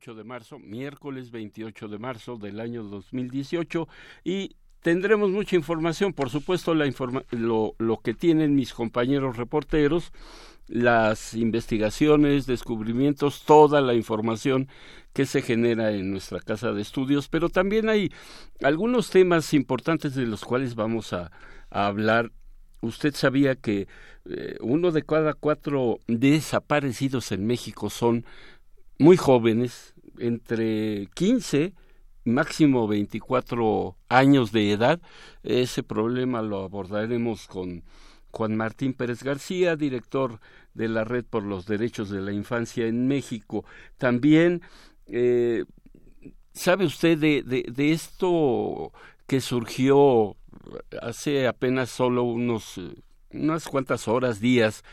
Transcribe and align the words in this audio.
28 0.00 0.14
de 0.14 0.24
marzo, 0.24 0.58
miércoles 0.58 1.30
28 1.30 1.88
de 1.88 1.98
marzo 1.98 2.36
del 2.38 2.60
año 2.60 2.84
2018 2.84 3.86
y 4.24 4.56
tendremos 4.80 5.28
mucha 5.28 5.56
información, 5.56 6.14
por 6.14 6.30
supuesto 6.30 6.74
la 6.74 6.90
lo, 7.32 7.74
lo 7.76 7.98
que 7.98 8.14
tienen 8.14 8.54
mis 8.54 8.72
compañeros 8.72 9.36
reporteros, 9.36 10.10
las 10.68 11.34
investigaciones, 11.34 12.46
descubrimientos, 12.46 13.44
toda 13.44 13.82
la 13.82 13.92
información 13.92 14.68
que 15.12 15.26
se 15.26 15.42
genera 15.42 15.92
en 15.92 16.12
nuestra 16.12 16.40
casa 16.40 16.72
de 16.72 16.80
estudios, 16.80 17.28
pero 17.28 17.50
también 17.50 17.90
hay 17.90 18.10
algunos 18.62 19.10
temas 19.10 19.52
importantes 19.52 20.14
de 20.14 20.24
los 20.24 20.46
cuales 20.46 20.76
vamos 20.76 21.12
a, 21.12 21.30
hablar. 21.68 22.32
Usted 22.80 23.14
sabía 23.14 23.54
que 23.54 23.86
eh, 24.24 24.56
uno 24.60 24.90
de 24.92 25.02
cada 25.02 25.34
cuatro 25.34 26.00
desaparecidos 26.08 27.30
en 27.30 27.46
México 27.46 27.90
son 27.90 28.24
muy 29.00 29.16
jóvenes, 29.16 29.94
entre 30.18 31.08
15 31.14 31.72
máximo 32.24 32.86
24 32.86 33.96
años 34.10 34.52
de 34.52 34.72
edad. 34.72 35.00
Ese 35.42 35.82
problema 35.82 36.42
lo 36.42 36.62
abordaremos 36.64 37.46
con 37.46 37.82
Juan 38.30 38.56
Martín 38.56 38.92
Pérez 38.92 39.22
García, 39.22 39.74
director 39.74 40.38
de 40.74 40.88
la 40.88 41.04
Red 41.04 41.24
por 41.24 41.42
los 41.44 41.64
Derechos 41.64 42.10
de 42.10 42.20
la 42.20 42.32
Infancia 42.32 42.86
en 42.86 43.08
México. 43.08 43.64
También, 43.96 44.60
eh, 45.06 45.64
¿sabe 46.52 46.84
usted 46.84 47.16
de, 47.16 47.42
de, 47.42 47.64
de, 47.72 47.92
esto 47.92 48.92
que 49.26 49.40
surgió 49.40 50.36
hace 51.00 51.48
apenas 51.48 51.88
solo 51.88 52.24
unos 52.24 52.78
unas 53.32 53.66
cuantas 53.66 54.08
horas, 54.08 54.40
días, 54.40 54.84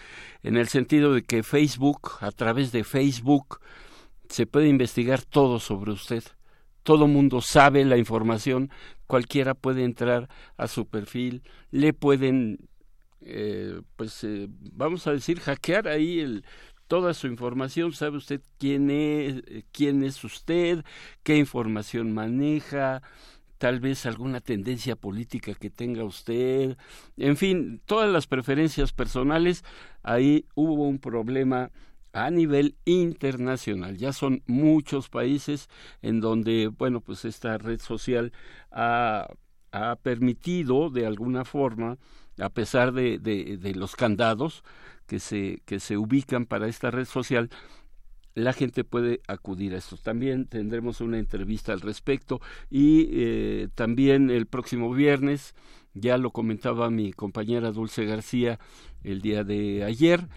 en 0.44 0.58
el 0.58 0.68
sentido 0.68 1.14
de 1.14 1.24
que 1.24 1.44
Facebook, 1.44 2.12
a 2.22 2.32
través 2.32 2.72
de 2.72 2.84
Facebook, 2.84 3.60
se 4.30 4.46
puede 4.46 4.68
investigar 4.68 5.22
todo 5.24 5.60
sobre 5.60 5.92
usted. 5.92 6.24
Todo 6.84 7.08
mundo 7.08 7.42
sabe 7.42 7.84
la 7.86 7.98
información, 7.98 8.72
cualquiera 9.08 9.54
puede 9.54 9.84
entrar 9.84 10.30
a 10.56 10.68
su 10.68 10.88
perfil, 10.88 11.44
le 11.72 11.94
pueden, 11.94 12.70
eh, 13.22 13.82
pues, 13.98 14.24
eh, 14.24 14.48
vamos 14.50 15.06
a 15.08 15.12
decir, 15.12 15.40
hackear 15.40 15.88
ahí 15.90 16.20
el, 16.20 16.46
toda 16.88 17.14
su 17.14 17.28
información, 17.28 17.94
sabe 17.94 18.18
usted 18.18 18.42
quién 18.58 18.90
es, 18.90 19.44
quién 19.72 20.04
es 20.04 20.24
usted, 20.24 20.84
qué 21.24 21.38
información 21.38 22.14
maneja, 22.14 23.02
tal 23.58 23.80
vez 23.80 24.06
alguna 24.06 24.40
tendencia 24.40 24.96
política 24.96 25.54
que 25.56 25.70
tenga 25.70 26.04
usted, 26.04 26.78
en 27.18 27.38
fin, 27.38 27.82
todas 27.86 28.10
las 28.10 28.28
preferencias 28.28 28.94
personales, 28.94 29.64
ahí 30.04 30.46
hubo 30.56 30.88
un 30.88 31.00
problema 31.00 31.72
a 32.18 32.32
nivel 32.32 32.76
internacional. 32.86 33.98
Ya 33.98 34.12
son 34.12 34.42
muchos 34.48 35.08
países 35.08 35.70
en 36.02 36.20
donde, 36.20 36.68
bueno, 36.68 37.00
pues 37.00 37.26
esta 37.26 37.60
red 37.60 37.80
social 37.80 38.34
ha, 38.72 39.28
ha 39.72 39.96
permitido 39.98 40.90
de 40.90 41.06
alguna 41.06 41.46
forma, 41.46 42.00
a 42.40 42.50
pesar 42.50 42.92
de, 42.92 43.20
de, 43.20 43.76
los 43.76 43.96
candados 43.96 44.64
que 45.06 45.20
se, 45.20 45.62
que 45.66 45.80
se 45.80 45.96
ubican 45.96 46.48
para 46.48 46.68
esta 46.68 46.90
red 46.90 47.06
social, 47.06 47.52
la 48.34 48.54
gente 48.54 48.84
puede 48.84 49.22
acudir 49.28 49.76
a 49.76 49.78
esto. 49.78 49.96
También 49.98 50.48
tendremos 50.48 51.02
una 51.02 51.20
entrevista 51.20 51.72
al 51.72 51.82
respecto 51.82 52.42
y 52.72 53.10
eh, 53.12 53.70
también 53.76 54.32
el 54.32 54.48
próximo 54.48 54.92
viernes, 54.92 55.54
ya 55.94 56.18
lo 56.18 56.32
comentaba 56.32 56.90
mi 56.90 57.14
compañera 57.14 57.72
Dulce 57.72 58.06
García 58.06 58.60
el 59.04 59.22
día 59.22 59.44
de 59.44 59.84
ayer, 59.84 60.28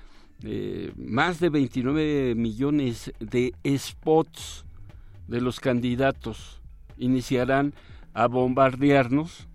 eh, 0.42 0.92
más 0.96 1.38
de 1.40 1.50
29 1.50 2.34
millones 2.34 3.12
de 3.20 3.54
spots 3.76 4.64
de 5.28 5.40
los 5.40 5.60
candidatos 5.60 6.60
iniciarán 6.96 7.74
a 8.14 8.26
bombardearnos 8.26 9.48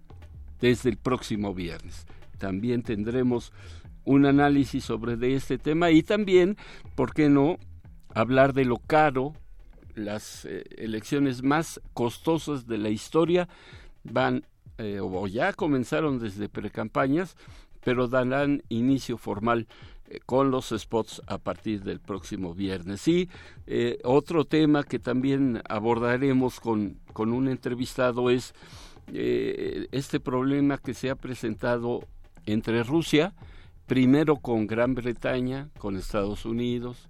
desde 0.60 0.90
el 0.90 0.98
próximo 0.98 1.54
viernes. 1.54 2.06
También 2.38 2.84
tendremos 2.84 3.52
un 4.04 4.26
análisis 4.26 4.84
sobre 4.84 5.18
de 5.18 5.36
este 5.36 5.58
tema 5.58 5.92
y 5.92 6.04
también, 6.04 6.58
¿por 6.96 7.14
qué 7.14 7.30
no?, 7.30 7.58
hablar 8.14 8.54
de 8.54 8.66
lo 8.66 8.78
caro, 8.78 9.34
las 9.96 10.46
eh, 10.46 10.64
elecciones 10.78 11.44
más 11.44 11.82
costosas 11.94 12.68
de 12.68 12.78
la 12.78 12.90
historia 12.90 13.50
van 14.04 14.46
eh, 14.78 15.00
o 15.02 15.28
ya 15.28 15.54
comenzaron 15.54 16.20
desde 16.20 16.50
precampañas, 16.50 17.36
pero 17.84 18.08
darán 18.08 18.62
inicio 18.70 19.18
formal 19.18 19.68
con 20.26 20.52
los 20.52 20.74
spots 20.78 21.22
a 21.28 21.38
partir 21.38 21.84
del 21.84 22.00
próximo 22.00 22.54
viernes. 22.54 23.08
Y 23.08 23.30
eh, 23.68 24.00
otro 24.04 24.46
tema 24.46 24.84
que 24.84 25.00
también 25.00 25.62
abordaremos 25.68 26.60
con, 26.60 27.00
con 27.14 27.32
un 27.34 27.48
entrevistado 27.48 28.30
es 28.30 28.54
eh, 29.14 29.88
este 29.92 30.20
problema 30.20 30.78
que 30.78 30.94
se 30.94 31.10
ha 31.10 31.16
presentado 31.16 32.08
entre 32.46 32.84
Rusia, 32.84 33.34
primero 33.86 34.38
con 34.38 34.68
Gran 34.68 34.96
Bretaña, 34.96 35.70
con 35.78 35.96
Estados 35.98 36.46
Unidos, 36.46 37.08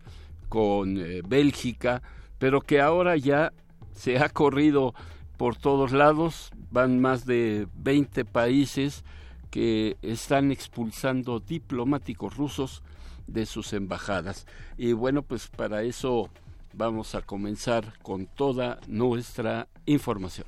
con 0.49 0.99
Bélgica, 1.27 2.01
pero 2.37 2.61
que 2.61 2.79
ahora 2.79 3.17
ya 3.17 3.51
se 3.93 4.17
ha 4.17 4.29
corrido 4.29 4.93
por 5.37 5.55
todos 5.55 5.91
lados, 5.91 6.51
van 6.71 6.99
más 6.99 7.25
de 7.25 7.67
20 7.75 8.25
países 8.25 9.03
que 9.55 9.95
están 10.01 10.51
expulsando 10.51 11.39
diplomáticos 11.39 12.35
rusos 12.35 12.83
de 13.25 13.45
sus 13.45 13.71
embajadas. 13.71 14.47
Y 14.77 14.91
bueno, 14.91 15.21
pues 15.21 15.47
para 15.47 15.83
eso 15.83 16.29
vamos 16.73 17.15
a 17.15 17.21
comenzar 17.21 17.97
con 18.01 18.25
toda 18.25 18.81
nuestra 18.87 19.69
información. 19.85 20.47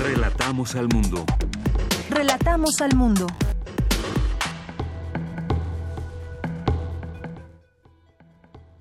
Relatamos 0.00 0.74
al 0.74 0.88
mundo. 0.88 1.24
Relatamos 2.10 2.80
al 2.80 2.96
mundo. 2.96 3.28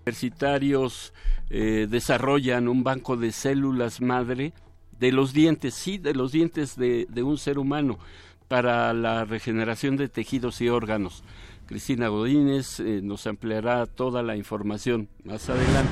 Universitarios 0.01 1.13
eh, 1.51 1.85
desarrollan 1.87 2.67
un 2.67 2.83
banco 2.83 3.17
de 3.17 3.31
células 3.31 4.01
madre 4.01 4.55
de 4.99 5.11
los 5.11 5.33
dientes, 5.33 5.73
sí, 5.73 5.97
de 5.97 6.13
los 6.13 6.31
dientes 6.31 6.75
de, 6.75 7.05
de 7.09 7.23
un 7.23 7.37
ser 7.37 7.59
humano 7.59 7.99
para 8.47 8.93
la 8.93 9.25
regeneración 9.25 9.97
de 9.97 10.09
tejidos 10.09 10.61
y 10.61 10.69
órganos. 10.69 11.23
Cristina 11.65 12.07
Godínez 12.07 12.79
eh, 12.79 13.01
nos 13.03 13.27
ampliará 13.27 13.85
toda 13.85 14.23
la 14.23 14.37
información 14.37 15.09
más 15.23 15.49
adelante. 15.49 15.91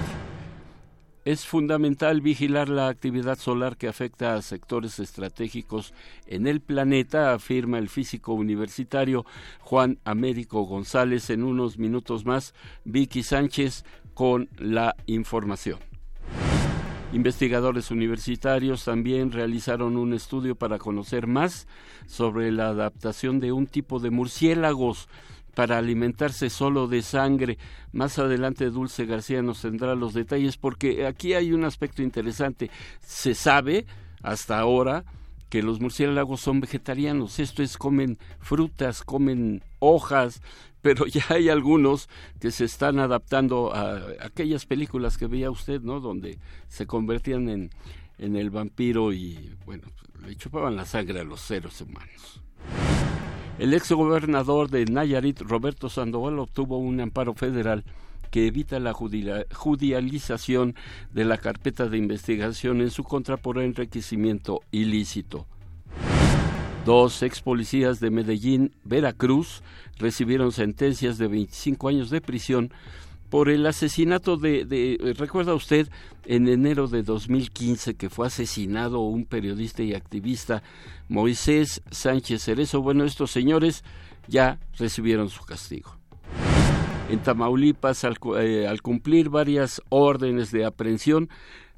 Es 1.26 1.46
fundamental 1.46 2.22
vigilar 2.22 2.70
la 2.70 2.88
actividad 2.88 3.40
solar 3.40 3.78
que 3.78 3.88
afecta 3.88 4.36
a 4.36 4.42
sectores 4.44 5.00
estratégicos 5.00 5.94
en 6.28 6.46
el 6.46 6.62
planeta, 6.62 7.34
afirma 7.34 7.80
el 7.80 7.90
físico 7.90 8.34
universitario 8.34 9.26
Juan 9.60 9.98
Américo 10.06 10.62
González. 10.64 11.32
En 11.32 11.44
unos 11.44 11.80
minutos 11.80 12.26
más, 12.26 12.54
Vicky 12.86 13.24
Sánchez 13.24 13.86
con 14.14 14.50
la 14.60 14.96
información. 15.08 15.80
Investigadores 17.14 17.92
universitarios 17.92 18.84
también 18.84 19.32
realizaron 19.32 19.96
un 19.96 20.14
estudio 20.14 20.56
para 20.56 20.78
conocer 20.80 21.28
más 21.28 21.68
sobre 22.08 22.52
la 22.52 22.68
adaptación 22.68 23.40
de 23.40 23.52
un 23.52 23.68
tipo 23.68 24.00
de 24.00 24.10
murciélagos 24.10 25.08
para 25.56 25.78
alimentarse 25.78 26.50
solo 26.50 26.88
de 26.88 27.02
sangre. 27.02 27.58
Más 27.94 28.20
adelante 28.20 28.70
Dulce 28.70 29.06
García 29.06 29.42
nos 29.42 29.62
tendrá 29.62 29.96
los 29.96 30.14
detalles 30.14 30.58
porque 30.58 31.08
aquí 31.08 31.34
hay 31.34 31.54
un 31.54 31.64
aspecto 31.64 32.04
interesante. 32.04 32.70
Se 33.00 33.34
sabe 33.34 33.86
hasta 34.22 34.60
ahora 34.60 35.06
que 35.50 35.64
los 35.64 35.80
murciélagos 35.80 36.42
son 36.42 36.60
vegetarianos, 36.60 37.40
esto 37.40 37.64
es 37.64 37.78
comen 37.78 38.18
frutas, 38.40 39.04
comen 39.04 39.64
hojas, 39.80 40.42
pero 40.86 41.08
ya 41.08 41.26
hay 41.30 41.50
algunos 41.50 42.10
que 42.40 42.52
se 42.52 42.64
están 42.64 43.00
adaptando 43.00 43.74
a 43.74 44.00
aquellas 44.22 44.68
películas 44.68 45.18
que 45.18 45.26
veía 45.26 45.50
usted, 45.50 45.82
¿no? 45.82 46.00
Donde 46.00 46.38
se 46.68 46.86
convertían 46.86 47.50
en, 47.50 47.72
en 48.20 48.36
el 48.36 48.52
vampiro 48.52 49.12
y 49.12 49.56
bueno, 49.66 49.88
le 50.24 50.36
chupaban 50.36 50.76
la 50.76 50.86
sangre 50.86 51.22
a 51.22 51.24
los 51.24 51.42
seres 51.42 51.82
humanos. 51.82 52.40
El 53.58 53.74
ex 53.74 53.94
gobernador 53.94 54.70
de 54.70 54.86
Nayarit, 54.86 55.42
Roberto 55.42 55.90
Sandoval, 55.90 56.38
obtuvo 56.38 56.78
un 56.78 57.00
amparo 57.00 57.34
federal 57.34 57.84
que 58.30 58.46
evita 58.46 58.80
la 58.80 58.94
judicialización 58.94 60.76
de 61.12 61.26
la 61.26 61.40
carpeta 61.40 61.88
de 61.88 61.98
investigación 61.98 62.82
en 62.82 62.92
su 62.92 63.04
contra 63.04 63.38
por 63.38 63.58
enriquecimiento 63.58 64.62
ilícito. 64.70 65.48
Dos 66.86 67.24
ex 67.24 67.42
policías 67.42 68.00
de 68.00 68.12
Medellín, 68.12 68.72
Veracruz, 68.84 69.64
recibieron 69.98 70.52
sentencias 70.52 71.18
de 71.18 71.28
25 71.28 71.88
años 71.88 72.12
de 72.12 72.22
prisión 72.22 72.72
por 73.32 73.50
el 73.50 73.66
asesinato 73.66 74.38
de, 74.38 75.16
recuerda 75.18 75.56
usted, 75.56 75.90
en 76.26 76.48
enero 76.48 76.88
de 76.88 77.02
2015 77.02 77.96
que 77.96 78.12
fue 78.12 78.28
asesinado 78.28 79.00
un 79.00 79.26
periodista 79.26 79.82
y 79.82 79.96
activista, 79.96 80.62
Moisés 81.10 81.82
Sánchez 81.90 82.44
Cerezo. 82.44 82.84
Bueno, 82.84 83.04
estos 83.04 83.32
señores 83.32 83.84
ya 84.28 84.60
recibieron 84.78 85.30
su 85.30 85.44
castigo. 85.44 85.98
En 87.10 87.18
Tamaulipas, 87.18 88.04
al, 88.04 88.18
eh, 88.40 88.68
al 88.68 88.84
cumplir 88.84 89.30
varias 89.30 89.82
órdenes 89.90 90.52
de 90.52 90.66
aprehensión, 90.66 91.30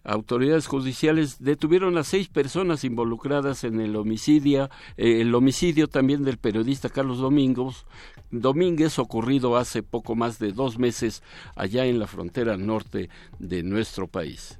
autoridades 0.07 0.68
judiciales 0.68 1.44
detuvieron 1.44 1.98
a 1.98 2.04
seis 2.04 2.30
personas 2.30 2.86
involucradas 2.86 3.65
en 3.65 3.81
el 3.81 3.95
homicidio, 3.98 4.69
eh, 4.95 5.19
el 5.21 5.36
homicidio 5.36 5.89
también 5.89 6.24
del 6.24 6.38
periodista 6.38 6.89
Carlos 6.89 7.19
Domingos, 7.19 7.86
Domínguez, 8.31 9.00
ocurrido 9.00 9.57
hace 9.57 9.83
poco 9.83 10.15
más 10.15 10.39
de 10.39 10.54
dos 10.54 10.80
meses 10.80 11.24
allá 11.56 11.86
en 11.86 12.00
la 12.00 12.07
frontera 12.07 12.56
norte 12.56 13.09
de 13.38 13.63
nuestro 13.63 14.07
país. 14.07 14.57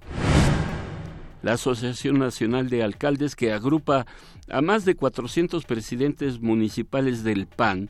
La 1.42 1.54
Asociación 1.54 2.20
Nacional 2.20 2.70
de 2.70 2.84
Alcaldes, 2.84 3.36
que 3.36 3.54
agrupa 3.54 4.06
a 4.50 4.62
más 4.62 4.84
de 4.84 4.96
400 4.96 5.64
presidentes 5.64 6.42
municipales 6.42 7.24
del 7.24 7.48
PAN, 7.48 7.90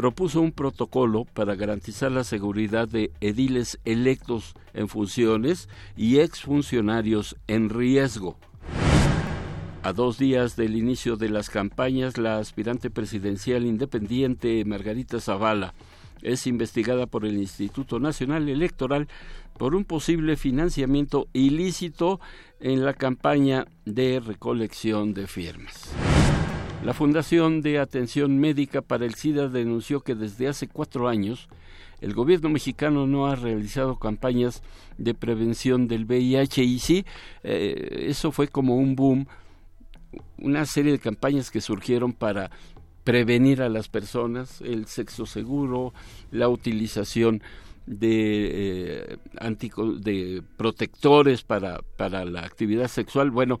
propuso 0.00 0.40
un 0.40 0.50
protocolo 0.50 1.26
para 1.26 1.56
garantizar 1.56 2.10
la 2.10 2.24
seguridad 2.24 2.88
de 2.88 3.12
ediles 3.20 3.78
electos 3.84 4.54
en 4.72 4.88
funciones 4.88 5.68
y 5.94 6.20
exfuncionarios 6.20 7.36
en 7.48 7.68
riesgo. 7.68 8.38
A 9.82 9.92
dos 9.92 10.16
días 10.16 10.56
del 10.56 10.74
inicio 10.74 11.16
de 11.16 11.28
las 11.28 11.50
campañas, 11.50 12.16
la 12.16 12.38
aspirante 12.38 12.88
presidencial 12.88 13.66
independiente 13.66 14.64
Margarita 14.64 15.20
Zavala 15.20 15.74
es 16.22 16.46
investigada 16.46 17.04
por 17.04 17.26
el 17.26 17.36
Instituto 17.36 18.00
Nacional 18.00 18.48
Electoral 18.48 19.06
por 19.58 19.74
un 19.74 19.84
posible 19.84 20.38
financiamiento 20.38 21.28
ilícito 21.34 22.20
en 22.58 22.86
la 22.86 22.94
campaña 22.94 23.66
de 23.84 24.18
recolección 24.20 25.12
de 25.12 25.26
firmas. 25.26 25.92
La 26.82 26.94
Fundación 26.94 27.60
de 27.60 27.78
Atención 27.78 28.38
Médica 28.38 28.80
para 28.80 29.04
el 29.04 29.14
SIDA 29.14 29.48
denunció 29.48 30.00
que 30.00 30.14
desde 30.14 30.48
hace 30.48 30.66
cuatro 30.66 31.08
años 31.08 31.48
el 32.00 32.14
gobierno 32.14 32.48
mexicano 32.48 33.06
no 33.06 33.26
ha 33.26 33.36
realizado 33.36 33.98
campañas 33.98 34.62
de 34.96 35.12
prevención 35.12 35.88
del 35.88 36.06
VIH 36.06 36.64
y 36.64 36.78
sí, 36.78 37.04
eh, 37.42 38.06
eso 38.08 38.32
fue 38.32 38.48
como 38.48 38.76
un 38.76 38.96
boom, 38.96 39.26
una 40.38 40.64
serie 40.64 40.92
de 40.92 40.98
campañas 40.98 41.50
que 41.50 41.60
surgieron 41.60 42.14
para 42.14 42.50
prevenir 43.04 43.60
a 43.60 43.68
las 43.68 43.88
personas, 43.88 44.62
el 44.62 44.86
sexo 44.86 45.26
seguro, 45.26 45.92
la 46.30 46.48
utilización 46.48 47.42
de, 47.86 49.10
eh, 49.12 49.18
de 50.00 50.42
protectores 50.56 51.42
para, 51.42 51.80
para 51.96 52.24
la 52.24 52.40
actividad 52.40 52.88
sexual. 52.88 53.30
Bueno, 53.30 53.58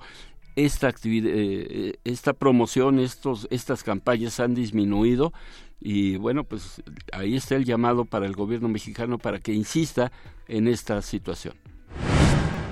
esta 0.56 0.88
actividad, 0.88 1.30
eh, 1.34 1.98
esta 2.04 2.32
promoción, 2.32 2.98
estos, 2.98 3.46
estas 3.50 3.82
campañas 3.82 4.40
han 4.40 4.54
disminuido 4.54 5.32
y 5.80 6.16
bueno, 6.16 6.44
pues 6.44 6.82
ahí 7.12 7.36
está 7.36 7.56
el 7.56 7.64
llamado 7.64 8.04
para 8.04 8.26
el 8.26 8.34
gobierno 8.34 8.68
mexicano 8.68 9.18
para 9.18 9.40
que 9.40 9.52
insista 9.54 10.12
en 10.46 10.68
esta 10.68 11.00
situación. 11.00 11.54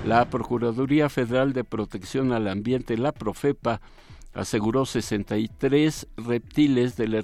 La 0.07 0.29
Procuraduría 0.29 1.09
Federal 1.09 1.53
de 1.53 1.65
Protección 1.65 2.33
al 2.33 2.49
Ambiente, 2.49 2.97
la 2.99 3.13
Profepa, 3.13 3.81
aseguró 4.35 4.85
63 4.85 6.07
reptiles 6.17 6.97
del 6.97 7.23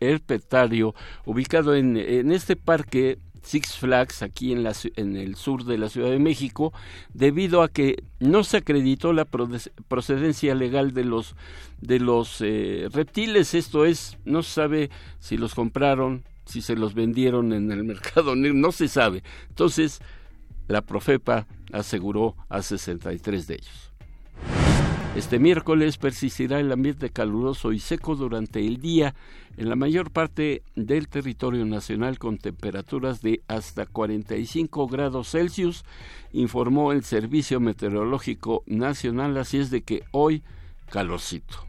herpetario 0.00 0.94
ubicado 1.24 1.74
en, 1.74 1.96
en 1.96 2.32
este 2.32 2.56
parque 2.56 3.18
Six 3.42 3.76
Flags 3.76 4.22
aquí 4.22 4.52
en, 4.52 4.62
la, 4.62 4.72
en, 4.96 5.16
el 5.16 5.34
sur 5.36 5.64
de 5.64 5.78
la 5.78 5.88
Ciudad 5.88 6.10
de 6.10 6.18
México 6.18 6.72
debido 7.14 7.62
a 7.62 7.68
que 7.68 8.02
no 8.18 8.44
se 8.44 8.58
acreditó 8.58 9.12
la 9.12 9.24
procedencia 9.24 10.54
legal 10.54 10.92
de 10.92 11.04
los 11.04 11.36
de 11.80 11.98
los 11.98 12.40
eh, 12.40 12.88
reptiles. 12.92 13.54
Esto 13.54 13.84
es 13.84 14.18
no 14.24 14.42
se 14.42 14.52
sabe 14.52 14.90
si 15.18 15.36
los 15.36 15.54
compraron 15.54 16.24
si 16.44 16.62
se 16.62 16.74
los 16.76 16.94
vendieron 16.94 17.52
en 17.52 17.70
el 17.70 17.84
mercado 17.84 18.34
no 18.36 18.72
se 18.72 18.88
sabe. 18.88 19.22
Entonces 19.48 20.00
la 20.68 20.82
Profepa 20.82 21.46
aseguró 21.72 22.36
a 22.48 22.62
63 22.62 23.46
de 23.46 23.54
ellos 23.54 23.89
este 25.16 25.40
miércoles 25.40 25.98
persistirá 25.98 26.60
el 26.60 26.70
ambiente 26.70 27.10
caluroso 27.10 27.72
y 27.72 27.80
seco 27.80 28.14
durante 28.14 28.64
el 28.64 28.80
día 28.80 29.14
en 29.56 29.68
la 29.68 29.74
mayor 29.74 30.12
parte 30.12 30.62
del 30.76 31.08
territorio 31.08 31.66
nacional 31.66 32.18
con 32.18 32.38
temperaturas 32.38 33.20
de 33.20 33.42
hasta 33.48 33.86
45 33.86 34.86
grados 34.86 35.30
Celsius, 35.32 35.84
informó 36.32 36.92
el 36.92 37.02
Servicio 37.02 37.58
Meteorológico 37.58 38.62
Nacional, 38.66 39.36
así 39.36 39.58
es 39.58 39.70
de 39.70 39.82
que 39.82 40.04
hoy 40.12 40.42
calorcito. 40.90 41.66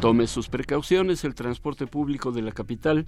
Tome 0.00 0.26
sus 0.28 0.48
precauciones, 0.48 1.24
el 1.24 1.34
transporte 1.34 1.86
público 1.86 2.32
de 2.32 2.42
la 2.42 2.52
capital 2.52 3.04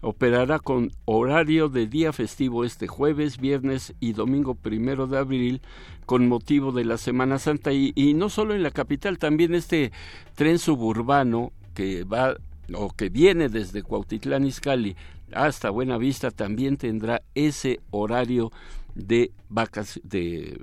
operará 0.00 0.58
con 0.58 0.92
horario 1.04 1.68
de 1.68 1.86
día 1.86 2.12
festivo 2.12 2.64
este 2.64 2.86
jueves, 2.86 3.38
viernes 3.38 3.94
y 4.00 4.12
domingo 4.12 4.54
primero 4.54 5.06
de 5.06 5.18
abril 5.18 5.60
con 6.06 6.28
motivo 6.28 6.72
de 6.72 6.84
la 6.84 6.98
Semana 6.98 7.38
Santa 7.38 7.72
y, 7.72 7.92
no 8.14 8.28
solo 8.28 8.54
en 8.54 8.62
la 8.62 8.70
capital, 8.70 9.18
también 9.18 9.54
este 9.54 9.92
tren 10.34 10.58
suburbano 10.58 11.52
que 11.74 12.04
va 12.04 12.36
o 12.74 12.90
que 12.90 13.08
viene 13.08 13.48
desde 13.48 13.82
Cuautitlán 13.82 14.44
Izcalli 14.44 14.96
hasta 15.32 15.70
Buenavista 15.70 16.30
también 16.30 16.76
tendrá 16.76 17.22
ese 17.34 17.80
horario 17.90 18.50
de, 18.94 19.32
vacas, 19.48 20.00
de 20.02 20.58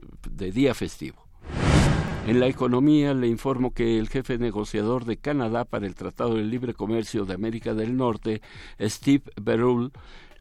día 0.51 0.73
festivo. 0.73 1.24
En 2.25 2.39
la 2.39 2.47
economía 2.47 3.13
le 3.13 3.27
informo 3.27 3.71
que 3.71 3.99
el 3.99 4.09
jefe 4.09 4.39
negociador 4.39 5.05
de 5.05 5.17
Canadá 5.17 5.63
para 5.63 5.85
el 5.85 5.93
Tratado 5.93 6.33
de 6.33 6.43
Libre 6.43 6.73
Comercio 6.73 7.23
de 7.23 7.35
América 7.35 7.75
del 7.75 7.95
Norte, 7.95 8.41
Steve 8.79 9.23
Berull, 9.39 9.91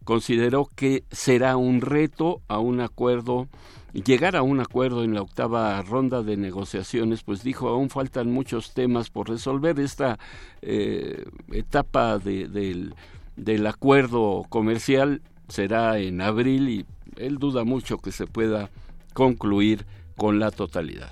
consideró 0.03 0.71
que 0.75 1.05
será 1.11 1.59
un 1.59 1.83
reto 1.83 2.41
a 2.49 2.59
un 2.59 2.81
acuerdo 2.81 3.49
llegar 3.93 4.35
a 4.35 4.43
un 4.43 4.61
acuerdo 4.61 5.05
en 5.05 5.15
la 5.15 5.21
octava 5.21 5.81
ronda 5.83 6.23
de 6.23 6.37
negociaciones, 6.39 7.23
pues 7.23 7.45
dijo 7.45 7.69
aún 7.69 7.91
faltan 7.91 8.33
muchos 8.33 8.73
temas 8.73 9.11
por 9.11 9.29
resolver 9.29 9.79
esta 9.79 10.19
eh, 10.63 11.25
etapa 11.53 12.19
del, 12.19 12.95
del 13.37 13.67
acuerdo 13.67 14.47
comercial 14.49 15.21
será 15.49 15.99
en 15.99 16.23
abril 16.23 16.69
y 16.71 16.87
él 17.17 17.37
duda 17.37 17.65
mucho 17.65 17.99
que 17.99 18.11
se 18.11 18.27
pueda 18.27 18.71
concluir 19.13 19.87
con 20.17 20.41
la 20.41 20.51
totalidad. 20.51 21.11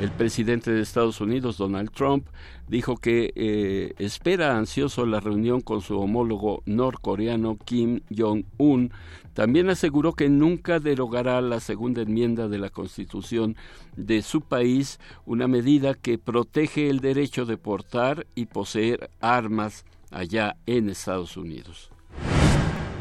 El 0.00 0.10
presidente 0.10 0.70
de 0.72 0.82
Estados 0.82 1.22
Unidos, 1.22 1.56
Donald 1.56 1.90
Trump, 1.90 2.26
dijo 2.68 2.98
que 2.98 3.32
eh, 3.34 3.94
espera 3.96 4.58
ansioso 4.58 5.06
la 5.06 5.20
reunión 5.20 5.62
con 5.62 5.80
su 5.80 5.98
homólogo 5.98 6.62
norcoreano 6.66 7.56
Kim 7.64 8.00
Jong-un. 8.14 8.92
También 9.32 9.70
aseguró 9.70 10.12
que 10.12 10.28
nunca 10.28 10.80
derogará 10.80 11.40
la 11.40 11.60
segunda 11.60 12.02
enmienda 12.02 12.46
de 12.46 12.58
la 12.58 12.68
Constitución 12.68 13.56
de 13.96 14.20
su 14.20 14.42
país, 14.42 15.00
una 15.24 15.48
medida 15.48 15.94
que 15.94 16.18
protege 16.18 16.90
el 16.90 17.00
derecho 17.00 17.46
de 17.46 17.56
portar 17.56 18.26
y 18.34 18.46
poseer 18.46 19.10
armas 19.20 19.86
allá 20.10 20.56
en 20.66 20.90
Estados 20.90 21.38
Unidos. 21.38 21.90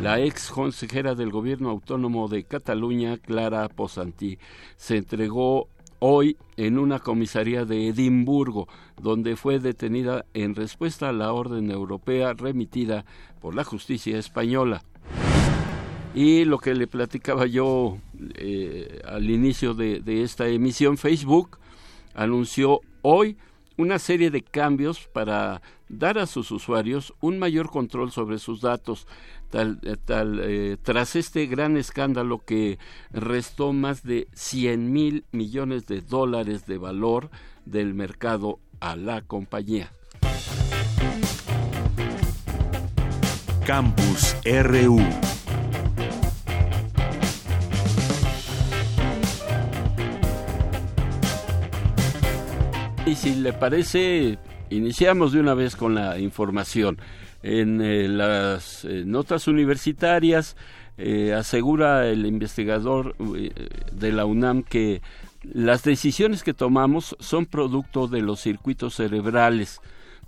La 0.01 0.21
ex 0.21 0.49
consejera 0.49 1.13
del 1.13 1.31
gobierno 1.31 1.69
autónomo 1.69 2.29
de 2.29 2.43
Cataluña, 2.43 3.17
Clara 3.17 3.67
Posantí, 3.69 4.37
se 4.75 4.97
entregó 4.97 5.69
hoy 5.99 6.37
en 6.57 6.77
una 6.77 6.99
comisaría 6.99 7.65
de 7.65 7.87
Edimburgo, 7.87 8.67
donde 9.01 9.35
fue 9.35 9.59
detenida 9.59 10.25
en 10.33 10.55
respuesta 10.55 11.09
a 11.09 11.13
la 11.13 11.33
orden 11.33 11.71
europea 11.71 12.33
remitida 12.33 13.05
por 13.41 13.55
la 13.55 13.63
justicia 13.63 14.17
española. 14.17 14.83
Y 16.13 16.45
lo 16.45 16.59
que 16.59 16.73
le 16.73 16.87
platicaba 16.87 17.45
yo 17.45 17.97
eh, 18.35 19.01
al 19.05 19.29
inicio 19.29 19.73
de, 19.73 19.99
de 19.99 20.23
esta 20.23 20.47
emisión, 20.47 20.97
Facebook 20.97 21.57
anunció 22.13 22.79
hoy 23.01 23.37
una 23.77 23.99
serie 23.99 24.31
de 24.31 24.41
cambios 24.41 25.07
para 25.07 25.61
dar 25.89 26.17
a 26.17 26.25
sus 26.25 26.51
usuarios 26.51 27.13
un 27.21 27.39
mayor 27.39 27.69
control 27.69 28.11
sobre 28.11 28.39
sus 28.39 28.61
datos, 28.61 29.07
tal, 29.49 29.79
eh, 29.83 29.97
tal 30.03 30.39
eh, 30.43 30.77
tras 30.81 31.15
este 31.15 31.45
gran 31.45 31.77
escándalo 31.77 32.39
que 32.45 32.79
restó 33.11 33.73
más 33.73 34.03
de 34.03 34.27
100 34.33 34.91
mil 34.91 35.25
millones 35.31 35.85
de 35.87 36.01
dólares 36.01 36.65
de 36.65 36.77
valor 36.77 37.29
del 37.65 37.93
mercado 37.93 38.59
a 38.79 38.95
la 38.95 39.21
compañía. 39.21 39.91
Campus 43.65 44.35
RU 44.45 44.99
Y 53.05 53.15
si 53.15 53.35
le 53.35 53.53
parece, 53.53 54.39
iniciamos 54.69 55.31
de 55.31 55.39
una 55.39 55.53
vez 55.53 55.75
con 55.75 55.95
la 55.95 56.19
información. 56.19 56.97
En 57.43 57.81
eh, 57.81 58.07
las 58.07 58.85
eh, 58.85 59.03
notas 59.05 59.47
universitarias 59.47 60.55
eh, 60.97 61.33
asegura 61.33 62.07
el 62.07 62.25
investigador 62.25 63.15
de 63.17 64.11
la 64.11 64.25
UNAM 64.25 64.63
que 64.63 65.01
las 65.43 65.83
decisiones 65.83 66.41
que 66.41 66.53
tomamos 66.53 67.15
son 67.19 67.45
producto 67.45 68.07
de 68.07 68.21
los 68.21 68.41
circuitos 68.41 68.95
cerebrales. 68.95 69.79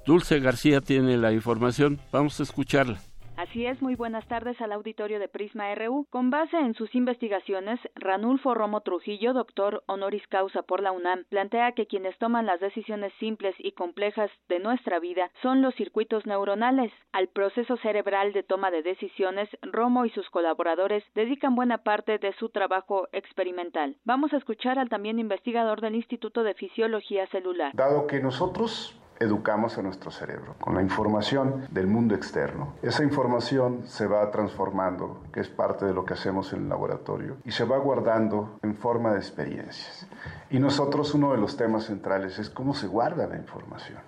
Dulce 0.06 0.40
García 0.40 0.82
tiene 0.82 1.18
la 1.18 1.34
información, 1.34 2.00
vamos 2.12 2.40
a 2.40 2.44
escucharla. 2.44 3.00
Así 3.38 3.68
es, 3.68 3.80
muy 3.84 3.94
buenas 3.94 4.28
tardes 4.28 4.60
al 4.62 4.72
auditorio 4.72 5.20
de 5.20 5.28
Prisma 5.28 5.74
RU. 5.76 6.08
Con 6.10 6.32
base 6.32 6.58
en 6.58 6.74
sus 6.74 6.96
investigaciones, 6.96 7.80
Ranulfo 7.94 8.56
Romo 8.56 8.82
Trujillo, 8.82 9.32
doctor 9.34 9.84
honoris 9.86 10.26
causa 10.26 10.64
por 10.64 10.82
la 10.82 10.92
UNAM, 10.92 11.24
plantea 11.30 11.74
que 11.74 11.86
quienes 11.86 12.18
toman 12.18 12.48
las 12.48 12.60
decisiones 12.60 13.14
simples 13.20 13.54
y 13.60 13.74
complejas 13.74 14.32
de 14.50 14.58
nuestra 14.58 15.00
vida 15.00 15.30
son 15.44 15.62
los 15.62 15.76
circuitos 15.76 16.26
neuronales. 16.26 16.92
Al 17.12 17.28
proceso 17.28 17.78
cerebral 17.78 18.34
de 18.34 18.42
toma 18.42 18.72
de 18.72 18.82
decisiones, 18.82 19.48
Romo 19.62 20.06
y 20.06 20.10
sus 20.10 20.28
colaboradores 20.32 21.04
dedican 21.14 21.54
buena 21.54 21.78
parte 21.78 22.18
de 22.18 22.34
su 22.40 22.50
trabajo 22.50 23.08
experimental. 23.12 23.98
Vamos 24.04 24.34
a 24.34 24.38
escuchar 24.38 24.80
al 24.80 24.90
también 24.90 25.20
investigador 25.20 25.80
del 25.80 25.94
Instituto 25.94 26.42
de 26.42 26.56
Fisiología 26.56 27.28
Celular. 27.28 27.72
Dado 27.76 28.08
que 28.08 28.20
nosotros 28.20 29.00
educamos 29.20 29.78
a 29.78 29.82
nuestro 29.82 30.12
cerebro 30.12 30.56
con 30.60 30.76
la 30.76 30.82
información 30.82 31.68
del 31.72 31.88
mundo 31.88 32.16
externo. 32.16 32.74
Esa 32.82 33.04
información 33.04 33.82
se 33.86 34.08
va 34.08 34.30
transformando, 34.32 35.22
que 35.32 35.40
es 35.40 35.50
parte 35.50 35.86
de 35.86 35.94
lo 35.94 36.06
que 36.06 36.14
hacemos 36.14 36.54
en 36.54 36.64
el 36.64 36.70
laboratorio, 36.70 37.38
y 37.44 37.52
se 37.52 37.66
va 37.66 37.78
guardando 37.78 38.60
en 38.62 38.76
forma 38.76 39.12
de 39.14 39.18
experiencias. 39.18 40.08
Y 40.50 40.60
nosotros 40.60 41.14
uno 41.14 41.32
de 41.32 41.38
los 41.38 41.58
temas 41.58 41.86
centrales 41.86 42.40
es 42.40 42.50
cómo 42.50 42.74
se 42.74 42.88
guarda 42.88 43.28
la 43.28 43.38
información, 43.38 44.00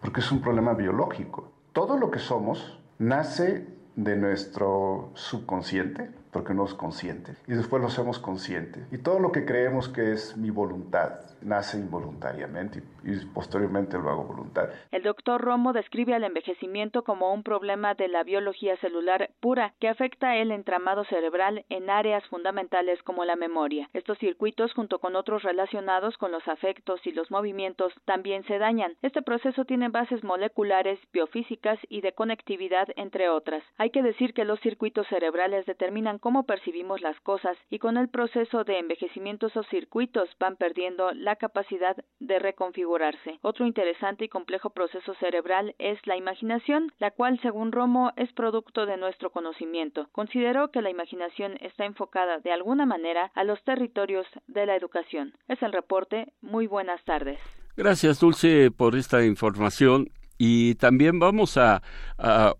porque 0.00 0.20
es 0.20 0.30
un 0.30 0.40
problema 0.40 0.74
biológico. 0.74 1.50
Todo 1.72 1.96
lo 1.96 2.10
que 2.10 2.18
somos 2.18 2.80
nace 2.98 3.66
de 3.96 4.16
nuestro 4.16 5.10
subconsciente, 5.14 6.10
porque 6.30 6.54
no 6.54 6.64
es 6.64 6.74
consciente, 6.74 7.34
y 7.46 7.54
después 7.54 7.80
lo 7.80 7.88
hacemos 7.88 8.18
consciente. 8.18 8.84
Y 8.92 8.98
todo 8.98 9.18
lo 9.18 9.32
que 9.32 9.44
creemos 9.44 9.88
que 9.88 10.12
es 10.12 10.36
mi 10.36 10.50
voluntad 10.50 11.27
nace 11.42 11.78
involuntariamente 11.78 12.82
y, 13.04 13.26
posteriormente 13.26 13.98
lo 13.98 14.10
hago 14.10 14.24
voluntario. 14.24 14.74
El 14.90 15.02
doctor 15.02 15.40
Romo 15.40 15.72
describe 15.72 16.14
al 16.14 16.24
envejecimiento 16.24 17.02
como 17.02 17.32
un 17.32 17.42
problema 17.42 17.94
de 17.94 18.08
la 18.08 18.22
biología 18.22 18.76
celular 18.78 19.30
pura 19.40 19.74
que 19.80 19.88
afecta 19.88 20.36
el 20.36 20.50
entramado 20.50 21.04
cerebral 21.04 21.64
en 21.68 21.90
áreas 21.90 22.24
fundamentales 22.26 23.02
como 23.02 23.24
la 23.24 23.36
memoria. 23.36 23.88
Estos 23.92 24.18
circuitos, 24.18 24.72
junto 24.74 24.98
con 24.98 25.16
otros 25.16 25.42
relacionados 25.42 26.16
con 26.18 26.32
los 26.32 26.46
afectos 26.48 27.00
y 27.06 27.12
los 27.12 27.30
movimientos, 27.30 27.92
también 28.04 28.44
se 28.44 28.58
dañan. 28.58 28.94
Este 29.02 29.22
proceso 29.22 29.64
tiene 29.64 29.88
bases 29.88 30.24
moleculares, 30.24 30.98
biofísicas 31.12 31.78
y 31.88 32.00
de 32.00 32.12
conectividad, 32.12 32.88
entre 32.96 33.28
otras. 33.28 33.62
Hay 33.76 33.90
que 33.90 34.02
decir 34.02 34.34
que 34.34 34.44
los 34.44 34.60
circuitos 34.60 35.06
cerebrales 35.08 35.66
determinan 35.66 36.18
cómo 36.18 36.44
percibimos 36.44 37.00
las 37.00 37.18
cosas 37.20 37.56
y 37.70 37.78
con 37.78 37.96
el 37.96 38.08
proceso 38.08 38.64
de 38.64 38.78
envejecimiento 38.78 39.46
esos 39.46 39.66
circuitos 39.68 40.28
van 40.38 40.56
perdiendo 40.56 41.12
la 41.12 41.27
capacidad 41.36 41.96
de 42.20 42.38
reconfigurarse. 42.38 43.38
Otro 43.42 43.66
interesante 43.66 44.24
y 44.24 44.28
complejo 44.28 44.70
proceso 44.70 45.14
cerebral 45.14 45.74
es 45.78 45.98
la 46.06 46.16
imaginación, 46.16 46.92
la 46.98 47.10
cual 47.10 47.38
según 47.42 47.72
Romo 47.72 48.12
es 48.16 48.32
producto 48.32 48.86
de 48.86 48.96
nuestro 48.96 49.30
conocimiento. 49.30 50.08
Consideró 50.12 50.70
que 50.70 50.82
la 50.82 50.90
imaginación 50.90 51.56
está 51.60 51.84
enfocada 51.84 52.38
de 52.38 52.52
alguna 52.52 52.86
manera 52.86 53.30
a 53.34 53.44
los 53.44 53.62
territorios 53.64 54.26
de 54.46 54.66
la 54.66 54.76
educación. 54.76 55.34
Es 55.48 55.62
el 55.62 55.72
reporte. 55.72 56.32
Muy 56.40 56.66
buenas 56.66 57.02
tardes. 57.04 57.38
Gracias, 57.76 58.20
Dulce, 58.20 58.70
por 58.70 58.96
esta 58.96 59.24
información. 59.24 60.10
Y 60.38 60.76
también 60.76 61.18
vamos 61.18 61.56
a, 61.56 61.82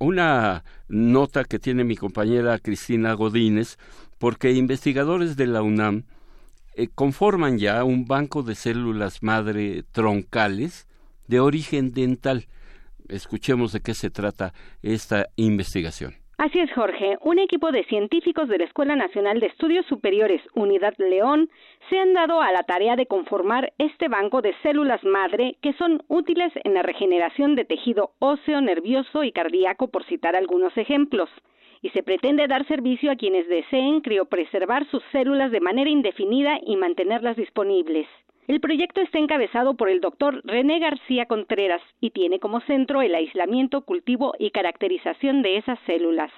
una 0.01 0.65
nota 0.89 1.45
que 1.45 1.59
tiene 1.59 1.85
mi 1.85 1.97
compañera 1.97 2.59
Cristina 2.59 3.13
Godínez, 3.15 3.79
porque 4.19 4.53
investigadores 4.53 5.37
de 5.37 5.47
la 5.47 5.63
UNAM 5.63 6.05
eh, 6.79 6.89
conforman 6.95 7.59
ya 7.59 7.83
un 7.83 8.05
banco 8.05 8.45
de 8.45 8.55
células 8.55 9.21
madre 9.21 9.83
troncales 9.91 10.87
de 11.27 11.41
origen 11.41 11.93
dental. 11.93 12.45
Escuchemos 13.09 13.73
de 13.73 13.81
qué 13.81 13.95
se 13.95 14.11
trata 14.11 14.53
esta 14.81 15.27
investigación. 15.35 16.15
Así 16.39 16.61
es, 16.61 16.73
Jorge. 16.73 17.19
Un 17.23 17.41
equipo 17.41 17.73
de 17.73 17.83
científicos 17.87 18.49
de 18.49 18.59
la 18.59 18.65
Escuela 18.65 18.95
Nacional 18.95 19.41
de 19.41 19.47
Estudios 19.47 19.87
Superiores 19.87 20.41
Unidad 20.55 20.95
León 20.99 21.51
se 21.91 21.99
han 21.99 22.15
dado 22.15 22.41
a 22.41 22.53
la 22.53 22.63
tarea 22.63 22.95
de 22.95 23.07
conformar 23.07 23.73
este 23.79 24.07
banco 24.07 24.41
de 24.41 24.55
células 24.63 25.03
madre 25.03 25.57
que 25.61 25.73
son 25.73 26.05
útiles 26.07 26.53
en 26.63 26.75
la 26.75 26.83
regeneración 26.83 27.57
de 27.57 27.65
tejido 27.65 28.13
óseo, 28.21 28.61
nervioso 28.61 29.25
y 29.25 29.33
cardíaco, 29.33 29.89
por 29.89 30.05
citar 30.05 30.37
algunos 30.37 30.77
ejemplos. 30.77 31.29
Y 31.83 31.91
se 31.91 32.03
pretende 32.03 32.47
dar 32.49 32.67
servicio 32.67 33.11
a 33.11 33.17
quienes 33.17 33.49
deseen 33.49 34.01
criopreservar 34.01 34.87
sus 34.91 35.03
células 35.13 35.51
de 35.51 35.61
manera 35.61 35.91
indefinida 35.91 36.59
y 36.65 36.77
mantenerlas 36.77 37.37
disponibles. 37.37 38.07
El 38.49 38.61
proyecto 38.61 39.03
está 39.03 39.19
encabezado 39.19 39.75
por 39.75 39.91
el 39.91 40.01
doctor 40.01 40.41
René 40.45 40.79
García 40.79 41.27
Contreras 41.27 41.83
y 42.01 42.11
tiene 42.11 42.41
como 42.41 42.61
centro 42.63 43.03
el 43.03 43.15
aislamiento, 43.15 43.83
cultivo 43.83 44.35
y 44.39 44.51
caracterización 44.53 45.43
de 45.43 45.59
esas 45.59 45.79
células. 45.81 46.33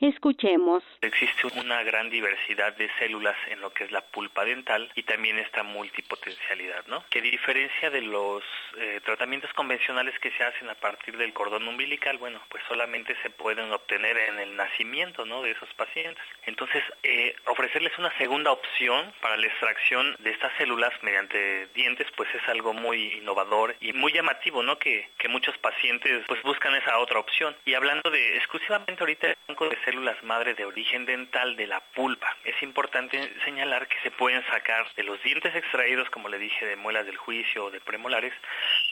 Escuchemos. 0.00 0.82
Existe 1.00 1.46
una 1.58 1.82
gran 1.82 2.10
diversidad 2.10 2.76
de 2.76 2.90
células 2.98 3.36
en 3.48 3.60
lo 3.60 3.72
que 3.72 3.84
es 3.84 3.90
la 3.90 4.02
pulpa 4.02 4.44
dental 4.44 4.90
y 4.94 5.04
también 5.04 5.38
esta 5.38 5.62
multipotencialidad, 5.62 6.86
¿no? 6.86 7.02
Que 7.08 7.22
diferencia 7.22 7.88
de 7.88 8.02
los 8.02 8.42
eh, 8.76 9.00
tratamientos 9.04 9.52
convencionales 9.54 10.18
que 10.18 10.30
se 10.32 10.44
hacen 10.44 10.68
a 10.68 10.74
partir 10.74 11.16
del 11.16 11.32
cordón 11.32 11.66
umbilical, 11.66 12.18
bueno, 12.18 12.42
pues 12.50 12.62
solamente 12.68 13.16
se 13.22 13.30
pueden 13.30 13.72
obtener 13.72 14.18
en 14.18 14.38
el 14.38 14.54
nacimiento, 14.54 15.24
¿no? 15.24 15.42
De 15.42 15.52
esos 15.52 15.72
pacientes. 15.74 16.22
Entonces, 16.44 16.82
eh, 17.02 17.34
ofrecerles 17.46 17.96
una 17.98 18.16
segunda 18.18 18.52
opción 18.52 19.12
para 19.22 19.38
la 19.38 19.46
extracción 19.46 20.14
de 20.18 20.30
estas 20.30 20.52
células 20.58 20.92
mediante 21.02 21.68
dientes, 21.74 22.06
pues 22.16 22.28
es 22.34 22.46
algo 22.48 22.74
muy 22.74 23.14
innovador 23.14 23.74
y 23.80 23.94
muy 23.94 24.12
llamativo, 24.12 24.62
¿no? 24.62 24.78
Que, 24.78 25.08
que 25.16 25.28
muchos 25.28 25.56
pacientes 25.58 26.24
pues 26.28 26.42
buscan 26.42 26.74
esa 26.74 26.98
otra 26.98 27.18
opción. 27.18 27.56
Y 27.64 27.72
hablando 27.72 28.10
de 28.10 28.36
exclusivamente 28.36 29.00
ahorita 29.00 29.28
el 29.28 29.36
banco 29.48 29.68
de 29.68 29.85
células 29.86 30.22
madre 30.24 30.54
de 30.54 30.66
origen 30.66 31.06
dental 31.06 31.56
de 31.56 31.66
la 31.66 31.80
pulpa. 31.94 32.26
Es 32.44 32.60
importante 32.62 33.18
señalar 33.44 33.86
que 33.86 33.96
se 34.02 34.10
pueden 34.10 34.42
sacar 34.50 34.84
de 34.96 35.04
los 35.04 35.22
dientes 35.22 35.54
extraídos, 35.54 36.10
como 36.10 36.28
le 36.28 36.38
dije, 36.38 36.66
de 36.66 36.76
muelas 36.76 37.06
del 37.06 37.16
juicio 37.16 37.66
o 37.66 37.70
de 37.70 37.80
premolares, 37.80 38.34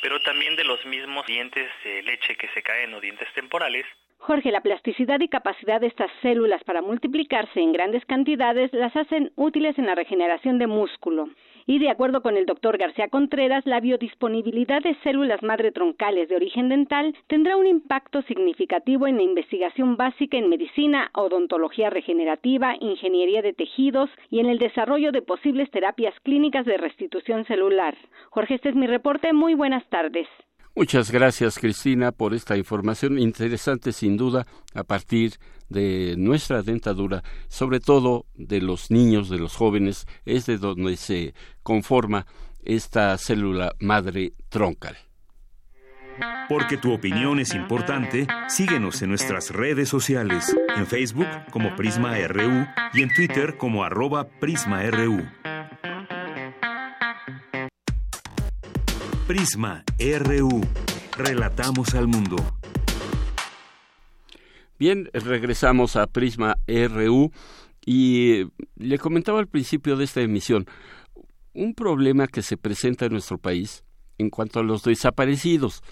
pero 0.00 0.20
también 0.20 0.54
de 0.56 0.64
los 0.64 0.86
mismos 0.86 1.26
dientes 1.26 1.68
de 1.82 2.02
leche 2.02 2.36
que 2.36 2.48
se 2.48 2.62
caen 2.62 2.94
o 2.94 3.00
dientes 3.00 3.28
temporales. 3.34 3.84
Jorge, 4.18 4.52
la 4.52 4.62
plasticidad 4.62 5.20
y 5.20 5.28
capacidad 5.28 5.80
de 5.80 5.88
estas 5.88 6.10
células 6.22 6.62
para 6.64 6.80
multiplicarse 6.80 7.60
en 7.60 7.72
grandes 7.72 8.06
cantidades 8.06 8.72
las 8.72 8.96
hacen 8.96 9.32
útiles 9.36 9.76
en 9.78 9.86
la 9.86 9.94
regeneración 9.94 10.58
de 10.58 10.66
músculo 10.66 11.28
y 11.66 11.78
de 11.78 11.90
acuerdo 11.90 12.23
con 12.23 12.37
el 12.37 12.47
doctor 12.47 12.78
García 12.78 13.09
Contreras, 13.09 13.66
la 13.66 13.80
biodisponibilidad 13.80 14.83
de 14.83 14.97
células 15.02 15.42
madre 15.42 15.73
troncales 15.73 16.28
de 16.28 16.37
origen 16.37 16.68
dental 16.68 17.14
tendrá 17.26 17.56
un 17.56 17.66
impacto 17.66 18.23
significativo 18.23 19.06
en 19.06 19.16
la 19.16 19.23
investigación 19.23 19.97
básica 19.97 20.37
en 20.37 20.49
medicina, 20.49 21.11
odontología 21.14 21.90
regenerativa, 21.90 22.75
ingeniería 22.80 23.42
de 23.42 23.52
tejidos 23.52 24.11
y 24.30 24.40
en 24.40 24.47
el 24.47 24.59
desarrollo 24.59 25.12
de 25.12 25.23
posibles 25.23 25.71
terapias 25.71 26.14
clínicas 26.21 26.66
de 26.66 26.76
restitución 26.76 27.44
celular. 27.47 27.97
Jorge, 28.30 28.54
este 28.54 28.68
es 28.71 28.75
mi 28.75 28.87
reporte. 28.87 29.33
Muy 29.33 29.54
buenas 29.54 29.87
tardes. 29.88 30.28
Muchas 30.76 31.12
gracias, 31.12 31.60
Cristina, 31.60 32.10
por 32.10 32.34
esta 32.34 32.56
información 32.56 33.16
interesante, 33.18 33.92
sin 33.92 34.16
duda, 34.16 34.44
a 34.74 34.82
partir 34.82 35.34
de 35.68 36.16
nuestra 36.18 36.62
dentadura, 36.62 37.22
sobre 37.48 37.78
todo 37.78 38.26
de 38.34 38.60
los 38.60 38.90
niños, 38.90 39.28
de 39.28 39.38
los 39.38 39.54
jóvenes, 39.54 40.04
es 40.24 40.46
de 40.46 40.58
donde 40.58 40.96
se 40.96 41.32
conforma 41.62 42.26
esta 42.64 43.16
célula 43.18 43.72
madre 43.78 44.32
troncal. 44.48 44.96
Porque 46.48 46.76
tu 46.76 46.92
opinión 46.92 47.38
es 47.38 47.54
importante, 47.54 48.26
síguenos 48.48 49.00
en 49.02 49.10
nuestras 49.10 49.50
redes 49.50 49.88
sociales, 49.88 50.56
en 50.76 50.86
Facebook 50.86 51.28
como 51.50 51.74
Prisma 51.76 52.16
RU 52.26 52.66
y 52.92 53.02
en 53.02 53.14
Twitter 53.14 53.56
como 53.56 53.84
arroba 53.84 54.28
PrismaRU. 54.40 55.22
Prisma 59.26 59.82
RU. 59.98 60.60
Relatamos 61.16 61.94
al 61.94 62.08
mundo. 62.08 62.36
Bien, 64.78 65.08
regresamos 65.14 65.96
a 65.96 66.06
Prisma 66.06 66.58
RU 66.66 67.32
y 67.86 68.42
le 68.76 68.98
comentaba 68.98 69.38
al 69.38 69.46
principio 69.46 69.96
de 69.96 70.04
esta 70.04 70.20
emisión 70.20 70.66
un 71.54 71.72
problema 71.74 72.26
que 72.26 72.42
se 72.42 72.58
presenta 72.58 73.06
en 73.06 73.12
nuestro 73.12 73.38
país 73.38 73.82
en 74.18 74.28
cuanto 74.28 74.60
a 74.60 74.62
los 74.62 74.82
desaparecidos, 74.82 75.82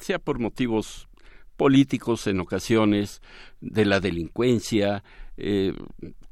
sea 0.00 0.18
por 0.18 0.40
motivos 0.40 1.08
políticos 1.56 2.26
en 2.26 2.40
ocasiones, 2.40 3.22
de 3.60 3.84
la 3.84 4.00
delincuencia, 4.00 5.04
eh, 5.36 5.74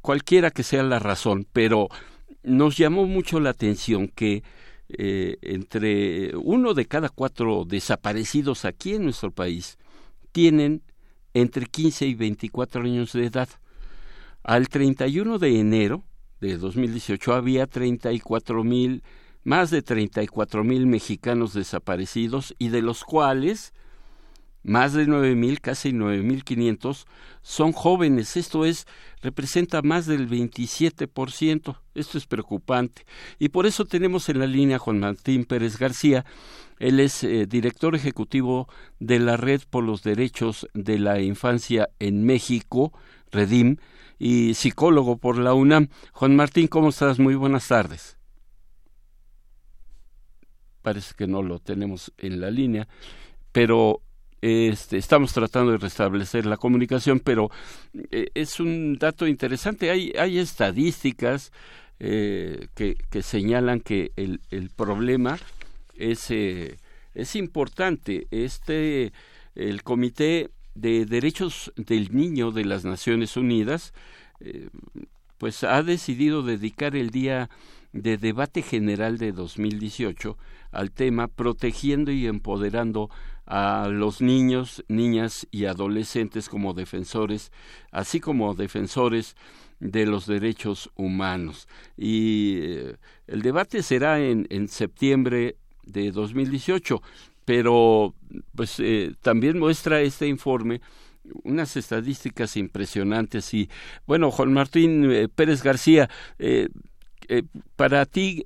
cualquiera 0.01 0.51
que 0.51 0.65
sea 0.65 0.83
la 0.83 0.99
razón, 0.99 1.47
pero 1.53 1.87
nos 2.43 2.77
llamó 2.77 3.07
mucho 3.07 3.39
la 3.39 3.51
atención 3.51 4.09
que 4.09 4.43
eh, 4.99 5.39
entre 5.43 6.37
uno 6.37 6.75
de 6.75 6.87
cada 6.87 7.09
cuatro 7.09 7.65
desaparecidos 7.65 8.65
aquí 8.65 8.95
en 8.95 9.05
nuestro 9.05 9.31
país 9.31 9.79
tienen 10.33 10.83
entre 11.35 11.67
15 11.67 12.07
y 12.07 12.15
24 12.15 12.83
años 12.83 13.13
de 13.13 13.27
edad. 13.27 13.49
Al 14.43 14.69
31 14.69 15.39
de 15.39 15.61
enero 15.61 16.05
de 16.41 16.59
2018 16.59 17.33
había 17.33 17.67
34 17.67 18.65
mil, 18.65 19.03
más 19.45 19.71
de 19.71 19.83
34 19.83 20.65
mil 20.65 20.87
mexicanos 20.87 21.55
desaparecidos 21.55 22.55
y 22.59 22.69
de 22.69 22.83
los 22.83 23.05
cuales 23.05 23.73
más 24.63 24.93
de 24.93 25.07
9.000, 25.07 25.61
casi 25.61 25.91
9.500, 25.91 27.07
son 27.43 27.73
jóvenes. 27.73 28.37
Esto 28.37 28.65
es, 28.65 28.87
representa 29.21 29.83
más 29.83 30.07
del 30.07 30.29
27%. 30.29 31.77
Esto 31.95 32.19
es 32.19 32.27
preocupante. 32.27 33.05
Y 33.39 33.49
por 33.49 33.67
eso 33.67 33.85
tenemos 33.85 34.29
en 34.29 34.39
la 34.39 34.47
línea 34.47 34.79
Juan 34.79 35.01
Martín 35.01 35.45
Pérez 35.45 35.79
García. 35.79 36.25
Él 36.79 37.01
es 37.01 37.25
eh, 37.25 37.47
director 37.47 37.95
ejecutivo 37.95 38.69
de 39.01 39.19
la 39.19 39.37
Red 39.37 39.63
por 39.69 39.85
los 39.85 40.03
Derechos 40.03 40.69
de 40.75 40.99
la 40.99 41.21
Infancia 41.21 41.89
en 41.99 42.25
México, 42.25 42.93
Redim, 43.31 43.77
y 44.19 44.55
psicólogo 44.55 45.17
por 45.17 45.39
la 45.39 45.55
UNAM. 45.55 45.89
Juan 46.13 46.37
Martín, 46.37 46.69
¿cómo 46.69 46.91
estás? 46.91 47.19
Muy 47.19 47.35
buenas 47.35 47.67
tardes. 47.67 48.17
Parece 50.83 51.15
que 51.17 51.27
no 51.27 51.43
lo 51.43 51.59
tenemos 51.59 52.13
en 52.19 52.41
la 52.41 52.51
línea, 52.51 52.87
pero 53.53 54.03
este, 54.43 54.99
estamos 54.99 55.33
tratando 55.33 55.71
de 55.71 55.79
restablecer 55.79 56.47
la 56.47 56.57
comunicación, 56.57 57.21
pero 57.21 57.51
eh, 58.11 58.27
es 58.35 58.59
un 58.59 58.99
dato 58.99 59.29
interesante. 59.29 59.89
Hay, 59.89 60.13
hay 60.19 60.39
estadísticas 60.39 61.53
eh, 62.01 62.67
que, 62.75 62.97
que, 63.09 63.23
señalan 63.23 63.79
que 63.79 64.11
el, 64.17 64.41
el 64.51 64.71
problema 64.71 65.39
es, 65.95 66.29
eh, 66.33 66.77
es 67.15 67.37
importante. 67.37 68.27
Este, 68.33 69.13
el 69.55 69.85
Comité 69.85 70.51
de 70.75 71.07
Derechos 71.07 71.73
del 71.77 72.13
Niño 72.13 72.51
de 72.51 72.65
las 72.65 72.85
Naciones 72.85 73.37
Unidas, 73.37 73.95
pues 75.39 75.63
ha 75.63 75.85
decidido 75.85 76.43
dedicar 76.43 76.97
el 76.97 77.11
día 77.11 77.49
de 77.93 78.17
debate 78.17 78.63
general 78.63 79.19
de 79.19 79.31
2018 79.31 80.37
al 80.73 80.91
tema 80.91 81.29
protegiendo 81.29 82.11
y 82.11 82.27
empoderando 82.27 83.11
a 83.47 83.89
los 83.91 84.21
niños, 84.21 84.85
niñas 84.89 85.47
y 85.51 85.65
adolescentes 85.67 86.49
como 86.49 86.75
defensores, 86.75 87.51
así 87.91 88.21
como 88.21 88.55
defensores 88.55 89.37
de 89.81 90.07
los 90.07 90.27
derechos 90.27 90.91
humanos. 90.95 91.69
Y 91.97 92.59
eh, 92.61 92.97
el 93.27 93.43
debate 93.43 93.83
será 93.83 94.21
en, 94.21 94.47
en 94.51 94.69
septiembre 94.69 95.57
de 95.85 96.13
2018, 96.13 97.03
pero 97.45 98.15
pues 98.55 98.79
eh, 98.79 99.15
también 99.21 99.59
muestra 99.59 100.01
este 100.01 100.29
informe 100.29 100.81
unas 101.45 101.77
estadísticas 101.77 102.57
impresionantes 102.57 103.55
y 103.55 103.71
bueno 104.07 104.33
Juan 104.33 104.53
Martín 104.53 105.09
eh, 105.09 105.29
Pérez 105.29 105.63
García 105.63 106.11
para 107.77 108.07
ti 108.07 108.45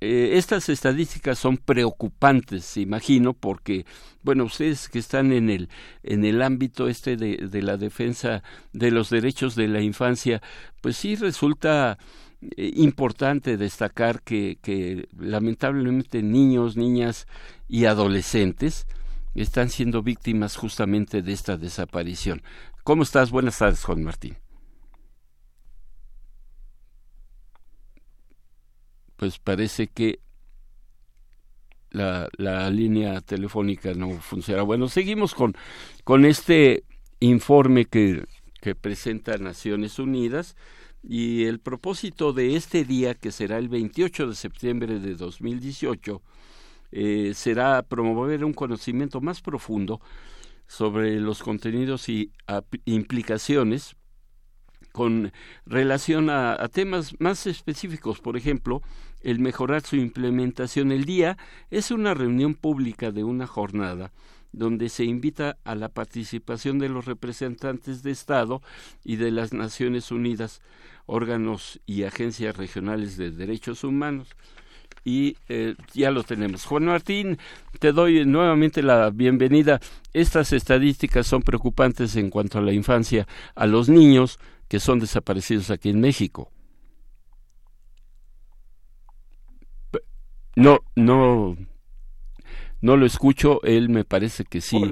eh, 0.00 0.32
estas 0.34 0.68
estadísticas 0.68 1.38
son 1.38 1.56
preocupantes, 1.56 2.76
imagino, 2.76 3.32
porque, 3.32 3.86
bueno, 4.22 4.44
ustedes 4.44 4.88
que 4.88 4.98
están 4.98 5.32
en 5.32 5.50
el, 5.50 5.68
en 6.02 6.24
el 6.24 6.42
ámbito 6.42 6.88
este 6.88 7.16
de, 7.16 7.48
de 7.50 7.62
la 7.62 7.76
defensa 7.76 8.42
de 8.72 8.90
los 8.90 9.10
derechos 9.10 9.54
de 9.54 9.68
la 9.68 9.80
infancia, 9.80 10.42
pues 10.80 10.96
sí 10.96 11.16
resulta 11.16 11.98
eh, 12.56 12.72
importante 12.76 13.56
destacar 13.56 14.22
que, 14.22 14.58
que 14.62 15.08
lamentablemente 15.18 16.22
niños, 16.22 16.76
niñas 16.76 17.26
y 17.68 17.86
adolescentes 17.86 18.86
están 19.34 19.70
siendo 19.70 20.02
víctimas 20.02 20.56
justamente 20.56 21.22
de 21.22 21.32
esta 21.32 21.56
desaparición. 21.56 22.42
¿Cómo 22.84 23.02
estás? 23.02 23.30
Buenas 23.30 23.58
tardes, 23.58 23.84
Juan 23.84 24.02
Martín. 24.02 24.36
Pues 29.16 29.38
parece 29.38 29.86
que 29.88 30.20
la, 31.90 32.28
la 32.36 32.70
línea 32.70 33.20
telefónica 33.20 33.94
no 33.94 34.10
funciona. 34.20 34.62
Bueno, 34.62 34.88
seguimos 34.88 35.34
con, 35.34 35.54
con 36.04 36.24
este 36.24 36.84
informe 37.20 37.86
que, 37.86 38.24
que 38.60 38.74
presenta 38.74 39.38
Naciones 39.38 39.98
Unidas 39.98 40.56
y 41.02 41.44
el 41.44 41.60
propósito 41.60 42.32
de 42.32 42.56
este 42.56 42.84
día, 42.84 43.14
que 43.14 43.30
será 43.30 43.58
el 43.58 43.68
28 43.68 44.28
de 44.28 44.34
septiembre 44.34 44.98
de 44.98 45.14
2018, 45.14 46.22
eh, 46.92 47.32
será 47.34 47.82
promover 47.82 48.44
un 48.44 48.52
conocimiento 48.52 49.20
más 49.20 49.40
profundo 49.40 50.00
sobre 50.66 51.20
los 51.20 51.42
contenidos 51.42 52.08
y 52.08 52.32
implicaciones 52.84 53.96
con 54.90 55.32
relación 55.66 56.30
a, 56.30 56.56
temas 56.72 57.14
más 57.20 57.46
específicos, 57.46 58.20
por 58.20 58.36
ejemplo, 58.36 58.80
el 59.26 59.40
mejorar 59.40 59.82
su 59.82 59.96
implementación. 59.96 60.92
El 60.92 61.04
día 61.04 61.36
es 61.72 61.90
una 61.90 62.14
reunión 62.14 62.54
pública 62.54 63.10
de 63.10 63.24
una 63.24 63.48
jornada 63.48 64.12
donde 64.52 64.88
se 64.88 65.02
invita 65.02 65.58
a 65.64 65.74
la 65.74 65.88
participación 65.88 66.78
de 66.78 66.88
los 66.88 67.06
representantes 67.06 68.04
de 68.04 68.12
Estado 68.12 68.62
y 69.04 69.16
de 69.16 69.32
las 69.32 69.52
Naciones 69.52 70.12
Unidas, 70.12 70.62
órganos 71.06 71.80
y 71.86 72.04
agencias 72.04 72.56
regionales 72.56 73.16
de 73.16 73.32
derechos 73.32 73.82
humanos. 73.82 74.28
Y 75.04 75.36
eh, 75.48 75.74
ya 75.92 76.12
lo 76.12 76.22
tenemos. 76.22 76.64
Juan 76.64 76.84
Martín, 76.84 77.36
te 77.80 77.90
doy 77.90 78.24
nuevamente 78.24 78.80
la 78.80 79.10
bienvenida. 79.10 79.80
Estas 80.12 80.52
estadísticas 80.52 81.26
son 81.26 81.42
preocupantes 81.42 82.14
en 82.14 82.30
cuanto 82.30 82.58
a 82.58 82.62
la 82.62 82.72
infancia, 82.72 83.26
a 83.56 83.66
los 83.66 83.88
niños, 83.88 84.38
que 84.68 84.78
son 84.78 85.00
desaparecidos 85.00 85.70
aquí 85.70 85.90
en 85.90 86.00
México. 86.00 86.52
No, 90.56 90.78
no, 90.96 91.54
no 92.80 92.96
lo 92.96 93.06
escucho, 93.06 93.62
él 93.62 93.90
me 93.90 94.04
parece 94.04 94.44
que 94.44 94.60
sí. 94.60 94.90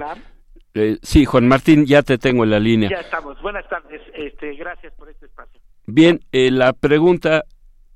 Eh, 0.75 0.97
sí, 1.01 1.25
Juan 1.25 1.47
Martín, 1.47 1.85
ya 1.85 2.03
te 2.03 2.17
tengo 2.17 2.43
en 2.43 2.51
la 2.51 2.59
línea. 2.59 2.89
Ya 2.89 2.99
estamos. 2.99 3.41
Buenas 3.41 3.67
tardes. 3.67 4.01
Este, 4.13 4.53
gracias 4.55 4.93
por 4.93 5.09
este 5.09 5.25
espacio. 5.25 5.59
Bien, 5.87 6.19
eh, 6.31 6.51
la 6.51 6.73
pregunta 6.73 7.45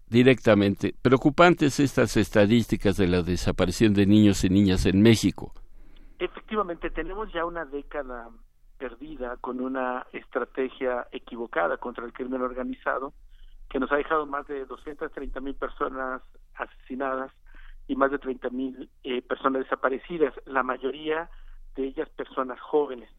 directamente. 0.08 0.96
Preocupantes 1.02 1.80
estas 1.80 2.18
estadísticas 2.18 2.98
de 2.98 3.08
la 3.08 3.22
desaparición 3.22 3.94
de 3.94 4.06
niños 4.06 4.44
y 4.44 4.50
niñas 4.50 4.86
en 4.86 5.02
México. 5.02 5.54
Efectivamente, 6.18 6.90
tenemos 6.90 7.32
ya 7.32 7.46
una 7.46 7.66
década 7.66 8.30
perdida 8.80 9.38
con 9.38 9.60
una 9.62 10.08
estrategia 10.14 11.08
equivocada 11.12 11.78
contra 11.78 12.06
el 12.06 12.14
crimen 12.14 12.42
organizado 12.42 13.14
que 13.70 13.80
nos 13.80 13.92
ha 13.92 13.98
dejado 13.98 14.26
más 14.26 14.48
de 14.48 14.66
230 14.66 15.40
mil 15.42 15.54
personas 15.54 16.22
asesinadas 16.56 17.32
y 17.90 17.96
más 17.98 18.12
de 18.12 18.20
30 18.20 18.50
mil 18.52 18.90
eh, 19.04 19.22
personas 19.22 19.64
desaparecidas, 19.64 20.34
la 20.46 20.64
mayoría 20.64 21.30
de 21.76 21.88
ellas 21.88 22.08
personas 22.12 22.58
jóvenes. 22.62 23.10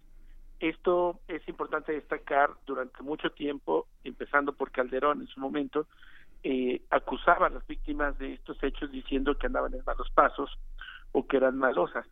Esto 0.61 1.21
es 1.29 1.47
importante 1.47 1.93
destacar 1.93 2.51
durante 2.67 3.03
mucho 3.03 3.31
tiempo, 3.33 3.87
empezando 4.05 4.55
por 4.55 4.71
Calderón 4.71 5.21
en 5.21 5.27
su 5.27 5.41
momento, 5.41 5.87
eh, 6.43 6.81
acusaba 6.89 7.49
a 7.49 7.51
las 7.51 7.67
víctimas 7.67 8.19
de 8.19 8.33
estos 8.33 8.63
hechos 8.63 8.91
diciendo 8.91 9.37
que 9.37 9.47
andaban 9.47 9.75
en 9.75 9.85
malos 9.85 10.11
pasos 10.15 10.51
o 11.13 11.27
que 11.27 11.37
eran 11.37 11.59
malosas 11.59 12.07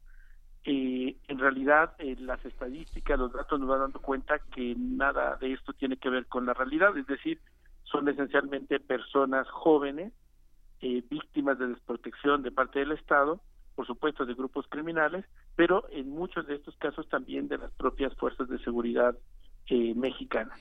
eh, 0.71 1.17
en 1.29 1.39
realidad 1.39 1.95
eh, 1.99 2.15
las 2.21 2.45
estadísticas, 2.45 3.19
los 3.19 3.33
datos 3.33 3.59
nos 3.59 3.71
van 3.71 3.81
dando 3.81 4.01
cuenta 4.01 4.39
que 4.39 4.75
nada 4.77 5.37
de 5.37 5.55
esto 5.55 5.73
tiene 5.73 5.97
que 5.97 6.11
ver 6.11 6.27
con 6.27 6.45
la 6.45 6.53
realidad, 6.53 6.95
es 6.99 7.07
decir, 7.07 7.41
son 7.85 8.07
esencialmente 8.07 8.79
personas 8.79 9.49
jóvenes, 9.49 10.13
eh, 10.81 11.03
víctimas 11.09 11.59
de 11.59 11.69
desprotección 11.69 12.43
de 12.43 12.53
parte 12.53 12.79
del 12.79 12.93
Estado, 12.93 13.41
por 13.75 13.87
supuesto 13.87 14.27
de 14.27 14.35
grupos 14.35 14.67
criminales, 14.69 15.25
pero 15.55 15.85
en 15.91 16.11
muchos 16.11 16.47
de 16.47 16.57
estos 16.57 16.77
casos 16.77 17.09
también 17.09 17.49
de 17.49 17.59
las 17.59 17.73
propias 17.73 18.15
fuerzas 18.17 18.49
de 18.49 18.59
seguridad 18.59 19.17
eh, 19.67 19.95
mexicanas. 19.95 20.59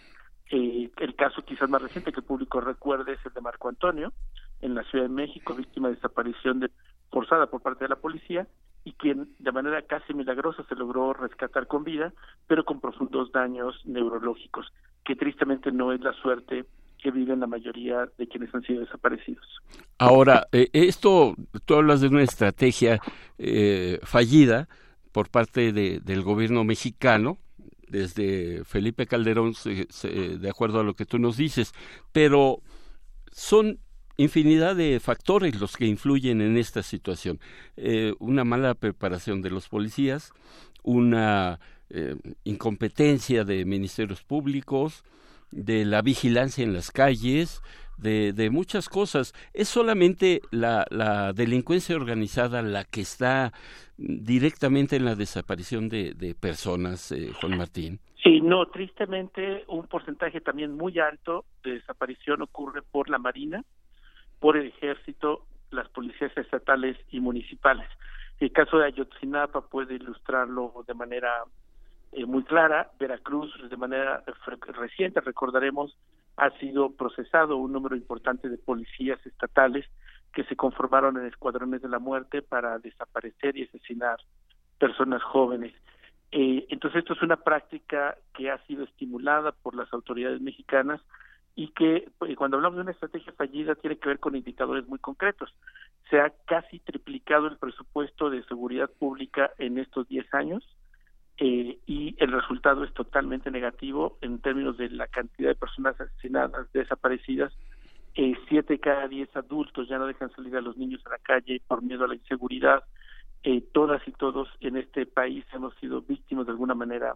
Eh, 0.50 0.90
el 0.98 1.16
caso 1.16 1.44
quizás 1.44 1.70
más 1.70 1.82
reciente 1.82 2.12
que 2.12 2.20
el 2.20 2.26
público 2.26 2.62
recuerde 2.62 3.14
es 3.14 3.26
el 3.26 3.34
de 3.34 3.42
Marco 3.42 3.70
Antonio, 3.70 4.14
en 4.62 4.76
la 4.76 4.84
Ciudad 4.84 5.06
de 5.06 5.10
México, 5.10 5.54
víctima 5.54 5.90
de 5.90 5.96
desaparición 5.96 6.60
de, 6.60 6.72
forzada 7.12 7.48
por 7.48 7.62
parte 7.62 7.86
de 7.86 7.90
la 7.90 7.98
policía, 7.98 8.48
y 8.84 8.94
quien 8.94 9.36
de 9.40 9.52
manera 9.52 9.82
casi 9.82 10.14
milagrosa 10.14 10.64
se 10.70 10.76
logró 10.76 11.14
rescatar 11.14 11.68
con 11.68 11.84
vida, 11.84 12.14
pero 12.48 12.64
con 12.64 12.80
profundos 12.80 13.32
daños 13.32 13.76
neurológicos, 13.86 14.72
que 15.04 15.16
tristemente 15.16 15.72
no 15.72 15.92
es 15.92 16.02
la 16.02 16.14
suerte 16.14 16.66
que 17.02 17.12
viven 17.12 17.40
la 17.40 17.48
mayoría 17.48 18.10
de 18.18 18.28
quienes 18.28 18.54
han 18.54 18.64
sido 18.64 18.82
desaparecidos. 18.82 19.46
Ahora, 19.98 20.48
eh, 20.52 20.70
esto, 20.74 21.36
tú 21.66 21.76
hablas 21.76 22.02
de 22.02 22.08
una 22.08 22.24
estrategia 22.24 23.00
eh, 23.38 24.00
fallida 24.04 24.68
por 25.12 25.30
parte 25.30 25.72
de, 25.74 26.00
del 26.00 26.22
gobierno 26.22 26.64
mexicano, 26.64 27.38
desde 27.88 28.64
Felipe 28.66 29.08
Calderón, 29.08 29.54
de 30.04 30.50
acuerdo 30.50 30.82
a 30.82 30.84
lo 30.84 30.94
que 30.94 31.06
tú 31.06 31.20
nos 31.20 31.38
dices, 31.38 31.74
pero 32.12 32.62
son 33.32 33.80
infinidad 34.18 34.76
de 34.76 35.00
factores 35.00 35.60
los 35.60 35.78
que 35.78 35.86
influyen 35.86 36.42
en 36.42 36.58
esta 36.58 36.84
situación. 36.84 37.40
Eh, 37.78 38.14
una 38.20 38.44
mala 38.44 38.74
preparación 38.74 39.42
de 39.42 39.52
los 39.52 39.70
policías, 39.70 40.32
una 40.84 41.60
eh, 41.90 42.16
incompetencia 42.44 43.44
de 43.44 43.64
ministerios 43.64 44.24
públicos, 44.24 45.04
de 45.52 45.86
la 45.86 46.02
vigilancia 46.02 46.64
en 46.64 46.74
las 46.74 46.92
calles, 46.92 47.62
de, 47.98 48.34
de 48.34 48.50
muchas 48.50 48.90
cosas. 48.90 49.34
Es 49.54 49.68
solamente 49.68 50.42
la, 50.52 50.86
la, 50.90 51.34
delincuencia 51.34 51.96
organizada 51.96 52.62
la 52.62 52.84
que 52.84 53.02
está 53.02 53.52
directamente 53.98 54.96
en 54.96 55.06
la 55.06 55.16
desaparición 55.16 55.90
de, 55.90 56.14
de 56.14 56.36
personas, 56.36 57.12
eh, 57.12 57.32
Juan 57.42 57.58
Martín. 57.58 58.00
Sí, 58.24 58.42
no, 58.42 58.66
tristemente 58.68 59.64
un 59.68 59.88
porcentaje 59.88 60.42
también 60.42 60.76
muy 60.76 61.00
alto 61.00 61.46
de 61.64 61.74
desaparición 61.74 62.42
ocurre 62.42 62.82
por 62.82 63.10
la 63.10 63.18
Marina, 63.18 63.64
por 64.40 64.58
el 64.58 64.68
ejército, 64.68 65.46
las 65.72 65.90
policías 65.90 66.36
estatales 66.38 66.98
y 67.10 67.20
municipales. 67.20 67.88
El 68.40 68.52
caso 68.52 68.78
de 68.78 68.86
Ayotzinapa 68.86 69.62
puede 69.62 69.96
ilustrarlo 69.96 70.84
de 70.88 70.94
manera 70.94 71.30
eh, 72.12 72.26
muy 72.26 72.44
clara. 72.44 72.92
Veracruz, 73.00 73.54
de 73.70 73.78
manera 73.78 74.24
reciente, 74.74 75.22
recordaremos, 75.22 75.98
ha 76.38 76.52
sido 76.60 76.92
procesado 76.92 77.58
un 77.58 77.72
número 77.72 77.96
importante 77.96 78.50
de 78.50 78.58
policías 78.58 79.24
estatales 79.26 79.86
que 80.34 80.44
se 80.46 80.56
conformaron 80.56 81.18
en 81.18 81.26
escuadrones 81.26 81.82
de 81.82 81.90
la 81.90 82.00
muerte 82.00 82.42
para 82.42 82.78
desaparecer 82.80 83.58
y 83.58 83.64
asesinar 83.64 84.18
personas 84.78 85.24
jóvenes. 85.24 85.74
Eh, 86.32 86.66
entonces, 86.70 87.00
esto 87.00 87.14
es 87.14 87.22
una 87.22 87.38
práctica 87.38 88.18
que 88.34 88.52
ha 88.52 88.64
sido 88.66 88.84
estimulada 88.84 89.52
por 89.52 89.76
las 89.76 89.92
autoridades 89.94 90.42
mexicanas 90.42 91.02
y 91.56 91.70
que 91.70 92.10
pues, 92.20 92.36
cuando 92.36 92.58
hablamos 92.58 92.78
de 92.78 92.84
una 92.84 92.92
estrategia 92.92 93.34
fallida 93.34 93.74
tiene 93.76 93.98
que 93.98 94.10
ver 94.10 94.20
con 94.20 94.36
indicadores 94.36 94.88
muy 94.88 95.00
concretos. 95.00 95.54
Se 96.10 96.20
ha 96.20 96.32
casi 96.46 96.80
triplicado 96.80 97.48
el 97.48 97.58
presupuesto 97.58 98.30
de 98.30 98.44
seguridad 98.44 98.92
pública 99.00 99.52
en 99.58 99.80
estos 99.80 100.08
10 100.08 100.32
años 100.36 100.77
eh, 101.38 101.78
y 101.86 102.16
el 102.18 102.32
resultado 102.32 102.84
es 102.84 102.94
totalmente 102.94 103.52
negativo 103.52 104.18
en 104.22 104.40
términos 104.40 104.78
de 104.78 104.90
la 104.90 105.08
cantidad 105.08 105.50
de 105.50 105.56
personas 105.56 106.00
asesinadas, 106.00 106.72
desaparecidas. 106.74 107.54
Eh, 108.16 108.34
siete 108.50 108.80
cada 108.80 109.08
diez 109.08 109.30
adultos 109.36 109.88
ya 109.88 110.00
no 110.00 110.08
dejan 110.08 110.32
salir 110.32 110.56
a 110.56 110.62
los 110.62 110.78
niños 110.78 111.06
a 111.06 111.12
la 111.12 111.20
calle 111.20 111.62
por 111.68 111.84
miedo 111.84 112.06
a 112.06 112.08
la 112.08 112.16
inseguridad. 112.16 112.84
Eh, 113.44 113.62
todas 113.72 114.06
y 114.08 114.12
todos 114.14 114.50
en 114.62 114.78
este 114.78 115.06
país 115.06 115.46
hemos 115.54 115.76
sido 115.76 116.02
víctimas 116.02 116.48
de 116.48 116.54
alguna 116.54 116.74
manera 116.74 117.14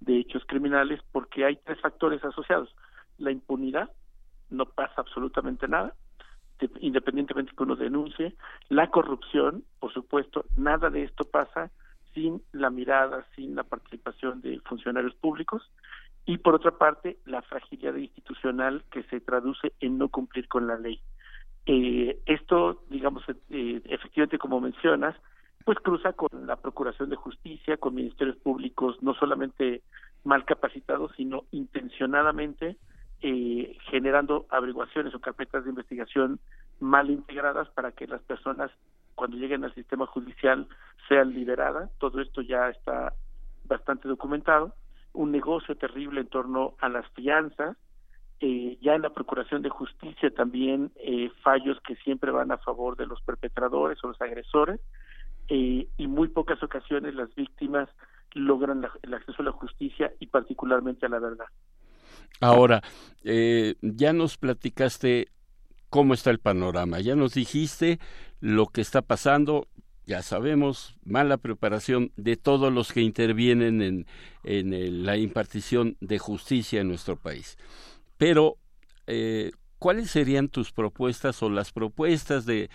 de 0.00 0.18
hechos 0.18 0.42
criminales 0.46 1.00
porque 1.12 1.44
hay 1.44 1.56
tres 1.64 1.80
factores 1.80 2.24
asociados 2.24 2.74
la 3.20 3.30
impunidad, 3.30 3.90
no 4.48 4.66
pasa 4.66 4.94
absolutamente 4.96 5.68
nada, 5.68 5.94
independientemente 6.80 7.52
que 7.56 7.62
uno 7.62 7.76
denuncie, 7.76 8.34
la 8.68 8.90
corrupción, 8.90 9.64
por 9.78 9.92
supuesto, 9.92 10.44
nada 10.56 10.90
de 10.90 11.04
esto 11.04 11.24
pasa 11.24 11.70
sin 12.14 12.42
la 12.52 12.70
mirada, 12.70 13.26
sin 13.36 13.54
la 13.54 13.64
participación 13.64 14.40
de 14.40 14.60
funcionarios 14.60 15.14
públicos, 15.14 15.70
y 16.26 16.38
por 16.38 16.54
otra 16.54 16.72
parte, 16.72 17.18
la 17.24 17.42
fragilidad 17.42 17.94
institucional 17.96 18.84
que 18.90 19.02
se 19.04 19.20
traduce 19.20 19.72
en 19.80 19.98
no 19.98 20.08
cumplir 20.08 20.48
con 20.48 20.66
la 20.66 20.78
ley. 20.78 21.00
Eh, 21.66 22.20
esto, 22.26 22.84
digamos, 22.88 23.24
eh, 23.50 23.80
efectivamente, 23.84 24.38
como 24.38 24.60
mencionas, 24.60 25.16
pues 25.64 25.78
cruza 25.78 26.12
con 26.12 26.46
la 26.46 26.56
Procuración 26.56 27.10
de 27.10 27.16
Justicia, 27.16 27.76
con 27.76 27.94
ministerios 27.94 28.36
públicos 28.36 28.96
no 29.02 29.14
solamente 29.14 29.82
mal 30.24 30.44
capacitados, 30.44 31.12
sino 31.16 31.44
intencionadamente 31.50 32.76
eh, 33.22 33.76
generando 33.90 34.46
averiguaciones 34.50 35.14
o 35.14 35.20
carpetas 35.20 35.64
de 35.64 35.70
investigación 35.70 36.40
mal 36.80 37.10
integradas 37.10 37.68
para 37.70 37.92
que 37.92 38.06
las 38.06 38.22
personas 38.22 38.70
cuando 39.20 39.36
lleguen 39.36 39.64
al 39.64 39.74
sistema 39.74 40.06
judicial 40.06 40.66
sean 41.06 41.34
liberadas. 41.34 41.90
Todo 41.98 42.22
esto 42.22 42.40
ya 42.40 42.70
está 42.70 43.12
bastante 43.64 44.08
documentado. 44.08 44.74
Un 45.12 45.30
negocio 45.30 45.76
terrible 45.76 46.22
en 46.22 46.28
torno 46.28 46.74
a 46.80 46.88
las 46.88 47.06
fianzas. 47.10 47.76
Eh, 48.40 48.78
ya 48.80 48.94
en 48.94 49.02
la 49.02 49.10
Procuración 49.10 49.60
de 49.60 49.68
Justicia 49.68 50.30
también 50.30 50.90
eh, 50.96 51.28
fallos 51.42 51.78
que 51.86 51.96
siempre 51.96 52.30
van 52.30 52.50
a 52.50 52.56
favor 52.56 52.96
de 52.96 53.04
los 53.04 53.20
perpetradores 53.20 54.02
o 54.02 54.08
los 54.08 54.20
agresores 54.22 54.80
eh, 55.48 55.86
y 55.98 56.06
muy 56.06 56.28
pocas 56.28 56.62
ocasiones 56.62 57.14
las 57.14 57.34
víctimas 57.34 57.90
logran 58.32 58.86
el 59.02 59.12
acceso 59.12 59.42
a 59.42 59.44
la 59.44 59.52
justicia 59.52 60.10
y 60.18 60.28
particularmente 60.28 61.04
a 61.04 61.10
la 61.10 61.18
verdad. 61.18 61.44
Ahora, 62.40 62.80
eh, 63.22 63.74
ya 63.82 64.14
nos 64.14 64.38
platicaste 64.38 65.28
cómo 65.90 66.14
está 66.14 66.30
el 66.30 66.38
panorama, 66.38 67.00
ya 67.00 67.16
nos 67.16 67.34
dijiste 67.34 67.98
lo 68.40 68.66
que 68.68 68.80
está 68.80 69.02
pasando, 69.02 69.68
ya 70.06 70.22
sabemos, 70.22 70.96
mala 71.04 71.36
preparación 71.36 72.12
de 72.16 72.36
todos 72.36 72.72
los 72.72 72.92
que 72.92 73.02
intervienen 73.02 73.82
en, 73.82 74.06
en 74.44 75.04
la 75.04 75.16
impartición 75.16 75.96
de 76.00 76.18
justicia 76.18 76.80
en 76.80 76.88
nuestro 76.88 77.16
país. 77.16 77.58
Pero, 78.16 78.56
eh, 79.06 79.50
¿cuáles 79.78 80.10
serían 80.10 80.48
tus 80.48 80.72
propuestas 80.72 81.42
o 81.42 81.50
las 81.50 81.72
propuestas 81.72 82.44
de, 82.44 82.68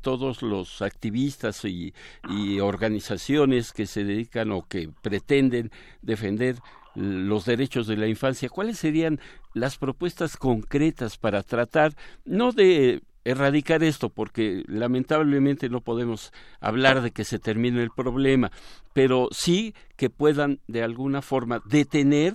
todos 0.00 0.42
los 0.42 0.82
activistas 0.82 1.64
y, 1.64 1.92
y, 2.28 2.60
organizaciones 2.60 3.72
que 3.72 3.86
se 3.86 4.04
dedican 4.04 4.52
o 4.52 4.62
que 4.62 4.88
pretenden 5.02 5.70
defender 6.00 6.56
los 6.94 7.44
derechos 7.44 7.86
de 7.86 7.96
la 7.96 8.06
infancia, 8.06 8.48
¿cuáles 8.48 8.78
serían 8.78 9.18
las 9.54 9.78
propuestas 9.78 10.36
concretas 10.36 11.16
para 11.18 11.42
tratar, 11.42 11.92
no 12.24 12.52
de 12.52 13.02
erradicar 13.24 13.82
esto, 13.82 14.08
porque 14.08 14.62
lamentablemente 14.66 15.68
no 15.68 15.80
podemos 15.80 16.32
hablar 16.60 17.02
de 17.02 17.12
que 17.12 17.24
se 17.24 17.38
termine 17.38 17.82
el 17.82 17.90
problema, 17.90 18.50
pero 18.94 19.28
sí 19.30 19.74
que 19.96 20.10
puedan 20.10 20.58
de 20.66 20.82
alguna 20.82 21.22
forma 21.22 21.60
detener 21.64 22.34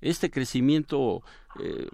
este 0.00 0.30
crecimiento 0.30 1.22
eh, 1.60 1.88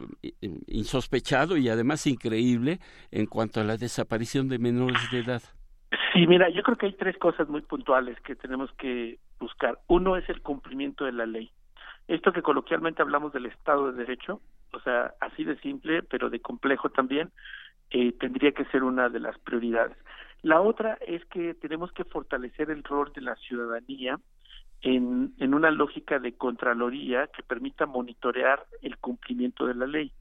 insospechado 0.66 1.57
y 1.57 1.68
además 1.70 2.07
increíble 2.07 2.81
en 3.11 3.27
cuanto 3.27 3.61
a 3.61 3.64
la 3.64 3.79
desaparición 3.79 4.48
de 4.48 4.59
menores 4.59 5.11
de 5.11 5.20
edad. 5.20 5.42
Sí, 6.12 6.27
mira, 6.27 6.48
yo 6.50 6.62
creo 6.62 6.77
que 6.77 6.87
hay 6.87 6.92
tres 6.92 7.16
cosas 7.18 7.48
muy 7.48 7.62
puntuales 7.62 8.18
que 8.20 8.35
tenemos 8.37 8.70
que 8.79 9.18
buscar. 9.40 9.79
Uno 9.88 10.16
es 10.16 10.29
el 10.29 10.42
cumplimiento 10.42 11.05
de 11.05 11.12
la 11.12 11.27
ley. 11.27 11.50
Esto 12.07 12.33
que 12.33 12.43
coloquialmente 12.43 13.03
hablamos 13.03 13.33
del 13.33 13.47
Estado 13.47 13.90
de 13.90 13.99
Derecho, 13.99 14.40
o 14.73 14.81
sea, 14.81 15.14
así 15.21 15.45
de 15.45 15.59
simple, 15.61 16.03
pero 16.03 16.29
de 16.29 16.40
complejo 16.40 16.90
también, 16.90 17.31
eh, 17.90 18.12
tendría 18.12 18.53
que 18.53 18.64
ser 18.67 18.83
una 18.83 19.09
de 19.09 19.21
las 19.21 19.38
prioridades. 19.38 19.97
La 20.43 20.61
otra 20.61 20.99
es 21.07 21.25
que 21.27 21.55
tenemos 21.55 21.93
que 21.93 22.05
fortalecer 22.05 22.71
el 22.71 22.85
rol 22.85 23.11
de 23.14 23.23
la 23.23 23.35
ciudadanía 23.37 24.19
en, 24.83 25.33
una 25.55 25.71
lógica 25.71 26.19
de 26.19 26.35
contraloría 26.35 27.29
que 27.29 27.43
permita 27.43 27.87
monitorear 27.87 28.67
el 28.83 28.99
cumplimiento 28.99 29.67
de 29.67 29.75
la 29.75 29.87
ley 29.87 30.12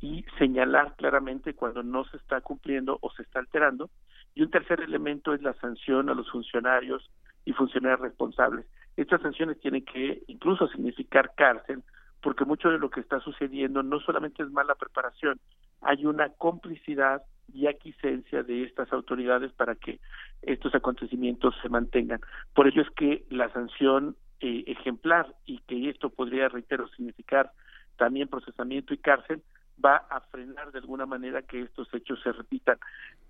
y 0.00 0.24
señalar 0.38 0.94
claramente 0.96 1.54
cuando 1.54 1.82
no 1.82 2.04
se 2.04 2.18
está 2.18 2.42
cumpliendo 2.42 2.98
o 3.00 3.10
se 3.12 3.22
está 3.22 3.38
alterando. 3.38 3.88
Y 4.34 4.42
un 4.42 4.50
tercer 4.50 4.80
elemento 4.80 5.32
es 5.32 5.40
la 5.40 5.54
sanción 5.54 6.10
a 6.10 6.14
los 6.14 6.30
funcionarios 6.30 7.10
y 7.46 7.52
funcionarios 7.52 8.00
responsables. 8.00 8.66
Estas 8.96 9.22
sanciones 9.22 9.60
tienen 9.60 9.84
que 9.84 10.22
incluso 10.26 10.68
significar 10.68 11.32
cárcel, 11.36 11.82
porque 12.20 12.44
mucho 12.44 12.70
de 12.70 12.78
lo 12.78 12.90
que 12.90 13.00
está 13.00 13.20
sucediendo 13.20 13.82
no 13.82 14.00
solamente 14.00 14.42
es 14.42 14.50
mala 14.50 14.74
preparación, 14.74 15.40
hay 15.80 16.06
una 16.06 16.28
complicidad 16.30 17.22
y 17.52 17.66
aquiescencia 17.66 18.42
de 18.42 18.62
estas 18.64 18.92
autoridades 18.92 19.52
para 19.52 19.74
que 19.74 19.98
estos 20.42 20.74
acontecimientos 20.74 21.54
se 21.60 21.68
mantengan. 21.68 22.20
Por 22.54 22.66
ello 22.66 22.82
es 22.82 22.90
que 22.90 23.24
la 23.30 23.52
sanción 23.52 24.16
eh, 24.40 24.64
ejemplar 24.66 25.34
y 25.44 25.58
que 25.60 25.88
esto 25.88 26.10
podría, 26.10 26.48
reitero, 26.48 26.88
significar 26.88 27.52
también 27.96 28.28
procesamiento 28.28 28.94
y 28.94 28.98
cárcel, 28.98 29.42
va 29.84 29.96
a 29.96 30.20
frenar 30.20 30.72
de 30.72 30.78
alguna 30.78 31.06
manera 31.06 31.42
que 31.42 31.62
estos 31.62 31.92
hechos 31.94 32.20
se 32.22 32.32
repitan. 32.32 32.78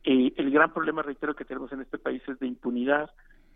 Eh, 0.05 0.33
el 0.37 0.51
gran 0.51 0.73
problema, 0.73 1.03
reitero, 1.03 1.35
que 1.35 1.45
tenemos 1.45 1.73
en 1.73 1.81
este 1.81 1.99
país 1.99 2.23
es 2.29 2.39
de 2.39 2.47
impunidad, 2.47 3.11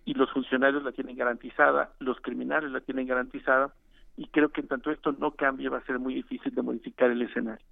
y 0.06 0.14
los 0.14 0.30
funcionarios 0.30 0.82
la 0.82 0.92
tienen 0.92 1.16
garantizada, 1.16 1.92
los 1.98 2.18
criminales 2.20 2.70
la 2.70 2.80
tienen 2.80 3.06
garantizada 3.06 3.74
y 4.16 4.28
creo 4.28 4.48
que 4.48 4.62
en 4.62 4.68
tanto 4.68 4.90
esto 4.90 5.12
no 5.12 5.32
cambie 5.32 5.68
va 5.68 5.78
a 5.78 5.84
ser 5.84 5.98
muy 5.98 6.14
difícil 6.14 6.54
de 6.54 6.62
modificar 6.62 7.10
el 7.10 7.20
escenario. 7.20 7.64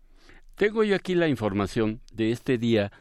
Tengo 0.56 0.84
yo 0.84 0.94
aquí 0.94 1.14
la 1.14 1.28
información 1.28 2.00
de 2.12 2.32
este 2.32 2.58
día 2.58 2.92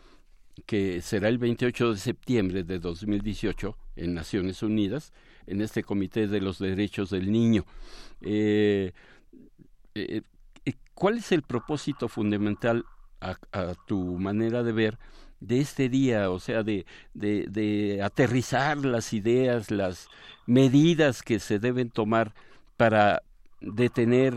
que 0.66 1.02
será 1.02 1.30
el 1.30 1.40
28 1.40 1.92
de 1.92 1.98
septiembre 1.98 2.64
de 2.64 2.80
2018, 2.80 3.76
en 3.96 4.14
Naciones 4.14 4.62
Unidas, 4.62 5.12
en 5.48 5.62
este 5.62 5.84
Comité 5.84 6.28
de 6.28 6.40
los 6.40 6.60
Derechos 6.60 7.10
del 7.10 7.32
Niño. 7.32 7.66
Eh, 8.22 8.92
eh, 9.96 10.22
eh, 10.66 10.74
¿Cuál 10.94 11.18
es 11.18 11.32
el 11.32 11.42
propósito 11.42 12.08
fundamental 12.08 12.86
a, 13.20 13.74
tu 13.88 14.20
manera 14.20 14.64
de 14.64 14.74
ver 14.74 15.00
de 15.44 15.60
este 15.60 15.90
día, 15.90 16.30
o 16.30 16.40
sea, 16.40 16.64
de, 16.64 16.86
de, 17.14 18.02
aterrizar 18.02 18.78
las 18.78 19.14
ideas, 19.14 19.72
las 19.72 20.08
medidas 20.46 21.22
que 21.22 21.40
se 21.40 21.60
deben 21.60 21.90
tomar 21.90 22.34
para 22.78 23.24
detener 23.60 24.34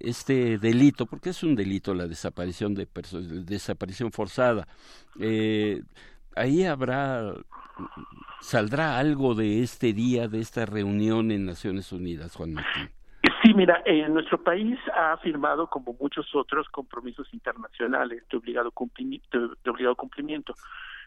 este 0.00 0.58
delito, 0.58 1.06
porque 1.06 1.30
es 1.30 1.42
un 1.42 1.54
delito 1.54 1.94
la 1.94 2.06
desaparición 2.06 2.74
de 2.74 2.86
personas, 2.86 3.46
desaparición 3.46 4.12
forzada. 4.12 4.66
Eh, 5.20 5.82
ahí 6.34 6.64
habrá, 6.64 7.34
saldrá 8.40 8.98
algo 8.98 9.34
de 9.34 9.62
este 9.62 9.92
día, 9.92 10.26
de 10.26 10.40
esta 10.40 10.64
reunión 10.64 11.30
en 11.30 11.44
Naciones 11.44 11.92
Unidas, 11.92 12.34
Juan 12.34 12.54
Martín. 12.54 12.90
Sí, 13.42 13.52
mira, 13.54 13.82
eh, 13.84 14.08
nuestro 14.08 14.42
país 14.42 14.78
ha 14.94 15.16
firmado, 15.16 15.66
como 15.66 15.96
muchos 15.98 16.32
otros, 16.34 16.68
compromisos 16.68 17.32
internacionales 17.34 18.22
de 18.30 18.36
obligado, 18.36 18.72
de 18.72 19.70
obligado 19.70 19.96
cumplimiento. 19.96 20.54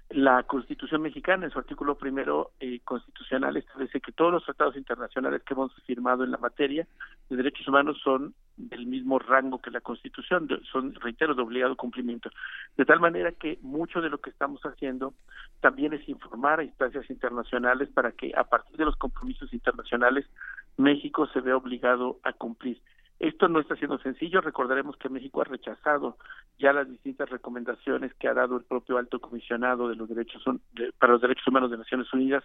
La 0.09 0.43
Constitución 0.43 1.01
mexicana, 1.01 1.45
en 1.45 1.51
su 1.51 1.57
artículo 1.57 1.97
primero 1.97 2.51
eh, 2.59 2.79
constitucional, 2.83 3.57
establece 3.57 3.99
que 3.99 4.11
todos 4.11 4.31
los 4.31 4.45
tratados 4.45 4.77
internacionales 4.77 5.41
que 5.43 5.55
hemos 5.55 5.73
firmado 5.83 6.23
en 6.23 6.29
la 6.29 6.37
materia 6.37 6.87
de 7.27 7.35
derechos 7.35 7.67
humanos 7.67 7.99
son 8.03 8.35
del 8.55 8.85
mismo 8.85 9.17
rango 9.17 9.61
que 9.61 9.71
la 9.71 9.81
Constitución, 9.81 10.47
son, 10.71 10.93
reitero, 10.95 11.33
de 11.33 11.41
obligado 11.41 11.75
cumplimiento. 11.75 12.29
De 12.77 12.85
tal 12.85 12.99
manera 12.99 13.31
que 13.31 13.57
mucho 13.63 13.99
de 13.99 14.09
lo 14.09 14.19
que 14.19 14.29
estamos 14.29 14.61
haciendo 14.61 15.15
también 15.59 15.93
es 15.93 16.07
informar 16.07 16.59
a 16.59 16.63
instancias 16.63 17.09
internacionales 17.09 17.89
para 17.89 18.11
que 18.11 18.31
a 18.37 18.43
partir 18.43 18.77
de 18.77 18.85
los 18.85 18.95
compromisos 18.97 19.51
internacionales 19.53 20.25
México 20.77 21.27
se 21.33 21.41
vea 21.41 21.57
obligado 21.57 22.19
a 22.23 22.31
cumplir. 22.31 22.79
Esto 23.19 23.47
no 23.47 23.59
está 23.59 23.75
siendo 23.75 23.97
sencillo. 23.99 24.41
Recordaremos 24.41 24.97
que 24.97 25.09
México 25.09 25.41
ha 25.41 25.45
rechazado 25.45 26.17
ya 26.59 26.73
las 26.73 26.89
distintas 26.89 27.29
recomendaciones 27.29 28.13
que 28.15 28.27
ha 28.27 28.33
dado 28.33 28.57
el 28.57 28.63
propio 28.63 28.97
alto 28.97 29.19
comisionado 29.19 29.87
de 29.87 29.95
los 29.95 30.09
derechos 30.09 30.43
para 30.99 31.13
los 31.13 31.21
derechos 31.21 31.47
humanos 31.47 31.71
de 31.71 31.77
Naciones 31.77 32.11
Unidas. 32.13 32.43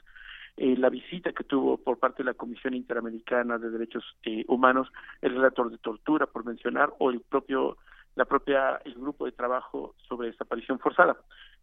Eh, 0.57 0.77
la 0.77 0.91
visita 0.91 1.33
que 1.33 1.45
tuvo 1.45 1.77
por 1.77 1.99
parte 1.99 2.23
de 2.23 2.31
la 2.31 2.35
Comisión 2.35 2.75
Interamericana 2.75 3.59
de 3.59 3.71
Derechos 3.71 4.05
eh, 4.25 4.45
Humanos, 4.49 4.89
el 5.23 5.35
relator 5.35 5.71
de 5.71 5.79
tortura, 5.79 6.27
por 6.27 6.45
mencionar, 6.45 6.93
o 6.99 7.11
el 7.11 7.21
propio 7.21 7.79
la 8.17 8.25
propia 8.25 8.81
el 8.85 8.95
grupo 8.95 9.27
de 9.27 9.33
trabajo 9.33 9.95
sobre 10.09 10.29
desaparición 10.29 10.79
forzada. 10.79 11.17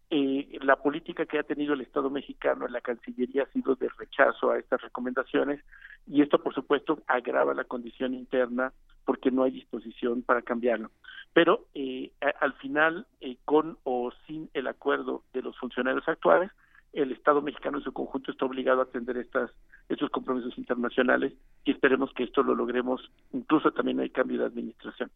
Eh, 0.09 0.57
la 0.61 0.77
política 0.77 1.25
que 1.25 1.37
ha 1.37 1.43
tenido 1.43 1.73
el 1.73 1.81
Estado 1.81 2.09
mexicano 2.09 2.65
en 2.65 2.71
la 2.71 2.79
Cancillería 2.79 3.43
ha 3.43 3.51
sido 3.51 3.75
de 3.75 3.89
rechazo 3.97 4.51
a 4.51 4.57
estas 4.57 4.81
recomendaciones 4.81 5.59
y 6.05 6.21
esto, 6.21 6.41
por 6.41 6.53
supuesto, 6.53 6.99
agrava 7.07 7.53
la 7.53 7.65
condición 7.65 8.13
interna 8.13 8.71
porque 9.03 9.31
no 9.31 9.43
hay 9.43 9.51
disposición 9.51 10.21
para 10.21 10.41
cambiarlo. 10.41 10.91
Pero 11.33 11.65
eh, 11.73 12.11
al 12.39 12.53
final, 12.53 13.05
eh, 13.19 13.37
con 13.43 13.77
o 13.83 14.11
sin 14.25 14.49
el 14.53 14.67
acuerdo 14.67 15.23
de 15.33 15.41
los 15.41 15.57
funcionarios 15.57 16.07
actuales, 16.07 16.51
el 16.93 17.11
Estado 17.11 17.41
mexicano 17.41 17.77
en 17.77 17.83
su 17.83 17.91
conjunto 17.91 18.31
está 18.31 18.45
obligado 18.45 18.79
a 18.79 18.85
atender 18.85 19.17
estas, 19.17 19.51
estos 19.89 20.09
compromisos 20.09 20.57
internacionales 20.57 21.33
y 21.65 21.71
esperemos 21.71 22.13
que 22.13 22.23
esto 22.23 22.43
lo 22.43 22.55
logremos, 22.55 23.11
incluso 23.33 23.71
también 23.71 23.99
hay 23.99 24.09
cambio 24.09 24.39
de 24.39 24.45
administración. 24.45 25.11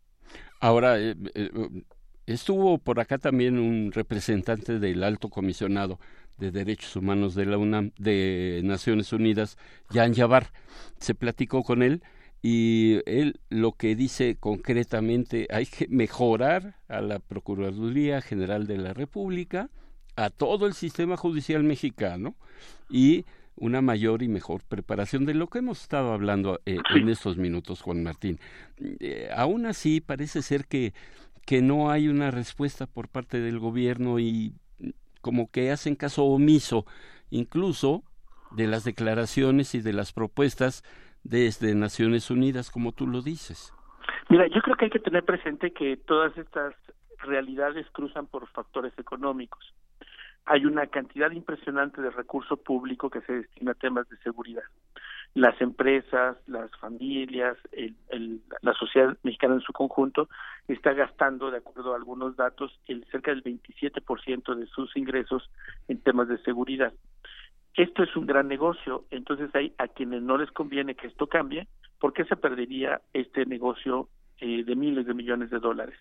Ahora, 0.60 1.00
eh, 1.00 1.15
estuvo 2.26 2.78
por 2.78 3.00
acá 3.00 3.17
también 3.17 3.58
un 3.58 3.91
representante 3.91 4.80
del 4.80 5.04
alto 5.04 5.30
comisionado 5.30 6.00
de 6.38 6.52
Derechos 6.52 6.96
Humanos 6.96 7.36
de 7.36 7.46
la 7.46 7.58
UNAM, 7.58 7.91
de 7.98 8.62
Naciones 8.63 9.13
Unidas, 9.13 9.58
Jan 9.89 10.13
Yavar. 10.13 10.52
Se 11.00 11.15
platicó 11.15 11.63
con 11.63 11.84
él 11.84 12.04
y 12.41 13.00
él 13.06 13.39
lo 13.50 13.74
que 13.74 13.96
dice 13.96 14.38
concretamente 14.39 15.48
hay 15.52 15.67
que 15.67 15.88
mejorar 15.88 16.76
a 16.88 17.02
la 17.02 17.20
Procuraduría 17.20 18.22
General 18.22 18.65
de 18.65 18.78
la 18.78 18.94
República, 18.94 19.70
a 20.15 20.30
todo 20.30 20.65
el 20.65 20.74
sistema 20.74 21.15
judicial 21.17 21.63
mexicano 21.63 22.36
y 22.89 23.26
una 23.62 23.82
mayor 23.82 24.24
y 24.24 24.28
mejor 24.28 24.63
preparación 24.67 25.24
de 25.26 25.36
lo 25.36 25.45
que 25.45 25.60
hemos 25.60 25.84
estado 25.84 26.13
hablando 26.13 26.60
eh, 26.65 26.80
en 26.95 27.10
estos 27.10 27.38
minutos, 27.38 27.82
Juan 27.84 28.02
Martín. 28.02 28.39
Eh, 29.00 29.30
aún 29.36 29.67
así, 29.67 30.02
parece 30.02 30.41
ser 30.41 30.65
que, 30.65 30.93
que 31.45 31.62
no 31.62 31.91
hay 31.91 32.08
una 32.08 32.32
respuesta 32.32 32.88
por 32.88 33.08
parte 33.08 33.39
del 33.39 33.60
gobierno 33.60 34.17
y 34.17 34.56
como 35.21 35.52
que 35.52 35.69
hacen 35.69 35.95
caso 35.95 36.24
omiso, 36.24 36.88
incluso 37.30 38.04
de 38.50 38.65
las 38.65 38.84
declaraciones 38.84 39.76
y 39.76 39.82
de 39.82 39.93
las 39.93 40.12
propuestas 40.12 40.84
desde 41.24 41.76
Naciones 41.76 42.32
Unidas, 42.32 42.71
como 42.71 42.93
tú 42.93 43.06
lo 43.06 43.21
dices. 43.21 43.76
Mira, 44.30 44.47
yo 44.47 44.60
creo 44.62 44.76
que 44.76 44.86
hay 44.86 44.91
que 44.91 45.00
tener 45.00 45.24
presente 45.24 45.71
que 45.71 45.97
todas 45.97 46.36
estas 46.36 46.74
realidades 47.19 47.86
cruzan 47.91 48.26
por 48.26 48.47
factores 48.47 48.97
económicos. 48.97 49.76
Hay 50.45 50.65
una 50.65 50.88
cantidad 50.88 51.32
impresionante 51.32 52.01
de 52.01 52.10
recurso 52.10 52.58
público 52.58 53.10
que 53.10 53.21
se 53.21 53.34
destina 53.34 53.71
a 53.71 53.75
temas 53.75 54.10
de 54.10 54.17
seguridad. 54.17 54.63
Las 55.34 55.60
empresas, 55.62 56.38
las 56.47 56.69
familias, 56.77 57.58
el, 57.71 57.95
la 58.62 58.73
sociedad 58.73 59.17
mexicana 59.23 59.54
en 59.56 59.62
su 59.62 59.71
conjunto 59.71 60.27
está 60.67 60.93
gastando, 60.93 61.51
de 61.51 61.60
acuerdo 61.60 61.93
a 61.93 61.95
algunos 61.95 62.36
datos, 62.36 62.77
el 62.88 63.06
cerca 63.12 63.32
del 63.32 63.43
27% 63.43 64.56
de 64.56 64.65
sus 64.67 64.95
ingresos 64.97 65.49
en 65.88 66.01
temas 66.01 66.27
de 66.27 66.38
seguridad 66.39 66.91
esto 67.75 68.04
es 68.04 68.15
un 68.15 68.25
gran 68.25 68.47
negocio, 68.47 69.06
entonces 69.12 69.54
hay 69.56 69.73
a 69.77 69.88
quienes 69.88 70.21
no 70.21 70.38
les 70.38 70.51
conviene 70.51 70.95
que 70.95 71.08
esto 71.08 71.27
cambie, 71.27 71.67
porque 71.99 72.25
se 72.25 72.36
perdería 72.36 73.01
este 73.13 73.45
negocio 73.45 74.10
eh, 74.39 74.63
de 74.63 74.75
miles 74.75 75.06
de 75.06 75.13
millones 75.13 75.49
de 75.49 75.60
dólares. 75.60 75.97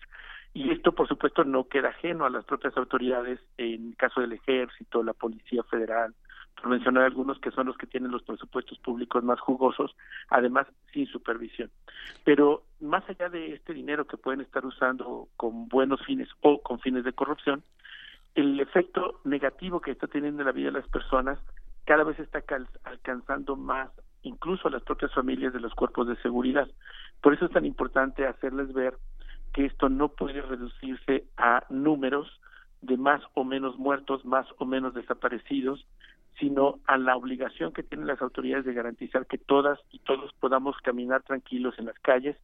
Y 0.53 0.69
esto, 0.71 0.91
por 0.91 1.07
supuesto, 1.07 1.43
no 1.43 1.67
queda 1.67 1.89
ajeno 1.89 2.25
a 2.25 2.29
las 2.29 2.43
propias 2.45 2.75
autoridades, 2.75 3.39
en 3.57 3.93
caso 3.93 4.19
del 4.21 4.33
ejército, 4.33 5.01
la 5.01 5.13
Policía 5.13 5.63
Federal, 5.63 6.13
por 6.55 6.69
mencionar 6.69 7.05
algunos 7.05 7.39
que 7.39 7.51
son 7.51 7.67
los 7.67 7.77
que 7.77 7.87
tienen 7.87 8.11
los 8.11 8.23
presupuestos 8.23 8.77
públicos 8.79 9.23
más 9.23 9.39
jugosos, 9.39 9.95
además 10.29 10.67
sin 10.91 11.07
supervisión. 11.07 11.71
Pero 12.25 12.63
más 12.81 13.07
allá 13.09 13.29
de 13.29 13.53
este 13.53 13.73
dinero 13.73 14.05
que 14.05 14.17
pueden 14.17 14.41
estar 14.41 14.65
usando 14.65 15.29
con 15.37 15.69
buenos 15.69 16.03
fines 16.05 16.27
o 16.41 16.61
con 16.61 16.79
fines 16.79 17.05
de 17.05 17.13
corrupción, 17.13 17.63
el 18.35 18.59
efecto 18.59 19.21
negativo 19.23 19.81
que 19.81 19.91
está 19.91 20.07
teniendo 20.07 20.41
en 20.41 20.47
la 20.47 20.53
vida 20.53 20.67
de 20.67 20.79
las 20.79 20.87
personas 20.89 21.39
cada 21.85 22.03
vez 22.03 22.19
está 22.19 22.43
alcanzando 22.83 23.55
más 23.55 23.89
incluso 24.23 24.67
a 24.67 24.71
las 24.71 24.83
propias 24.83 25.13
familias 25.13 25.51
de 25.51 25.59
los 25.59 25.73
cuerpos 25.73 26.07
de 26.07 26.15
seguridad. 26.17 26.67
Por 27.21 27.33
eso 27.33 27.45
es 27.45 27.51
tan 27.51 27.65
importante 27.65 28.27
hacerles 28.27 28.71
ver 28.73 28.95
que 29.53 29.65
esto 29.65 29.89
no 29.89 30.09
puede 30.09 30.41
reducirse 30.41 31.25
a 31.37 31.63
números 31.69 32.39
de 32.81 32.97
más 32.97 33.21
o 33.33 33.43
menos 33.43 33.77
muertos, 33.77 34.25
más 34.25 34.47
o 34.57 34.65
menos 34.65 34.93
desaparecidos, 34.93 35.85
sino 36.39 36.79
a 36.87 36.97
la 36.97 37.15
obligación 37.15 37.73
que 37.73 37.83
tienen 37.83 38.07
las 38.07 38.21
autoridades 38.21 38.65
de 38.65 38.73
garantizar 38.73 39.27
que 39.27 39.37
todas 39.37 39.79
y 39.91 39.99
todos 39.99 40.33
podamos 40.39 40.75
caminar 40.77 41.21
tranquilos 41.23 41.75
en 41.77 41.85
las 41.85 41.99
calles 41.99 42.35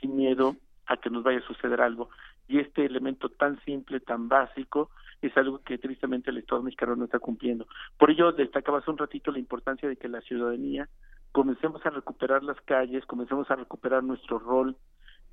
sin 0.00 0.16
miedo 0.16 0.56
a 0.86 0.96
que 0.96 1.10
nos 1.10 1.22
vaya 1.22 1.38
a 1.38 1.46
suceder 1.46 1.80
algo. 1.80 2.10
Y 2.48 2.58
este 2.58 2.84
elemento 2.84 3.28
tan 3.28 3.60
simple, 3.64 4.00
tan 4.00 4.28
básico, 4.28 4.90
es 5.22 5.36
algo 5.36 5.60
que 5.62 5.78
tristemente 5.78 6.30
el 6.30 6.38
Estado 6.38 6.62
mexicano 6.62 6.96
no 6.96 7.04
está 7.04 7.18
cumpliendo. 7.18 7.66
Por 7.98 8.10
ello, 8.10 8.32
destacaba 8.32 8.78
hace 8.78 8.90
un 8.90 8.98
ratito 8.98 9.30
la 9.30 9.38
importancia 9.38 9.88
de 9.88 9.96
que 9.96 10.08
la 10.08 10.20
ciudadanía 10.20 10.88
comencemos 11.32 11.84
a 11.84 11.90
recuperar 11.90 12.42
las 12.42 12.60
calles, 12.62 13.04
comencemos 13.06 13.50
a 13.50 13.56
recuperar 13.56 14.02
nuestro 14.02 14.38
rol 14.38 14.76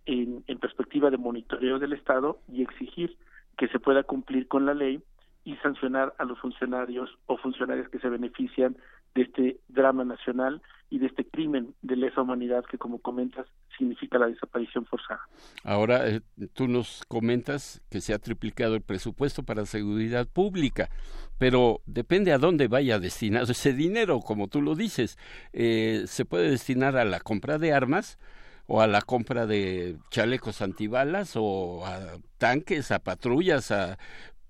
en, 0.06 0.44
perspectiva 0.60 1.10
de 1.10 1.18
monitoreo 1.18 1.80
del 1.80 1.94
Estado 1.94 2.40
y 2.52 2.62
exigir 2.62 3.18
que 3.58 3.68
se 3.68 3.80
pueda 3.80 4.04
cumplir 4.04 4.48
con 4.48 4.66
la 4.66 4.74
ley 4.74 5.02
y 5.46 5.56
sancionar 5.58 6.14
a 6.18 6.26
los 6.26 6.40
funcionarios 6.40 7.10
o 7.26 7.38
funcionarias 7.38 7.90
que 7.90 8.00
se 8.00 8.10
benefician 8.10 8.78
de 9.14 9.24
este 9.24 9.60
drama 9.68 10.06
nacional 10.06 10.62
y 10.90 11.00
de 11.00 11.08
este 11.08 11.26
crimen 11.26 11.74
de 11.82 11.96
lesa 11.96 12.22
humanidad 12.22 12.64
que, 12.66 12.78
como 12.78 13.00
comentas, 13.00 13.46
significa 13.78 14.18
la 14.18 14.28
desaparición 14.28 14.86
forzada. 14.86 15.22
Ahora, 15.64 16.08
eh, 16.08 16.22
tú 16.54 16.68
nos 16.68 17.04
comentas 17.08 17.82
que 17.90 18.02
se 18.02 18.14
ha 18.14 18.20
triplicado 18.20 18.76
el 18.76 18.82
presupuesto 18.82 19.44
para 19.44 19.66
seguridad 19.66 20.28
pública, 20.28 20.90
pero 21.38 21.82
depende 21.86 22.32
a 22.32 22.38
dónde 22.38 22.68
vaya 22.68 23.00
destinado 23.00 23.52
ese 23.52 23.74
dinero, 23.74 24.20
como 24.20 24.48
tú 24.48 24.62
lo 24.62 24.76
dices. 24.76 25.18
Eh, 25.52 26.04
se 26.06 26.26
puede 26.26 26.50
destinar 26.50 26.96
a 26.96 27.06
la 27.06 27.20
compra 27.20 27.58
de 27.58 27.74
armas, 27.74 28.18
o 28.68 28.82
a 28.82 28.88
la 28.88 29.02
compra 29.02 29.46
de 29.46 29.98
chalecos 30.10 30.62
antibalas 30.62 31.34
o 31.36 31.86
a 31.86 32.18
tanques, 32.38 32.92
a 32.92 33.00
patrullas, 33.00 33.72
a 33.72 33.98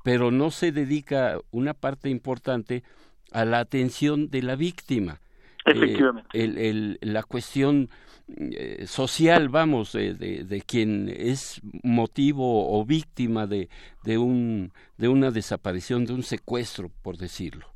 pero 0.04 0.32
no 0.32 0.52
se 0.52 0.72
dedica 0.72 1.40
una 1.52 1.74
parte 1.74 2.10
importante 2.10 2.84
a 3.32 3.46
la 3.46 3.60
atención 3.60 4.30
de 4.30 4.44
la 4.44 4.56
víctima. 4.56 5.20
Eh, 5.66 5.72
Efectivamente. 5.72 6.30
el, 6.34 7.00
la 7.02 7.24
cuestión 7.24 7.90
eh, 8.28 8.86
social, 8.86 9.50
vamos, 9.50 9.94
de, 9.94 10.14
de, 10.14 10.62
quien 10.62 11.10
es 11.10 11.62
motivo 11.84 12.78
o 12.78 12.86
víctima 12.86 13.48
de, 13.48 13.70
de, 14.04 14.18
un, 14.18 14.72
de 14.98 15.08
una 15.08 15.32
desaparición, 15.32 16.06
de 16.06 16.14
un 16.14 16.24
secuestro, 16.24 16.90
por 17.02 17.18
decirlo. 17.18 17.68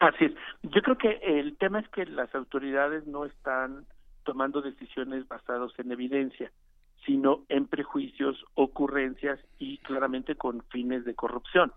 Así 0.00 0.26
es. 0.26 0.32
Yo 0.62 0.82
creo 0.82 0.98
que 0.98 1.20
el 1.22 1.56
tema 1.56 1.80
es 1.80 1.88
que 1.88 2.06
las 2.06 2.34
autoridades 2.34 3.06
no 3.06 3.24
están 3.24 3.86
tomando 4.24 4.60
decisiones 4.60 5.28
basadas 5.28 5.72
en 5.78 5.92
evidencia, 5.92 6.50
sino 7.06 7.44
en 7.48 7.66
prejuicios, 7.66 8.44
ocurrencias 8.54 9.38
y 9.58 9.78
claramente 9.78 10.34
con 10.36 10.62
fines 10.70 11.04
de 11.04 11.14
corrupción. 11.14 11.72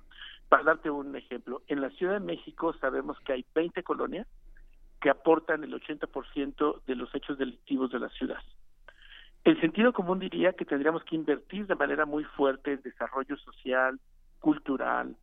Para 0.50 0.64
darte 0.64 0.90
un 0.90 1.16
ejemplo, 1.16 1.62
en 1.68 1.82
la 1.82 1.90
Ciudad 1.92 2.14
de 2.14 2.26
México 2.26 2.74
sabemos 2.80 3.20
que 3.20 3.34
hay 3.34 3.46
20 3.54 3.84
colonias 3.84 4.28
que 5.02 5.10
aportan 5.10 5.64
el 5.64 5.74
80% 5.74 6.84
de 6.86 6.96
los 6.96 7.14
hechos 7.14 7.38
delictivos 7.38 7.92
de 7.92 8.00
la 8.00 8.10
ciudad. 8.10 8.42
El 9.44 9.60
sentido 9.62 9.94
común 9.94 10.20
diría 10.20 10.54
que 10.54 10.66
tendríamos 10.66 11.04
que 11.04 11.16
invertir 11.16 11.68
de 11.68 11.76
manera 11.76 12.06
muy 12.06 12.24
fuerte 12.24 12.74
en 12.74 12.82
desarrollo 12.82 13.38
social, 13.38 14.00
cultural, 14.40 15.16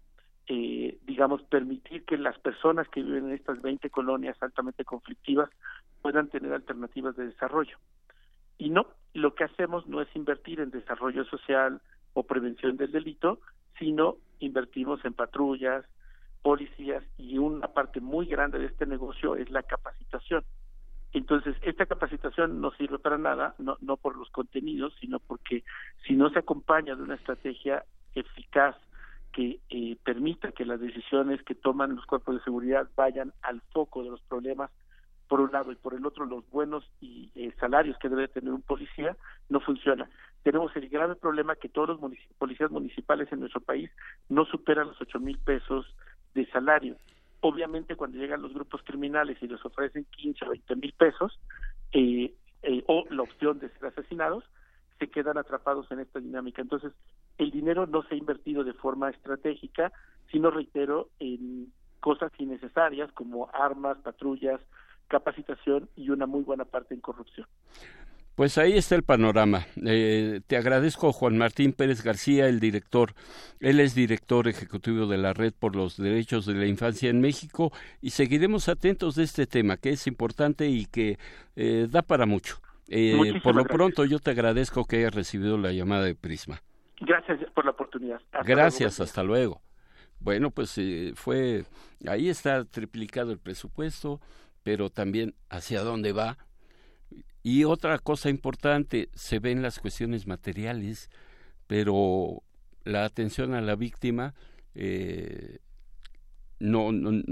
eh, 0.46 0.98
digamos, 1.06 1.42
permitir 1.42 2.04
que 2.04 2.18
las 2.18 2.38
personas 2.38 2.88
que 2.88 3.02
viven 3.02 3.26
en 3.26 3.32
estas 3.32 3.62
20 3.62 3.88
colonias 3.90 4.36
altamente 4.42 4.84
conflictivas 4.84 5.50
puedan 6.02 6.28
tener 6.28 6.52
alternativas 6.52 7.16
de 7.16 7.26
desarrollo. 7.26 7.78
Y 8.58 8.70
no, 8.70 8.86
lo 9.14 9.34
que 9.34 9.44
hacemos 9.44 9.86
no 9.86 10.02
es 10.02 10.08
invertir 10.14 10.60
en 10.60 10.70
desarrollo 10.70 11.24
social 11.24 11.80
o 12.12 12.24
prevención 12.24 12.76
del 12.76 12.92
delito, 12.92 13.40
sino 13.78 14.16
invertimos 14.38 15.04
en 15.04 15.14
patrullas, 15.14 15.84
policías 16.42 17.02
y 17.16 17.38
una 17.38 17.68
parte 17.68 18.00
muy 18.00 18.26
grande 18.26 18.58
de 18.58 18.66
este 18.66 18.84
negocio 18.84 19.36
es 19.36 19.50
la 19.50 19.62
capacitación. 19.62 20.44
Entonces, 21.14 21.56
esta 21.62 21.86
capacitación 21.86 22.60
no 22.60 22.72
sirve 22.72 22.98
para 22.98 23.16
nada, 23.16 23.54
no, 23.58 23.78
no 23.80 23.96
por 23.96 24.16
los 24.16 24.28
contenidos, 24.30 24.92
sino 25.00 25.20
porque 25.20 25.64
si 26.06 26.14
no 26.14 26.28
se 26.28 26.40
acompaña 26.40 26.96
de 26.96 27.02
una 27.02 27.14
estrategia 27.14 27.84
eficaz 28.14 28.76
que 29.34 29.60
eh, 29.68 29.96
permita 30.04 30.52
que 30.52 30.64
las 30.64 30.80
decisiones 30.80 31.42
que 31.42 31.56
toman 31.56 31.96
los 31.96 32.06
cuerpos 32.06 32.36
de 32.36 32.44
seguridad 32.44 32.88
vayan 32.96 33.32
al 33.42 33.60
foco 33.72 34.04
de 34.04 34.10
los 34.10 34.22
problemas 34.22 34.70
por 35.28 35.40
un 35.40 35.50
lado 35.50 35.72
y 35.72 35.74
por 35.74 35.94
el 35.94 36.06
otro 36.06 36.24
los 36.24 36.48
buenos 36.50 36.88
y 37.00 37.30
eh, 37.34 37.52
salarios 37.58 37.98
que 37.98 38.08
debe 38.08 38.28
tener 38.28 38.52
un 38.52 38.62
policía 38.62 39.16
no 39.48 39.58
funciona. 39.58 40.08
Tenemos 40.44 40.74
el 40.76 40.88
grave 40.88 41.16
problema 41.16 41.56
que 41.56 41.68
todos 41.68 41.88
los 41.88 42.12
policías 42.38 42.70
municipales 42.70 43.30
en 43.32 43.40
nuestro 43.40 43.60
país 43.60 43.90
no 44.28 44.44
superan 44.44 44.88
los 44.88 45.00
ocho 45.00 45.18
mil 45.18 45.38
pesos 45.38 45.84
de 46.34 46.46
salario. 46.50 46.96
Obviamente 47.40 47.96
cuando 47.96 48.18
llegan 48.18 48.40
los 48.42 48.54
grupos 48.54 48.82
criminales 48.84 49.36
y 49.40 49.48
les 49.48 49.64
ofrecen 49.64 50.06
15 50.12 50.44
o 50.44 50.50
20 50.50 50.76
mil 50.76 50.92
pesos 50.92 51.40
eh, 51.92 52.32
o 52.86 53.04
la 53.10 53.22
opción 53.22 53.58
de 53.58 53.68
ser 53.70 53.86
asesinados, 53.86 54.44
se 55.04 55.10
quedan 55.10 55.36
atrapados 55.36 55.90
en 55.90 56.00
esta 56.00 56.18
dinámica. 56.18 56.62
Entonces, 56.62 56.92
el 57.38 57.50
dinero 57.50 57.86
no 57.86 58.02
se 58.04 58.14
ha 58.14 58.18
invertido 58.18 58.64
de 58.64 58.72
forma 58.72 59.10
estratégica, 59.10 59.92
sino, 60.30 60.50
reitero, 60.50 61.10
en 61.18 61.72
cosas 62.00 62.32
innecesarias 62.38 63.12
como 63.12 63.50
armas, 63.52 63.98
patrullas, 63.98 64.60
capacitación 65.08 65.88
y 65.96 66.10
una 66.10 66.26
muy 66.26 66.42
buena 66.42 66.64
parte 66.64 66.94
en 66.94 67.00
corrupción. 67.00 67.46
Pues 68.34 68.58
ahí 68.58 68.72
está 68.72 68.96
el 68.96 69.04
panorama. 69.04 69.66
Eh, 69.84 70.40
te 70.46 70.56
agradezco, 70.56 71.12
Juan 71.12 71.38
Martín 71.38 71.72
Pérez 71.72 72.02
García, 72.02 72.48
el 72.48 72.58
director. 72.58 73.14
Él 73.60 73.78
es 73.78 73.94
director 73.94 74.48
ejecutivo 74.48 75.06
de 75.06 75.18
la 75.18 75.34
Red 75.34 75.52
por 75.56 75.76
los 75.76 75.96
Derechos 75.96 76.46
de 76.46 76.54
la 76.54 76.66
Infancia 76.66 77.10
en 77.10 77.20
México 77.20 77.72
y 78.00 78.10
seguiremos 78.10 78.68
atentos 78.68 79.14
de 79.14 79.22
este 79.22 79.46
tema, 79.46 79.76
que 79.76 79.90
es 79.90 80.08
importante 80.08 80.66
y 80.66 80.86
que 80.86 81.18
eh, 81.54 81.86
da 81.88 82.02
para 82.02 82.26
mucho. 82.26 82.63
Eh, 82.88 83.40
por 83.42 83.54
lo 83.54 83.64
pronto, 83.64 84.04
yo 84.04 84.18
te 84.18 84.30
agradezco 84.30 84.84
que 84.84 84.96
hayas 84.96 85.14
recibido 85.14 85.58
la 85.58 85.72
llamada 85.72 86.04
de 86.04 86.14
Prisma. 86.14 86.62
Gracias 87.00 87.38
por 87.52 87.64
la 87.64 87.72
oportunidad. 87.72 88.20
Gracias, 88.44 89.00
hasta 89.00 89.22
luego. 89.22 89.62
Bueno, 90.20 90.50
pues 90.50 90.76
eh, 90.78 91.12
fue, 91.14 91.64
ahí 92.06 92.28
está 92.28 92.64
triplicado 92.64 93.32
el 93.32 93.38
presupuesto, 93.38 94.20
pero 94.62 94.90
también 94.90 95.34
hacia 95.50 95.82
dónde 95.82 96.12
va. 96.12 96.38
Y 97.42 97.64
otra 97.64 97.98
cosa 97.98 98.30
importante, 98.30 99.10
se 99.14 99.38
ven 99.38 99.60
las 99.60 99.78
cuestiones 99.78 100.26
materiales, 100.26 101.10
pero 101.66 102.42
la 102.84 103.04
atención 103.04 103.54
a 103.54 103.60
la 103.60 103.76
víctima 103.76 104.34
eh, 104.74 105.58
no, 106.58 106.92
no, 106.92 107.22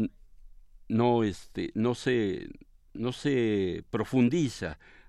no, 0.88 1.24
este, 1.24 1.70
no, 1.74 1.94
se, 1.94 2.48
no 2.92 3.12
se 3.12 3.84
profundiza 3.90 4.78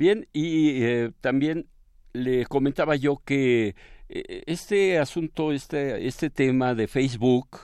Bien, 0.00 0.26
y 0.32 0.82
eh, 0.82 1.12
también 1.20 1.66
le 2.14 2.46
comentaba 2.46 2.96
yo 2.96 3.18
que 3.22 3.74
eh, 4.08 4.42
este 4.46 4.98
asunto, 4.98 5.52
este, 5.52 6.06
este 6.06 6.30
tema 6.30 6.74
de 6.74 6.88
Facebook 6.88 7.58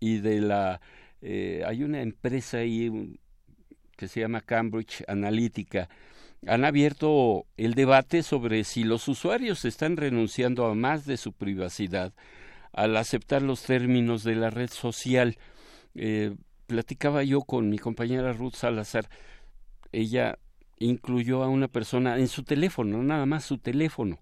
y 0.00 0.16
de 0.20 0.40
la... 0.40 0.80
Eh, 1.20 1.62
hay 1.66 1.84
una 1.84 2.00
empresa 2.00 2.56
ahí 2.56 3.20
que 3.94 4.08
se 4.08 4.20
llama 4.20 4.40
Cambridge 4.40 5.04
Analytica, 5.06 5.90
han 6.46 6.64
abierto 6.64 7.44
el 7.58 7.74
debate 7.74 8.22
sobre 8.22 8.64
si 8.64 8.84
los 8.84 9.06
usuarios 9.06 9.66
están 9.66 9.98
renunciando 9.98 10.64
a 10.64 10.74
más 10.74 11.04
de 11.04 11.18
su 11.18 11.34
privacidad 11.34 12.14
al 12.72 12.96
aceptar 12.96 13.42
los 13.42 13.64
términos 13.64 14.24
de 14.24 14.36
la 14.36 14.48
red 14.48 14.70
social. 14.70 15.36
platicaba 16.66 17.22
yo 17.22 17.42
con 17.42 17.68
mi 17.68 17.76
compañera 17.76 18.32
Ruth 18.32 18.54
Salazar, 18.54 19.10
ella 19.92 20.38
incluyó 20.78 21.42
a 21.42 21.48
una 21.48 21.68
persona 21.68 22.18
en 22.18 22.28
su 22.28 22.42
teléfono, 22.42 23.02
nada 23.02 23.26
más 23.26 23.44
su 23.44 23.58
teléfono. 23.58 24.18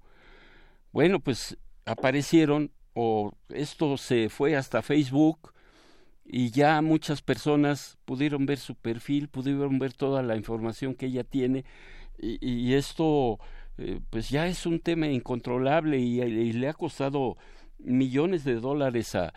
Bueno, 0.92 1.20
pues 1.20 1.56
aparecieron 1.84 2.70
o 2.94 3.32
esto 3.48 3.96
se 3.96 4.28
fue 4.28 4.56
hasta 4.56 4.82
Facebook 4.82 5.52
y 6.24 6.50
ya 6.50 6.80
muchas 6.82 7.22
personas 7.22 7.98
pudieron 8.04 8.46
ver 8.46 8.58
su 8.58 8.74
perfil, 8.74 9.28
pudieron 9.28 9.78
ver 9.78 9.92
toda 9.92 10.22
la 10.22 10.36
información 10.36 10.94
que 10.94 11.06
ella 11.06 11.24
tiene 11.24 11.64
y, 12.22 12.74
esto 12.74 13.38
eh, 13.78 14.00
pues 14.10 14.28
ya 14.28 14.46
es 14.46 14.66
un 14.66 14.80
tema 14.80 15.08
incontrolable 15.08 15.98
y, 15.98 16.52
le 16.52 16.68
ha 16.68 16.74
costado 16.74 17.38
millones 17.78 18.44
de 18.44 18.56
dólares 18.56 19.14
a, 19.14 19.32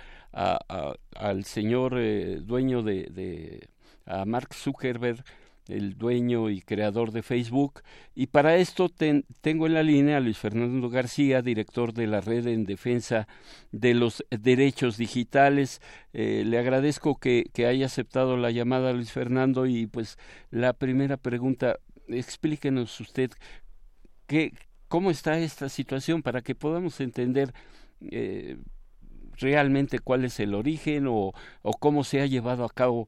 al 1.15 1.45
señor 1.45 1.97
eh, 1.97 2.39
dueño 2.41 2.83
de, 2.83 3.03
de 3.05 3.69
a 4.05 4.25
Mark 4.25 4.53
Zuckerberg 4.53 5.23
el 5.67 5.97
dueño 5.97 6.49
y 6.49 6.61
creador 6.61 7.11
de 7.11 7.23
Facebook. 7.23 7.81
Y 8.15 8.27
para 8.27 8.57
esto 8.57 8.89
tengo 8.89 9.67
en 9.67 9.73
la 9.73 9.83
línea 9.83 10.17
a 10.17 10.19
Luis 10.19 10.37
Fernando 10.37 10.89
García, 10.89 11.41
director 11.41 11.93
de 11.93 12.07
la 12.07 12.21
Red 12.21 12.47
en 12.47 12.65
Defensa 12.65 13.27
de 13.71 13.93
los 13.93 14.23
Derechos 14.29 14.97
Digitales. 14.97 15.81
Eh, 16.13 16.43
le 16.45 16.57
agradezco 16.57 17.17
que, 17.17 17.49
que, 17.53 17.65
haya 17.65 17.85
aceptado 17.85 18.37
la 18.37 18.51
llamada, 18.51 18.93
Luis 18.93 19.11
Fernando. 19.11 19.65
Y 19.65 19.87
pues 19.87 20.17
la 20.51 20.73
primera 20.73 21.17
pregunta, 21.17 21.79
explíquenos 22.07 22.99
usted 22.99 23.31
qué, 24.27 24.53
cómo 24.87 25.11
está 25.11 25.39
esta 25.39 25.69
situación 25.69 26.21
para 26.21 26.41
que 26.41 26.55
podamos 26.55 26.99
entender. 26.99 27.53
Eh, 28.01 28.57
realmente 29.37 29.99
cuál 29.99 30.25
es 30.25 30.39
el 30.39 30.53
origen 30.53 31.07
o, 31.07 31.33
o 31.61 31.73
cómo 31.73 32.03
se 32.03 32.21
ha 32.21 32.25
llevado 32.25 32.65
a 32.65 32.69
cabo 32.69 33.07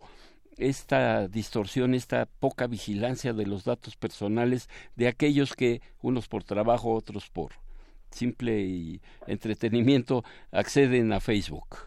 esta 0.58 1.28
distorsión, 1.28 1.94
esta 1.94 2.26
poca 2.26 2.68
vigilancia 2.68 3.34
de 3.34 3.46
los 3.46 3.66
datos 3.66 3.96
personales 3.96 4.70
de 4.96 5.08
aquellos 5.08 5.56
que, 5.56 5.82
unos 6.02 6.28
por 6.28 6.44
trabajo, 6.44 6.94
otros 6.94 7.30
por 7.30 7.54
simple 8.10 8.62
y 8.62 9.02
entretenimiento, 9.28 10.24
acceden 10.52 11.12
a 11.12 11.20
Facebook? 11.20 11.78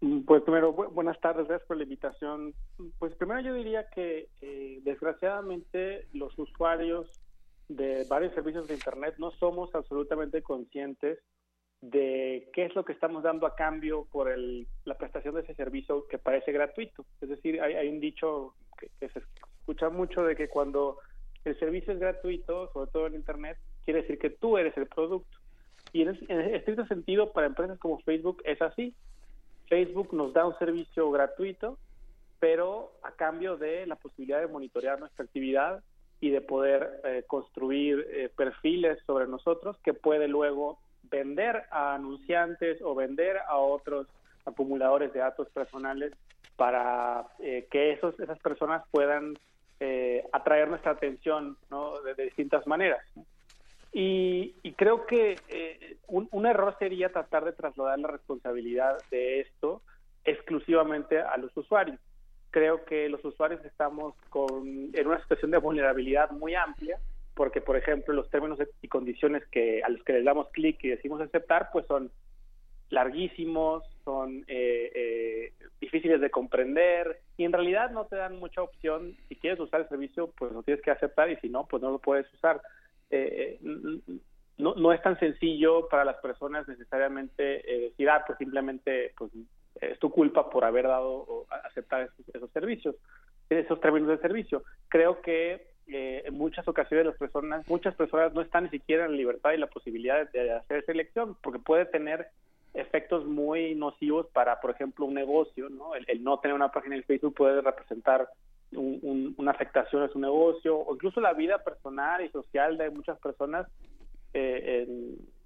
Mm, 0.00 0.20
pues 0.20 0.42
primero, 0.42 0.72
buenas 0.72 1.18
tardes, 1.20 1.48
gracias 1.48 1.66
por 1.66 1.76
la 1.76 1.84
invitación. 1.84 2.54
Pues 2.98 3.14
primero 3.14 3.40
yo 3.40 3.54
diría 3.54 3.88
que 3.90 4.28
eh, 4.40 4.80
desgraciadamente 4.84 6.06
los 6.12 6.38
usuarios 6.38 7.10
de 7.68 8.04
varios 8.08 8.34
servicios 8.34 8.66
de 8.66 8.74
Internet 8.74 9.14
no 9.18 9.30
somos 9.32 9.74
absolutamente 9.74 10.42
conscientes 10.42 11.18
de 11.80 12.50
qué 12.52 12.66
es 12.66 12.74
lo 12.74 12.84
que 12.84 12.92
estamos 12.92 13.22
dando 13.22 13.46
a 13.46 13.54
cambio 13.54 14.06
por 14.12 14.30
el, 14.30 14.66
la 14.84 14.96
prestación 14.96 15.34
de 15.34 15.42
ese 15.42 15.54
servicio 15.54 16.06
que 16.08 16.18
parece 16.18 16.52
gratuito. 16.52 17.04
Es 17.20 17.28
decir, 17.28 17.60
hay, 17.60 17.88
un 17.88 18.00
dicho 18.00 18.54
que, 18.78 19.08
se 19.08 19.20
escucha 19.60 19.88
mucho 19.88 20.22
de 20.22 20.36
que 20.36 20.48
cuando 20.48 20.98
el 21.44 21.58
servicio 21.58 21.92
es 21.92 21.98
gratuito, 21.98 22.70
sobre 22.72 22.90
todo 22.90 23.06
en 23.06 23.14
Internet, 23.14 23.56
quiere 23.84 24.02
decir 24.02 24.18
que 24.18 24.30
tú 24.30 24.58
eres 24.58 24.76
el 24.76 24.86
producto. 24.86 25.38
Y 25.92 26.02
en, 26.02 26.18
en 26.28 26.40
estricto 26.54 26.86
sentido, 26.86 27.32
para 27.32 27.46
empresas 27.46 27.78
como 27.78 28.00
Facebook 28.00 28.42
es 28.44 28.60
así. 28.60 28.94
Facebook 29.68 30.12
nos 30.12 30.32
da 30.32 30.46
un 30.46 30.58
servicio 30.58 31.10
gratuito 31.10 31.78
pero 32.40 32.92
a 33.02 33.12
cambio 33.12 33.56
de 33.56 33.86
la 33.86 33.96
posibilidad 33.96 34.40
de 34.40 34.48
monitorear 34.48 34.98
nuestra 34.98 35.24
actividad 35.24 35.84
y 36.20 36.30
de 36.30 36.40
poder 36.40 37.00
eh, 37.04 37.22
construir 37.26 38.06
eh, 38.10 38.30
perfiles 38.34 38.98
sobre 39.06 39.26
nosotros 39.26 39.76
que 39.84 39.94
puede 39.94 40.26
luego 40.26 40.78
vender 41.10 41.64
a 41.70 41.94
anunciantes 41.94 42.80
o 42.82 42.94
vender 42.94 43.38
a 43.38 43.56
otros 43.56 44.06
acumuladores 44.44 45.12
de 45.12 45.20
datos 45.20 45.48
personales 45.50 46.12
para 46.56 47.26
eh, 47.38 47.66
que 47.70 47.92
esos, 47.92 48.18
esas 48.20 48.38
personas 48.38 48.82
puedan 48.90 49.36
atraer 50.32 50.68
nuestra 50.68 50.92
atención 50.92 51.56
de, 52.04 52.24
distintas 52.24 52.66
maneras. 52.66 53.00
Y, 53.94 54.52
creo 54.76 55.06
que 55.06 55.36
un, 56.06 56.28
un, 56.32 56.44
error 56.44 56.76
sería 56.78 57.10
tratar 57.10 57.46
de 57.46 57.52
trasladar 57.52 57.98
la 57.98 58.08
responsabilidad 58.08 58.98
de 59.10 59.40
esto 59.40 59.80
exclusivamente 60.26 61.18
a 61.18 61.34
los 61.38 61.56
usuarios 61.56 61.98
creo 62.50 62.84
que 62.84 63.08
los 63.08 63.24
usuarios 63.24 63.64
estamos 63.64 64.14
con, 64.28 64.90
en 64.92 65.06
una 65.06 65.20
situación 65.22 65.50
de 65.50 65.58
vulnerabilidad 65.58 66.30
muy 66.30 66.54
amplia, 66.54 66.98
porque, 67.40 67.62
por 67.62 67.74
ejemplo, 67.74 68.12
los 68.12 68.28
términos 68.28 68.58
y 68.82 68.88
condiciones 68.88 69.42
que 69.46 69.82
a 69.82 69.88
los 69.88 70.04
que 70.04 70.12
les 70.12 70.26
damos 70.26 70.50
clic 70.50 70.76
y 70.84 70.88
decimos 70.88 71.22
aceptar, 71.22 71.70
pues 71.72 71.86
son 71.86 72.10
larguísimos, 72.90 73.82
son 74.04 74.44
eh, 74.46 74.92
eh, 74.94 75.52
difíciles 75.80 76.20
de 76.20 76.30
comprender 76.30 77.22
y 77.38 77.44
en 77.44 77.52
realidad 77.54 77.92
no 77.92 78.04
te 78.04 78.16
dan 78.16 78.38
mucha 78.38 78.60
opción. 78.60 79.16
Si 79.30 79.36
quieres 79.36 79.58
usar 79.58 79.80
el 79.80 79.88
servicio, 79.88 80.34
pues 80.36 80.52
lo 80.52 80.62
tienes 80.62 80.84
que 80.84 80.90
aceptar 80.90 81.30
y 81.30 81.36
si 81.36 81.48
no, 81.48 81.66
pues 81.66 81.82
no 81.82 81.90
lo 81.90 81.98
puedes 81.98 82.30
usar. 82.34 82.60
Eh, 83.08 83.58
no, 84.58 84.74
no 84.74 84.92
es 84.92 85.00
tan 85.00 85.18
sencillo 85.18 85.88
para 85.88 86.04
las 86.04 86.16
personas 86.16 86.68
necesariamente 86.68 87.42
decir, 87.64 88.10
ah, 88.10 88.22
pues 88.26 88.36
simplemente 88.36 89.14
pues 89.16 89.32
es 89.80 89.98
tu 89.98 90.10
culpa 90.10 90.50
por 90.50 90.66
haber 90.66 90.86
dado 90.86 91.10
o 91.10 91.46
aceptar 91.64 92.10
esos, 92.34 92.50
servicios, 92.50 92.96
esos 93.48 93.80
términos 93.80 94.10
de 94.10 94.18
servicio. 94.18 94.62
Creo 94.88 95.22
que 95.22 95.69
eh, 95.92 96.22
en 96.26 96.34
muchas 96.34 96.66
ocasiones 96.68 97.06
las 97.06 97.16
personas, 97.16 97.66
muchas 97.68 97.94
personas 97.94 98.32
no 98.34 98.40
están 98.40 98.64
ni 98.64 98.70
siquiera 98.70 99.06
en 99.06 99.16
libertad 99.16 99.52
y 99.52 99.58
la 99.58 99.66
posibilidad 99.66 100.30
de, 100.30 100.52
hacer 100.52 100.78
esa 100.78 100.92
elección, 100.92 101.36
porque 101.42 101.58
puede 101.58 101.86
tener 101.86 102.28
efectos 102.74 103.26
muy 103.26 103.74
nocivos 103.74 104.26
para, 104.32 104.60
por 104.60 104.70
ejemplo, 104.70 105.06
un 105.06 105.14
negocio, 105.14 105.68
¿no? 105.68 105.94
El, 105.94 106.22
no 106.22 106.38
tener 106.38 106.54
una 106.54 106.70
página 106.70 106.96
en 106.96 107.04
Facebook 107.04 107.34
puede 107.34 107.60
representar 107.60 108.28
una 108.72 109.50
afectación 109.50 110.04
a 110.04 110.08
su 110.08 110.20
negocio 110.20 110.78
o 110.78 110.94
incluso 110.94 111.20
la 111.20 111.32
vida 111.32 111.58
personal 111.58 112.24
y 112.24 112.28
social 112.28 112.78
de 112.78 112.90
muchas 112.90 113.18
personas 113.18 113.66
eh, 114.32 114.86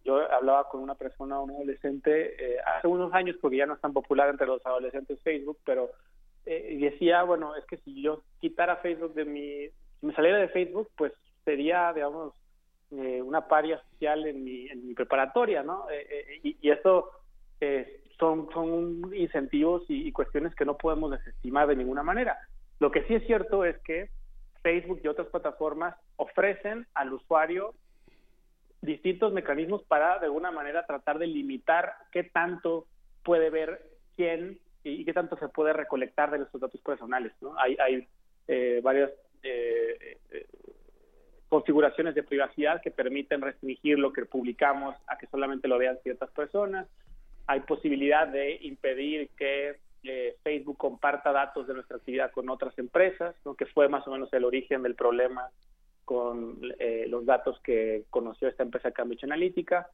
yo 0.05 0.30
hablaba 0.30 0.68
con 0.68 0.82
una 0.82 0.95
persona, 0.95 1.40
un 1.40 1.51
adolescente, 1.51 2.34
eh, 2.38 2.57
hace 2.76 2.86
unos 2.86 3.12
años, 3.14 3.36
porque 3.40 3.57
ya 3.57 3.66
no 3.66 3.74
es 3.74 3.80
tan 3.80 3.92
popular 3.92 4.28
entre 4.28 4.47
los 4.47 4.64
adolescentes 4.66 5.20
Facebook, 5.22 5.59
pero 5.64 5.90
eh, 6.45 6.76
decía, 6.78 7.22
bueno, 7.22 7.57
es 7.57 7.64
que 7.64 7.78
si 7.78 8.03
yo 8.03 8.22
quitara 8.40 8.76
Facebook 8.76 9.14
de 9.14 9.24
mi, 9.24 9.68
me 10.05 10.14
saliera 10.14 10.38
de 10.38 10.48
Facebook, 10.48 10.88
pues 10.96 11.12
sería, 11.44 11.92
digamos, 11.92 12.34
eh, 12.90 13.22
una 13.22 13.48
paria 13.48 13.82
social 13.90 14.26
en 14.26 14.44
mi, 14.44 14.68
en 14.68 14.86
mi 14.86 14.94
preparatoria, 14.94 15.62
¿no? 15.62 15.86
y, 16.42 16.57
y, 16.61 16.70
eso 16.70 17.11
son, 18.18 18.48
son 18.52 19.14
incentivos 19.14 19.82
y, 19.88 20.12
cuestiones 20.12 20.55
que 20.55 20.64
no 20.64 20.76
podemos 20.76 21.11
desestimar 21.11 21.66
de 21.66 21.76
ninguna 21.76 22.02
manera. 22.02 22.38
Lo 22.78 22.90
que 22.90 23.05
sí 23.05 23.14
es 23.14 23.26
cierto 23.26 23.64
es 23.64 23.76
que 23.78 24.11
Facebook 24.62 25.00
y 25.02 25.09
otras 25.09 25.28
plataformas 25.28 25.96
ofrecen 26.16 26.86
al 26.94 27.12
usuario 27.12 27.74
distintos 28.82 29.32
mecanismos 29.32 29.82
para 29.84 30.18
de 30.18 30.26
alguna 30.26 30.50
manera 30.50 30.86
tratar 30.86 31.18
de 31.18 31.26
limitar 31.26 31.94
qué 32.12 32.24
tanto 32.24 32.86
puede 33.22 33.50
ver 33.50 33.82
quién 34.16 34.59
y, 34.82 35.05
qué 35.05 35.12
tanto 35.12 35.36
se 35.36 35.48
puede 35.48 35.72
recolectar 35.72 36.30
de 36.30 36.38
nuestros 36.38 36.61
datos 36.61 36.80
personales. 36.82 37.32
¿no? 37.40 37.59
Hay, 37.59 37.76
hay 37.80 38.07
eh, 38.48 38.80
varias 38.82 39.11
eh, 39.45 40.18
eh, 40.30 40.47
configuraciones 41.49 42.14
de 42.14 42.22
privacidad 42.22 42.82
que 42.82 42.90
permiten 42.90 43.40
restringir 43.40 43.99
lo 43.99 44.12
que 44.12 44.24
publicamos 44.24 44.97
a 45.07 45.16
que 45.16 45.26
solamente 45.26 45.68
lo 45.68 45.78
vean 45.78 45.99
ciertas 46.03 46.30
personas. 46.30 46.88
Hay 47.47 47.61
posibilidad 47.61 48.26
de 48.26 48.59
impedir 48.62 49.28
que 49.36 49.76
Facebook 50.42 50.76
comparta 50.76 51.32
datos 51.32 51.66
de 51.66 51.74
nuestra 51.74 51.97
actividad 51.97 52.32
con 52.32 52.49
otras 52.51 52.76
empresas, 52.78 53.34
que 53.57 53.66
fue 53.66 53.88
más 53.88 54.07
o 54.07 54.11
menos 54.11 54.32
el 54.32 54.45
origen 54.45 54.82
del 54.82 54.95
problema 54.95 55.49
con 56.05 56.59
eh, 56.78 57.07
los 57.09 57.24
datos 57.24 57.59
que 57.61 58.05
conoció 58.11 58.49
esta 58.49 58.62
empresa 58.62 58.90
Cambridge 58.90 59.24
Analytica. 59.24 59.88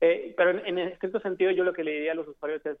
Eh, 0.00 0.34
pero 0.36 0.50
en, 0.50 0.78
en 0.78 0.98
cierto 0.98 1.20
sentido 1.20 1.50
yo 1.50 1.64
lo 1.64 1.72
que 1.72 1.84
le 1.84 1.92
diría 1.92 2.12
a 2.12 2.14
los 2.14 2.28
usuarios 2.28 2.64
es, 2.64 2.78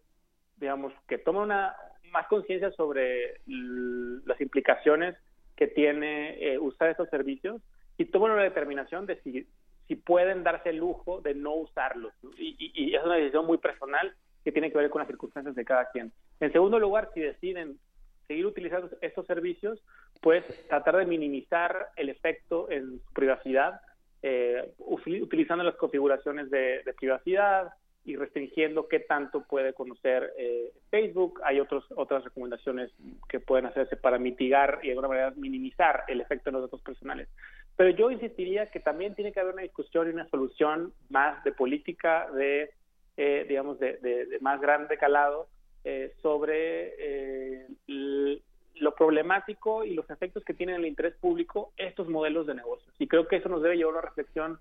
digamos, 0.56 0.92
que 1.06 1.18
tomen 1.18 1.42
una 1.42 1.74
más 2.12 2.26
conciencia 2.28 2.70
sobre 2.72 3.40
las 3.46 4.40
implicaciones 4.40 5.16
que 5.60 5.68
tiene 5.68 6.42
eh, 6.42 6.58
usar 6.58 6.88
estos 6.88 7.10
servicios 7.10 7.60
y 7.98 8.06
tomen 8.06 8.32
una 8.32 8.44
determinación 8.44 9.04
de 9.04 9.20
si, 9.20 9.46
si 9.86 9.94
pueden 9.94 10.42
darse 10.42 10.70
el 10.70 10.78
lujo 10.78 11.20
de 11.20 11.34
no 11.34 11.54
usarlos. 11.54 12.14
Y, 12.38 12.56
y, 12.58 12.94
es 12.94 13.04
una 13.04 13.16
decisión 13.16 13.44
muy 13.44 13.58
personal 13.58 14.14
que 14.42 14.52
tiene 14.52 14.72
que 14.72 14.78
ver 14.78 14.88
con 14.88 15.00
las 15.00 15.08
circunstancias 15.08 15.54
de 15.54 15.64
cada 15.66 15.90
quien. 15.90 16.12
En 16.40 16.50
segundo 16.50 16.78
lugar, 16.78 17.10
si 17.12 17.20
deciden 17.20 17.78
seguir 18.26 18.46
utilizando 18.46 18.88
estos 19.02 19.26
servicios, 19.26 19.84
pues 20.22 20.44
tratar 20.68 20.96
de 20.96 21.04
minimizar 21.04 21.90
el 21.96 22.08
efecto 22.08 22.70
en 22.70 22.98
su 23.04 23.12
privacidad, 23.12 23.82
eh, 24.22 24.72
utilizando 24.78 25.62
las 25.62 25.76
configuraciones 25.76 26.48
de, 26.48 26.82
privacidad 26.96 27.70
y 28.04 28.16
restringiendo 28.16 28.88
qué 28.88 29.00
tanto 29.00 29.42
puede 29.42 29.74
conocer 29.74 30.32
eh, 30.38 30.72
Facebook. 30.90 31.40
Hay 31.44 31.60
otros, 31.60 31.84
otras 31.96 32.24
recomendaciones 32.24 32.90
que 33.28 33.40
pueden 33.40 33.66
hacerse 33.66 33.96
para 33.96 34.18
mitigar 34.18 34.80
y 34.82 34.86
de 34.86 34.92
alguna 34.92 35.08
manera 35.08 35.32
minimizar 35.36 36.04
el 36.08 36.20
efecto 36.20 36.50
en 36.50 36.54
los 36.54 36.62
datos 36.62 36.80
personales. 36.82 37.28
Pero 37.76 37.90
yo 37.90 38.10
insistiría 38.10 38.70
que 38.70 38.80
también 38.80 39.14
tiene 39.14 39.32
que 39.32 39.40
haber 39.40 39.54
una 39.54 39.62
discusión 39.62 40.08
y 40.08 40.12
una 40.12 40.28
solución 40.28 40.92
más 41.08 41.42
de 41.44 41.52
política, 41.52 42.30
de, 42.32 42.70
eh, 43.16 43.46
digamos, 43.48 43.78
de 43.78 44.38
más 44.40 44.60
grande 44.60 44.98
calado, 44.98 45.48
eh, 45.82 46.12
sobre 46.20 46.92
eh, 46.98 47.66
lo 47.86 48.94
problemático 48.94 49.82
y 49.82 49.94
los 49.94 50.10
efectos 50.10 50.44
que 50.44 50.52
tienen 50.52 50.74
en 50.74 50.80
el 50.82 50.88
interés 50.88 51.14
público 51.14 51.72
estos 51.78 52.06
modelos 52.06 52.46
de 52.46 52.54
negocios. 52.54 52.94
Y 52.98 53.08
creo 53.08 53.26
que 53.26 53.36
eso 53.36 53.48
nos 53.48 53.62
debe 53.62 53.78
llevar 53.78 53.94
a 53.94 53.98
una 53.98 54.08
reflexión 54.08 54.58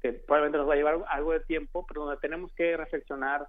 que 0.00 0.12
probablemente 0.12 0.58
nos 0.58 0.68
va 0.68 0.74
a 0.74 0.76
llevar 0.76 1.04
algo 1.08 1.32
de 1.32 1.40
tiempo, 1.40 1.86
pero 1.86 2.04
donde 2.04 2.20
tenemos 2.20 2.52
que 2.52 2.76
reflexionar 2.76 3.48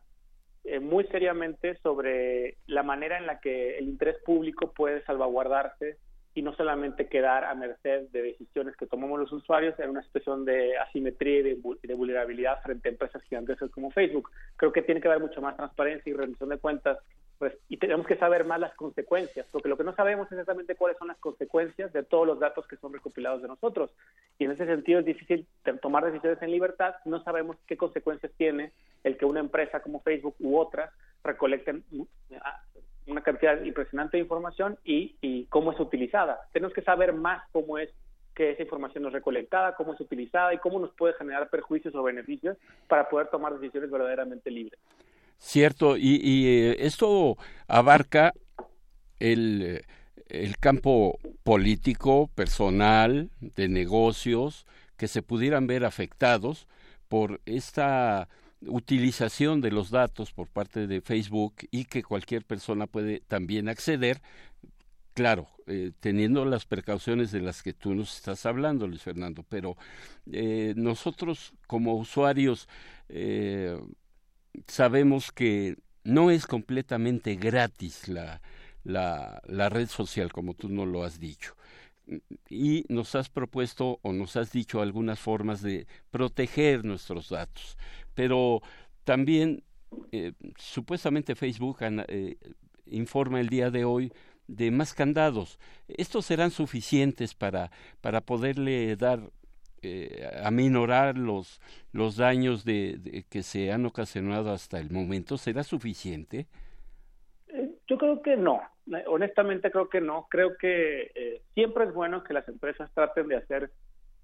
eh, 0.64 0.80
muy 0.80 1.06
seriamente 1.06 1.78
sobre 1.82 2.58
la 2.68 2.84
manera 2.84 3.18
en 3.18 3.26
la 3.26 3.40
que 3.40 3.78
el 3.78 3.86
interés 3.86 4.18
público 4.24 4.72
puede 4.74 5.04
salvaguardarse 5.06 5.98
y 6.36 6.42
no 6.42 6.54
solamente 6.56 7.08
quedar 7.08 7.44
a 7.44 7.56
merced 7.56 8.10
de 8.12 8.22
decisiones 8.22 8.76
que 8.76 8.86
tomamos 8.86 9.20
los 9.20 9.32
usuarios 9.32 9.78
en 9.80 9.90
una 9.90 10.04
situación 10.04 10.46
de 10.46 10.78
asimetría 10.78 11.40
y 11.40 11.44
de, 11.44 11.96
vulnerabilidad 11.96 12.62
frente 12.62 12.88
a 12.88 12.92
empresas 12.92 13.24
gigantescas 13.24 13.72
como 13.72 13.92
Facebook. 13.92 14.30
Creo 14.56 14.72
que 14.72 14.82
tiene 14.82 15.02
que 15.02 15.08
haber 15.08 15.22
mucha 15.22 15.42
más 15.42 15.56
transparencia 15.56 16.10
y 16.10 16.14
rendición 16.14 16.50
de 16.50 16.58
cuentas 16.58 16.98
pues, 17.40 17.58
y 17.70 17.78
tenemos 17.78 18.06
que 18.06 18.18
saber 18.18 18.44
más 18.44 18.60
las 18.60 18.76
consecuencias, 18.76 19.48
porque 19.50 19.70
lo 19.70 19.78
que 19.78 19.86
no 19.86 19.96
sabemos 19.96 20.28
es 20.28 20.34
exactamente 20.34 20.76
cuáles 20.76 20.98
son 20.98 21.08
las 21.08 21.18
consecuencias 21.18 21.92
de 21.94 22.04
todos 22.04 22.28
los 22.28 22.38
datos 22.38 22.68
que 22.68 22.76
son 22.76 22.92
recopilados 22.92 23.42
de 23.42 23.48
nosotros. 23.48 23.92
Y 24.38 24.44
en 24.44 24.52
ese 24.52 24.66
sentido 24.66 25.00
es 25.00 25.06
difícil 25.06 25.48
tomar 25.82 26.04
decisiones 26.06 26.42
en 26.42 26.52
libertad, 26.52 26.96
no 27.06 27.24
sabemos 27.24 27.56
qué 27.66 27.78
consecuencias 27.78 28.34
tiene 28.38 28.74
el 29.06 29.18
que 29.18 29.26
una 29.26 29.40
empresa 29.40 29.82
como 29.82 30.02
Facebook 30.02 30.36
u 30.40 30.58
otras 30.58 30.92
recolecten 31.24 31.86
una 33.08 33.22
cantidad 33.22 33.64
impresionante 33.64 34.18
de 34.18 34.24
información 34.24 34.78
y, 34.84 35.16
y 35.22 35.46
cómo 35.46 35.72
es 35.72 35.80
utilizada. 35.80 36.42
Tenemos 36.52 36.74
que 36.74 36.82
saber 36.82 37.14
más 37.14 37.42
cómo 37.54 37.78
es 37.78 37.90
que 38.36 38.52
esa 38.52 38.64
información 38.64 39.06
es 39.06 39.14
recolectada, 39.14 39.76
cómo 39.76 39.94
es 39.94 40.02
utilizada 40.02 40.54
y 40.54 40.58
cómo 40.58 40.78
nos 40.80 40.92
puede 40.92 41.14
generar 41.14 41.50
perjuicios 41.50 41.96
o 41.96 42.04
beneficios 42.04 42.58
para 42.90 43.08
poder 43.08 43.28
tomar 43.28 43.58
decisiones 43.58 43.90
verdaderamente 43.90 44.52
libres. 44.52 44.80
Cierto, 45.40 45.98
y, 45.98 46.20
y 46.22 46.48
eh, 46.48 46.78
esto 46.86 47.38
abarca 47.68 48.34
el, 49.20 49.84
el 50.28 50.58
campo 50.58 51.18
político, 51.44 52.30
personal, 52.36 53.32
de 53.40 53.68
negocios, 53.68 54.66
que 54.98 55.08
se 55.08 55.24
pudieran 55.24 55.66
ver 55.66 55.86
afectados 55.86 56.68
por 57.08 57.42
esta 57.46 58.30
utilización 58.68 59.62
de 59.62 59.72
los 59.72 59.90
datos 59.90 60.34
por 60.34 60.48
parte 60.48 60.88
de 60.88 61.02
Facebook 61.02 61.56
y 61.72 61.86
que 61.86 62.04
cualquier 62.04 62.44
persona 62.46 62.88
puede 62.88 63.22
también 63.22 63.70
acceder, 63.70 64.22
claro, 65.14 65.48
eh, 65.68 65.92
teniendo 66.00 66.46
las 66.46 66.66
precauciones 66.66 67.32
de 67.32 67.42
las 67.42 67.64
que 67.64 67.74
tú 67.74 67.96
nos 67.96 68.16
estás 68.18 68.46
hablando, 68.46 68.88
Luis 68.88 69.02
Fernando, 69.02 69.44
pero 69.48 69.78
eh, 70.32 70.74
nosotros 70.76 71.54
como 71.68 71.96
usuarios 71.96 72.68
eh, 73.08 73.80
sabemos 74.68 75.32
que 75.32 75.78
no 76.04 76.32
es 76.32 76.48
completamente 76.48 77.36
gratis 77.36 78.08
la, 78.08 78.42
la, 78.84 79.42
la 79.46 79.70
red 79.70 79.88
social, 79.88 80.32
como 80.32 80.54
tú 80.54 80.70
nos 80.70 80.88
lo 80.88 81.04
has 81.04 81.20
dicho 81.20 81.56
y 82.50 82.86
nos 82.90 83.14
has 83.14 83.30
propuesto 83.30 84.00
o 84.02 84.14
nos 84.14 84.36
has 84.36 84.52
dicho 84.52 84.82
algunas 84.82 85.20
formas 85.20 85.62
de 85.62 85.86
proteger 86.10 86.84
nuestros 86.84 87.30
datos 87.30 87.78
pero 88.16 88.62
también 89.04 89.64
eh, 90.12 90.34
supuestamente 90.58 91.36
Facebook 91.36 91.78
eh, 91.82 92.36
informa 92.88 93.40
el 93.40 93.50
día 93.50 93.72
de 93.72 93.86
hoy 93.86 94.12
de 94.48 94.72
más 94.72 94.94
candados. 94.94 95.60
¿Estos 95.88 96.26
serán 96.26 96.52
suficientes 96.52 97.34
para, 97.34 97.72
para 98.02 98.22
poderle 98.22 98.96
dar 98.96 99.32
eh, 99.82 100.30
aminorar 100.44 101.18
los, 101.18 101.62
los 101.92 102.18
daños 102.18 102.66
de, 102.66 103.26
que 103.30 103.44
se 103.44 103.72
han 103.72 103.86
ocasionado 103.86 104.52
hasta 104.52 104.80
el 104.80 104.90
momento? 104.90 105.38
¿Será 105.38 105.64
suficiente? 105.64 106.48
Eh, 107.48 107.72
yo 107.88 107.98
creo 107.98 108.22
que 108.22 108.38
no. 108.38 108.62
Honestamente 109.08 109.72
creo 109.72 109.90
que 109.90 110.02
no. 110.02 110.28
Creo 110.30 110.58
que 110.58 111.12
eh, 111.14 111.42
siempre 111.54 111.86
es 111.86 111.94
bueno 111.94 112.24
que 112.24 112.34
las 112.34 112.48
empresas 112.48 112.92
traten 112.94 113.28
de 113.28 113.38
hacer 113.38 113.72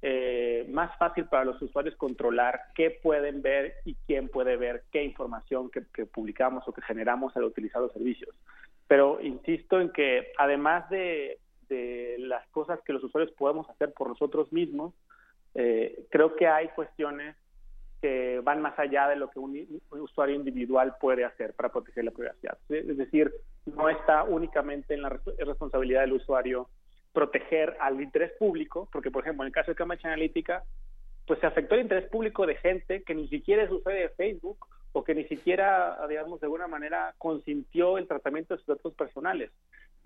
eh, 0.08 0.68
más 0.70 0.96
fácil 1.00 1.26
para 1.26 1.46
los 1.46 1.60
usuarios 1.62 1.96
controlar 1.96 2.62
qué 2.76 2.92
pueden 2.92 3.42
ver 3.42 3.74
y 3.86 3.96
quién 4.06 4.30
puede 4.30 4.56
ver 4.56 4.84
qué 4.92 5.04
información 5.04 5.72
que, 5.72 6.06
publicamos 6.06 6.68
o 6.68 6.74
que 6.74 6.84
generamos 6.84 7.36
al 7.36 7.46
utilizar 7.46 7.82
los 7.82 7.92
servicios. 7.92 8.36
Pero 8.88 9.20
insisto 9.20 9.82
en 9.82 9.90
que 9.90 10.32
además 10.38 10.88
de, 10.90 11.40
las 12.20 12.48
cosas 12.50 12.80
que 12.86 12.94
los 12.94 13.04
usuarios 13.04 13.34
podemos 13.36 13.68
hacer 13.68 13.94
por 13.94 14.08
nosotros 14.08 14.54
mismos, 14.54 14.94
eh, 15.56 16.06
creo 16.12 16.36
que 16.36 16.48
hay 16.48 16.68
cuestiones 16.70 17.36
que 18.02 18.42
van 18.44 18.62
más 18.62 18.78
allá 18.78 19.08
de 19.08 19.16
lo 19.16 19.30
que 19.30 19.40
un, 19.40 19.82
usuario 19.90 20.36
individual 20.36 20.96
puede 21.00 21.24
hacer 21.24 21.54
para 21.54 21.70
proteger 21.70 22.04
la 22.04 22.12
privacidad. 22.12 22.58
Es 22.70 22.98
decir, 22.98 23.34
no 23.66 23.90
está 23.90 24.24
únicamente 24.24 24.94
en 24.94 25.02
la 25.02 25.18
responsabilidad 25.40 26.02
del 26.02 26.14
usuario 26.14 26.70
proteger 27.14 27.78
al 27.80 28.02
interés 28.02 28.34
público, 28.38 28.90
porque 28.92 29.10
por 29.10 29.24
ejemplo 29.24 29.44
en 29.44 29.48
el 29.48 29.54
caso 29.54 29.72
de 29.72 29.76
Cambridge 29.76 30.06
Analytica, 30.06 30.64
pues 31.26 31.40
se 31.40 31.48
afectó 31.48 31.76
el 31.76 31.82
interés 31.82 32.10
público 32.10 32.46
de 32.46 32.56
gente 32.58 33.04
que 33.04 33.16
ni 33.16 33.28
siquiera 33.30 33.64
es 33.64 33.72
usuario 33.72 34.02
de 34.02 34.10
Facebook 34.10 34.68
o 34.92 35.04
que 35.04 35.16
ni 35.16 35.24
siquiera, 35.26 35.98
digamos, 36.08 36.42
de 36.42 36.46
alguna 36.46 36.68
manera 36.68 37.16
consintió 37.18 37.98
el 37.98 38.08
tratamiento 38.08 38.54
de 38.54 38.60
sus 38.60 38.68
datos 38.68 38.94
personales. 38.94 39.52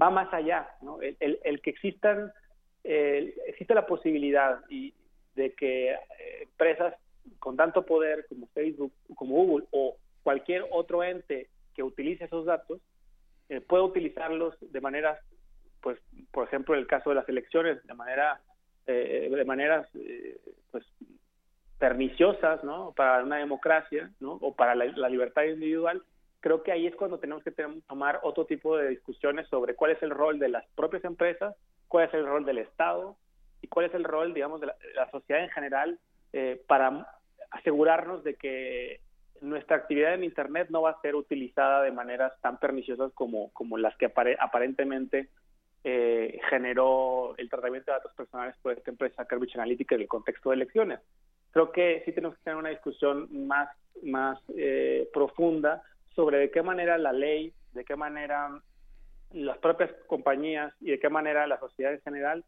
Va 0.02 0.10
más 0.10 0.32
allá, 0.34 0.70
¿no? 0.82 1.00
El, 1.02 1.62
que 1.62 1.72
existan, 1.72 2.32
existe 2.84 3.74
la 3.74 3.86
posibilidad 3.86 4.62
y 4.70 4.94
de 5.40 5.54
que 5.54 5.92
eh, 5.92 5.98
empresas 6.44 6.94
con 7.40 7.56
tanto 7.56 7.86
poder 7.86 8.26
como 8.28 8.48
Facebook, 8.48 8.92
como 9.16 9.36
Google 9.36 9.66
o 9.72 9.96
cualquier 10.22 10.66
otro 10.72 11.04
ente 11.04 11.48
que 11.74 11.82
utilice 11.84 12.26
esos 12.26 12.46
datos, 12.46 12.82
eh, 13.48 13.62
pueda 13.62 13.84
utilizarlos 13.84 14.56
de 14.60 14.82
maneras 14.82 15.18
pues 15.82 15.98
por 16.32 16.46
ejemplo 16.46 16.76
el 16.76 16.88
caso 16.88 17.10
de 17.10 17.16
las 17.16 17.30
elecciones 17.30 17.82
de 17.88 17.94
manera 17.94 18.42
eh, 18.86 19.30
de 19.32 19.46
maneras 19.46 19.88
eh, 19.96 20.38
pues 20.72 20.86
perniciosas 21.78 22.64
no 22.64 22.94
para 22.96 23.24
una 23.24 23.38
democracia 23.38 24.12
no 24.20 24.34
o 24.34 24.54
para 24.54 24.76
la, 24.76 25.10
libertad 25.10 25.44
individual. 25.44 26.04
Creo 26.42 26.64
que 26.64 26.72
ahí 26.72 26.86
es 26.86 26.96
cuando 26.96 27.18
tenemos 27.20 27.44
que 27.44 27.52
tomar 27.88 28.20
otro 28.24 28.46
tipo 28.46 28.78
de 28.78 28.90
discusiones 28.90 29.48
sobre 29.48 29.76
cuál 29.76 29.92
es 29.92 30.04
el 30.04 30.12
rol 30.12 30.38
de 30.38 30.50
las 30.50 30.66
propias 30.76 31.04
empresas 31.06 31.56
cuál 31.88 32.08
es 32.08 32.14
el 32.14 32.26
rol 32.26 32.46
del 32.46 32.60
estado 32.60 33.16
y 33.62 33.68
cuál 33.68 33.88
es 33.88 33.94
el 33.94 34.04
rol 34.04 34.34
digamos 34.34 34.62
de 34.62 34.68
la, 34.68 35.12
sociedad 35.12 35.44
en 35.44 35.50
general 35.50 36.00
eh, 36.34 36.62
para 36.68 37.08
asegurarnos 37.52 38.24
de 38.24 38.36
que 38.36 39.02
nuestra 39.42 39.78
actividad 39.78 40.14
en 40.14 40.24
internet 40.24 40.68
no 40.70 40.82
va 40.82 40.92
a 40.92 41.02
ser 41.02 41.16
utilizada 41.16 41.82
de 41.82 41.92
maneras 41.92 42.34
tan 42.42 42.60
perniciosas 42.60 43.12
como 43.14 43.52
como 43.54 43.78
las 43.78 43.96
que 43.98 44.12
aparentemente 44.40 45.30
eh, 45.86 46.40
generó 46.50 47.36
el 47.38 47.50
tratamiento 47.50 47.92
de 47.92 47.98
datos 47.98 48.14
personales 48.14 48.56
por 48.62 48.74
esta 48.74 48.92
empresa 48.92 49.26
Cambridge 49.26 49.56
Analytica 49.56 49.96
en 49.96 50.02
el 50.02 50.08
contexto 50.10 50.50
de 50.50 50.58
elecciones. 50.58 51.00
Creo 51.52 51.72
que 51.72 52.04
sí 52.06 52.12
tenemos 52.12 52.38
que 52.38 52.44
tener 52.44 52.58
una 52.58 52.70
discusión 52.70 53.48
más, 53.48 53.70
más 54.04 54.38
eh, 54.58 55.10
profunda 55.14 55.82
sobre 56.14 56.38
de 56.38 56.52
qué 56.52 56.62
manera 56.62 56.98
la 56.98 57.14
ley, 57.14 57.54
de 57.72 57.86
qué 57.86 57.96
manera 57.96 58.62
las 59.32 59.58
propias 59.60 59.90
compañías 60.08 60.74
y 60.82 60.92
de 60.92 61.00
qué 61.00 61.08
manera 61.08 61.48
la 61.48 61.60
sociedad 61.60 61.94
en 61.94 62.02
general 62.02 62.44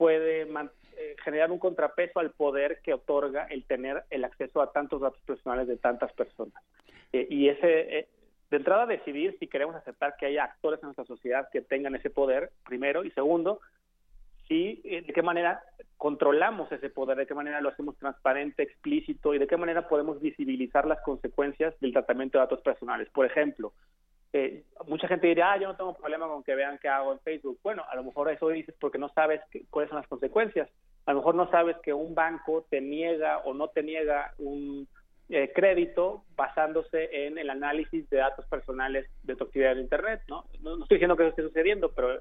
puede 0.00 0.44
eh, 0.44 1.16
generar 1.22 1.52
un 1.52 1.58
contrapeso 1.58 2.20
al 2.20 2.30
poder 2.30 2.80
que 2.82 2.94
otorga 2.94 3.44
el 3.50 3.64
tener 3.64 4.04
el 4.08 4.24
acceso 4.24 4.62
a 4.62 4.72
tantos 4.72 5.02
datos 5.02 5.20
personales 5.26 5.68
de 5.68 5.76
tantas 5.76 6.10
personas. 6.14 6.54
y 7.12 7.48
ese, 7.48 8.08
de 8.50 8.56
entrada 8.56 8.86
decidir 8.86 9.36
si 9.38 9.46
queremos 9.46 9.76
aceptar 9.76 10.16
que 10.16 10.24
haya 10.24 10.44
actores 10.44 10.80
en 10.80 10.86
nuestra 10.86 11.04
sociedad 11.04 11.50
que 11.52 11.60
tengan 11.60 11.94
ese 11.96 12.08
poder, 12.08 12.50
primero, 12.64 13.04
y 13.04 13.10
segundo, 13.10 13.60
si 14.48 14.80
eh, 14.84 15.02
de 15.02 15.12
qué 15.12 15.20
manera 15.20 15.62
controlamos 15.98 16.72
ese 16.72 16.88
poder, 16.88 17.18
de 17.18 17.26
qué 17.26 17.34
manera 17.34 17.60
lo 17.60 17.68
hacemos 17.68 17.98
transparente, 17.98 18.62
explícito 18.62 19.34
y 19.34 19.38
de 19.38 19.46
qué 19.46 19.58
manera 19.58 19.86
podemos 19.86 20.18
visibilizar 20.22 20.86
las 20.86 21.02
consecuencias 21.02 21.78
del 21.80 21.92
tratamiento 21.92 22.38
de 22.38 22.44
datos 22.44 22.62
personales. 22.62 23.10
Por 23.10 23.26
ejemplo, 23.26 23.74
eh, 24.32 24.64
mucha 24.86 25.08
gente 25.08 25.26
diría, 25.26 25.52
ah, 25.52 25.58
yo 25.58 25.68
no 25.68 25.76
tengo 25.76 25.96
problema 25.96 26.28
con 26.28 26.42
que 26.42 26.54
vean 26.54 26.78
qué 26.78 26.88
hago 26.88 27.12
en 27.12 27.20
Facebook. 27.20 27.58
Bueno, 27.62 27.84
a 27.90 27.96
lo 27.96 28.04
mejor 28.04 28.30
eso 28.30 28.48
dices 28.48 28.74
porque 28.80 28.98
no 28.98 29.08
sabes 29.10 29.40
cuáles 29.70 29.88
son 29.88 29.98
las 29.98 30.08
consecuencias. 30.08 30.68
A 31.06 31.12
lo 31.12 31.18
mejor 31.18 31.34
no 31.34 31.50
sabes 31.50 31.76
que 31.82 31.92
un 31.92 32.14
banco 32.14 32.66
te 32.70 32.80
niega 32.80 33.38
o 33.38 33.54
no 33.54 33.68
te 33.68 33.82
niega 33.82 34.32
un, 34.38 34.86
eh, 35.32 35.52
crédito 35.54 36.24
basándose 36.34 37.26
en 37.26 37.38
el 37.38 37.50
análisis 37.50 38.10
de 38.10 38.16
datos 38.16 38.44
personales 38.46 39.06
de 39.22 39.36
tu 39.36 39.44
actividad 39.44 39.72
en 39.74 39.82
Internet. 39.82 40.22
¿no? 40.26 40.44
No, 40.60 40.82
estoy 40.82 40.96
diciendo 40.96 41.16
que 41.16 41.22
eso 41.22 41.30
esté 41.30 41.42
sucediendo, 41.42 41.92
pero 41.92 42.16
eh, 42.16 42.20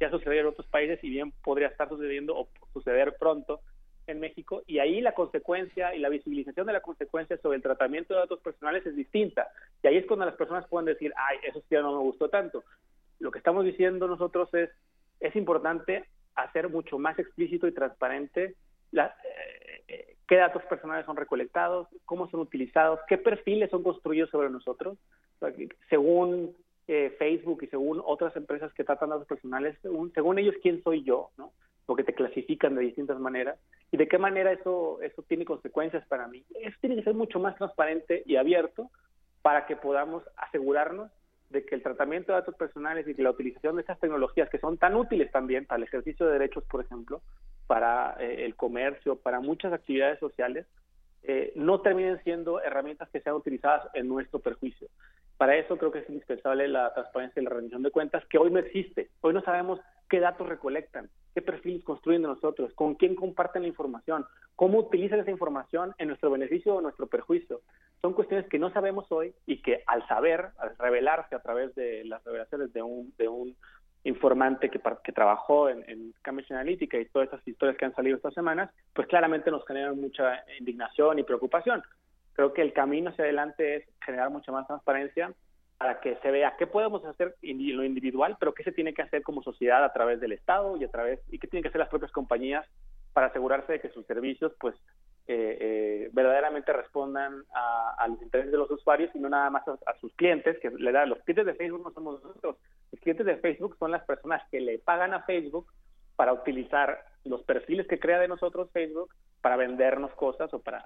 ya 0.00 0.06
ha 0.06 0.10
sucedido 0.10 0.40
en 0.40 0.46
otros 0.46 0.66
países 0.68 0.98
y 1.04 1.10
bien 1.10 1.30
podría 1.44 1.68
estar 1.68 1.90
sucediendo 1.90 2.34
o 2.34 2.48
suceder 2.72 3.18
pronto 3.18 3.60
en 4.08 4.20
México. 4.20 4.62
Y 4.66 4.78
ahí 4.78 5.00
la 5.00 5.12
consecuencia 5.12 5.94
y 5.94 6.00
la 6.00 6.08
visibilización 6.08 6.66
de 6.66 6.72
la 6.72 6.80
consecuencia 6.80 7.36
sobre 7.38 7.56
el 7.56 7.62
tratamiento 7.62 8.14
de 8.14 8.20
datos 8.20 8.40
personales 8.40 8.84
es 8.86 8.96
distinta. 8.96 9.48
Y 9.82 9.88
ahí 9.88 9.96
es 9.96 10.06
cuando 10.06 10.26
las 10.26 10.36
personas 10.36 10.66
pueden 10.68 10.86
decir, 10.86 11.12
ay, 11.16 11.38
eso 11.42 11.62
ya 11.70 11.80
no 11.80 11.92
me 11.92 12.02
gustó 12.02 12.28
tanto. 12.28 12.64
Lo 13.20 13.30
que 13.30 13.38
estamos 13.38 13.64
diciendo 13.64 14.08
nosotros 14.08 14.52
es, 14.54 14.70
es 15.20 15.34
importante 15.36 16.04
hacer 16.34 16.68
mucho 16.68 16.98
más 16.98 17.18
explícito 17.18 17.66
y 17.66 17.72
transparente 17.72 18.54
la, 18.92 19.14
eh, 19.86 20.16
qué 20.28 20.36
datos 20.36 20.62
personales 20.64 21.06
son 21.06 21.16
recolectados, 21.16 21.88
cómo 22.04 22.30
son 22.30 22.40
utilizados, 22.40 23.00
qué 23.08 23.18
perfiles 23.18 23.70
son 23.70 23.82
construidos 23.82 24.30
sobre 24.30 24.50
nosotros, 24.50 24.98
según 25.88 26.54
eh, 26.86 27.14
Facebook 27.18 27.62
y 27.62 27.66
según 27.68 28.02
otras 28.04 28.36
empresas 28.36 28.72
que 28.74 28.84
tratan 28.84 29.10
datos 29.10 29.26
personales, 29.26 29.76
según, 29.82 30.38
ellos 30.38 30.54
quién 30.62 30.82
soy 30.82 31.02
yo, 31.02 31.30
¿no? 31.36 31.52
Porque 31.88 32.04
te 32.04 32.12
clasifican 32.12 32.74
de 32.74 32.82
distintas 32.82 33.18
maneras 33.18 33.58
y 33.90 33.96
de 33.96 34.08
qué 34.08 34.18
manera 34.18 34.52
eso 34.52 35.00
eso 35.00 35.22
tiene 35.22 35.46
consecuencias 35.46 36.06
para 36.06 36.28
mí. 36.28 36.44
Eso 36.60 36.76
tiene 36.82 36.96
que 36.96 37.04
ser 37.04 37.14
mucho 37.14 37.40
más 37.40 37.56
transparente 37.56 38.22
y 38.26 38.36
abierto 38.36 38.90
para 39.40 39.64
que 39.64 39.74
podamos 39.74 40.22
asegurarnos 40.36 41.10
de 41.48 41.64
que 41.64 41.74
el 41.74 41.82
tratamiento 41.82 42.32
de 42.32 42.40
datos 42.40 42.56
personales 42.56 43.08
y 43.08 43.14
que 43.14 43.22
la 43.22 43.30
utilización 43.30 43.76
de 43.76 43.80
estas 43.80 43.98
tecnologías 43.98 44.50
que 44.50 44.58
son 44.58 44.76
tan 44.76 44.94
útiles 44.96 45.32
también 45.32 45.64
para 45.64 45.78
el 45.78 45.84
ejercicio 45.84 46.26
de 46.26 46.32
derechos, 46.32 46.64
por 46.64 46.84
ejemplo, 46.84 47.22
para 47.66 48.16
eh, 48.20 48.44
el 48.44 48.54
comercio, 48.54 49.16
para 49.16 49.40
muchas 49.40 49.72
actividades 49.72 50.18
sociales, 50.18 50.66
eh, 51.22 51.52
no 51.56 51.80
terminen 51.80 52.22
siendo 52.22 52.62
herramientas 52.62 53.08
que 53.08 53.20
sean 53.20 53.36
utilizadas 53.36 53.88
en 53.94 54.08
nuestro 54.08 54.40
perjuicio. 54.40 54.88
Para 55.38 55.56
eso 55.56 55.78
creo 55.78 55.92
que 55.92 56.00
es 56.00 56.08
indispensable 56.08 56.66
la 56.66 56.92
transparencia 56.92 57.40
y 57.40 57.44
la 57.44 57.50
rendición 57.50 57.84
de 57.84 57.92
cuentas, 57.92 58.24
que 58.26 58.38
hoy 58.38 58.50
no 58.50 58.58
existe. 58.58 59.08
Hoy 59.20 59.32
no 59.32 59.40
sabemos 59.42 59.80
qué 60.08 60.18
datos 60.18 60.48
recolectan, 60.48 61.08
qué 61.32 61.42
perfiles 61.42 61.84
construyen 61.84 62.22
de 62.22 62.28
nosotros, 62.28 62.72
con 62.74 62.96
quién 62.96 63.14
comparten 63.14 63.62
la 63.62 63.68
información, 63.68 64.26
cómo 64.56 64.78
utilizan 64.78 65.20
esa 65.20 65.30
información 65.30 65.94
en 65.98 66.08
nuestro 66.08 66.30
beneficio 66.30 66.74
o 66.74 66.80
nuestro 66.80 67.06
perjuicio. 67.06 67.60
Son 68.02 68.14
cuestiones 68.14 68.48
que 68.48 68.58
no 68.58 68.72
sabemos 68.72 69.10
hoy 69.12 69.32
y 69.46 69.62
que 69.62 69.84
al 69.86 70.06
saber, 70.08 70.48
al 70.58 70.76
revelarse 70.76 71.36
a 71.36 71.40
través 71.40 71.72
de 71.76 72.04
las 72.04 72.24
revelaciones 72.24 72.72
de 72.72 72.82
un, 72.82 73.12
de 73.16 73.28
un 73.28 73.54
informante 74.02 74.70
que, 74.70 74.80
que 75.04 75.12
trabajó 75.12 75.68
en, 75.68 75.88
en, 75.88 76.14
Cambridge 76.22 76.50
Analytica 76.50 76.98
y 76.98 77.06
todas 77.06 77.26
estas 77.26 77.46
historias 77.46 77.76
que 77.76 77.84
han 77.84 77.94
salido 77.94 78.16
estas 78.16 78.34
semanas, 78.34 78.70
pues 78.92 79.06
claramente 79.06 79.50
nos 79.50 79.64
generan 79.66 80.00
mucha 80.00 80.44
indignación 80.58 81.18
y 81.18 81.22
preocupación. 81.22 81.82
Creo 82.38 82.52
que 82.52 82.62
el 82.62 82.72
camino 82.72 83.10
hacia 83.10 83.24
adelante 83.24 83.74
es 83.74 83.84
generar 84.00 84.30
mucha 84.30 84.52
más 84.52 84.64
transparencia 84.68 85.34
para 85.76 85.98
que 85.98 86.14
se 86.22 86.30
vea 86.30 86.54
qué 86.56 86.68
podemos 86.68 87.04
hacer 87.04 87.34
en 87.42 87.76
lo 87.76 87.82
individual, 87.82 88.36
pero 88.38 88.54
qué 88.54 88.62
se 88.62 88.70
tiene 88.70 88.94
que 88.94 89.02
hacer 89.02 89.24
como 89.24 89.42
sociedad 89.42 89.82
a 89.82 89.92
través 89.92 90.20
del 90.20 90.30
Estado 90.30 90.76
y 90.76 90.84
a 90.84 90.88
través 90.88 91.18
y 91.32 91.40
qué 91.40 91.48
tienen 91.48 91.64
que 91.64 91.70
hacer 91.70 91.80
las 91.80 91.88
propias 91.88 92.12
compañías 92.12 92.64
para 93.12 93.26
asegurarse 93.26 93.72
de 93.72 93.80
que 93.80 93.88
sus 93.88 94.06
servicios 94.06 94.52
pues 94.60 94.76
eh, 95.26 95.58
eh, 95.60 96.10
verdaderamente 96.12 96.72
respondan 96.72 97.42
a, 97.52 98.06
los 98.06 98.22
intereses 98.22 98.52
de 98.52 98.58
los 98.58 98.70
usuarios 98.70 99.10
y 99.16 99.18
no 99.18 99.28
nada 99.28 99.50
más 99.50 99.64
a, 99.66 99.98
sus 100.00 100.14
clientes, 100.14 100.60
que 100.60 100.70
le 100.70 100.92
da 100.92 101.06
los 101.06 101.18
clientes 101.24 101.44
de 101.44 101.54
Facebook 101.54 101.82
no 101.82 101.90
somos 101.90 102.22
nosotros, 102.22 102.56
los 102.92 103.00
clientes 103.00 103.26
de 103.26 103.38
Facebook 103.38 103.76
son 103.80 103.90
las 103.90 104.04
personas 104.04 104.48
que 104.52 104.60
le 104.60 104.78
pagan 104.78 105.12
a 105.12 105.24
Facebook 105.24 105.66
para 106.14 106.32
utilizar 106.32 107.04
los 107.24 107.42
perfiles 107.42 107.88
que 107.88 107.98
crea 107.98 108.20
de 108.20 108.28
nosotros 108.28 108.70
Facebook 108.70 109.12
para 109.40 109.56
vendernos 109.56 110.14
cosas 110.14 110.54
o 110.54 110.60
para 110.60 110.84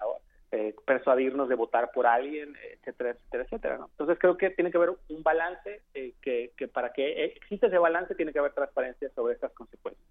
eh, 0.53 0.75
persuadirnos 0.85 1.49
de 1.49 1.55
votar 1.55 1.91
por 1.93 2.07
alguien, 2.07 2.55
etcétera, 2.75 3.13
etcétera, 3.13 3.45
etcétera. 3.45 3.79
Entonces 3.91 4.19
creo 4.21 4.37
que 4.37 4.51
tiene 4.51 4.71
que 4.71 4.77
haber 4.77 4.91
un 5.09 5.23
balance 5.23 5.81
eh, 5.95 6.13
que, 6.21 6.53
que, 6.59 6.69
para 6.69 6.93
que 6.93 7.25
exista 7.25 7.69
ese 7.69 7.79
balance 7.79 8.15
tiene 8.15 8.35
que 8.35 8.39
haber 8.39 8.53
transparencia 8.53 9.11
sobre 9.15 9.33
estas 9.33 9.51
consecuencias. 9.53 10.07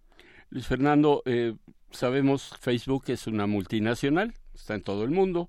Luis 0.50 0.68
Fernando, 0.68 1.22
eh, 1.26 1.54
sabemos 1.92 2.58
Facebook 2.60 3.04
es 3.10 3.28
una 3.28 3.46
multinacional, 3.46 4.34
está 4.56 4.74
en 4.74 4.82
todo 4.82 5.04
el 5.04 5.12
mundo, 5.12 5.48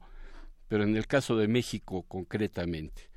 pero 0.68 0.84
en 0.84 0.94
el 0.94 1.06
caso 1.06 1.38
de 1.38 1.48
México 1.48 2.04
concretamente, 2.06 3.08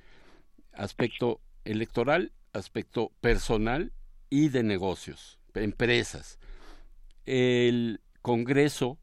aspecto 0.72 1.42
electoral, 1.66 2.32
aspecto 2.54 3.12
personal 3.20 3.92
y 4.30 4.48
de 4.48 4.64
negocios, 4.64 5.40
empresas. 5.54 6.40
El 7.26 8.00
Congreso, 8.22 8.98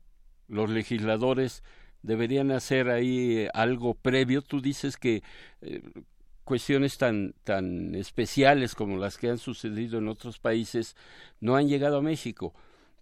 los 0.49 0.70
legisladores 0.70 1.62
deberían 2.03 2.51
hacer 2.51 2.89
ahí 2.89 3.47
algo 3.55 3.95
previo. 3.95 4.43
Tú 4.43 4.61
dices 4.61 4.97
que 4.97 5.23
eh, 5.61 5.83
cuestiones 6.45 6.99
tan, 6.99 7.35
tan 7.45 7.95
especiales 7.95 8.75
como 8.75 8.97
las 8.97 9.19
que 9.19 9.29
han 9.29 9.39
sucedido 9.39 9.99
en 9.99 10.09
otros 10.09 10.39
países 10.39 10.97
no 11.41 11.57
han 11.57 11.69
llegado 11.69 11.99
a 11.99 12.03
México, 12.03 12.53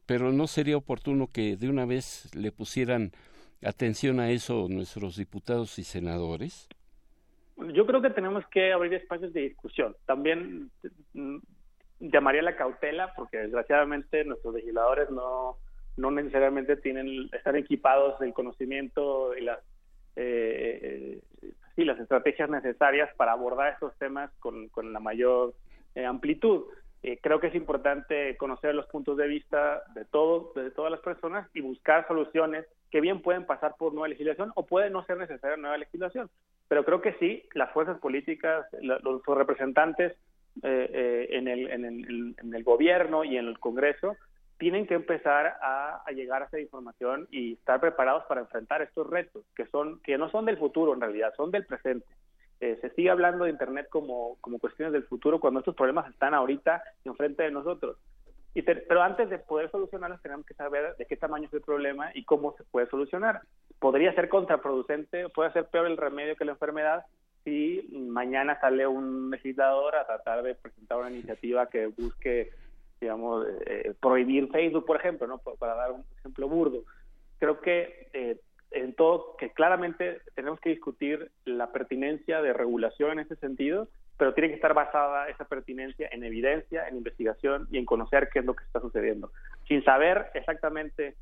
pero 0.07 0.33
no 0.33 0.47
sería 0.47 0.77
oportuno 0.77 1.29
que 1.33 1.57
de 1.57 1.69
una 1.69 1.87
vez 1.87 2.35
le 2.35 2.53
pusieran 2.53 3.13
atención 3.65 4.21
a 4.21 4.31
eso 4.31 4.67
nuestros 4.69 5.17
diputados 5.17 5.79
y 5.79 5.85
senadores. 5.85 6.69
Yo 7.75 7.87
creo 7.87 8.01
que 8.01 8.11
tenemos 8.11 8.45
que 8.47 8.73
abrir 8.73 8.95
espacios 8.95 9.33
de 9.33 9.43
discusión. 9.43 9.95
También 10.07 10.71
mm, 11.13 11.39
llamaría 12.01 12.43
la 12.43 12.57
cautela 12.57 13.13
porque 13.15 13.39
desgraciadamente 13.39 14.25
nuestros 14.25 14.55
legisladores 14.55 15.11
no, 15.11 15.59
no 15.97 16.11
necesariamente 16.11 16.76
tienen 16.76 17.28
están 17.32 17.57
equipados 17.57 18.18
del 18.20 18.32
conocimiento 18.32 19.36
y 19.36 19.43
las 19.43 19.61
eh, 20.16 21.20
sí, 21.76 21.84
las 21.84 21.99
estrategias 21.99 22.51
necesarias 22.51 23.11
para 23.16 23.32
abordar 23.32 23.72
estos 23.72 23.97
temas 23.99 24.30
con, 24.38 24.68
con 24.68 24.93
la 24.93 25.01
mayor 25.01 25.55
eh, 25.95 26.05
amplitud. 26.05 26.64
Eh, 27.03 27.18
creo 27.22 27.41
que 27.41 27.47
es 27.47 27.55
importante 27.55 28.36
conocer 28.36 28.74
los 28.74 28.86
puntos 28.86 29.16
de 29.16 29.26
vista 29.26 29.82
de 29.95 30.05
todos, 30.05 30.55
de 30.55 30.70
todas 30.70 30.91
las 30.91 31.01
personas 31.01 31.49
y 31.55 31.62
buscar 31.62 32.07
soluciones 32.07 32.66
que 32.91 33.01
bien 33.01 33.22
pueden 33.22 33.47
pasar 33.47 33.76
por 33.78 33.95
nueva 33.95 34.09
legislación 34.09 34.53
o 34.55 34.66
puede 34.66 34.91
no 34.91 35.05
ser 35.07 35.16
necesaria 35.16 35.57
nueva 35.57 35.78
legislación. 35.78 36.28
Pero 36.68 36.84
creo 36.84 37.01
que 37.01 37.14
sí, 37.14 37.49
las 37.55 37.72
fuerzas 37.72 37.99
políticas, 38.01 38.66
los, 38.82 39.22
representantes 39.26 40.14
eh, 40.62 41.28
en, 41.30 41.49
el, 41.49 41.70
en, 41.70 41.84
el, 41.84 42.34
en 42.36 42.55
el 42.55 42.64
gobierno 42.64 43.24
y 43.24 43.38
en 43.38 43.47
el 43.47 43.59
Congreso 43.59 44.16
tienen 44.61 44.87
que 44.87 44.93
empezar 44.93 45.57
a, 45.63 46.05
llegar 46.15 46.43
a 46.43 46.45
esa 46.45 46.61
información 46.61 47.27
y 47.31 47.55
estar 47.55 47.81
preparados 47.81 48.25
para 48.29 48.43
enfrentar 48.43 48.83
estos 48.83 49.09
retos 49.09 49.43
que 49.57 49.65
son 49.67 50.01
que 50.03 50.19
no 50.19 50.31
son 50.31 50.45
del 50.45 50.59
futuro 50.59 50.93
en 50.93 51.01
realidad 51.01 51.33
son 51.35 51.51
del 51.51 51.65
presente. 51.65 52.07
Eh, 52.61 52.77
se 52.83 52.91
sigue 52.91 53.09
hablando 53.09 53.45
de 53.45 53.51
internet 53.51 53.87
como, 53.89 54.37
como 54.43 54.59
cuestiones 54.59 54.93
del 54.93 55.05
futuro 55.05 55.41
cuando 55.41 55.61
estos 55.61 55.75
problemas 55.75 56.11
están 56.11 56.35
ahorita 56.35 56.83
enfrente 57.07 57.43
de 57.43 57.51
nosotros. 57.51 57.97
Y 58.53 58.61
pero 58.61 59.03
antes 59.03 59.31
de 59.31 59.39
poder 59.39 59.71
solucionarlos 59.71 60.21
tenemos 60.21 60.45
que 60.45 60.53
saber 60.53 60.95
de 60.97 61.07
qué 61.07 61.17
tamaño 61.17 61.47
es 61.47 61.55
el 61.55 61.63
problema 61.63 62.11
y 62.13 62.25
cómo 62.25 62.55
se 62.59 62.65
puede 62.65 62.87
solucionar. 62.89 63.41
Podría 63.79 64.15
ser 64.15 64.29
contraproducente 64.29 65.31
puede 65.31 65.53
ser 65.53 65.71
peor 65.71 65.87
el 65.87 65.97
remedio 65.97 66.37
que 66.37 66.45
la 66.45 66.53
enfermedad 66.53 67.07
si 67.45 67.89
mañana 67.95 68.61
sale 68.61 68.87
un 68.87 69.31
legislador 69.31 69.97
a 69.97 70.07
tratar 70.07 70.43
de 70.43 70.55
presentar 70.55 70.99
una 70.99 71.11
iniciativa 71.11 71.71
que 71.71 71.87
busque 71.87 72.51
digamos, 73.01 73.47
eh, 73.67 73.95
prohibir 74.01 74.49
Facebook, 74.51 74.85
por 74.85 74.97
ejemplo, 74.97 75.27
¿no? 75.27 75.39
Para 75.39 75.75
dar 75.75 75.93
un 75.93 76.05
ejemplo 76.19 76.49
burdo. 76.49 76.85
Creo 77.39 77.61
que 77.61 78.09
eh, 78.13 78.39
en 78.73 78.95
todo, 78.95 79.37
que 79.37 79.51
claramente 79.51 80.21
tenemos 80.35 80.61
que 80.61 80.71
discutir 80.71 81.31
la 81.45 81.73
pertinencia 81.73 82.43
de 82.43 82.53
regulación 82.53 83.13
en 83.13 83.21
ese 83.21 83.37
sentido, 83.37 83.89
pero 84.19 84.35
tiene 84.35 84.49
que 84.49 84.57
estar 84.57 84.75
basada 84.75 85.29
esa 85.31 85.47
pertinencia 85.47 86.09
en 86.13 86.25
evidencia, 86.25 86.87
en 86.87 86.99
investigación 86.99 87.67
y 87.71 87.79
en 87.79 87.87
conocer 87.87 88.29
qué 88.31 88.41
es 88.41 88.45
lo 88.45 88.55
que 88.55 88.65
está 88.65 88.81
sucediendo. 88.81 89.33
Sin 89.67 89.83
saber 89.83 90.31
exactamente 90.35 91.17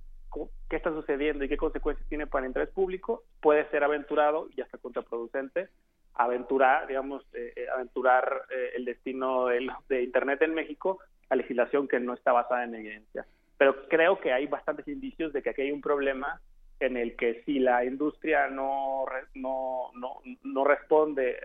qué 0.69 0.77
está 0.77 0.91
sucediendo 0.91 1.45
y 1.45 1.49
qué 1.49 1.57
consecuencias 1.57 2.07
tiene 2.09 2.27
para 2.27 2.45
el 2.45 2.51
interés 2.51 2.69
público, 2.71 3.23
puede 3.41 3.69
ser 3.71 3.85
aventurado 3.85 4.49
y 4.55 4.61
hasta 4.61 4.79
contraproducente 4.79 5.69
aventurar, 6.15 6.89
digamos, 6.89 7.25
eh, 7.33 7.67
aventurar 7.73 8.43
el 8.75 8.85
destino 8.85 9.47
de 9.47 10.03
Internet 10.03 10.43
en 10.43 10.53
México 10.53 10.99
la 11.31 11.37
legislación 11.37 11.89
que 11.89 12.01
no 12.01 12.15
está 12.15 12.33
basada 12.33 12.65
en 12.65 12.75
evidencia. 12.75 13.27
Pero 13.57 13.89
creo 13.89 14.21
que 14.21 14.33
hay 14.33 14.47
bastantes 14.47 14.87
indicios 14.89 15.33
de 15.33 15.43
que 15.43 15.51
aquí 15.51 15.63
hay 15.63 15.73
un 15.73 15.81
problema 15.81 16.41
en 16.81 16.97
el 16.97 17.17
que 17.17 17.43
si 17.45 17.59
la 17.59 17.85
industria 17.85 18.49
no, 18.49 19.05
no, 19.35 19.91
no, 19.95 20.21
no 20.45 20.65
responde 20.65 21.39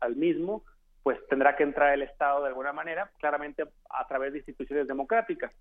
al, 0.00 0.16
mismo, 0.16 0.62
pues 1.02 1.18
tendrá 1.28 1.56
que 1.56 1.64
entrar 1.64 1.92
el 1.92 2.02
Estado 2.02 2.42
de 2.42 2.48
alguna 2.48 2.72
manera, 2.72 3.10
claramente 3.18 3.64
a 3.90 4.06
través 4.06 4.32
de 4.32 4.38
instituciones 4.38 4.86
democráticas, 4.86 5.52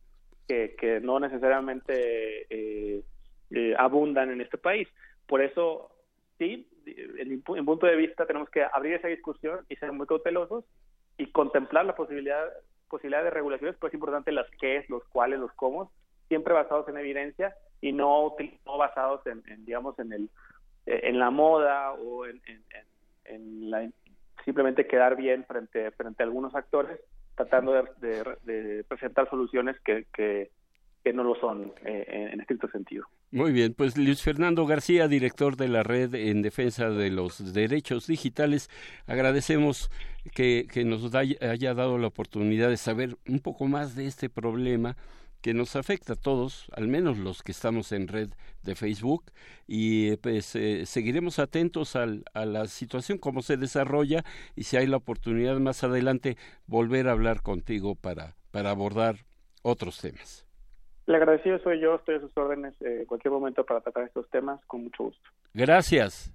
que, 0.48 0.76
que 0.80 1.00
no 1.00 1.20
necesariamente 1.20 2.46
eh, 2.50 3.04
eh, 3.50 3.76
abundan 3.78 4.30
en 4.32 4.42
este 4.42 4.60
país. 4.60 4.88
Por 5.26 5.42
eso, 5.42 5.90
sí, 6.38 6.68
en 6.86 7.30
mi 7.30 7.38
punto 7.38 7.88
de 7.88 7.96
vista, 7.96 8.28
tenemos 8.28 8.50
que 8.52 8.64
abrir 8.64 8.94
esa 8.94 9.08
discusión 9.08 9.66
y 9.70 9.76
ser 9.78 9.92
muy 9.92 10.06
cautelosos 10.06 10.66
y 11.18 11.28
contemplar 11.28 11.86
la 11.86 11.96
posibilidad 11.96 12.48
posibilidades 12.90 13.26
de 13.26 13.32
regulaciones, 13.32 13.76
pues 13.80 13.92
es 13.92 13.96
importante 13.96 14.32
las 14.32 14.50
qué, 14.60 14.86
los 14.90 15.04
cuáles, 15.06 15.40
los 15.40 15.52
cómo, 15.54 15.92
siempre 16.28 16.54
basados 16.54 16.88
en 16.88 16.98
evidencia 16.98 17.56
y 17.82 17.94
no, 17.94 18.36
basados 18.78 19.22
en, 19.28 19.44
digamos, 19.66 19.98
en 20.00 20.14
el 20.14 20.30
eh, 20.86 21.02
en 21.04 21.20
la 21.20 21.32
moda 21.32 21.94
o 21.94 22.26
en, 22.26 22.42
en, 23.26 23.72
la, 23.72 23.90
simplemente 24.44 24.88
quedar 24.88 25.16
bien 25.16 25.44
frente, 25.46 25.90
frente 25.92 26.22
a 26.22 26.26
algunos 26.26 26.54
actores, 26.54 27.00
tratando 27.36 27.74
de, 27.74 28.86
presentar 28.88 29.30
soluciones 29.30 29.80
que, 29.82 30.06
que, 30.14 30.52
que, 31.06 31.14
no 31.14 31.24
lo 31.24 31.36
son 31.36 31.72
eh, 31.86 32.30
en 32.34 32.42
estricto 32.42 32.68
sentido. 32.70 33.06
Muy 33.32 33.52
bien, 33.52 33.74
pues 33.74 33.96
Luis 33.96 34.24
Fernando 34.24 34.66
García, 34.66 35.08
director 35.08 35.56
de 35.56 35.68
la 35.68 35.84
Red 35.84 36.16
en 36.16 36.42
Defensa 36.42 36.90
de 36.90 37.12
los 37.12 37.54
Derechos 37.54 38.08
Digitales, 38.08 38.70
agradecemos 39.06 39.92
que, 40.34 40.68
nos 40.86 41.14
haya 41.14 41.74
dado 41.76 42.00
la 42.00 42.08
oportunidad 42.08 42.70
de 42.70 42.78
saber 42.78 43.18
un 43.28 43.40
poco 43.40 43.68
más 43.68 43.96
de 43.96 44.08
este 44.08 44.30
problema 44.30 44.98
que 45.42 45.54
nos 45.54 45.76
afecta 45.76 46.14
a 46.14 46.16
todos, 46.16 46.66
al 46.74 46.88
menos 46.88 47.20
los 47.20 47.44
que 47.44 47.52
estamos 47.52 47.92
en 47.92 48.08
red 48.08 48.30
de 48.64 48.74
Facebook, 48.74 49.26
y 49.68 50.16
pues 50.18 50.56
eh, 50.56 50.88
seguiremos 50.88 51.38
atentos 51.38 51.96
al, 51.96 52.24
a 52.34 52.46
la 52.46 52.66
situación, 52.66 53.20
cómo 53.20 53.44
se 53.44 53.56
desarrolla, 53.56 54.24
y 54.56 54.64
si 54.64 54.78
hay 54.78 54.88
la 54.88 54.98
oportunidad 54.98 55.60
más 55.60 55.84
adelante, 55.84 56.36
volver 56.66 57.08
a 57.08 57.12
hablar 57.12 57.44
contigo 57.44 57.94
para 57.94 58.36
abordar 58.54 59.18
otros 59.62 60.00
temas. 60.00 60.45
El 61.08 61.16
agradecido 61.16 61.60
soy 61.60 61.80
yo, 61.80 61.96
estoy 61.96 62.16
a 62.16 62.20
sus 62.20 62.36
órdenes 62.36 62.74
eh, 62.82 63.00
en 63.02 63.06
cualquier 63.06 63.32
momento 63.32 63.64
para 63.64 63.82
tratar 63.82 64.06
estos 64.06 64.30
temas, 64.30 64.60
con 64.66 64.84
mucho 64.84 65.04
gusto. 65.06 65.30
Gracias. 65.54 66.34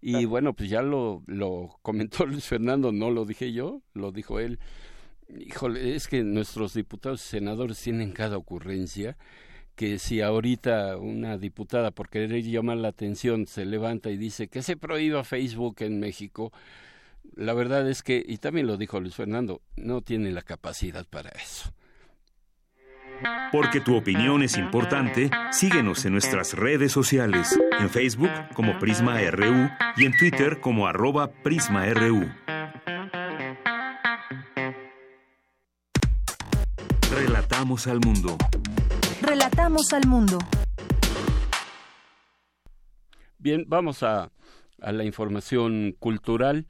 Y 0.00 0.24
bueno, 0.24 0.52
pues 0.52 0.68
ya 0.68 0.82
lo, 0.82 1.22
lo 1.26 1.78
comentó 1.82 2.26
Luis 2.26 2.46
Fernando, 2.46 2.92
no 2.92 3.10
lo 3.10 3.24
dije 3.24 3.52
yo, 3.52 3.80
lo 3.94 4.10
dijo 4.12 4.40
él. 4.40 4.58
Híjole, 5.28 5.94
es 5.94 6.08
que 6.08 6.24
nuestros 6.24 6.74
diputados 6.74 7.24
y 7.24 7.28
senadores 7.28 7.80
tienen 7.80 8.12
cada 8.12 8.36
ocurrencia 8.36 9.16
que 9.76 9.98
si 9.98 10.20
ahorita 10.20 10.98
una 10.98 11.38
diputada 11.38 11.90
por 11.92 12.10
querer 12.10 12.42
llamar 12.42 12.76
la 12.76 12.88
atención 12.88 13.46
se 13.46 13.64
levanta 13.64 14.10
y 14.10 14.16
dice 14.16 14.48
que 14.48 14.62
se 14.62 14.76
prohíba 14.76 15.24
Facebook 15.24 15.76
en 15.80 15.98
México, 15.98 16.52
la 17.34 17.54
verdad 17.54 17.88
es 17.88 18.02
que, 18.02 18.22
y 18.26 18.38
también 18.38 18.66
lo 18.66 18.76
dijo 18.76 19.00
Luis 19.00 19.14
Fernando, 19.14 19.62
no 19.76 20.02
tiene 20.02 20.30
la 20.32 20.42
capacidad 20.42 21.06
para 21.06 21.30
eso. 21.30 21.72
Porque 23.50 23.80
tu 23.80 23.96
opinión 23.96 24.42
es 24.42 24.56
importante, 24.56 25.30
síguenos 25.50 26.04
en 26.04 26.12
nuestras 26.12 26.54
redes 26.54 26.92
sociales, 26.92 27.58
en 27.78 27.90
Facebook 27.90 28.30
como 28.54 28.78
Prisma 28.78 29.18
RU 29.30 29.68
y 29.96 30.06
en 30.06 30.16
Twitter 30.16 30.60
como 30.60 30.86
arroba 30.86 31.30
PrismaRU. 31.30 32.30
Relatamos 37.10 37.86
al 37.86 38.00
mundo. 38.00 38.36
Relatamos 39.20 39.92
al 39.92 40.06
mundo. 40.06 40.38
Bien, 43.38 43.64
vamos 43.68 44.02
a, 44.02 44.30
a 44.80 44.92
la 44.92 45.04
información 45.04 45.94
cultural 45.98 46.66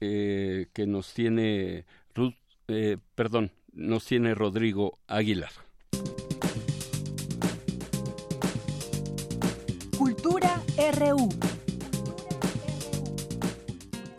eh, 0.00 0.66
que 0.72 0.86
nos 0.86 1.14
tiene 1.14 1.86
Ruth, 2.14 2.34
eh, 2.68 2.98
perdón, 3.14 3.52
nos 3.72 4.04
tiene 4.04 4.34
Rodrigo 4.34 4.98
Aguilar. 5.06 5.65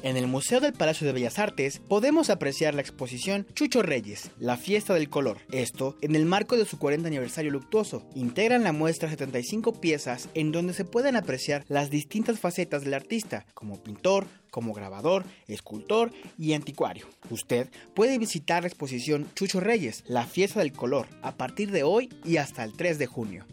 En 0.01 0.17
el 0.17 0.27
Museo 0.27 0.59
del 0.59 0.73
Palacio 0.73 1.07
de 1.07 1.13
Bellas 1.13 1.39
Artes 1.39 1.79
podemos 1.87 2.29
apreciar 2.29 2.73
la 2.73 2.81
exposición 2.81 3.47
Chucho 3.53 3.83
Reyes, 3.83 4.31
la 4.37 4.57
fiesta 4.57 4.93
del 4.93 5.09
color. 5.09 5.37
Esto 5.51 5.95
en 6.01 6.13
el 6.15 6.25
marco 6.25 6.57
de 6.57 6.65
su 6.65 6.77
40 6.77 7.07
aniversario 7.07 7.51
luctuoso. 7.51 8.05
Integran 8.15 8.65
la 8.65 8.73
muestra 8.73 9.09
75 9.09 9.79
piezas 9.79 10.27
en 10.33 10.51
donde 10.51 10.73
se 10.73 10.83
pueden 10.83 11.15
apreciar 11.15 11.63
las 11.69 11.89
distintas 11.89 12.37
facetas 12.37 12.83
del 12.83 12.95
artista, 12.95 13.45
como 13.53 13.81
pintor, 13.81 14.27
como 14.51 14.73
grabador, 14.73 15.23
escultor 15.47 16.11
y 16.37 16.51
anticuario. 16.51 17.05
Usted 17.29 17.69
puede 17.95 18.17
visitar 18.17 18.63
la 18.63 18.67
exposición 18.67 19.29
Chucho 19.35 19.61
Reyes, 19.61 20.03
la 20.07 20.25
fiesta 20.25 20.59
del 20.59 20.73
color, 20.73 21.07
a 21.21 21.37
partir 21.37 21.71
de 21.71 21.83
hoy 21.83 22.09
y 22.25 22.37
hasta 22.37 22.65
el 22.65 22.73
3 22.73 22.99
de 22.99 23.05
junio. 23.05 23.45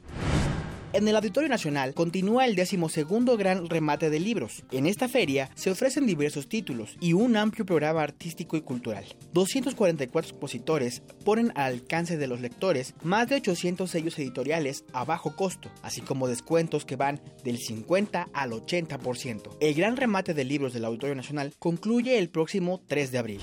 En 0.95 1.09
el 1.09 1.17
Auditorio 1.17 1.49
Nacional 1.49 1.93
continúa 1.93 2.47
el 2.47 2.55
decimosegundo 2.55 3.37
gran 3.37 3.69
remate 3.69 4.11
de 4.11 4.21
libros. 4.21 4.63
En 4.71 4.87
esta 4.87 5.09
feria 5.09 5.51
se 5.57 5.73
ofrecen 5.73 6.07
diversos 6.07 6.49
títulos 6.49 6.97
y 7.01 7.15
un 7.15 7.37
amplio 7.37 7.67
programa 7.67 8.05
artístico 8.05 8.57
y 8.57 8.61
cultural. 8.61 9.05
244 9.33 10.31
expositores 10.31 11.03
ponen 11.25 11.51
al 11.57 11.73
alcance 11.73 12.17
de 12.17 12.29
los 12.29 12.41
lectores 12.41 12.95
más 13.03 13.29
de 13.29 13.35
800 13.35 13.91
sellos 13.91 14.17
editoriales 14.21 14.85
a 14.93 15.05
bajo 15.05 15.35
costo, 15.35 15.69
así 15.83 16.01
como 16.01 16.29
descuentos 16.29 16.85
que 16.85 16.95
van 16.95 17.21
del 17.43 17.59
50 17.59 18.29
al 18.33 18.53
80%. 18.53 19.57
El 19.59 19.75
gran 19.75 19.97
remate 19.97 20.33
de 20.33 20.45
libros 20.45 20.75
del 20.75 20.85
Auditorio 20.85 21.17
Nacional 21.17 21.55
concluye 21.59 22.21
el 22.21 22.31
próximo 22.31 22.81
3 22.87 23.11
de 23.11 23.19
abril. 23.19 23.41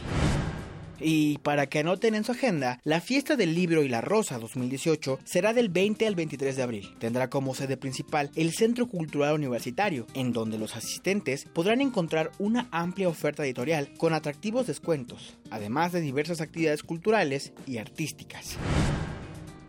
Y 1.01 1.39
para 1.39 1.67
que 1.67 1.79
anoten 1.79 2.15
en 2.15 2.23
su 2.23 2.31
agenda, 2.31 2.79
la 2.83 3.01
fiesta 3.01 3.35
del 3.35 3.55
libro 3.55 3.83
y 3.83 3.89
la 3.89 4.01
rosa 4.01 4.39
2018 4.39 5.19
será 5.23 5.53
del 5.53 5.69
20 5.69 6.07
al 6.07 6.15
23 6.15 6.55
de 6.55 6.63
abril. 6.63 6.95
Tendrá 6.99 7.29
como 7.29 7.55
sede 7.55 7.77
principal 7.77 8.31
el 8.35 8.51
Centro 8.53 8.87
Cultural 8.87 9.33
Universitario, 9.33 10.07
en 10.13 10.33
donde 10.33 10.57
los 10.57 10.75
asistentes 10.75 11.45
podrán 11.45 11.81
encontrar 11.81 12.31
una 12.39 12.67
amplia 12.71 13.09
oferta 13.09 13.43
editorial 13.43 13.89
con 13.97 14.13
atractivos 14.13 14.67
descuentos, 14.67 15.37
además 15.49 15.91
de 15.91 16.01
diversas 16.01 16.41
actividades 16.41 16.83
culturales 16.83 17.53
y 17.65 17.77
artísticas. 17.77 18.57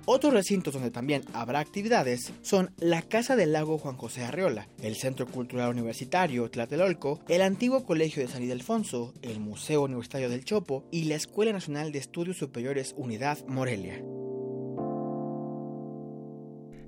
Otros 0.04 0.32
recintos 0.32 0.74
donde 0.74 0.90
también 0.90 1.22
habrá 1.32 1.60
actividades 1.60 2.32
son 2.42 2.72
la 2.78 3.02
Casa 3.02 3.36
del 3.36 3.52
Lago 3.52 3.78
Juan 3.78 3.96
José 3.96 4.24
Arreola, 4.24 4.66
el 4.82 4.96
Centro 4.96 5.26
Cultural 5.26 5.70
Universitario 5.70 6.50
Tlatelolco, 6.50 7.20
el 7.28 7.40
antiguo 7.40 7.84
Colegio 7.84 8.20
de 8.20 8.28
San 8.28 8.42
Ildefonso, 8.42 9.14
el 9.22 9.38
Museo 9.38 9.82
Universitario 9.82 10.28
del 10.28 10.44
Chopo 10.44 10.84
y 10.90 11.04
la 11.04 11.14
Escuela 11.14 11.52
Nacional 11.52 11.92
de 11.92 12.00
Estudios 12.00 12.36
Superiores 12.36 12.94
Unidad 12.96 13.46
Morelia. 13.46 14.02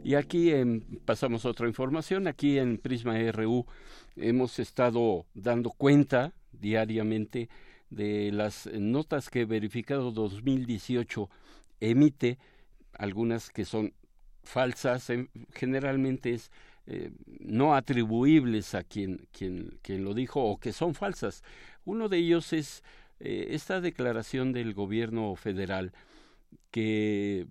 Y 0.03 0.17
aquí 0.17 0.53
pasamos 1.05 1.45
a 1.45 1.51
otra 1.51 1.69
información. 1.69 2.27
Aquí 2.27 2.59
en 2.59 2.79
Prisma 2.79 3.17
RU 3.31 3.65
hemos 4.17 4.59
estado 4.59 5.25
dando 5.35 5.71
cuenta 5.71 6.35
diariamente 6.53 7.49
de 7.91 8.33
las 8.33 8.67
notas 8.67 9.31
que 9.31 9.45
Verificado 9.45 10.11
2018 10.11 11.31
emite 11.81 12.39
algunas 12.99 13.51
que 13.51 13.65
son 13.65 13.93
falsas, 14.43 15.11
generalmente 15.53 16.35
es 16.35 16.51
eh, 16.87 17.13
no 17.41 17.75
atribuibles 17.75 18.75
a 18.75 18.85
quien, 18.85 19.27
quien, 19.33 19.79
quien 19.81 20.05
lo 20.05 20.13
dijo 20.13 20.45
o 20.45 20.59
que 20.59 20.73
son 20.73 20.95
falsas. 20.95 21.43
Uno 21.85 22.09
de 22.09 22.19
ellos 22.19 22.53
es 22.53 22.83
eh, 23.21 23.49
esta 23.51 23.81
declaración 23.81 24.53
del 24.53 24.75
gobierno 24.75 25.35
federal 25.35 25.93
que 26.71 27.47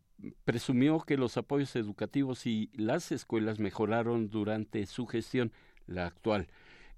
presumió 0.46 1.00
que 1.00 1.18
los 1.18 1.36
apoyos 1.38 1.76
educativos 1.76 2.46
y 2.46 2.70
las 2.76 3.12
escuelas 3.12 3.60
mejoraron 3.60 4.30
durante 4.30 4.86
su 4.86 5.08
gestión, 5.08 5.52
la 5.88 6.06
actual, 6.06 6.48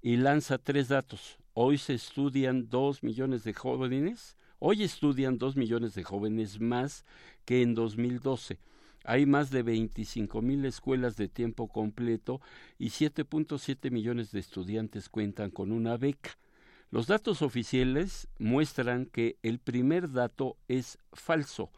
y 0.02 0.16
lanza 0.16 0.58
tres 0.58 0.88
datos. 0.88 1.38
Hoy 1.54 1.78
se 1.78 1.94
estudian 1.94 2.68
dos 2.68 3.02
millones 3.02 3.44
de 3.44 3.54
jóvenes 3.54 4.36
Hoy 4.58 4.84
estudian 4.84 5.36
dos 5.36 5.54
millones 5.54 5.94
de 5.94 6.02
jóvenes 6.02 6.60
más 6.60 7.04
que 7.44 7.60
en 7.60 7.74
2012. 7.74 8.58
Hay 9.04 9.26
más 9.26 9.50
de 9.50 9.62
25 9.62 10.40
mil 10.40 10.64
escuelas 10.64 11.16
de 11.16 11.28
tiempo 11.28 11.68
completo 11.68 12.40
y 12.78 12.86
7.7 12.86 13.90
millones 13.90 14.32
de 14.32 14.40
estudiantes 14.40 15.10
cuentan 15.10 15.50
con 15.50 15.72
una 15.72 15.98
beca. 15.98 16.38
Los 16.90 17.06
datos 17.06 17.42
oficiales 17.42 18.28
muestran 18.38 19.04
que 19.04 19.36
el 19.42 19.58
primer 19.58 20.10
dato 20.10 20.56
es 20.68 20.98
falso 21.12 21.70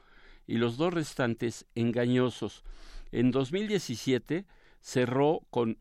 y 0.46 0.58
los 0.58 0.76
dos 0.76 0.94
restantes 0.94 1.66
engañosos. 1.74 2.62
En 3.10 3.32
2017 3.32 4.46
cerró 4.80 5.40
con 5.50 5.78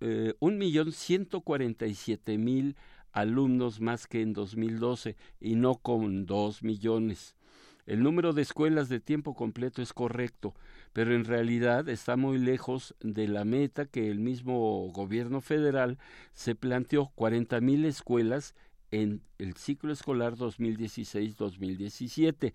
eh, 0.00 0.34
1.147.000 0.40 2.74
alumnos 3.12 3.80
más 3.80 4.06
que 4.06 4.22
en 4.22 4.32
2012 4.32 5.16
y 5.40 5.56
no 5.56 5.76
con 5.76 6.26
dos 6.26 6.62
millones. 6.62 7.34
El 7.86 8.02
número 8.02 8.32
de 8.32 8.42
escuelas 8.42 8.88
de 8.88 9.00
tiempo 9.00 9.34
completo 9.34 9.82
es 9.82 9.92
correcto, 9.92 10.54
pero 10.92 11.14
en 11.14 11.24
realidad 11.24 11.88
está 11.88 12.16
muy 12.16 12.38
lejos 12.38 12.94
de 13.00 13.26
la 13.26 13.44
meta 13.44 13.86
que 13.86 14.10
el 14.10 14.20
mismo 14.20 14.88
gobierno 14.92 15.40
federal 15.40 15.98
se 16.32 16.54
planteó, 16.54 17.10
cuarenta 17.14 17.60
mil 17.60 17.84
escuelas 17.84 18.54
en 18.90 19.22
el 19.38 19.54
ciclo 19.54 19.92
escolar 19.92 20.36
2016-2017. 20.36 22.52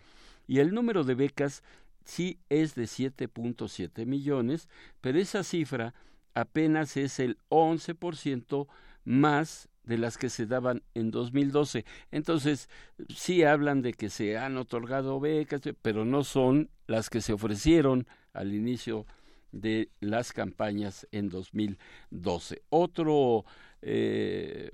Y 0.47 0.59
el 0.59 0.73
número 0.73 1.03
de 1.03 1.15
becas 1.15 1.63
sí 2.03 2.39
es 2.49 2.75
de 2.75 2.83
7.7 2.83 4.05
millones, 4.05 4.69
pero 5.01 5.17
esa 5.19 5.43
cifra 5.43 5.95
apenas 6.33 6.97
es 6.97 7.19
el 7.19 7.37
11% 7.49 8.67
más 9.05 9.69
de 9.85 9.97
las 9.97 10.17
que 10.17 10.29
se 10.29 10.45
daban 10.45 10.83
en 10.93 11.11
2012. 11.11 11.85
Entonces, 12.11 12.69
sí 13.13 13.43
hablan 13.43 13.81
de 13.81 13.93
que 13.93 14.09
se 14.09 14.37
han 14.37 14.57
otorgado 14.57 15.19
becas, 15.19 15.61
pero 15.81 16.05
no 16.05 16.23
son 16.23 16.69
las 16.87 17.09
que 17.09 17.21
se 17.21 17.33
ofrecieron 17.33 18.07
al 18.33 18.53
inicio 18.53 19.05
de 19.51 19.89
las 19.99 20.33
campañas 20.33 21.07
en 21.11 21.29
2012. 21.29 22.63
Otro, 22.69 23.45
eh, 23.81 24.69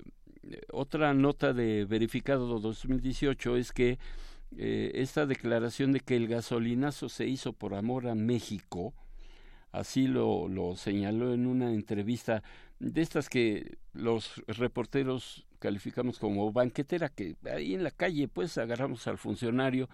otra 0.72 1.14
nota 1.14 1.52
de 1.52 1.84
verificado 1.84 2.58
2018 2.58 3.56
es 3.56 3.72
que 3.72 3.98
eh, 4.56 4.90
esta 4.94 5.24
declaración 5.24 5.92
de 5.92 6.00
que 6.00 6.16
el 6.16 6.28
gasolinazo 6.28 7.08
se 7.08 7.26
hizo 7.26 7.52
por 7.52 7.74
amor 7.74 8.08
a 8.08 8.14
México, 8.14 8.92
así 9.70 10.06
lo, 10.06 10.48
lo 10.48 10.76
señaló 10.76 11.32
en 11.32 11.46
una 11.46 11.72
entrevista 11.72 12.42
de 12.82 13.00
estas 13.00 13.28
que 13.28 13.78
los 13.92 14.42
reporteros 14.48 15.46
calificamos 15.60 16.18
como 16.18 16.52
banquetera, 16.52 17.08
que 17.08 17.36
ahí 17.50 17.74
en 17.74 17.84
la 17.84 17.92
calle 17.92 18.26
pues 18.26 18.58
agarramos 18.58 19.06
al 19.06 19.18
funcionario 19.18 19.88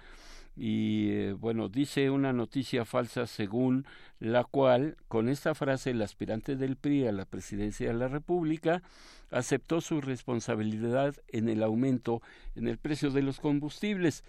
y 0.56 1.10
eh, 1.10 1.32
bueno, 1.34 1.68
dice 1.68 2.08
una 2.08 2.32
noticia 2.32 2.86
falsa 2.86 3.26
según 3.26 3.84
la 4.18 4.42
cual 4.42 4.96
con 5.06 5.28
esta 5.28 5.54
frase 5.54 5.90
el 5.90 6.00
aspirante 6.00 6.56
del 6.56 6.76
PRI 6.76 7.06
a 7.06 7.12
la 7.12 7.26
presidencia 7.26 7.88
de 7.88 7.94
la 7.94 8.08
República 8.08 8.82
aceptó 9.30 9.82
su 9.82 10.00
responsabilidad 10.00 11.14
en 11.28 11.50
el 11.50 11.62
aumento 11.62 12.22
en 12.56 12.66
el 12.68 12.78
precio 12.78 13.10
de 13.10 13.22
los 13.22 13.38
combustibles. 13.38 14.24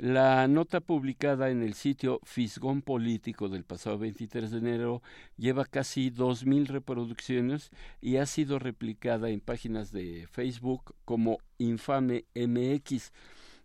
La 0.00 0.46
nota 0.46 0.80
publicada 0.80 1.50
en 1.50 1.60
el 1.60 1.74
sitio 1.74 2.20
Fisgón 2.22 2.82
Político 2.82 3.48
del 3.48 3.64
pasado 3.64 3.98
23 3.98 4.48
de 4.52 4.58
enero 4.58 5.02
lleva 5.36 5.64
casi 5.64 6.12
2.000 6.12 6.68
reproducciones 6.68 7.72
y 8.00 8.18
ha 8.18 8.26
sido 8.26 8.60
replicada 8.60 9.28
en 9.28 9.40
páginas 9.40 9.90
de 9.90 10.28
Facebook 10.30 10.94
como 11.04 11.38
Infame 11.58 12.26
MX. 12.36 13.12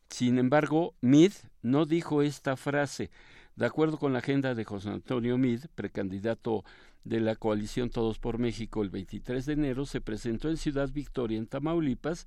Sin 0.09 0.39
embargo, 0.39 0.95
Mid 1.01 1.33
no 1.61 1.85
dijo 1.85 2.23
esta 2.23 2.57
frase. 2.57 3.11
De 3.55 3.67
acuerdo 3.67 3.99
con 3.99 4.11
la 4.11 4.17
agenda 4.17 4.55
de 4.55 4.65
José 4.65 4.89
Antonio 4.89 5.37
Mid, 5.37 5.65
precandidato 5.75 6.65
de 7.03 7.19
la 7.19 7.35
coalición 7.35 7.91
Todos 7.91 8.17
por 8.17 8.39
México 8.39 8.81
el 8.81 8.89
23 8.89 9.45
de 9.45 9.53
enero, 9.53 9.85
se 9.85 10.01
presentó 10.01 10.49
en 10.49 10.57
Ciudad 10.57 10.89
Victoria, 10.91 11.37
en 11.37 11.45
Tamaulipas, 11.45 12.25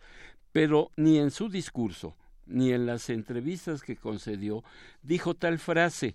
pero 0.52 0.92
ni 0.96 1.18
en 1.18 1.32
su 1.32 1.48
discurso 1.48 2.14
ni 2.46 2.72
en 2.72 2.86
las 2.86 3.10
entrevistas 3.10 3.82
que 3.82 3.96
concedió 3.96 4.64
dijo 5.02 5.34
tal 5.34 5.58
frase. 5.58 6.14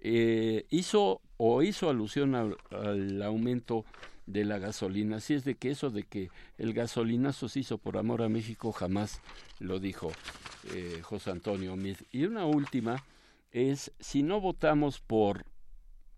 Eh, 0.00 0.66
hizo 0.70 1.20
o 1.36 1.62
hizo 1.62 1.88
alusión 1.88 2.34
al, 2.34 3.22
aumento 3.22 3.84
de 4.26 4.44
la 4.44 4.58
gasolina. 4.58 5.16
Así 5.16 5.34
es 5.34 5.44
de 5.44 5.54
que 5.54 5.70
eso 5.70 5.90
de 5.90 6.04
que 6.04 6.30
el 6.58 6.72
gasolinazo 6.72 7.48
se 7.48 7.60
hizo 7.60 7.78
por 7.78 7.96
amor 7.96 8.22
a 8.22 8.28
México 8.28 8.72
jamás 8.72 9.20
lo 9.58 9.80
dijo 9.80 10.12
eh, 10.74 11.00
José 11.02 11.30
Antonio 11.30 11.76
Mid. 11.76 11.96
Y 12.12 12.24
una 12.24 12.46
última 12.46 13.04
es, 13.50 13.92
si 14.00 14.22
no 14.22 14.40
votamos 14.40 15.00
por 15.00 15.44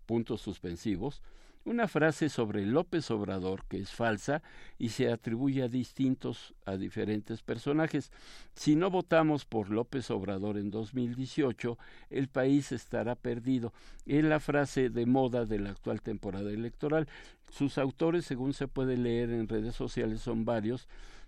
puntos 0.05 0.41
suspensivos, 0.41 1.21
una 1.67 1.87
frase 1.87 2.29
sobre 2.29 2.65
López 2.65 3.11
Obrador 3.11 3.65
que 3.67 3.79
es 3.79 3.91
falsa 3.91 4.41
y 4.79 4.89
se 4.89 5.11
atribuye 5.11 5.63
a 5.63 5.67
distintos, 5.67 6.55
a 6.65 6.77
diferentes 6.77 7.43
personajes. 7.43 8.11
Si 8.55 8.75
no 8.75 8.89
votamos 8.89 9.45
por 9.45 9.69
López 9.69 10.09
Obrador 10.09 10.57
en 10.57 10.71
2018, 10.71 11.77
el 12.09 12.29
país 12.29 12.71
estará 12.71 13.15
perdido. 13.15 13.73
Es 14.05 14.23
la 14.23 14.39
frase 14.39 14.89
de 14.89 15.05
moda 15.05 15.45
de 15.45 15.59
la 15.59 15.71
actual 15.71 16.01
temporada 16.01 16.49
electoral. 16.51 17.07
Sus 17.51 17.77
autores, 17.77 18.25
según 18.25 18.53
se 18.53 18.67
puede 18.67 18.95
leer 18.95 19.31
en 19.31 19.47
redes 19.47 19.75
sociales, 19.75 20.21
son 20.21 20.45
varios. 20.45 20.87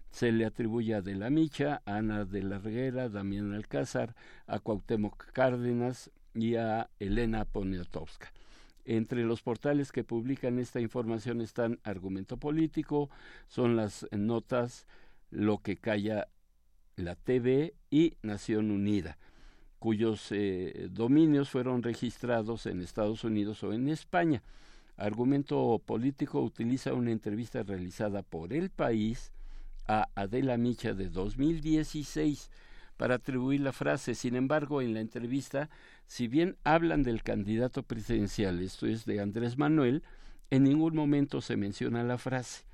Se 0.09 0.31
le 0.31 0.45
atribuye 0.45 0.95
a 0.95 1.01
De 1.01 1.15
la 1.15 1.29
Micha, 1.29 1.81
a 1.85 1.97
Ana 1.97 2.25
de 2.25 2.43
la 2.43 2.59
Reguera, 2.59 3.09
Damián 3.09 3.53
Alcázar, 3.53 4.15
a 4.47 4.59
Cuauhtémoc 4.59 5.31
Cárdenas 5.33 6.09
y 6.33 6.55
a 6.55 6.89
Elena 6.99 7.45
Poniatowska. 7.45 8.31
Entre 8.91 9.23
los 9.23 9.43
portales 9.43 9.91
que 9.91 10.03
publican 10.03 10.57
esta 10.57 10.79
información 10.79 11.41
están 11.41 11.77
Argumento 11.83 12.37
Político, 12.37 13.11
son 13.47 13.75
las 13.75 14.07
notas 14.11 14.87
Lo 15.29 15.59
que 15.59 15.77
calla 15.77 16.27
la 16.95 17.15
TV 17.15 17.75
y 17.91 18.17
Nación 18.23 18.71
Unida, 18.71 19.19
cuyos 19.77 20.29
eh, 20.31 20.87
dominios 20.89 21.51
fueron 21.51 21.83
registrados 21.83 22.65
en 22.65 22.81
Estados 22.81 23.23
Unidos 23.23 23.63
o 23.63 23.73
en 23.73 23.89
España. 23.89 24.41
argumento 24.97 25.79
político 25.85 26.41
utiliza 26.41 26.95
una 26.95 27.11
entrevista 27.11 27.61
realizada 27.61 28.23
por 28.23 28.53
El 28.53 28.71
País 28.71 29.31
a 29.87 30.09
Adela 30.15 30.57
Micha 30.57 30.95
de 30.95 31.09
2016 31.09 32.49
para 32.99 33.15
atribuir 33.15 33.61
la 33.61 33.71
frase. 33.71 34.13
Sin 34.13 34.35
embargo, 34.35 34.81
en 34.81 34.93
la 34.93 34.99
entrevista, 34.99 35.69
si 36.05 36.27
bien 36.27 36.57
hablan 36.65 37.01
del 37.01 37.23
candidato 37.23 37.81
presidencial, 37.81 38.59
esto 38.59 38.87
es 38.87 39.05
de 39.05 39.21
Andrés 39.21 39.57
Manuel, 39.57 40.03
en 40.49 40.65
ningún 40.65 40.95
momento 40.95 41.39
se 41.39 41.55
menciona 41.55 42.03
la 42.03 42.17
frase 42.17 42.65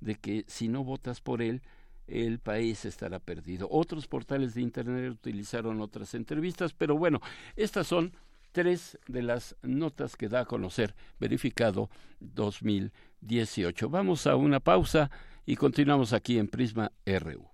de 0.00 0.14
que 0.14 0.46
si 0.48 0.68
no 0.68 0.84
votas 0.84 1.20
por 1.20 1.42
él, 1.42 1.60
el 2.06 2.38
país 2.38 2.86
estará 2.86 3.18
perdido. 3.18 3.68
Otros 3.70 4.06
portales 4.06 4.54
de 4.54 4.62
Internet 4.62 5.12
utilizaron 5.12 5.82
otras 5.82 6.14
entrevistas, 6.14 6.72
pero 6.72 6.96
bueno, 6.96 7.20
estas 7.54 7.86
son 7.86 8.14
tres 8.52 8.98
de 9.06 9.20
las 9.20 9.54
notas 9.60 10.16
que 10.16 10.30
da 10.30 10.40
a 10.40 10.44
conocer 10.46 10.94
verificado 11.20 11.90
2018. 12.20 13.90
Vamos 13.90 14.26
a 14.26 14.34
una 14.36 14.60
pausa 14.60 15.10
y 15.44 15.56
continuamos 15.56 16.14
aquí 16.14 16.38
en 16.38 16.48
Prisma 16.48 16.90
RU. 17.04 17.53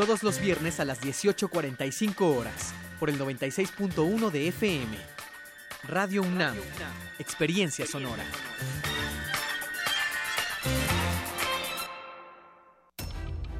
Todos 0.00 0.22
los 0.22 0.40
viernes 0.40 0.80
a 0.80 0.86
las 0.86 1.02
18.45 1.02 2.34
horas, 2.34 2.72
por 2.98 3.10
el 3.10 3.18
96.1 3.18 4.30
de 4.30 4.48
FM. 4.48 4.96
Radio 5.86 6.22
UNAM, 6.22 6.56
Experiencia 7.18 7.84
Sonora. 7.84 8.24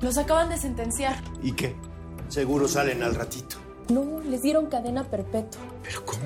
Los 0.01 0.17
acaban 0.17 0.49
de 0.49 0.57
sentenciar. 0.57 1.15
¿Y 1.43 1.53
qué? 1.53 1.77
Seguro 2.29 2.69
salen 2.69 3.03
al 3.03 3.17
ratito. 3.17 3.57
No, 3.91 4.21
les 4.21 4.41
dieron 4.41 4.71
cadena 4.71 5.05
perpetua. 5.05 5.61
¿Pero 5.83 6.07
cómo? 6.07 6.23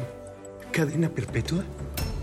¿Cadena 0.70 1.08
perpetua? 1.08 1.64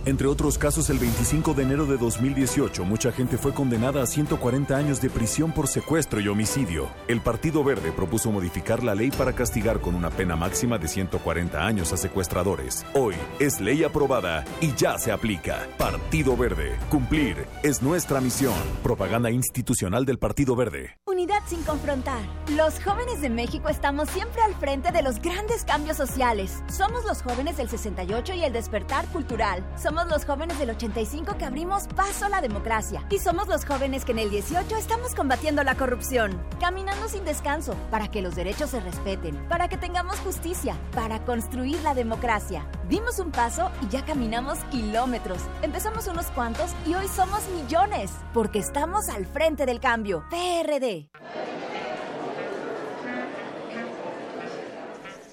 Entre 0.04 0.28
otros 0.28 0.58
casos, 0.58 0.90
el 0.90 0.98
25 0.98 1.54
de 1.54 1.62
enero 1.62 1.86
de 1.86 1.96
2018, 1.96 2.86
mucha 2.86 3.12
gente 3.12 3.38
fue 3.38 3.54
condenada 3.54 4.02
a 4.02 4.08
140 4.08 4.76
años 4.76 5.00
de 5.00 5.12
prisión 5.12 5.52
por 5.52 5.68
secuestro 5.68 6.20
y 6.20 6.28
homicidio. 6.28 6.90
El 7.08 7.22
Partido 7.22 7.64
Verde 7.64 7.92
propuso 7.92 8.32
modificar 8.32 8.82
la 8.84 8.96
ley 8.96 9.12
para 9.12 9.34
castigar 9.34 9.80
con 9.80 9.94
una 9.94 10.10
pena 10.10 10.36
máxima 10.36 10.80
de 10.80 10.88
140 10.88 11.64
años 11.64 11.94
a 11.94 11.98
secuestradores. 11.98 12.84
Hoy 12.96 13.14
es 13.40 13.62
ley 13.62 13.84
aprobada 13.84 14.44
y 14.60 14.74
ya 14.74 14.98
se 14.98 15.12
aplica. 15.12 15.68
Partido 15.78 16.36
Verde. 16.36 16.80
Cumplir 16.90 17.46
es 17.62 17.84
nuestra 17.84 18.22
misión. 18.22 18.56
Propaganda 18.82 19.30
institucional 19.30 20.04
del 20.04 20.18
Partido 20.18 20.56
Verde. 20.56 20.98
Unidad 21.06 21.44
sin 21.46 21.62
confrontar. 21.62 22.22
Los 22.56 22.84
jóvenes 22.84 23.22
de 23.22 23.30
México 23.30 23.70
estamos 23.70 24.10
siempre 24.10 24.42
al 24.42 24.56
frente 24.56 24.92
de 24.92 25.04
los 25.04 25.22
grandes 25.22 25.64
cambios 25.64 25.98
sociales. 25.98 26.64
Somos 26.72 27.06
los 27.06 27.22
jóvenes 27.22 27.58
del 27.58 27.70
68 27.70 28.34
y 28.34 28.44
el 28.44 28.52
despertar 28.52 29.06
cultural. 29.10 29.64
Somos 29.78 29.91
los 29.92 30.26
jóvenes 30.26 30.58
del 30.58 30.70
85 30.70 31.38
que 31.38 31.46
abrimos 31.46 31.88
paso 31.96 32.26
a 32.26 32.30
la 32.30 32.42
democracia. 32.42 33.06
Y 33.10 33.20
somos 33.20 33.48
los 33.48 33.66
jóvenes 33.66 34.06
que 34.06 34.14
en 34.14 34.20
el 34.20 34.30
18 34.30 34.78
estamos 34.78 35.14
combatiendo 35.14 35.64
la 35.64 35.76
corrupción. 35.76 36.42
Caminando 36.60 37.10
sin 37.10 37.26
descanso 37.26 37.76
para 37.90 38.10
que 38.10 38.22
los 38.22 38.36
derechos 38.36 38.70
se 38.70 38.80
respeten, 38.80 39.36
para 39.50 39.68
que 39.68 39.78
tengamos 39.78 40.18
justicia, 40.20 40.76
para 40.96 41.24
construir 41.26 41.82
la 41.82 41.94
democracia. 41.94 42.66
Dimos 42.88 43.20
un 43.20 43.32
paso 43.32 43.70
y 43.82 43.90
ya 43.90 44.06
caminamos 44.06 44.60
kilómetros. 44.72 45.40
Empezamos 45.62 46.08
unos 46.08 46.28
cuantos 46.28 46.72
y 46.86 46.94
hoy 46.94 47.08
somos 47.08 47.48
millones. 47.50 48.12
Porque 48.34 48.60
estamos 48.60 49.10
al 49.10 49.26
frente 49.26 49.66
del 49.66 49.80
cambio. 49.80 50.24
PRD. 50.30 51.10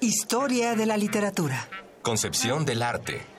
Historia 0.01 0.75
de 0.75 0.85
la 0.85 0.97
literatura. 0.97 1.67
Concepción 2.01 2.65
del 2.65 2.83
arte. 2.83 3.38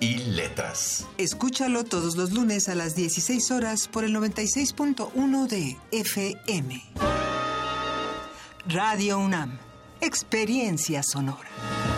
y 0.00 0.18
Letras. 0.18 1.06
Escúchalo 1.18 1.84
todos 1.84 2.16
los 2.16 2.32
lunes 2.32 2.68
a 2.68 2.74
las 2.74 2.94
16 2.94 3.50
horas 3.50 3.88
por 3.88 4.04
el 4.04 4.14
96.1 4.14 5.46
de 5.48 5.76
FM. 5.92 6.82
Radio 8.66 9.18
UNAM. 9.18 9.58
Experiencia 10.00 11.02
sonora. 11.02 11.97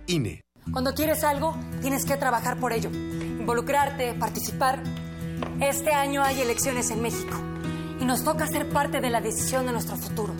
INE. 0.07 0.43
Cuando 0.71 0.93
quieres 0.93 1.23
algo, 1.23 1.55
tienes 1.81 2.05
que 2.05 2.17
trabajar 2.17 2.57
por 2.59 2.73
ello, 2.73 2.89
involucrarte, 2.89 4.13
participar. 4.13 4.81
Este 5.59 5.93
año 5.93 6.23
hay 6.23 6.41
elecciones 6.41 6.91
en 6.91 7.01
México 7.01 7.35
y 7.99 8.05
nos 8.05 8.23
toca 8.23 8.47
ser 8.47 8.69
parte 8.69 9.01
de 9.01 9.09
la 9.09 9.21
decisión 9.21 9.65
de 9.65 9.71
nuestro 9.71 9.97
futuro. 9.97 10.33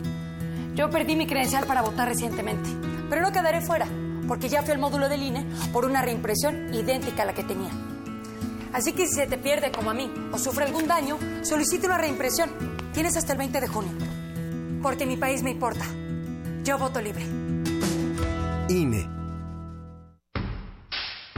Yo 0.74 0.90
perdí 0.90 1.16
mi 1.16 1.26
credencial 1.26 1.66
para 1.66 1.82
votar 1.82 2.08
recientemente, 2.08 2.68
pero 3.10 3.22
no 3.22 3.32
quedaré 3.32 3.60
fuera, 3.60 3.86
porque 4.26 4.48
ya 4.48 4.62
fui 4.62 4.72
al 4.72 4.78
módulo 4.78 5.08
del 5.08 5.22
INE 5.22 5.46
por 5.72 5.84
una 5.84 6.02
reimpresión 6.02 6.72
idéntica 6.72 7.22
a 7.22 7.26
la 7.26 7.34
que 7.34 7.44
tenía. 7.44 7.70
Así 8.72 8.92
que 8.92 9.06
si 9.06 9.14
se 9.14 9.26
te 9.26 9.36
pierde 9.36 9.70
como 9.70 9.90
a 9.90 9.94
mí 9.94 10.10
o 10.32 10.38
sufre 10.38 10.64
algún 10.64 10.86
daño, 10.86 11.18
solicite 11.42 11.86
una 11.86 11.98
reimpresión. 11.98 12.50
Tienes 12.94 13.16
hasta 13.16 13.32
el 13.32 13.38
20 13.38 13.60
de 13.60 13.68
junio. 13.68 13.92
Porque 14.82 15.04
mi 15.04 15.16
país 15.16 15.42
me 15.42 15.50
importa. 15.50 15.84
Yo 16.64 16.78
voto 16.78 17.00
libre. 17.00 17.22
INE. 18.68 19.11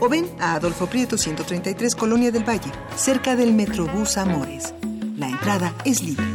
o 0.00 0.08
ven 0.08 0.26
a 0.38 0.54
Adolfo 0.54 0.86
Prieto 0.86 1.16
133 1.16 1.94
Colonia 1.94 2.30
del 2.30 2.48
Valle, 2.48 2.70
cerca 2.96 3.36
del 3.36 3.52
Metrobús 3.52 4.16
Amores. 4.16 4.74
La 5.16 5.28
entrada 5.28 5.74
es 5.84 6.02
libre. 6.02 6.26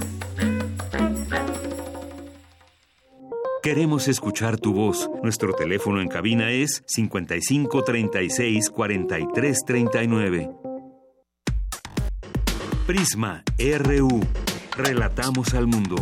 Queremos 3.64 4.10
escuchar 4.10 4.60
tu 4.60 4.74
voz. 4.74 5.10
Nuestro 5.24 5.54
teléfono 5.54 6.02
en 6.02 6.10
cabina 6.10 6.52
es 6.52 6.84
55 6.86 7.84
36 7.84 8.70
43 8.70 9.60
39. 9.66 10.50
Prisma 12.86 13.42
RU. 13.58 14.20
Relatamos 14.76 15.54
al 15.54 15.68
mundo. 15.68 15.96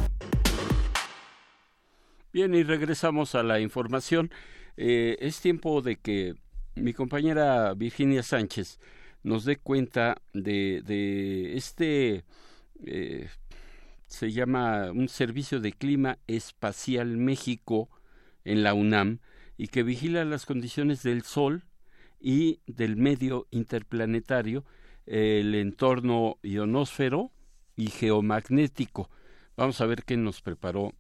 Bien, 2.34 2.56
y 2.56 2.64
regresamos 2.64 3.36
a 3.36 3.44
la 3.44 3.60
información. 3.60 4.32
Eh, 4.78 5.18
es 5.20 5.40
tiempo 5.40 5.84
de 5.84 5.98
que 5.98 6.34
mi 6.76 6.94
compañera 6.94 7.74
Virginia 7.74 8.24
Sánchez 8.24 8.80
nos 9.24 9.46
dé 9.46 9.58
cuenta 9.58 10.22
de, 10.34 10.82
de 10.84 11.56
este, 11.56 12.26
eh, 12.86 13.30
se 14.08 14.32
llama 14.32 14.92
un 14.92 15.10
Servicio 15.10 15.60
de 15.60 15.74
Clima 15.74 16.18
Espacial 16.28 17.18
México 17.18 17.90
en 18.44 18.64
la 18.64 18.74
UNAM 18.74 19.20
y 19.58 19.68
que 19.68 19.84
vigila 19.84 20.26
las 20.26 20.46
condiciones 20.46 21.04
del 21.04 21.24
Sol 21.24 21.64
y 22.20 22.62
del 22.66 22.98
medio 22.98 23.48
interplanetario 23.52 24.66
el 25.06 25.56
entorno 25.56 26.38
ionosfero 26.42 27.32
y 27.76 27.88
geomagnético. 27.88 29.10
Vamos 29.58 29.82
a 29.82 29.86
ver 29.86 30.04
qué 30.04 30.18
nos 30.18 30.42
preparó 30.42 30.94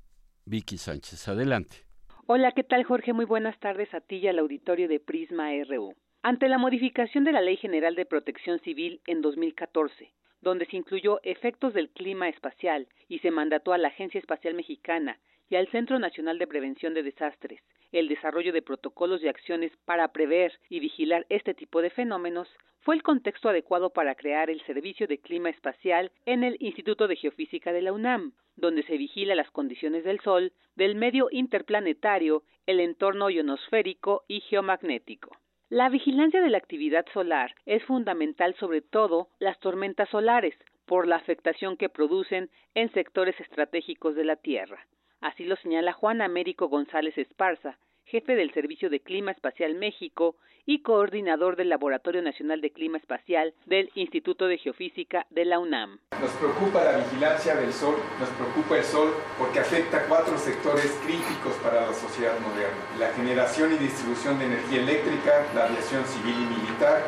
Vicky 0.45 0.77
Sánchez. 0.77 1.27
Adelante. 1.27 1.90
Hola, 2.27 2.51
¿qué 2.51 2.63
tal 2.63 2.83
Jorge? 2.83 3.13
Muy 3.13 3.25
buenas 3.25 3.59
tardes 3.59 3.93
a 3.93 3.99
ti 3.99 4.17
y 4.17 4.27
al 4.27 4.37
auditorio 4.39 4.87
de 4.87 4.99
Prisma 4.99 5.51
RU. 5.65 5.95
Ante 6.23 6.47
la 6.47 6.57
modificación 6.57 7.23
de 7.23 7.31
la 7.31 7.41
Ley 7.41 7.57
General 7.57 7.95
de 7.95 8.05
Protección 8.05 8.59
Civil 8.59 9.01
en 9.07 9.21
2014, 9.21 10.11
donde 10.41 10.65
se 10.67 10.77
incluyó 10.77 11.19
efectos 11.23 11.73
del 11.73 11.89
clima 11.89 12.29
espacial 12.29 12.87
y 13.07 13.19
se 13.19 13.31
mandató 13.31 13.73
a 13.73 13.77
la 13.77 13.87
Agencia 13.87 14.19
Espacial 14.19 14.53
Mexicana 14.53 15.19
y 15.49 15.55
al 15.55 15.67
Centro 15.69 15.97
Nacional 15.97 16.37
de 16.37 16.47
Prevención 16.47 16.93
de 16.93 17.03
Desastres 17.03 17.61
el 17.91 18.07
desarrollo 18.07 18.53
de 18.53 18.61
protocolos 18.61 19.21
y 19.23 19.27
acciones 19.27 19.71
para 19.85 20.07
prever 20.09 20.53
y 20.69 20.79
vigilar 20.79 21.25
este 21.29 21.53
tipo 21.53 21.81
de 21.81 21.89
fenómenos, 21.89 22.47
fue 22.81 22.95
el 22.95 23.03
contexto 23.03 23.49
adecuado 23.49 23.91
para 23.91 24.15
crear 24.15 24.49
el 24.49 24.61
Servicio 24.65 25.07
de 25.07 25.19
Clima 25.19 25.49
Espacial 25.49 26.11
en 26.25 26.43
el 26.43 26.57
Instituto 26.59 27.07
de 27.07 27.15
Geofísica 27.15 27.73
de 27.73 27.81
la 27.81 27.93
UNAM, 27.93 28.33
donde 28.55 28.83
se 28.83 28.97
vigila 28.97 29.35
las 29.35 29.51
condiciones 29.51 30.03
del 30.03 30.19
Sol, 30.21 30.53
del 30.75 30.95
medio 30.95 31.27
interplanetario, 31.31 32.43
el 32.65 32.79
entorno 32.79 33.29
ionosférico 33.29 34.23
y 34.27 34.41
geomagnético. 34.41 35.31
La 35.71 35.87
vigilancia 35.87 36.41
de 36.41 36.49
la 36.49 36.57
actividad 36.57 37.05
solar 37.13 37.55
es 37.65 37.81
fundamental 37.85 38.53
sobre 38.55 38.81
todo 38.81 39.29
las 39.39 39.57
tormentas 39.61 40.09
solares, 40.09 40.53
por 40.85 41.07
la 41.07 41.15
afectación 41.15 41.77
que 41.77 41.87
producen 41.87 42.49
en 42.75 42.91
sectores 42.91 43.39
estratégicos 43.39 44.13
de 44.15 44.25
la 44.25 44.35
Tierra. 44.35 44.85
Así 45.21 45.45
lo 45.45 45.55
señala 45.55 45.93
Juan 45.93 46.21
Américo 46.21 46.67
González 46.67 47.17
Esparza, 47.17 47.77
jefe 48.05 48.35
del 48.35 48.53
Servicio 48.53 48.89
de 48.89 48.99
Clima 48.99 49.31
Espacial 49.31 49.75
México 49.75 50.35
y 50.65 50.81
coordinador 50.81 51.55
del 51.55 51.69
Laboratorio 51.69 52.21
Nacional 52.21 52.61
de 52.61 52.71
Clima 52.71 52.97
Espacial 52.97 53.53
del 53.65 53.91
Instituto 53.95 54.47
de 54.47 54.57
Geofísica 54.57 55.25
de 55.29 55.45
la 55.45 55.59
UNAM. 55.59 55.99
Nos 56.19 56.31
preocupa 56.31 56.83
la 56.83 56.97
vigilancia 56.97 57.55
del 57.55 57.73
Sol, 57.73 57.95
nos 58.19 58.29
preocupa 58.29 58.77
el 58.77 58.83
Sol 58.83 59.13
porque 59.37 59.59
afecta 59.59 60.05
cuatro 60.07 60.37
sectores 60.37 60.91
críticos 61.03 61.53
para 61.63 61.81
la 61.87 61.93
sociedad 61.93 62.39
moderna. 62.39 62.77
La 62.99 63.11
generación 63.13 63.73
y 63.73 63.77
distribución 63.77 64.37
de 64.39 64.45
energía 64.45 64.81
eléctrica, 64.81 65.45
la 65.55 65.65
aviación 65.65 66.05
civil 66.05 66.35
y 66.35 66.61
militar, 66.61 67.07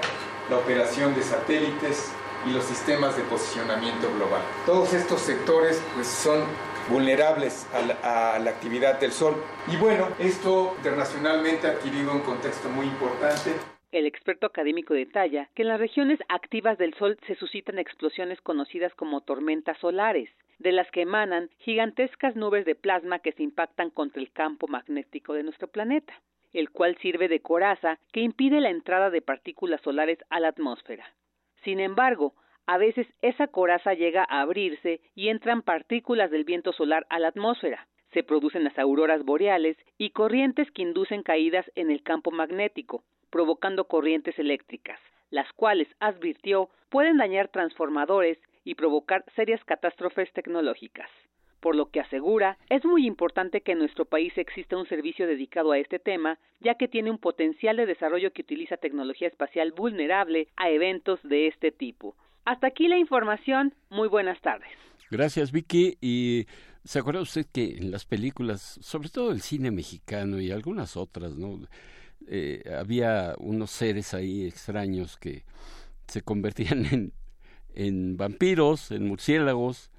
la 0.49 0.57
operación 0.57 1.13
de 1.15 1.21
satélites 1.21 2.11
y 2.47 2.51
los 2.51 2.63
sistemas 2.65 3.15
de 3.15 3.23
posicionamiento 3.23 4.13
global. 4.15 4.41
Todos 4.65 4.93
estos 4.93 5.21
sectores 5.21 5.81
pues, 5.95 6.07
son 6.07 6.43
vulnerables 6.89 7.67
a 7.73 7.81
la, 7.81 8.35
a 8.35 8.39
la, 8.39 8.49
actividad 8.49 8.99
del 8.99 9.11
Sol. 9.11 9.35
Y 9.71 9.77
bueno, 9.77 10.07
esto 10.19 10.73
internacionalmente 10.77 11.67
ha 11.67 11.71
adquirido 11.71 12.11
un 12.11 12.21
contexto 12.21 12.69
muy 12.69 12.85
importante. 12.85 13.51
El 13.91 14.05
experto 14.05 14.47
académico 14.47 14.93
detalla 14.93 15.49
que 15.53 15.61
en 15.61 15.67
las 15.67 15.79
regiones 15.79 16.19
activas 16.27 16.77
del 16.77 16.93
Sol 16.95 17.17
se 17.27 17.35
suscitan 17.35 17.77
explosiones 17.77 18.41
conocidas 18.41 18.93
como 18.95 19.21
tormentas 19.21 19.77
solares, 19.77 20.29
de 20.59 20.71
las 20.71 20.89
que 20.91 21.01
emanan 21.01 21.49
gigantescas 21.59 22.35
nubes 22.35 22.65
de 22.65 22.75
plasma 22.75 23.19
que 23.19 23.33
se 23.33 23.43
impactan 23.43 23.89
contra 23.89 24.21
el 24.21 24.31
campo 24.31 24.67
magnético 24.67 25.33
de 25.33 25.43
nuestro 25.43 25.67
planeta, 25.67 26.13
el 26.53 26.71
cual 26.71 26.97
sirve 27.01 27.27
de 27.27 27.41
coraza 27.41 27.99
que 28.11 28.21
impide 28.21 28.61
la 28.61 28.69
entrada 28.69 29.09
de 29.09 29.21
partículas 29.21 29.81
solares 29.81 30.19
a 30.29 30.39
la 30.39 30.49
atmósfera. 30.49 31.05
Sin 31.63 31.79
embargo, 31.79 32.33
a 32.65 32.77
veces 32.77 33.07
esa 33.21 33.47
coraza 33.47 33.93
llega 33.93 34.25
a 34.29 34.41
abrirse 34.41 35.01
y 35.15 35.29
entran 35.29 35.61
partículas 35.61 36.31
del 36.31 36.45
viento 36.45 36.71
solar 36.73 37.05
a 37.09 37.19
la 37.19 37.29
atmósfera. 37.29 37.87
Se 38.13 38.23
producen 38.23 38.63
las 38.63 38.77
auroras 38.77 39.23
boreales 39.23 39.77
y 39.97 40.11
corrientes 40.11 40.69
que 40.71 40.83
inducen 40.83 41.23
caídas 41.23 41.69
en 41.75 41.91
el 41.91 42.03
campo 42.03 42.31
magnético, 42.31 43.03
provocando 43.29 43.85
corrientes 43.85 44.37
eléctricas, 44.37 44.99
las 45.29 45.51
cuales, 45.53 45.87
advirtió, 45.99 46.69
pueden 46.89 47.17
dañar 47.17 47.47
transformadores 47.47 48.37
y 48.63 48.75
provocar 48.75 49.25
serias 49.35 49.63
catástrofes 49.65 50.31
tecnológicas. 50.31 51.09
Por 51.59 51.75
lo 51.75 51.89
que 51.89 52.01
asegura, 52.01 52.57
es 52.69 52.83
muy 52.85 53.07
importante 53.07 53.61
que 53.61 53.71
en 53.71 53.79
nuestro 53.79 54.05
país 54.05 54.37
exista 54.37 54.77
un 54.77 54.85
servicio 54.85 55.25
dedicado 55.25 55.71
a 55.71 55.79
este 55.79 55.97
tema, 55.97 56.37
ya 56.59 56.75
que 56.75 56.89
tiene 56.89 57.09
un 57.09 57.17
potencial 57.17 57.77
de 57.77 57.85
desarrollo 57.85 58.31
que 58.31 58.41
utiliza 58.41 58.77
tecnología 58.77 59.29
espacial 59.29 59.71
vulnerable 59.71 60.49
a 60.57 60.69
eventos 60.69 61.19
de 61.23 61.47
este 61.47 61.71
tipo. 61.71 62.15
Hasta 62.45 62.67
aquí 62.67 62.87
la 62.87 62.97
información. 62.97 63.73
Muy 63.89 64.07
buenas 64.07 64.39
tardes. 64.41 64.69
Gracias, 65.09 65.51
Vicky. 65.51 65.97
Y 66.01 66.45
se 66.83 66.99
acuerda 66.99 67.21
usted 67.21 67.45
que 67.51 67.77
en 67.77 67.91
las 67.91 68.05
películas, 68.05 68.79
sobre 68.81 69.09
todo 69.09 69.31
el 69.31 69.41
cine 69.41 69.71
mexicano 69.71 70.41
y 70.41 70.51
algunas 70.51 70.97
otras, 70.97 71.35
¿no? 71.35 71.59
Eh, 72.27 72.63
había 72.77 73.35
unos 73.37 73.71
seres 73.71 74.13
ahí 74.13 74.45
extraños 74.45 75.17
que 75.17 75.43
se 76.07 76.21
convertían 76.21 77.11
en, 77.75 78.17
vampiros, 78.17 78.91
en 78.91 79.07
murciélagos, 79.07 79.89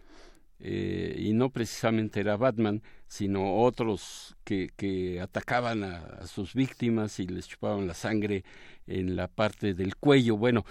eh, 0.60 1.16
y 1.18 1.32
no 1.32 1.50
precisamente 1.50 2.20
era 2.20 2.36
Batman, 2.36 2.82
sino 3.06 3.56
otros 3.56 4.36
que, 4.44 4.70
que 4.76 5.20
atacaban 5.20 5.84
a, 5.84 6.26
sus 6.26 6.54
víctimas 6.54 7.18
y 7.20 7.26
les 7.26 7.48
chupaban 7.48 7.86
la 7.86 7.94
sangre 7.94 8.44
en 8.86 9.16
la 9.16 9.28
parte 9.28 9.74
del 9.74 9.96
cuello. 9.96 10.36
Bueno, 10.36 10.64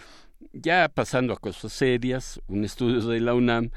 ya 0.52 0.90
pasando 0.90 1.34
a 1.34 1.38
cosas 1.38 1.72
serias, 1.74 2.42
un 2.48 2.66
estudio 2.66 3.02
de 3.08 3.20
la 3.20 3.34
UNAM 3.34 3.72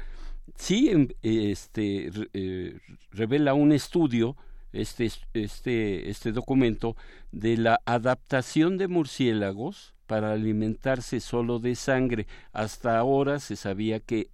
sí 0.55 0.89
em, 0.89 1.07
este, 1.21 2.09
eh, 2.33 2.79
revela 3.11 3.53
un 3.53 3.71
estudio, 3.71 4.35
este, 4.73 5.09
este, 5.33 6.09
este 6.09 6.31
documento, 6.31 6.95
de 7.31 7.57
la 7.57 7.79
adaptación 7.85 8.77
de 8.77 8.87
murciélagos 8.87 9.93
para 10.07 10.31
alimentarse 10.31 11.19
solo 11.19 11.59
de 11.59 11.75
sangre. 11.75 12.27
Hasta 12.53 12.97
ahora 12.97 13.39
se 13.39 13.55
sabía 13.55 13.99
que 13.99 14.29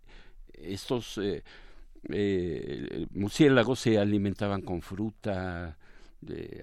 estos 0.53 1.17
eh, 1.17 1.43
eh, 2.09 3.07
murciélagos 3.11 3.79
se 3.79 3.97
alimentaban 3.97 4.61
con 4.61 4.81
fruta, 4.81 5.77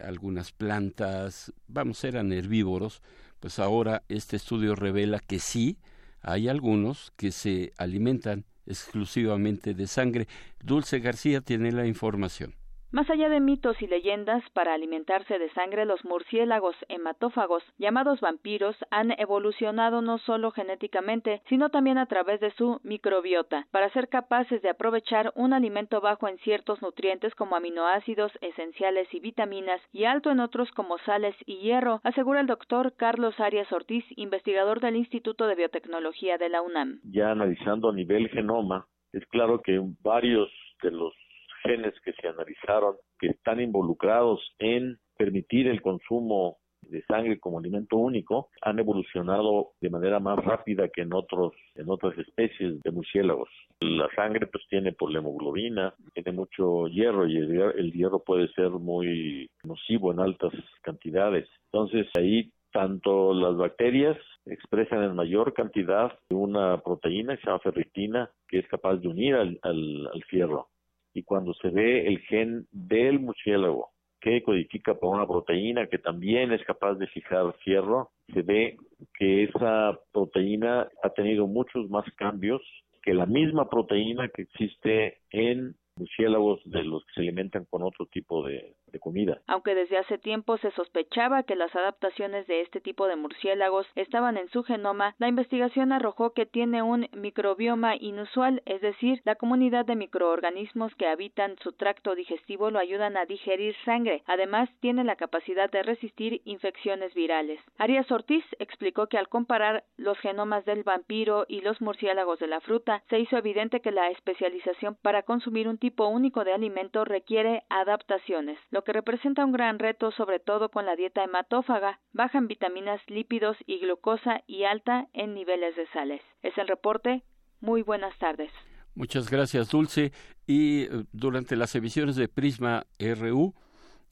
algunas 0.02 0.52
plantas, 0.52 1.52
vamos, 1.68 2.02
eran 2.04 2.32
herbívoros, 2.32 3.02
pues 3.40 3.58
ahora 3.58 4.02
este 4.08 4.36
estudio 4.36 4.74
revela 4.74 5.18
que 5.18 5.38
sí, 5.38 5.78
hay 6.22 6.48
algunos 6.48 7.12
que 7.16 7.32
se 7.32 7.72
alimentan 7.78 8.44
exclusivamente 8.66 9.74
de 9.74 9.86
sangre. 9.86 10.28
Dulce 10.62 11.00
García 11.00 11.40
tiene 11.40 11.72
la 11.72 11.86
información. 11.86 12.54
Más 12.92 13.08
allá 13.08 13.28
de 13.28 13.38
mitos 13.38 13.80
y 13.80 13.86
leyendas, 13.86 14.42
para 14.50 14.74
alimentarse 14.74 15.38
de 15.38 15.48
sangre 15.50 15.84
los 15.84 16.04
murciélagos 16.04 16.74
hematófagos, 16.88 17.62
llamados 17.78 18.20
vampiros, 18.20 18.74
han 18.90 19.12
evolucionado 19.12 20.02
no 20.02 20.18
solo 20.18 20.50
genéticamente, 20.50 21.40
sino 21.48 21.68
también 21.68 21.98
a 21.98 22.06
través 22.06 22.40
de 22.40 22.50
su 22.50 22.80
microbiota, 22.82 23.68
para 23.70 23.90
ser 23.90 24.08
capaces 24.08 24.60
de 24.62 24.70
aprovechar 24.70 25.32
un 25.36 25.52
alimento 25.52 26.00
bajo 26.00 26.26
en 26.26 26.38
ciertos 26.38 26.82
nutrientes 26.82 27.32
como 27.36 27.54
aminoácidos 27.54 28.32
esenciales 28.40 29.06
y 29.14 29.20
vitaminas 29.20 29.80
y 29.92 30.02
alto 30.04 30.32
en 30.32 30.40
otros 30.40 30.68
como 30.72 30.98
sales 30.98 31.36
y 31.46 31.58
hierro, 31.58 32.00
asegura 32.02 32.40
el 32.40 32.48
doctor 32.48 32.94
Carlos 32.96 33.38
Arias 33.38 33.70
Ortiz, 33.70 34.04
investigador 34.16 34.80
del 34.80 34.96
Instituto 34.96 35.46
de 35.46 35.54
Biotecnología 35.54 36.38
de 36.38 36.48
la 36.48 36.60
UNAM. 36.60 36.98
Ya 37.04 37.30
analizando 37.30 37.90
a 37.90 37.94
nivel 37.94 38.28
genoma, 38.30 38.88
es 39.12 39.24
claro 39.26 39.62
que 39.62 39.80
varios 40.02 40.50
de 40.82 40.90
los 40.90 41.14
genes 41.62 41.94
que 42.04 42.12
se 42.12 42.28
analizaron 42.28 42.96
que 43.18 43.28
están 43.28 43.60
involucrados 43.60 44.40
en 44.58 44.98
permitir 45.16 45.68
el 45.68 45.82
consumo 45.82 46.58
de 46.82 47.02
sangre 47.02 47.38
como 47.38 47.58
alimento 47.58 47.96
único 47.96 48.48
han 48.62 48.78
evolucionado 48.78 49.72
de 49.80 49.90
manera 49.90 50.18
más 50.18 50.42
rápida 50.44 50.88
que 50.88 51.02
en 51.02 51.12
otros 51.12 51.52
en 51.74 51.90
otras 51.90 52.16
especies 52.18 52.82
de 52.82 52.90
murciélagos. 52.90 53.48
La 53.80 54.08
sangre 54.14 54.46
pues 54.46 54.64
tiene 54.68 54.92
por 54.92 55.12
la 55.12 55.18
hemoglobina, 55.18 55.94
tiene 56.14 56.32
mucho 56.32 56.88
hierro 56.88 57.26
y 57.26 57.36
el, 57.36 57.92
hierro 57.92 58.22
puede 58.22 58.48
ser 58.52 58.70
muy 58.70 59.48
nocivo 59.64 60.12
en 60.12 60.20
altas 60.20 60.52
cantidades. 60.82 61.48
Entonces 61.72 62.06
ahí 62.16 62.50
tanto 62.72 63.34
las 63.34 63.56
bacterias 63.56 64.16
expresan 64.46 65.02
en 65.04 65.14
mayor 65.14 65.52
cantidad 65.54 66.12
una 66.30 66.80
proteína 66.80 67.36
que 67.36 67.42
se 67.42 67.46
llama 67.46 67.60
ferritina 67.60 68.30
que 68.48 68.60
es 68.60 68.68
capaz 68.68 68.96
de 68.96 69.08
unir 69.08 69.34
al, 69.34 69.58
al, 69.62 70.08
al 70.12 70.24
fierro 70.24 70.68
y 71.14 71.22
cuando 71.22 71.54
se 71.54 71.70
ve 71.70 72.06
el 72.06 72.18
gen 72.20 72.66
del 72.72 73.20
murciélago 73.20 73.90
que 74.20 74.42
codifica 74.42 74.94
por 74.94 75.14
una 75.14 75.26
proteína 75.26 75.86
que 75.86 75.98
también 75.98 76.52
es 76.52 76.62
capaz 76.64 76.94
de 76.94 77.06
fijar 77.06 77.54
fierro, 77.64 78.10
se 78.34 78.42
ve 78.42 78.76
que 79.18 79.44
esa 79.44 79.98
proteína 80.12 80.88
ha 81.02 81.10
tenido 81.10 81.46
muchos 81.46 81.88
más 81.88 82.04
cambios 82.16 82.60
que 83.02 83.14
la 83.14 83.26
misma 83.26 83.68
proteína 83.70 84.28
que 84.28 84.42
existe 84.42 85.18
en 85.30 85.74
murciélagos 85.96 86.60
de 86.64 86.84
los 86.84 87.04
que 87.06 87.12
se 87.14 87.20
alimentan 87.20 87.64
con 87.64 87.82
otro 87.82 88.06
tipo 88.06 88.46
de, 88.46 88.74
comida. 88.98 89.40
Aunque 89.46 89.74
desde 89.74 89.98
hace 89.98 90.18
tiempo 90.18 90.58
se 90.58 90.70
sospechaba 90.72 91.42
que 91.44 91.54
las 91.54 91.74
adaptaciones 91.74 92.46
de 92.46 92.62
este 92.62 92.80
tipo 92.80 93.06
de 93.06 93.16
murciélagos 93.16 93.86
estaban 93.94 94.36
en 94.36 94.48
su 94.50 94.62
genoma, 94.62 95.14
la 95.18 95.28
investigación 95.28 95.92
arrojó 95.92 96.32
que 96.32 96.46
tiene 96.46 96.82
un 96.82 97.08
microbioma 97.12 97.96
inusual, 97.96 98.62
es 98.66 98.80
decir, 98.80 99.20
la 99.24 99.36
comunidad 99.36 99.86
de 99.86 99.96
microorganismos 99.96 100.94
que 100.96 101.06
habitan 101.06 101.56
su 101.62 101.72
tracto 101.72 102.14
digestivo 102.14 102.70
lo 102.70 102.78
ayudan 102.78 103.16
a 103.16 103.26
digerir 103.26 103.74
sangre. 103.84 104.22
Además, 104.26 104.68
tiene 104.80 105.04
la 105.04 105.16
capacidad 105.16 105.70
de 105.70 105.82
resistir 105.82 106.42
infecciones 106.44 107.14
virales. 107.14 107.60
Arias 107.78 108.10
Ortiz 108.10 108.44
explicó 108.58 109.06
que 109.06 109.18
al 109.18 109.28
comparar 109.28 109.84
los 109.96 110.18
genomas 110.18 110.64
del 110.64 110.82
vampiro 110.82 111.44
y 111.48 111.60
los 111.60 111.80
murciélagos 111.80 112.38
de 112.38 112.46
la 112.46 112.60
fruta, 112.60 113.02
se 113.08 113.18
hizo 113.18 113.36
evidente 113.36 113.80
que 113.80 113.90
la 113.90 114.10
especialización 114.10 114.96
para 115.02 115.22
consumir 115.22 115.68
un 115.68 115.78
tipo 115.78 116.06
único 116.06 116.44
de 116.44 116.52
alimento 116.52 117.04
requiere 117.04 117.62
adaptaciones, 117.68 118.58
que 118.84 118.92
representa 118.92 119.44
un 119.44 119.52
gran 119.52 119.78
reto 119.78 120.10
sobre 120.12 120.38
todo 120.38 120.70
con 120.70 120.86
la 120.86 120.96
dieta 120.96 121.24
hematófaga, 121.24 122.00
baja 122.12 122.38
en 122.38 122.48
vitaminas, 122.48 123.00
lípidos 123.06 123.56
y 123.66 123.78
glucosa 123.78 124.42
y 124.46 124.64
alta 124.64 125.08
en 125.12 125.34
niveles 125.34 125.76
de 125.76 125.86
sales. 125.88 126.22
Es 126.42 126.56
el 126.58 126.68
reporte. 126.68 127.22
Muy 127.60 127.82
buenas 127.82 128.16
tardes. 128.18 128.50
Muchas 128.94 129.30
gracias, 129.30 129.70
Dulce. 129.70 130.12
Y 130.46 130.82
eh, 130.82 131.04
durante 131.12 131.56
las 131.56 131.74
emisiones 131.74 132.16
de 132.16 132.28
Prisma 132.28 132.86
RU 132.98 133.54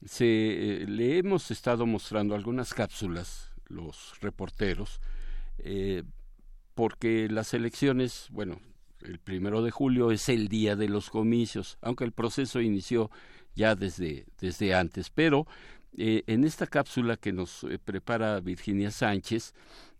se, 0.05 0.25
eh, 0.25 0.87
le 0.87 1.17
hemos 1.17 1.51
estado 1.51 1.85
mostrando 1.85 2.35
algunas 2.35 2.73
cápsulas, 2.73 3.51
los 3.67 4.19
reporteros, 4.21 5.01
eh, 5.59 6.03
porque 6.75 7.27
las 7.29 7.53
elecciones, 7.53 8.27
bueno, 8.31 8.59
el 9.01 9.19
primero 9.19 9.61
de 9.61 9.71
julio 9.71 10.11
es 10.11 10.29
el 10.29 10.47
día 10.47 10.75
de 10.75 10.89
los 10.89 11.09
comicios, 11.09 11.77
aunque 11.81 12.05
el 12.05 12.11
proceso 12.11 12.61
inició 12.61 13.09
ya 13.59 13.75
desde, 13.75 14.25
desde 14.39 14.73
antes. 14.73 15.09
Pero 15.09 15.45
eh, 15.97 16.23
en 16.27 16.45
esta 16.45 16.65
cápsula 16.65 17.17
que 17.17 17.33
nos 17.33 17.65
eh, 17.65 17.77
prepara 17.77 18.39
Virginia 18.39 18.89
Sánchez, 18.89 19.53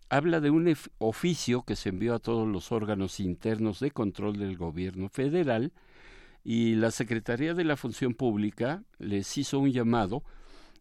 habla 0.08 0.40
de 0.40 0.50
un 0.50 0.74
oficio 0.98 1.62
que 1.62 1.76
se 1.76 1.90
envió 1.90 2.14
a 2.14 2.18
todos 2.18 2.48
los 2.48 2.72
órganos 2.72 3.20
internos 3.20 3.78
de 3.78 3.90
control 3.90 4.38
del 4.38 4.56
gobierno 4.56 5.08
federal 5.10 5.72
y 6.42 6.74
la 6.74 6.90
Secretaría 6.90 7.52
de 7.52 7.64
la 7.64 7.76
Función 7.76 8.14
Pública 8.14 8.82
les 8.98 9.36
hizo 9.36 9.58
un 9.58 9.70
llamado 9.70 10.24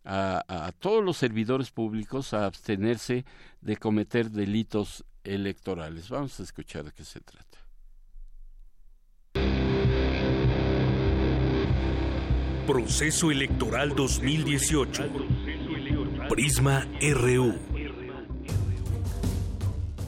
a, 0.06 0.44
a 0.48 0.72
todos 0.72 1.04
los 1.04 1.18
servidores 1.18 1.72
públicos 1.72 2.34
a 2.34 2.46
abstenerse 2.46 3.26
de 3.60 3.76
cometer 3.76 4.32
delitos 4.32 5.04
electorales. 5.26 6.10
Vamos 6.10 6.40
a 6.40 6.44
escuchar 6.44 6.86
de 6.86 6.94
qué 6.94 7.04
se 7.04 7.20
trata. 7.20 7.59
Proceso 12.70 13.32
Electoral 13.32 13.96
2018. 13.96 15.10
Prisma 16.30 16.88
RU. 17.02 17.56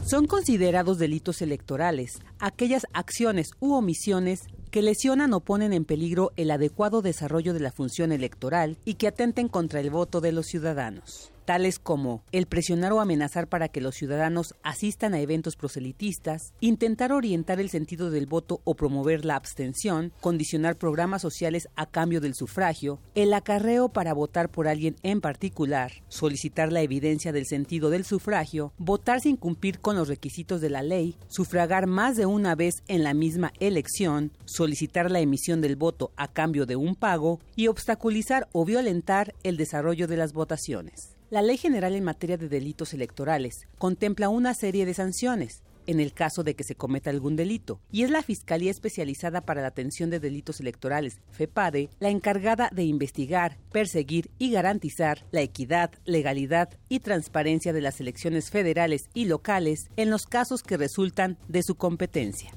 Son 0.05 0.28
considerados 0.28 0.99
delitos 0.99 1.41
electorales 1.41 2.20
aquellas 2.38 2.86
acciones 2.93 3.53
u 3.59 3.74
omisiones 3.74 4.43
que 4.70 4.84
lesionan 4.84 5.34
o 5.34 5.39
ponen 5.39 5.74
en 5.74 5.86
peligro 5.86 6.34
el 6.36 6.51
adecuado 6.51 7.01
desarrollo 7.01 7.55
de 7.55 7.62
la 7.62 7.72
función 7.72 8.12
electoral 8.12 8.78
y 8.86 8.93
que 8.93 9.07
atenten 9.07 9.47
contra 9.47 9.80
el 9.80 9.89
voto 9.89 10.22
de 10.22 10.32
los 10.32 10.45
ciudadanos 10.45 11.32
tales 11.52 11.80
como 11.80 12.24
el 12.32 12.45
presionar 12.45 12.93
o 12.93 13.02
amenazar 13.02 13.49
para 13.49 13.68
que 13.68 13.82
los 13.82 13.95
ciudadanos 13.95 14.56
asistan 14.64 15.14
a 15.14 15.20
eventos 15.20 15.58
proselitistas, 15.58 16.54
intentar 16.62 17.12
orientar 17.12 17.60
el 17.60 17.70
sentido 17.70 18.10
del 18.10 18.26
voto 18.26 18.62
o 18.64 18.74
promover 18.74 19.26
la 19.26 19.36
abstención, 19.36 20.14
condicionar 20.22 20.78
programas 20.78 21.22
sociales 21.22 21.68
a 21.76 21.88
cambio 21.88 22.22
del 22.22 22.36
sufragio, 22.36 23.02
el 23.16 23.34
acarreo 23.34 23.89
para 23.89 24.14
votar 24.14 24.47
por 24.47 24.70
alguien 24.70 24.95
en 25.04 25.20
particular, 25.20 25.91
solicitar 26.08 26.72
la 26.72 26.84
evidencia 26.84 27.34
del 27.34 27.45
sentido 27.45 27.89
del 27.89 28.06
sufragio, 28.06 28.72
votar 28.78 29.20
sin 29.20 29.36
cumplir 29.36 29.82
con 29.82 29.97
los 29.97 30.08
requisitos 30.08 30.62
de 30.62 30.70
la 30.70 30.84
ley, 30.84 31.18
sufragar 31.28 31.86
más 31.86 32.16
de 32.16 32.28
una 32.28 32.56
vez 32.56 32.76
en 32.88 33.04
la 33.04 33.14
misma 33.14 33.52
elección, 33.60 34.32
solicitar 34.45 35.12
la 35.12 35.20
emisión 35.20 35.60
del 35.60 35.76
voto 35.76 36.14
a 36.16 36.30
cambio 36.30 36.66
de 36.66 36.78
un 36.78 36.95
pago 36.95 37.41
y 37.58 37.68
obstaculizar 37.68 38.47
o 38.54 38.64
violentar 38.64 39.36
el 39.43 39.58
desarrollo 39.58 40.08
de 40.08 40.16
las 40.16 40.32
votaciones. 40.32 41.18
La 41.32 41.42
Ley 41.42 41.56
General 41.56 41.96
en 41.96 42.04
materia 42.04 42.36
de 42.36 42.50
delitos 42.50 42.94
electorales 42.94 43.66
contempla 43.78 44.28
una 44.28 44.54
serie 44.54 44.86
de 44.86 44.94
sanciones 44.94 45.64
en 45.88 46.02
el 46.02 46.12
caso 46.12 46.44
de 46.44 46.56
que 46.58 46.66
se 46.66 46.76
cometa 46.76 47.10
algún 47.10 47.38
delito, 47.38 47.80
y 47.90 48.04
es 48.04 48.12
la 48.12 48.22
Fiscalía 48.22 48.70
Especializada 48.70 49.40
para 49.40 49.62
la 49.62 49.70
Atención 49.70 50.10
de 50.10 50.20
Delitos 50.20 50.60
Electorales, 50.60 51.22
FEPADE, 51.32 51.90
la 52.02 52.10
encargada 52.10 52.70
de 52.74 52.84
investigar, 52.84 53.58
perseguir 53.72 54.30
y 54.40 54.52
garantizar 54.52 55.26
la 55.32 55.40
equidad, 55.42 55.92
legalidad 56.04 56.78
y 56.90 57.00
transparencia 57.00 57.72
de 57.72 57.82
las 57.82 58.02
elecciones 58.02 58.50
federales 58.50 59.10
y 59.14 59.24
locales 59.24 59.90
en 59.96 60.10
los 60.10 60.24
casos 60.24 60.64
que 60.64 60.76
resultan 60.76 61.38
de 61.48 61.64
su 61.64 61.76
competencia. 61.76 62.52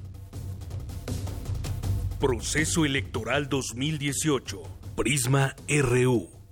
Proceso 2.19 2.85
Electoral 2.85 3.49
2018. 3.49 4.63
Prisma 4.97 5.55
RU. 5.69 6.44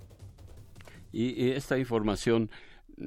Y, 1.13 1.51
esta 1.51 1.77
información 1.77 2.49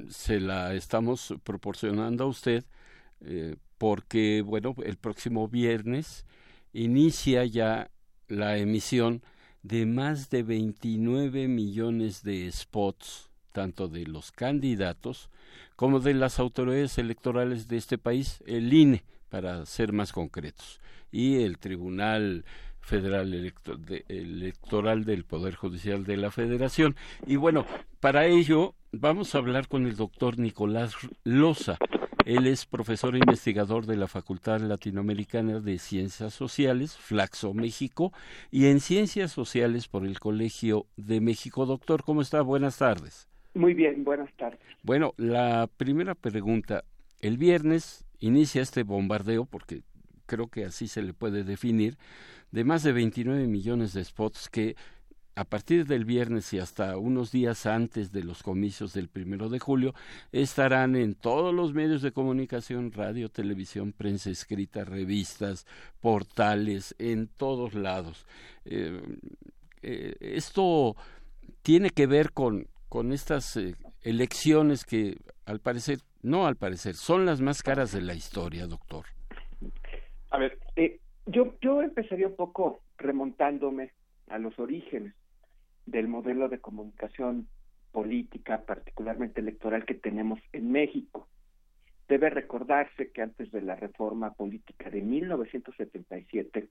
se 0.09 0.39
la 0.39 0.73
estamos 0.73 1.35
proporcionando 1.43 2.23
a 2.23 2.27
usted 2.27 2.63
eh, 3.21 3.55
porque, 3.77 4.41
bueno, 4.41 4.75
el 4.83 4.97
próximo 4.97 5.47
viernes 5.47 6.25
inicia 6.73 7.45
ya 7.45 7.91
la 8.27 8.57
emisión 8.57 9.21
de 9.61 9.85
más 9.85 10.29
de 10.29 10.43
29 10.43 11.47
millones 11.47 12.23
de 12.23 12.51
spots, 12.51 13.29
tanto 13.51 13.87
de 13.87 14.05
los 14.05 14.31
candidatos 14.31 15.29
como 15.75 15.99
de 15.99 16.13
las 16.13 16.39
autoridades 16.39 16.97
electorales 16.97 17.67
de 17.67 17.77
este 17.77 17.97
país, 17.97 18.43
el 18.47 18.73
INE, 18.73 19.03
para 19.29 19.65
ser 19.65 19.93
más 19.93 20.13
concretos, 20.13 20.79
y 21.11 21.43
el 21.43 21.57
Tribunal 21.57 22.45
Federal 22.87 23.33
Electoral 24.07 25.03
del 25.03 25.25
Poder 25.25 25.55
Judicial 25.55 26.05
de 26.05 26.15
la 26.15 26.31
Federación. 26.31 26.95
Y 27.25 27.35
bueno, 27.35 27.65
para 27.99 28.27
ello 28.27 28.75
vamos 28.93 29.35
a 29.35 29.39
hablar 29.39 29.67
con 29.67 29.85
el 29.85 29.97
doctor 29.97 30.39
Nicolás 30.39 30.95
Loza. 31.25 31.77
Él 32.25 32.47
es 32.47 32.65
profesor 32.65 33.15
e 33.15 33.19
investigador 33.19 33.87
de 33.87 33.97
la 33.97 34.07
Facultad 34.07 34.61
Latinoamericana 34.61 35.59
de 35.59 35.79
Ciencias 35.79 36.33
Sociales, 36.33 36.95
Flaxo, 36.95 37.53
México, 37.53 38.13
y 38.51 38.67
en 38.67 38.79
Ciencias 38.79 39.33
Sociales 39.33 39.89
por 39.89 40.05
el 40.05 40.21
Colegio 40.21 40.85
de 40.95 41.19
México. 41.19 41.65
Doctor, 41.65 42.03
¿cómo 42.03 42.21
está? 42.21 42.41
Buenas 42.41 42.77
tardes. 42.77 43.27
Muy 43.53 43.73
bien, 43.73 44.05
buenas 44.05 44.31
tardes. 44.37 44.61
Bueno, 44.81 45.13
la 45.17 45.69
primera 45.75 46.15
pregunta. 46.15 46.85
El 47.19 47.37
viernes 47.37 48.05
inicia 48.19 48.61
este 48.61 48.83
bombardeo, 48.83 49.43
porque 49.43 49.83
creo 50.25 50.47
que 50.47 50.65
así 50.65 50.87
se 50.87 51.01
le 51.01 51.13
puede 51.13 51.43
definir, 51.43 51.97
de 52.51 52.63
más 52.63 52.83
de 52.83 52.93
29 52.93 53.47
millones 53.47 53.93
de 53.93 54.03
spots 54.03 54.49
que 54.49 54.75
a 55.37 55.43
partir 55.43 55.85
del 55.85 56.03
viernes 56.03 56.51
y 56.53 56.59
hasta 56.59 56.97
unos 56.97 57.31
días 57.31 57.67
antes 57.67 58.11
de 58.11 58.23
los 58.23 58.41
comicios 58.41 58.93
del 58.93 59.07
primero 59.07 59.49
de 59.49 59.59
julio 59.59 59.93
estarán 60.31 60.95
en 60.95 61.13
todos 61.13 61.53
los 61.53 61.73
medios 61.73 62.01
de 62.01 62.11
comunicación, 62.11 62.91
radio, 62.91 63.29
televisión, 63.29 63.93
prensa 63.93 64.31
escrita, 64.31 64.83
revistas, 64.83 65.67
portales, 66.01 66.95
en 66.97 67.27
todos 67.27 67.75
lados. 67.75 68.25
Eh, 68.65 68.99
eh, 69.83 70.15
esto 70.21 70.95
tiene 71.61 71.91
que 71.91 72.07
ver 72.07 72.31
con, 72.31 72.67
con 72.89 73.13
estas 73.13 73.57
eh, 73.57 73.75
elecciones 74.01 74.85
que 74.85 75.19
al 75.45 75.59
parecer, 75.59 75.99
no 76.23 76.47
al 76.47 76.55
parecer, 76.55 76.95
son 76.95 77.27
las 77.27 77.41
más 77.41 77.61
caras 77.61 77.91
de 77.91 78.01
la 78.01 78.15
historia, 78.15 78.65
doctor. 78.65 79.05
A 80.31 80.39
ver, 80.39 80.57
yo, 81.27 81.53
yo 81.61 81.81
empezaría 81.81 82.27
un 82.27 82.35
poco 82.35 82.81
remontándome 82.97 83.91
a 84.29 84.39
los 84.39 84.57
orígenes 84.59 85.13
del 85.85 86.07
modelo 86.07 86.49
de 86.49 86.59
comunicación 86.59 87.47
política, 87.91 88.63
particularmente 88.65 89.41
electoral, 89.41 89.85
que 89.85 89.93
tenemos 89.93 90.39
en 90.53 90.71
México. 90.71 91.27
Debe 92.07 92.29
recordarse 92.29 93.11
que 93.11 93.21
antes 93.21 93.51
de 93.51 93.61
la 93.61 93.75
reforma 93.75 94.33
política 94.33 94.89
de 94.89 95.01
1977, 95.01 96.67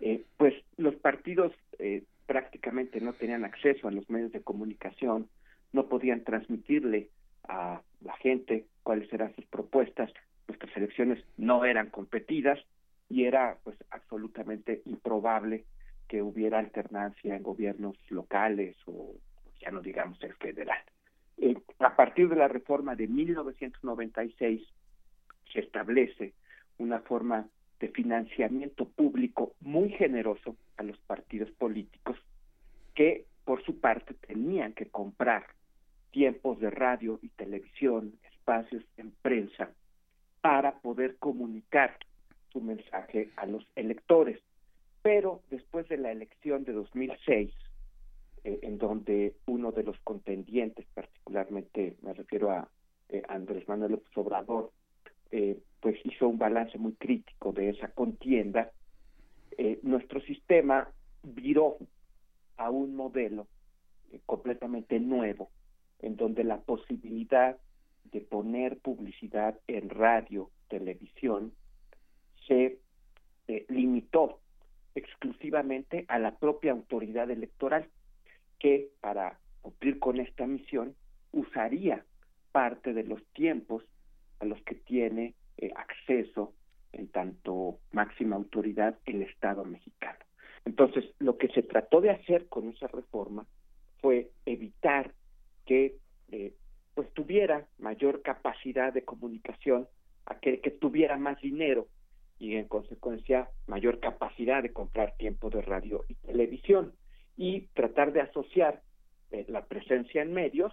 eh, 0.00 0.24
pues 0.36 0.54
los 0.76 0.94
partidos 0.96 1.52
eh, 1.78 2.04
prácticamente 2.26 3.00
no 3.00 3.12
tenían 3.12 3.44
acceso 3.44 3.88
a 3.88 3.90
los 3.90 4.08
medios 4.10 4.32
de 4.32 4.42
comunicación, 4.42 5.28
no 5.72 5.86
podían 5.86 6.24
transmitirle 6.24 7.08
a 7.48 7.80
la 8.00 8.16
gente 8.16 8.66
cuáles 8.82 9.12
eran 9.12 9.34
sus 9.34 9.44
propuestas, 9.46 10.12
nuestras 10.46 10.76
elecciones 10.76 11.22
no 11.36 11.64
eran 11.64 11.90
competidas, 11.90 12.58
y 13.08 13.24
era 13.24 13.58
pues 13.64 13.76
absolutamente 13.90 14.82
improbable 14.84 15.64
que 16.06 16.22
hubiera 16.22 16.58
alternancia 16.58 17.36
en 17.36 17.42
gobiernos 17.42 17.96
locales 18.10 18.76
o 18.86 19.14
ya 19.60 19.70
no 19.70 19.80
digamos 19.80 20.22
el 20.22 20.34
federal. 20.34 20.80
Eh, 21.36 21.56
a 21.78 21.94
partir 21.94 22.28
de 22.28 22.36
la 22.36 22.48
reforma 22.48 22.96
de 22.96 23.06
1996 23.06 24.66
se 25.52 25.60
establece 25.60 26.32
una 26.78 27.00
forma 27.00 27.46
de 27.80 27.88
financiamiento 27.88 28.88
público 28.88 29.54
muy 29.60 29.90
generoso 29.90 30.56
a 30.76 30.82
los 30.82 30.98
partidos 31.00 31.50
políticos 31.52 32.16
que 32.94 33.26
por 33.44 33.62
su 33.64 33.78
parte 33.80 34.14
tenían 34.14 34.72
que 34.72 34.88
comprar 34.88 35.46
tiempos 36.10 36.58
de 36.58 36.70
radio 36.70 37.18
y 37.22 37.28
televisión, 37.28 38.12
espacios 38.32 38.82
en 38.96 39.12
prensa, 39.22 39.70
para 40.40 40.80
poder 40.80 41.16
comunicar 41.16 41.96
su 42.52 42.60
mensaje 42.60 43.30
a 43.36 43.46
los 43.46 43.66
electores. 43.76 44.40
Pero 45.02 45.42
después 45.50 45.88
de 45.88 45.98
la 45.98 46.10
elección 46.12 46.64
de 46.64 46.72
2006, 46.72 47.52
eh, 48.44 48.58
en 48.62 48.78
donde 48.78 49.34
uno 49.46 49.72
de 49.72 49.82
los 49.82 49.98
contendientes, 50.00 50.86
particularmente 50.94 51.96
me 52.02 52.14
refiero 52.14 52.50
a 52.50 52.68
eh, 53.08 53.22
Andrés 53.28 53.66
Manuel 53.68 53.92
López 53.92 54.70
eh, 55.30 55.58
pues 55.80 55.98
hizo 56.04 56.28
un 56.28 56.38
balance 56.38 56.78
muy 56.78 56.92
crítico 56.94 57.52
de 57.52 57.70
esa 57.70 57.88
contienda, 57.88 58.72
nuestro 59.82 60.20
sistema 60.20 60.88
viró 61.24 61.78
a 62.56 62.70
un 62.70 62.94
modelo 62.94 63.48
completamente 64.24 65.00
nuevo, 65.00 65.50
en 65.98 66.16
donde 66.16 66.44
la 66.44 66.60
posibilidad 66.60 67.56
de 68.04 68.20
poner 68.20 68.78
publicidad 68.78 69.58
en 69.66 69.90
radio, 69.90 70.50
televisión, 70.68 71.52
se 72.48 72.78
limitó 73.68 74.40
exclusivamente 74.94 76.04
a 76.08 76.18
la 76.18 76.36
propia 76.36 76.72
autoridad 76.72 77.30
electoral 77.30 77.88
que 78.58 78.88
para 79.00 79.38
cumplir 79.62 79.98
con 79.98 80.20
esta 80.20 80.46
misión 80.46 80.94
usaría 81.32 82.04
parte 82.52 82.92
de 82.92 83.04
los 83.04 83.24
tiempos 83.32 83.84
a 84.40 84.44
los 84.44 84.60
que 84.62 84.74
tiene 84.74 85.34
eh, 85.58 85.70
acceso 85.76 86.54
en 86.92 87.08
tanto 87.08 87.78
máxima 87.92 88.36
autoridad 88.36 88.98
el 89.04 89.22
Estado 89.22 89.64
mexicano. 89.64 90.18
Entonces, 90.64 91.04
lo 91.18 91.38
que 91.38 91.48
se 91.48 91.62
trató 91.62 92.00
de 92.00 92.10
hacer 92.10 92.46
con 92.48 92.68
esa 92.68 92.88
reforma 92.88 93.46
fue 94.00 94.30
evitar 94.46 95.12
que 95.66 95.96
eh, 96.30 96.54
pues 96.94 97.12
tuviera 97.12 97.66
mayor 97.78 98.22
capacidad 98.22 98.92
de 98.92 99.04
comunicación 99.04 99.86
aquel 100.26 100.60
que 100.60 100.70
tuviera 100.70 101.16
más 101.16 101.40
dinero 101.40 101.86
y 102.38 102.56
en 102.56 102.68
consecuencia 102.68 103.50
mayor 103.66 104.00
capacidad 104.00 104.62
de 104.62 104.72
comprar 104.72 105.16
tiempo 105.16 105.50
de 105.50 105.62
radio 105.62 106.04
y 106.08 106.14
televisión 106.14 106.92
y 107.36 107.62
tratar 107.74 108.12
de 108.12 108.20
asociar 108.20 108.82
eh, 109.30 109.44
la 109.48 109.66
presencia 109.66 110.22
en 110.22 110.32
medios 110.32 110.72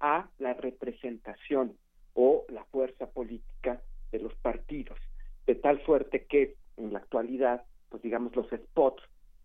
a 0.00 0.28
la 0.38 0.54
representación 0.54 1.76
o 2.14 2.44
la 2.48 2.64
fuerza 2.64 3.10
política 3.10 3.80
de 4.12 4.18
los 4.20 4.34
partidos, 4.36 4.98
de 5.46 5.54
tal 5.54 5.84
suerte 5.84 6.26
que 6.26 6.54
en 6.76 6.92
la 6.92 6.98
actualidad, 7.00 7.64
pues 7.88 8.02
digamos, 8.02 8.34
los 8.36 8.48
spots 8.48 9.02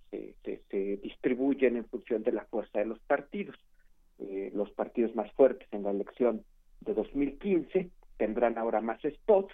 se, 0.10 0.36
se, 0.44 0.98
distribuyen 0.98 1.78
en 1.78 1.86
función 1.86 2.24
de 2.24 2.32
la 2.32 2.46
fuerza 2.46 2.80
de 2.80 2.86
los 2.86 3.00
partidos. 3.00 3.56
Eh, 4.20 4.52
los 4.54 4.70
partidos 4.72 5.16
más 5.16 5.32
fuertes 5.34 5.68
en 5.72 5.84
la 5.84 5.92
elección 5.92 6.44
de 6.82 6.94
2015 6.94 7.90
tendrán 8.18 8.58
ahora 8.58 8.82
más 8.82 9.00
spots 9.02 9.54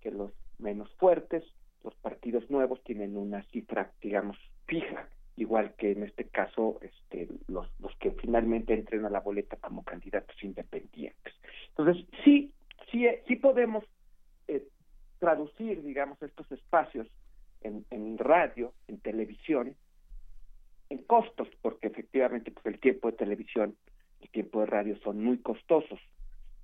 que 0.00 0.10
los 0.10 0.32
menos 0.58 0.92
fuertes. 0.96 1.44
Los 1.84 1.94
partidos 1.96 2.50
nuevos 2.50 2.82
tienen 2.82 3.16
una 3.16 3.42
cifra, 3.44 3.92
digamos, 4.00 4.36
fija 4.66 5.08
igual 5.36 5.74
que 5.74 5.92
en 5.92 6.02
este 6.02 6.24
caso 6.24 6.78
este, 6.80 7.28
los, 7.46 7.68
que 8.00 8.10
finalmente 8.12 8.74
entren 8.74 9.04
a 9.04 9.10
la 9.10 9.20
boleta 9.20 9.56
como 9.56 9.84
candidatos 9.84 10.36
independientes. 10.42 11.34
Entonces, 11.68 12.06
sí, 12.24 12.52
sí, 12.90 13.06
sí 13.28 13.36
podemos 13.36 13.84
eh, 14.48 14.66
traducir, 15.18 15.82
digamos, 15.82 16.20
estos 16.22 16.50
espacios 16.50 17.06
en, 17.60 17.84
en 17.90 18.16
radio, 18.16 18.72
en 18.88 18.98
televisión, 18.98 19.76
en 20.88 20.98
costos, 21.04 21.48
porque 21.60 21.88
efectivamente 21.88 22.50
pues, 22.50 22.66
el 22.66 22.80
tiempo 22.80 23.10
de 23.10 23.18
televisión, 23.18 23.76
el 24.22 24.30
tiempo 24.30 24.60
de 24.60 24.66
radio 24.66 24.98
son 25.00 25.22
muy 25.22 25.38
costosos, 25.38 26.00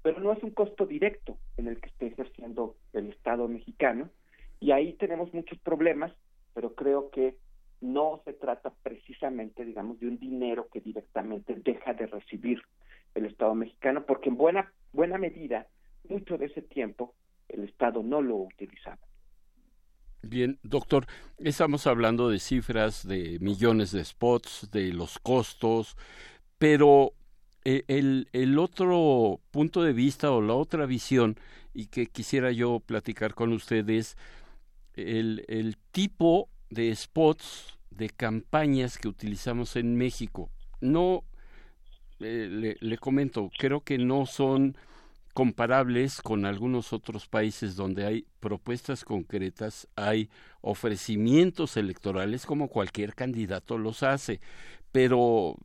pero 0.03 0.21
no 0.21 0.33
es 0.33 0.43
un 0.43 0.51
costo 0.51 0.87
directo 0.87 1.39
en 1.57 1.69
el 1.69 1.81
que 1.81 1.89
esté 1.89 2.07
ejerciendo 2.09 2.77
el 2.93 3.09
Estado 3.11 3.49
mexicano, 3.49 4.11
y 4.61 4.73
ahí 4.73 4.93
tenemos 4.95 5.33
muchos 5.33 5.59
problemas, 5.59 6.13
pero 6.55 6.75
creo 6.75 7.11
que 7.11 7.37
no 7.81 8.21
se 8.25 8.33
trata 8.33 8.73
precisamente, 8.83 9.65
digamos, 9.65 9.99
de 9.99 10.07
un 10.07 10.19
dinero 10.19 10.69
que 10.73 10.81
directamente 10.81 11.55
deja 11.55 11.95
de 11.95 12.07
recibir 12.07 12.63
el 13.15 13.27
Estado 13.27 13.55
mexicano, 13.55 14.05
porque 14.07 14.29
en 14.29 14.37
buena, 14.37 14.73
buena 14.93 15.19
medida, 15.19 15.67
mucho 16.09 16.39
de 16.39 16.47
ese 16.47 16.63
tiempo, 16.63 17.15
el 17.49 17.65
Estado 17.65 18.03
no 18.03 18.23
lo 18.23 18.37
utilizaba. 18.37 18.99
Bien, 20.23 20.59
doctor, 20.63 21.07
estamos 21.39 21.89
hablando 21.89 22.31
de 22.31 22.39
cifras 22.39 23.07
de 23.07 23.39
millones 23.41 23.91
de 23.91 24.05
spots, 24.05 24.71
de 24.71 24.93
los 24.93 25.19
costos, 25.19 25.97
pero 26.59 27.15
el, 27.65 28.29
el 28.33 28.59
otro 28.59 29.41
punto 29.51 29.83
de 29.83 29.93
vista 29.93 30.31
o 30.31 30.41
la 30.41 30.55
otra 30.55 30.87
visión, 30.87 31.37
y 31.75 31.87
que 31.87 32.07
quisiera 32.07 32.53
yo 32.53 32.81
platicar 32.81 33.35
con 33.35 33.53
ustedes, 33.53 34.17
el, 34.95 35.45
el 35.49 35.77
tipo 35.91 36.49
de 36.71 36.95
spots, 36.95 37.79
de 37.91 38.11
campañas 38.11 38.99
que 38.99 39.09
utilizamos 39.09 39.77
en 39.77 39.97
México. 39.97 40.51
No, 40.81 41.25
eh, 42.21 42.77
le, 42.81 42.99
comento, 42.99 43.51
creo 43.59 43.83
que 43.83 43.99
no 43.99 44.27
son 44.27 44.77
comparables 45.35 46.21
con 46.21 46.45
algunos 46.45 46.93
otros 46.93 47.27
países 47.27 47.75
donde 47.75 48.05
hay 48.05 48.27
propuestas 48.41 49.05
concretas, 49.05 49.89
hay 49.97 50.29
ofrecimientos 50.61 51.77
electorales 51.77 52.45
como 52.45 52.69
cualquier 52.69 53.15
candidato 53.15 53.79
los 53.79 54.03
hace, 54.03 54.41
pero 54.93 55.57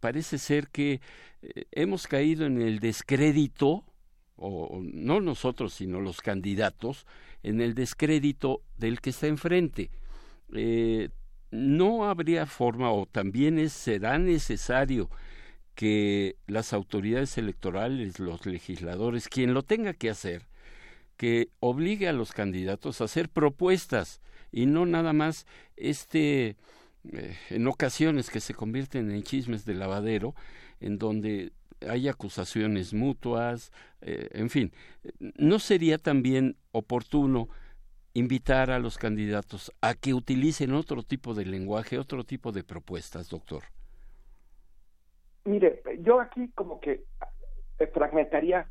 parece 0.00 0.38
ser 0.38 0.68
que 0.68 1.00
eh, 1.42 1.64
hemos 1.72 2.06
caído 2.06 2.46
en 2.46 2.60
el 2.60 2.80
descrédito, 2.80 3.84
o 4.36 4.80
no 4.82 5.20
nosotros, 5.20 5.74
sino 5.74 6.00
los 6.00 6.20
candidatos, 6.20 7.06
en 7.42 7.60
el 7.60 7.74
descrédito 7.74 8.62
del 8.76 9.00
que 9.00 9.10
está 9.10 9.26
enfrente. 9.26 9.90
Eh, 10.54 11.10
no 11.50 12.08
habría 12.08 12.46
forma 12.46 12.92
o 12.92 13.06
también 13.06 13.68
será 13.70 14.18
necesario 14.18 15.10
que 15.74 16.36
las 16.46 16.72
autoridades 16.72 17.38
electorales, 17.38 18.18
los 18.18 18.46
legisladores, 18.46 19.28
quien 19.28 19.54
lo 19.54 19.62
tenga 19.62 19.94
que 19.94 20.10
hacer, 20.10 20.46
que 21.16 21.50
obligue 21.60 22.08
a 22.08 22.12
los 22.12 22.32
candidatos 22.32 23.00
a 23.00 23.04
hacer 23.04 23.28
propuestas 23.28 24.20
y 24.50 24.66
no 24.66 24.86
nada 24.86 25.12
más 25.12 25.46
este 25.76 26.56
eh, 27.12 27.36
en 27.50 27.66
ocasiones 27.66 28.30
que 28.30 28.40
se 28.40 28.54
convierten 28.54 29.10
en 29.10 29.22
chismes 29.22 29.64
de 29.64 29.74
lavadero 29.74 30.34
en 30.80 30.98
donde 30.98 31.52
hay 31.88 32.08
acusaciones 32.08 32.92
mutuas, 32.92 33.72
eh, 34.00 34.28
en 34.32 34.50
fin, 34.50 34.72
¿no 35.20 35.58
sería 35.58 35.98
también 35.98 36.56
oportuno 36.72 37.48
invitar 38.14 38.70
a 38.70 38.80
los 38.80 38.98
candidatos 38.98 39.72
a 39.80 39.94
que 39.94 40.12
utilicen 40.12 40.72
otro 40.72 41.02
tipo 41.02 41.34
de 41.34 41.46
lenguaje, 41.46 41.98
otro 41.98 42.24
tipo 42.24 42.50
de 42.50 42.64
propuestas, 42.64 43.28
doctor? 43.28 43.62
Mire, 45.44 45.82
yo 46.00 46.20
aquí 46.20 46.48
como 46.54 46.80
que 46.80 47.04
eh, 47.78 47.86
fragmentaría 47.86 48.68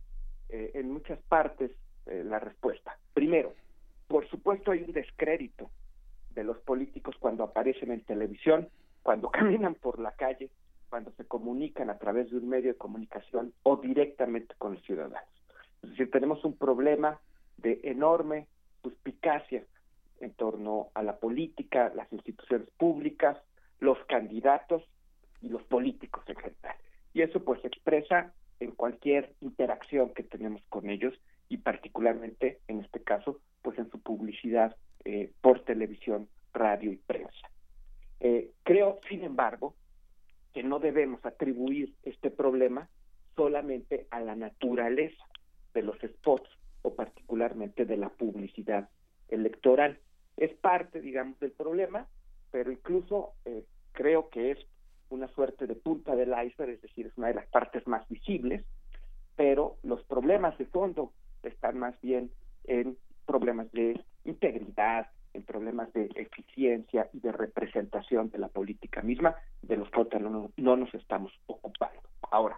en 0.49 0.91
muchas 0.91 1.19
partes 1.23 1.71
la 2.05 2.39
respuesta. 2.39 2.97
Primero, 3.13 3.53
por 4.07 4.25
supuesto 4.29 4.71
hay 4.71 4.81
un 4.83 4.93
descrédito 4.93 5.69
de 6.37 6.43
los 6.43 6.59
políticos 6.59 7.15
cuando 7.19 7.43
aparecen 7.43 7.91
en 7.91 8.01
televisión, 8.01 8.69
cuando 9.01 9.29
caminan 9.31 9.73
por 9.73 9.99
la 9.99 10.11
calle, 10.11 10.51
cuando 10.87 11.11
se 11.13 11.25
comunican 11.25 11.89
a 11.89 11.97
través 11.97 12.29
de 12.29 12.37
un 12.37 12.47
medio 12.47 12.71
de 12.71 12.77
comunicación 12.77 13.53
o 13.63 13.77
directamente 13.77 14.53
con 14.57 14.75
los 14.75 14.83
ciudadanos. 14.83 15.27
Es 15.81 15.89
decir, 15.89 16.11
tenemos 16.11 16.45
un 16.45 16.55
problema 16.55 17.19
de 17.57 17.81
enorme 17.83 18.47
suspicacia 18.83 19.63
en 20.19 20.31
torno 20.33 20.89
a 20.93 21.01
la 21.01 21.17
política, 21.17 21.91
las 21.95 22.11
instituciones 22.13 22.69
públicas, 22.77 23.37
los 23.79 23.97
candidatos 24.05 24.83
y 25.41 25.49
los 25.49 25.63
políticos 25.63 26.23
en 26.27 26.35
general. 26.35 26.75
Y 27.13 27.23
eso 27.23 27.43
pues 27.43 27.61
se 27.61 27.67
expresa 27.67 28.31
en 28.59 28.71
cualquier 28.71 29.33
interacción 29.41 30.13
que 30.13 30.23
tenemos 30.23 30.61
con 30.69 30.89
ellos 30.89 31.13
y 31.49 31.57
particularmente 31.57 32.59
en 32.67 32.81
este 32.81 33.01
caso 33.01 33.39
pues 33.61 33.77
en 33.79 33.89
su 33.89 33.99
publicidad 33.99 34.75
eh, 35.05 35.31
por 35.41 35.63
televisión, 35.63 36.27
radio 36.53 36.91
y 36.91 36.97
prensa. 36.97 37.49
Eh, 38.19 38.51
creo, 38.63 38.99
sin 39.09 39.23
embargo, 39.23 39.75
que 40.53 40.63
no 40.63 40.79
debemos 40.79 41.23
atribuir 41.25 41.93
este 42.03 42.31
problema 42.31 42.89
solamente 43.35 44.07
a 44.09 44.19
la 44.19 44.35
naturaleza 44.35 45.23
de 45.73 45.83
los 45.83 45.97
spots 45.99 46.49
o 46.81 46.95
particularmente 46.95 47.85
de 47.85 47.97
la 47.97 48.09
publicidad 48.09 48.89
electoral. 49.29 49.99
Es 50.35 50.53
parte, 50.55 51.01
digamos, 51.01 51.39
del 51.39 51.51
problema, 51.51 52.07
pero 52.51 52.71
incluso 52.71 53.33
eh, 53.45 53.63
creo 53.91 54.29
que 54.29 54.51
es 54.51 54.57
una 55.09 55.27
suerte 55.29 55.67
de 55.67 55.75
punta 55.75 56.15
del 56.15 56.29
iceberg, 56.29 56.71
es 56.71 56.81
decir, 56.81 57.07
es 57.07 57.17
una 57.17 57.27
de 57.27 57.35
las 57.35 57.47
partes 57.47 57.85
más 57.87 58.07
visibles, 58.09 58.65
pero 59.35 59.77
los 59.83 60.03
problemas 60.03 60.57
de 60.57 60.65
fondo 60.65 61.13
están 61.43 61.77
más 61.77 61.99
bien 62.01 62.31
en 62.65 62.97
problemas 63.25 63.71
de 63.71 63.99
integridad, 64.25 65.07
en 65.33 65.43
problemas 65.43 65.91
de 65.93 66.09
eficiencia 66.15 67.09
y 67.13 67.19
de 67.19 67.31
representación 67.31 68.29
de 68.29 68.39
la 68.39 68.47
política 68.47 69.01
misma, 69.01 69.35
de 69.61 69.77
los 69.77 69.89
cuales 69.89 70.21
no, 70.21 70.51
no 70.55 70.75
nos 70.75 70.93
estamos 70.93 71.31
ocupando. 71.45 72.01
Ahora, 72.31 72.57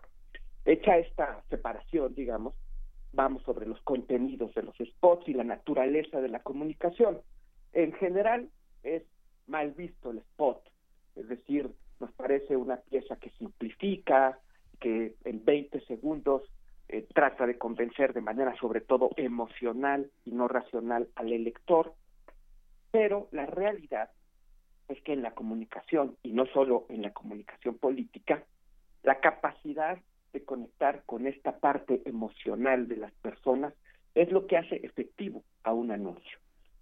hecha 0.65 0.97
esta 0.97 1.43
separación, 1.49 2.13
digamos, 2.15 2.53
vamos 3.11 3.43
sobre 3.43 3.65
los 3.65 3.81
contenidos 3.81 4.53
de 4.53 4.63
los 4.63 4.75
spots 4.77 5.27
y 5.27 5.33
la 5.33 5.43
naturaleza 5.43 6.21
de 6.21 6.29
la 6.29 6.39
comunicación. 6.39 7.19
En 7.73 7.93
general 7.93 8.49
es 8.83 9.03
mal 9.47 9.71
visto 9.71 10.11
el 10.11 10.19
spot, 10.19 10.61
es 11.15 11.27
decir, 11.27 11.69
nos 11.99 12.11
parece 12.13 12.55
una 12.55 12.77
pieza 12.77 13.15
que 13.17 13.29
simplifica, 13.31 14.39
que 14.79 15.15
en 15.25 15.43
20 15.43 15.81
segundos 15.81 16.43
eh, 16.89 17.07
trata 17.13 17.45
de 17.45 17.57
convencer 17.57 18.13
de 18.13 18.21
manera 18.21 18.55
sobre 18.57 18.81
todo 18.81 19.11
emocional 19.15 20.09
y 20.25 20.31
no 20.31 20.47
racional 20.47 21.07
al 21.15 21.31
elector, 21.31 21.93
pero 22.91 23.27
la 23.31 23.45
realidad 23.45 24.09
es 24.87 24.99
que 25.03 25.13
en 25.13 25.21
la 25.21 25.35
comunicación, 25.35 26.17
y 26.23 26.31
no 26.31 26.47
solo 26.47 26.87
en 26.89 27.03
la 27.03 27.11
comunicación 27.11 27.77
política, 27.77 28.43
la 29.03 29.19
capacidad 29.19 29.99
de 30.33 30.43
conectar 30.43 31.03
con 31.05 31.27
esta 31.27 31.59
parte 31.59 32.01
emocional 32.05 32.87
de 32.87 32.97
las 32.97 33.11
personas 33.13 33.73
es 34.15 34.31
lo 34.31 34.47
que 34.47 34.57
hace 34.57 34.77
efectivo 34.77 35.43
a 35.63 35.73
un 35.73 35.91
anuncio. 35.91 36.39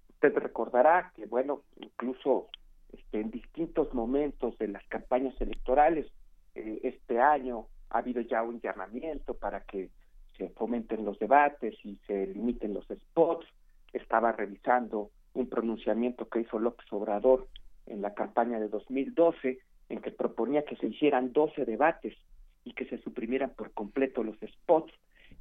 Usted 0.09 0.33
recordará 0.35 1.11
que, 1.15 1.25
bueno, 1.25 1.63
incluso 1.81 2.47
este, 2.93 3.19
en 3.19 3.29
distintos 3.29 3.93
momentos 3.93 4.57
de 4.57 4.69
las 4.69 4.85
campañas 4.87 5.39
electorales, 5.41 6.07
eh, 6.55 6.79
este 6.83 7.19
año 7.19 7.67
ha 7.89 7.99
habido 7.99 8.21
ya 8.21 8.41
un 8.41 8.61
llamamiento 8.61 9.33
para 9.33 9.61
que 9.61 9.89
se 10.37 10.49
fomenten 10.49 11.05
los 11.05 11.17
debates 11.19 11.75
y 11.83 11.97
se 12.07 12.27
limiten 12.27 12.73
los 12.73 12.85
spots. 12.85 13.47
Estaba 13.93 14.31
revisando 14.31 15.11
un 15.33 15.49
pronunciamiento 15.49 16.27
que 16.29 16.41
hizo 16.41 16.59
López 16.59 16.85
Obrador 16.91 17.47
en 17.85 18.01
la 18.01 18.13
campaña 18.13 18.59
de 18.59 18.69
2012, 18.69 19.59
en 19.89 20.01
que 20.01 20.11
proponía 20.11 20.65
que 20.65 20.75
se 20.75 20.87
hicieran 20.87 21.31
12 21.31 21.65
debates 21.65 22.15
y 22.63 22.73
que 22.73 22.85
se 22.85 22.97
suprimieran 22.99 23.51
por 23.51 23.71
completo 23.71 24.23
los 24.23 24.35
spots. 24.37 24.93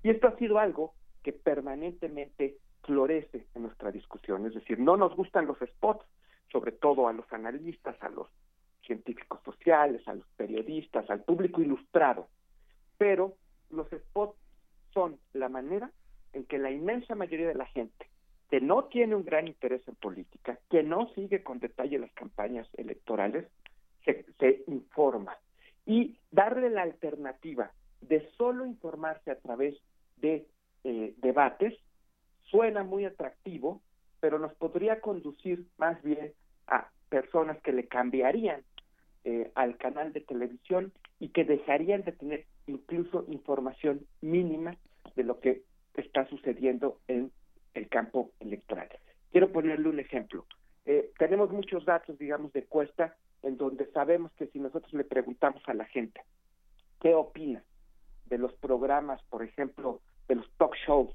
Y 0.02 0.10
esto 0.10 0.28
ha 0.28 0.36
sido 0.36 0.58
algo 0.58 0.94
que 1.22 1.32
permanentemente 1.32 2.56
florece 2.84 3.46
en 3.54 3.62
nuestra 3.62 3.90
discusión. 3.90 4.46
Es 4.46 4.54
decir, 4.54 4.78
no 4.78 4.96
nos 4.96 5.14
gustan 5.16 5.46
los 5.46 5.58
spots, 5.58 6.06
sobre 6.52 6.72
todo 6.72 7.08
a 7.08 7.12
los 7.12 7.30
analistas, 7.32 7.96
a 8.00 8.08
los 8.08 8.28
científicos 8.86 9.40
sociales, 9.44 10.06
a 10.06 10.14
los 10.14 10.26
periodistas, 10.36 11.10
al 11.10 11.24
público 11.24 11.60
ilustrado. 11.60 12.28
Pero 12.96 13.34
los 13.70 13.88
spots 13.88 14.38
son 14.96 15.18
la 15.34 15.50
manera 15.50 15.90
en 16.32 16.44
que 16.46 16.56
la 16.56 16.70
inmensa 16.70 17.14
mayoría 17.14 17.48
de 17.48 17.54
la 17.54 17.66
gente 17.66 18.06
que 18.48 18.60
no 18.60 18.84
tiene 18.84 19.14
un 19.14 19.24
gran 19.24 19.46
interés 19.46 19.86
en 19.86 19.96
política, 19.96 20.58
que 20.70 20.82
no 20.82 21.08
sigue 21.14 21.42
con 21.42 21.58
detalle 21.58 21.98
las 21.98 22.12
campañas 22.12 22.66
electorales, 22.74 23.46
se, 24.04 24.64
informa. 24.68 25.36
Y 25.84 26.18
darle 26.30 26.70
la 26.70 26.82
alternativa 26.82 27.72
de 28.00 28.28
solo 28.38 28.64
informarse 28.64 29.30
a 29.30 29.38
través 29.40 29.76
de 30.16 30.46
eh, 30.84 31.14
debates 31.18 31.74
suena 32.44 32.84
muy 32.84 33.04
atractivo, 33.04 33.82
pero 34.20 34.38
nos 34.38 34.54
podría 34.54 35.00
conducir 35.00 35.66
más 35.76 36.00
bien 36.02 36.32
a 36.68 36.88
personas 37.08 37.60
que 37.62 37.72
le 37.72 37.86
cambiarían 37.88 38.62
eh, 39.24 39.50
al 39.56 39.76
canal 39.76 40.12
de 40.12 40.20
televisión 40.20 40.92
y 41.18 41.30
que 41.30 41.44
dejarían 41.44 42.04
de 42.04 42.12
tener 42.12 42.46
incluso 42.68 43.24
información 43.28 44.06
mínima 44.20 44.76
de 45.14 45.24
lo 45.24 45.40
que 45.40 45.62
está 45.94 46.26
sucediendo 46.28 47.00
en 47.08 47.32
el 47.74 47.88
campo 47.88 48.30
electoral. 48.40 48.88
Quiero 49.30 49.52
ponerle 49.52 49.88
un 49.88 50.00
ejemplo. 50.00 50.46
Eh, 50.84 51.10
tenemos 51.18 51.50
muchos 51.50 51.84
datos, 51.84 52.18
digamos, 52.18 52.52
de 52.52 52.64
cuesta, 52.64 53.16
en 53.42 53.56
donde 53.56 53.86
sabemos 53.92 54.32
que 54.32 54.46
si 54.48 54.58
nosotros 54.58 54.92
le 54.92 55.04
preguntamos 55.04 55.62
a 55.66 55.74
la 55.74 55.84
gente 55.84 56.20
qué 57.00 57.14
opina 57.14 57.62
de 58.26 58.38
los 58.38 58.52
programas, 58.54 59.22
por 59.24 59.42
ejemplo, 59.42 60.00
de 60.28 60.36
los 60.36 60.50
talk 60.56 60.74
shows, 60.86 61.10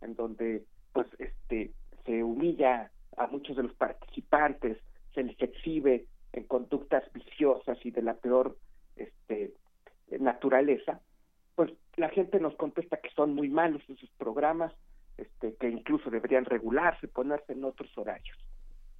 en 0.00 0.14
donde 0.14 0.64
pues 0.92 1.06
este 1.18 1.72
se 2.04 2.22
humilla 2.22 2.90
a 3.16 3.26
muchos 3.26 3.56
de 3.56 3.64
los 3.64 3.74
participantes, 3.74 4.78
se 5.14 5.22
les 5.22 5.40
exhibe 5.40 6.06
en 6.32 6.44
conductas 6.44 7.04
viciosas 7.12 7.78
y 7.84 7.90
de 7.90 8.02
la 8.02 8.14
peor 8.14 8.56
este 8.96 9.54
naturaleza, 10.18 11.00
pues 11.54 11.72
la 11.96 12.08
gente 12.08 12.40
nos 12.40 12.54
contesta 12.56 12.96
que 12.98 13.10
son 13.10 13.34
muy 13.34 13.48
malos 13.48 13.82
esos 13.88 14.10
programas, 14.18 14.72
este, 15.16 15.54
que 15.54 15.68
incluso 15.68 16.10
deberían 16.10 16.44
regularse, 16.44 17.08
ponerse 17.08 17.52
en 17.52 17.64
otros 17.64 17.96
horarios, 17.96 18.36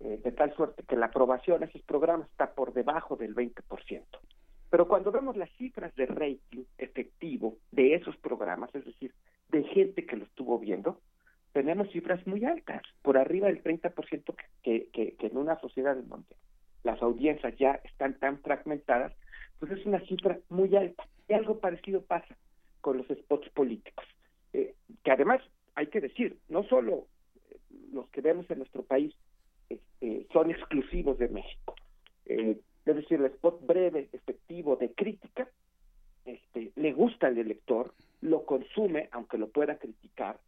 eh, 0.01 0.21
de 0.23 0.33
tal 0.33 0.55
suerte 0.55 0.85
que 0.85 0.97
la 0.97 1.07
aprobación 1.07 1.63
a 1.63 1.67
esos 1.67 1.83
programas 1.83 2.29
está 2.31 2.55
por 2.55 2.73
debajo 2.73 3.17
del 3.17 3.35
20%. 3.35 4.03
Pero 4.71 4.89
cuando 4.89 5.13
vemos 5.13 5.37
las 5.37 5.51
cifras 5.53 5.95
de 5.95 6.07
rating 6.07 6.65
efectivo 6.79 7.57
de 7.71 7.95
esos 7.95 8.17
programas, 8.17 8.75
es 8.75 8.85
decir, 8.85 9.13
de 9.51 9.65
gente 9.65 10.05
que 10.07 10.17
lo 10.17 10.25
estuvo 10.25 10.59
viendo, 10.59 11.01
tenemos 11.53 11.91
cifras 11.91 12.27
muy 12.27 12.45
altas, 12.45 12.83
por 13.03 13.17
arriba 13.17 13.47
del 13.47 13.63
30% 13.63 14.35
que, 14.63 14.89
que, 14.93 15.15
que 15.15 15.27
en 15.27 15.37
una 15.37 15.59
sociedad 15.61 15.97
en 15.97 16.09
donde 16.09 16.35
las 16.83 17.01
audiencias 17.03 17.57
ya 17.57 17.81
están 17.85 18.19
tan 18.19 18.39
fragmentadas, 18.41 19.13
pues 19.59 19.73
es 19.73 19.87
una 19.87 20.01
cifra 20.01 20.39
muy 20.49 20.75
alta. 20.77 21.07
Y 21.29 21.35
algo 21.35 21.59
parecido 21.59 22.03
pasa 22.03 22.37
con 22.85 22.99
los 22.99 23.07
spots 23.07 23.49
políticos, 23.55 24.05
eh, 24.53 24.75
que 25.03 25.11
además 25.11 25.41
hay 25.75 25.87
que 25.87 26.03
decir, 26.03 26.37
no 26.51 26.65
solo 26.65 27.07
eh, 27.49 27.57
los 27.95 28.11
que 28.11 28.21
vemos 28.21 28.45
en 28.51 28.59
nuestro 28.59 28.83
país 28.83 29.15
este, 29.71 30.27
son 30.35 30.51
exclusivos 30.51 31.17
de 31.17 31.29
México. 31.29 31.75
Eh, 32.27 32.61
es 32.85 32.95
decir, 32.95 33.21
el 33.21 33.33
spot 33.33 33.65
breve, 33.65 34.11
efectivo, 34.13 34.77
de 34.77 34.93
crítica, 34.93 35.49
este, 36.27 36.73
le 36.77 36.93
gusta 36.93 37.29
al 37.29 37.39
elector, 37.39 37.95
lo 38.21 38.45
consume, 38.45 39.09
aunque 39.13 39.39
lo 39.39 39.49
pueda 39.49 39.79
criticar. 39.79 40.39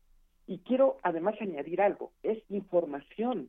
Y 0.47 0.59
quiero 0.59 0.99
además 1.03 1.37
añadir 1.41 1.81
algo, 1.81 2.13
es 2.23 2.43
información 2.51 3.49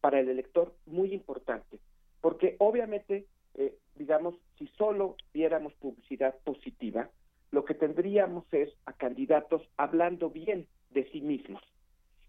para 0.00 0.18
el 0.18 0.28
elector 0.28 0.74
muy 0.86 1.14
importante, 1.14 1.78
porque 2.20 2.56
obviamente, 2.58 3.26
eh, 3.54 3.78
digamos, 3.94 4.34
si 4.58 4.66
solo 4.76 5.14
viéramos 5.32 5.74
publicidad 5.74 6.34
positiva, 6.42 7.08
lo 7.56 7.64
que 7.64 7.72
tendríamos 7.72 8.44
es 8.52 8.68
a 8.84 8.92
candidatos 8.92 9.62
hablando 9.78 10.28
bien 10.28 10.66
de 10.90 11.10
sí 11.10 11.22
mismos. 11.22 11.62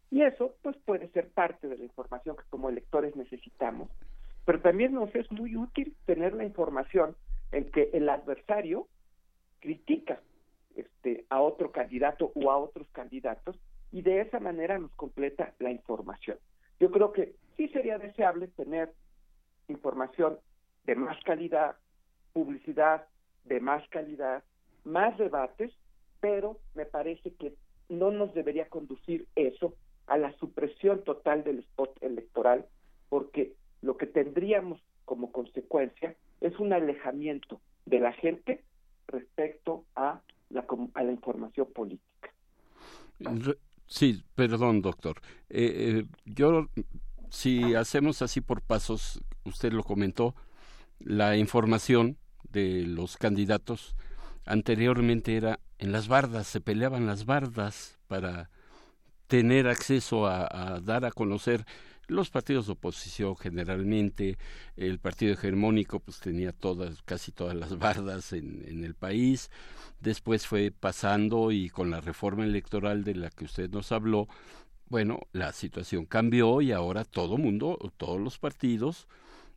Y 0.09 0.21
eso, 0.21 0.55
pues, 0.61 0.77
puede 0.85 1.09
ser 1.09 1.27
parte 1.31 1.67
de 1.67 1.77
la 1.77 1.83
información 1.83 2.37
que 2.37 2.49
como 2.49 2.69
electores 2.69 3.13
necesitamos. 3.17 3.89
Pero 4.45 4.61
también 4.61 4.93
nos 4.93 5.13
es 5.13 5.29
muy 5.29 5.57
útil 5.57 5.97
tener 6.05 6.33
la 6.33 6.45
información 6.45 7.17
en 7.51 7.69
que 7.71 7.89
el 7.91 8.07
adversario 8.07 8.87
critica 9.59 10.21
este, 10.77 11.25
a 11.29 11.41
otro 11.41 11.73
candidato 11.73 12.31
o 12.33 12.49
a 12.49 12.57
otros 12.57 12.87
candidatos 12.93 13.59
y 13.91 14.03
de 14.03 14.21
esa 14.21 14.39
manera 14.39 14.79
nos 14.79 14.93
completa 14.93 15.53
la 15.59 15.71
información. 15.71 16.37
Yo 16.79 16.89
creo 16.89 17.11
que 17.11 17.35
sí 17.57 17.67
sería 17.67 17.97
deseable 17.97 18.47
tener 18.47 18.93
información 19.67 20.37
de 20.85 20.95
más 20.95 21.21
calidad, 21.25 21.75
publicidad 22.31 23.07
de 23.43 23.59
más 23.59 23.85
calidad, 23.89 24.45
más 24.87 25.17
debates, 25.17 25.71
pero 26.19 26.59
me 26.73 26.85
parece 26.85 27.33
que 27.33 27.53
no 27.89 28.11
nos 28.11 28.33
debería 28.33 28.67
conducir 28.69 29.27
eso 29.35 29.75
a 30.07 30.17
la 30.17 30.35
supresión 30.37 31.03
total 31.03 31.43
del 31.43 31.59
spot 31.59 32.01
electoral, 32.01 32.65
porque 33.09 33.53
lo 33.81 33.97
que 33.97 34.07
tendríamos 34.07 34.81
como 35.05 35.31
consecuencia 35.31 36.15
es 36.41 36.57
un 36.59 36.73
alejamiento 36.73 37.59
de 37.85 37.99
la 37.99 38.13
gente 38.13 38.63
respecto 39.07 39.85
a 39.95 40.21
la, 40.49 40.65
a 40.93 41.03
la 41.03 41.11
información 41.11 41.67
política. 41.73 42.33
Sí, 43.85 44.23
perdón, 44.35 44.81
doctor. 44.81 45.21
Eh, 45.49 46.03
eh, 46.03 46.05
yo, 46.25 46.67
si 47.29 47.75
hacemos 47.75 48.21
así 48.21 48.41
por 48.41 48.61
pasos, 48.61 49.21
usted 49.45 49.71
lo 49.71 49.83
comentó, 49.83 50.35
la 50.99 51.37
información 51.37 52.17
de 52.51 52.85
los 52.85 53.17
candidatos 53.17 53.95
anteriormente 54.47 55.35
era 55.35 55.59
en 55.77 55.91
las 55.91 56.07
bardas, 56.07 56.47
se 56.47 56.61
peleaban 56.61 57.05
las 57.05 57.25
bardas 57.25 57.99
para 58.07 58.49
tener 59.27 59.67
acceso 59.67 60.25
a, 60.27 60.79
dar 60.81 61.05
a 61.05 61.11
conocer 61.11 61.65
los 62.07 62.29
partidos 62.29 62.67
de 62.67 62.71
oposición 62.71 63.35
generalmente, 63.35 64.37
el 64.77 64.97
partido 64.97 65.33
hegemónico 65.33 65.99
pues 65.99 66.19
tenía 66.19 66.53
todas, 66.53 67.01
casi 67.03 67.33
todas 67.33 67.55
las 67.55 67.77
bardas 67.77 68.31
en, 68.31 68.63
en, 68.65 68.85
el 68.85 68.95
país, 68.95 69.51
después 69.99 70.47
fue 70.47 70.71
pasando 70.71 71.51
y 71.51 71.69
con 71.69 71.91
la 71.91 71.99
reforma 71.99 72.45
electoral 72.45 73.03
de 73.03 73.15
la 73.15 73.29
que 73.29 73.43
usted 73.43 73.69
nos 73.69 73.91
habló, 73.91 74.29
bueno, 74.87 75.19
la 75.33 75.51
situación 75.51 76.05
cambió 76.05 76.61
y 76.61 76.71
ahora 76.71 77.03
todo 77.03 77.37
mundo, 77.37 77.77
todos 77.97 78.21
los 78.21 78.39
partidos, 78.39 79.09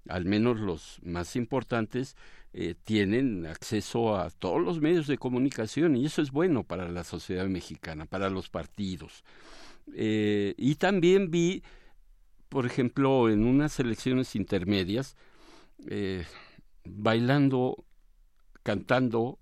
al 0.09 0.25
menos 0.25 0.59
los 0.61 0.99
más 1.03 1.37
importantes, 1.37 2.17
eh, 2.53 2.75
tienen 2.83 3.47
acceso 3.47 4.17
a 4.17 4.31
todos 4.31 4.61
los 4.61 4.81
medios 4.81 5.07
de 5.07 5.19
comunicación 5.19 5.97
y 5.97 6.07
eso 6.07 6.21
es 6.23 6.31
bueno 6.33 6.65
para 6.65 6.89
la 6.89 7.05
sociedad 7.05 7.47
mexicana, 7.47 8.07
para 8.07 8.31
los 8.31 8.49
partidos. 8.49 9.25
Eh, 9.95 10.55
y 10.57 10.75
también 10.77 11.31
vi 11.31 11.63
por 12.51 12.67
ejemplo, 12.67 13.31
en 13.31 13.47
unas 13.47 13.79
elecciones 13.79 14.35
intermedias, 14.35 15.17
eh, 15.87 16.27
bailando, 16.85 17.85
cantando, 18.65 19.39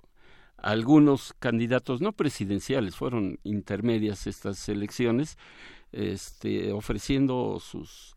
algunos 0.58 1.32
candidatos 1.38 2.02
no 2.02 2.12
presidenciales, 2.12 2.96
fueron 2.96 3.40
intermedias 3.44 4.26
estas 4.26 4.68
elecciones, 4.68 5.38
este, 5.90 6.70
ofreciendo 6.72 7.58
sus, 7.60 8.14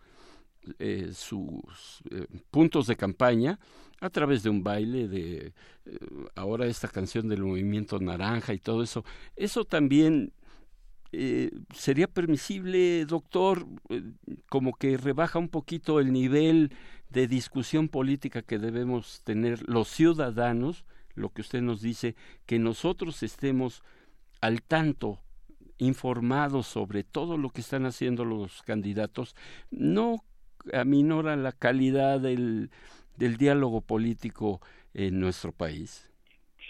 eh, 0.77 1.09
sus 1.13 2.03
eh, 2.11 2.27
puntos 2.51 2.85
de 2.85 2.95
campaña 2.95 3.59
a 3.99 4.11
través 4.11 4.43
de 4.43 4.51
un 4.51 4.63
baile 4.63 5.07
de 5.07 5.53
eh, 5.85 5.97
ahora 6.35 6.67
esta 6.67 6.87
canción 6.87 7.27
del 7.27 7.43
movimiento 7.43 7.99
naranja 7.99 8.53
y 8.53 8.59
todo 8.59 8.83
eso. 8.83 9.03
Eso 9.35 9.65
también 9.65 10.33
sería 11.75 12.07
permisible, 12.07 13.05
doctor, 13.05 13.67
como 14.47 14.73
que 14.73 14.95
rebaja 14.95 15.39
un 15.39 15.49
poquito 15.49 15.99
el 15.99 16.13
nivel 16.13 16.71
de 17.09 17.27
discusión 17.27 17.89
política 17.89 18.43
que 18.43 18.59
debemos 18.59 19.21
tener 19.25 19.67
los 19.67 19.89
ciudadanos, 19.89 20.85
lo 21.15 21.27
que 21.27 21.41
usted 21.41 21.61
nos 21.61 21.81
dice, 21.81 22.15
que 22.45 22.59
nosotros 22.59 23.23
estemos 23.23 23.83
al 24.39 24.61
tanto 24.61 25.19
informados 25.79 26.67
sobre 26.67 27.03
todo 27.03 27.37
lo 27.37 27.49
que 27.49 27.59
están 27.59 27.85
haciendo 27.85 28.23
los 28.23 28.61
candidatos, 28.61 29.35
no 29.69 30.23
aminora 30.73 31.35
la 31.35 31.51
calidad 31.51 32.19
del, 32.19 32.69
del 33.17 33.37
diálogo 33.37 33.81
político 33.81 34.61
en 34.93 35.19
nuestro 35.19 35.51
país. 35.51 36.11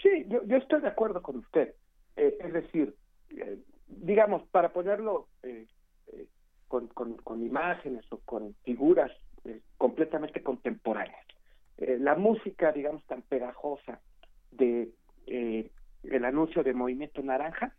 Sí, 0.02 0.24
yo, 0.28 0.44
yo 0.44 0.56
estoy 0.56 0.80
de 0.80 0.88
acuerdo 0.88 1.22
con 1.22 1.36
usted. 1.36 1.74
Eh, 2.16 2.36
es 2.40 2.52
decir, 2.52 2.94
eh, 3.30 3.58
digamos, 3.88 4.42
para 4.48 4.72
ponerlo 4.72 5.28
eh, 5.42 5.66
con, 6.68 6.88
con, 6.88 7.14
con, 7.18 7.42
imágenes 7.42 8.04
o 8.10 8.18
con 8.18 8.54
figuras 8.64 9.10
completamente 9.76 10.40
contemporáneas, 10.42 11.26
la 11.76 12.14
música, 12.14 12.70
digamos, 12.70 13.04
tan 13.06 13.22
pegajosa 13.22 14.00
de 14.52 14.92
el 15.26 16.24
anuncio 16.24 16.62
de 16.62 16.72
Movimiento 16.72 17.22
Naranja, 17.22 17.74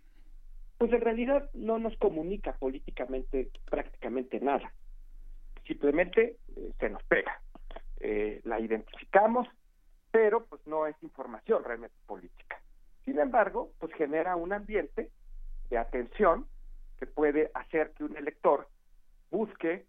pues 0.77 0.91
en 0.91 0.99
realidad 1.01 1.49
no 1.53 1.79
nos 1.79 1.95
comunica 1.97 2.57
políticamente 2.57 3.49
prácticamente 3.69 4.41
nada. 4.41 4.73
Simplemente 5.65 6.37
se 6.79 6.89
nos 6.89 7.03
pega 7.03 7.41
eh, 8.05 8.41
la 8.43 8.59
identificamos, 8.59 9.47
pero 10.11 10.45
pues 10.45 10.61
no 10.67 10.85
es 10.87 10.95
información 11.01 11.63
realmente 11.63 11.95
política. 12.05 12.61
Sin 13.05 13.17
embargo, 13.17 13.71
pues 13.79 13.93
genera 13.93 14.35
un 14.35 14.51
ambiente 14.51 15.09
de 15.69 15.77
atención 15.77 16.45
que 16.99 17.07
puede 17.07 17.49
hacer 17.53 17.93
que 17.93 18.03
un 18.03 18.17
elector 18.17 18.67
busque 19.31 19.85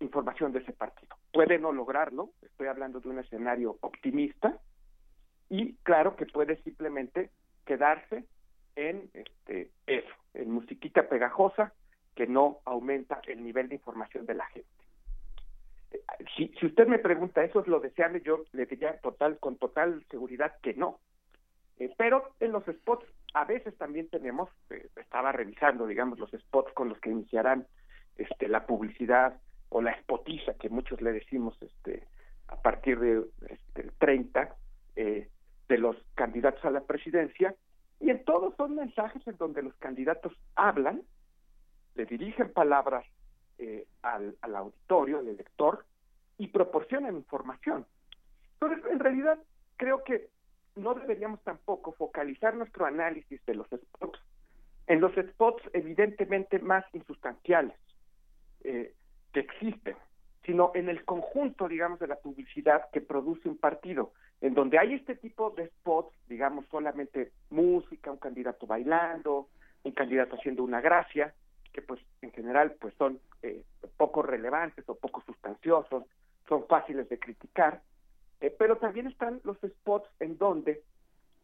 información 0.00 0.52
de 0.52 0.60
ese 0.60 0.72
partido. 0.72 1.14
Puede 1.30 1.58
no 1.58 1.70
lograrlo, 1.70 2.30
estoy 2.40 2.68
hablando 2.68 2.98
de 3.00 3.10
un 3.10 3.18
escenario 3.18 3.76
optimista, 3.82 4.58
y 5.50 5.74
claro 5.82 6.16
que 6.16 6.24
puede 6.24 6.56
simplemente 6.62 7.30
quedarse 7.66 8.24
en 8.74 9.10
este 9.12 9.70
eso, 9.86 10.14
en 10.32 10.50
musiquita 10.50 11.10
pegajosa 11.10 11.74
que 12.14 12.26
no 12.26 12.60
aumenta 12.64 13.20
el 13.26 13.44
nivel 13.44 13.68
de 13.68 13.74
información 13.74 14.24
de 14.24 14.34
la 14.34 14.46
gente 14.46 14.77
si, 16.36 16.48
si 16.58 16.66
usted 16.66 16.86
me 16.86 16.98
pregunta, 16.98 17.42
¿eso 17.42 17.60
es 17.60 17.66
lo 17.66 17.80
deseable? 17.80 18.20
Yo 18.20 18.44
le 18.52 18.66
diría 18.66 18.98
total, 19.00 19.38
con 19.38 19.56
total 19.56 20.04
seguridad 20.10 20.54
que 20.62 20.74
no. 20.74 21.00
Eh, 21.78 21.92
pero 21.96 22.30
en 22.40 22.52
los 22.52 22.64
spots 22.64 23.06
a 23.34 23.44
veces 23.44 23.76
también 23.76 24.08
tenemos, 24.08 24.50
eh, 24.70 24.88
estaba 24.96 25.32
revisando, 25.32 25.86
digamos, 25.86 26.18
los 26.18 26.30
spots 26.30 26.72
con 26.72 26.88
los 26.88 26.98
que 27.00 27.10
iniciarán 27.10 27.66
este, 28.16 28.48
la 28.48 28.66
publicidad 28.66 29.40
o 29.68 29.80
la 29.80 29.98
spotiza, 30.00 30.54
que 30.54 30.68
muchos 30.68 31.00
le 31.00 31.12
decimos 31.12 31.56
este, 31.60 32.06
a 32.48 32.56
partir 32.60 32.98
de 32.98 33.24
este, 33.48 33.90
30 33.98 34.56
eh, 34.96 35.28
de 35.68 35.78
los 35.78 35.96
candidatos 36.14 36.64
a 36.64 36.70
la 36.70 36.80
presidencia, 36.80 37.54
y 38.00 38.10
en 38.10 38.24
todos 38.24 38.54
son 38.56 38.74
mensajes 38.76 39.26
en 39.26 39.36
donde 39.36 39.62
los 39.62 39.74
candidatos 39.76 40.32
hablan, 40.54 41.02
le 41.94 42.06
dirigen 42.06 42.52
palabras 42.52 43.04
eh, 43.58 43.86
al, 44.02 44.36
al, 44.40 44.56
auditorio, 44.56 45.18
al 45.18 45.28
elector, 45.28 45.84
y 46.38 46.48
proporcionan 46.48 47.16
información. 47.16 47.86
Entonces, 48.54 48.84
en 48.90 48.98
realidad, 48.98 49.38
creo 49.76 50.02
que 50.04 50.28
no 50.76 50.94
deberíamos 50.94 51.42
tampoco 51.42 51.92
focalizar 51.92 52.54
nuestro 52.54 52.86
análisis 52.86 53.44
de 53.46 53.54
los 53.54 53.66
spots 53.68 54.20
en 54.88 55.00
los 55.00 55.12
spots 55.14 55.62
evidentemente 55.74 56.58
más 56.58 56.84
insustanciales 56.94 57.76
eh, 58.64 58.94
que 59.32 59.40
existen, 59.40 59.96
sino 60.44 60.72
en 60.74 60.88
el 60.88 61.04
conjunto, 61.04 61.68
digamos, 61.68 62.00
de 62.00 62.08
la 62.08 62.16
publicidad 62.16 62.90
que 62.90 63.02
produce 63.02 63.48
un 63.48 63.58
partido, 63.58 64.12
en 64.40 64.54
donde 64.54 64.78
hay 64.78 64.94
este 64.94 65.14
tipo 65.14 65.50
de 65.50 65.68
spots, 65.68 66.16
digamos, 66.26 66.64
solamente 66.70 67.32
música, 67.50 68.10
un 68.10 68.16
candidato 68.16 68.66
bailando, 68.66 69.48
un 69.82 69.92
candidato 69.92 70.36
haciendo 70.36 70.64
una 70.64 70.80
gracia, 70.80 71.34
que 71.78 71.82
pues 71.82 72.00
en 72.22 72.32
general 72.32 72.74
pues 72.80 72.92
son 72.94 73.20
eh, 73.42 73.62
poco 73.96 74.20
relevantes 74.20 74.84
o 74.88 74.96
poco 74.96 75.22
sustanciosos, 75.24 76.02
son 76.48 76.66
fáciles 76.66 77.08
de 77.08 77.20
criticar, 77.20 77.82
eh, 78.40 78.52
pero 78.58 78.78
también 78.78 79.06
están 79.06 79.40
los 79.44 79.56
spots 79.58 80.10
en 80.18 80.36
donde 80.38 80.82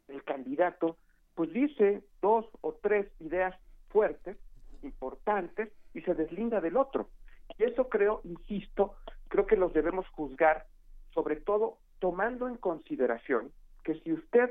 el 0.08 0.24
candidato 0.24 0.96
pues 1.36 1.52
dice 1.52 2.02
dos 2.20 2.46
o 2.62 2.72
tres 2.72 3.06
ideas 3.20 3.54
fuertes, 3.90 4.36
importantes, 4.82 5.70
y 5.94 6.00
se 6.00 6.14
deslinda 6.14 6.60
del 6.60 6.76
otro. 6.76 7.08
Y 7.56 7.62
eso 7.62 7.88
creo, 7.88 8.20
insisto, 8.24 8.96
creo 9.28 9.46
que 9.46 9.56
los 9.56 9.72
debemos 9.72 10.08
juzgar, 10.08 10.66
sobre 11.12 11.36
todo 11.36 11.78
tomando 12.00 12.48
en 12.48 12.56
consideración 12.56 13.52
que 13.84 14.00
si 14.00 14.12
usted 14.12 14.50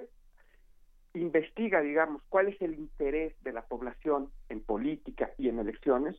investiga, 1.13 1.81
digamos, 1.81 2.21
cuál 2.29 2.47
es 2.47 2.61
el 2.61 2.73
interés 2.73 3.33
de 3.43 3.53
la 3.53 3.61
población 3.63 4.29
en 4.49 4.61
política 4.61 5.31
y 5.37 5.49
en 5.49 5.59
elecciones, 5.59 6.15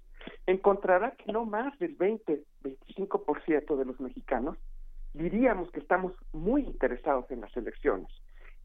encontrará 0.46 1.12
que 1.12 1.32
no 1.32 1.44
más 1.44 1.76
del 1.78 1.96
20-25% 1.98 3.76
de 3.76 3.84
los 3.84 4.00
mexicanos 4.00 4.56
diríamos 5.14 5.70
que 5.70 5.80
estamos 5.80 6.12
muy 6.32 6.62
interesados 6.62 7.30
en 7.30 7.40
las 7.40 7.56
elecciones. 7.56 8.08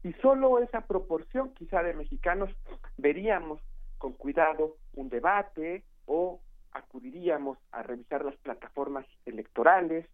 Y 0.02 0.12
solo 0.14 0.58
esa 0.58 0.82
proporción 0.82 1.54
quizá 1.54 1.82
de 1.82 1.94
mexicanos 1.94 2.50
veríamos 2.96 3.60
con 3.98 4.12
cuidado 4.12 4.76
un 4.94 5.08
debate 5.08 5.84
o 6.06 6.40
acudiríamos 6.72 7.58
a 7.72 7.82
revisar 7.82 8.24
las 8.24 8.36
plataformas 8.36 9.06
electorales, 9.26 10.06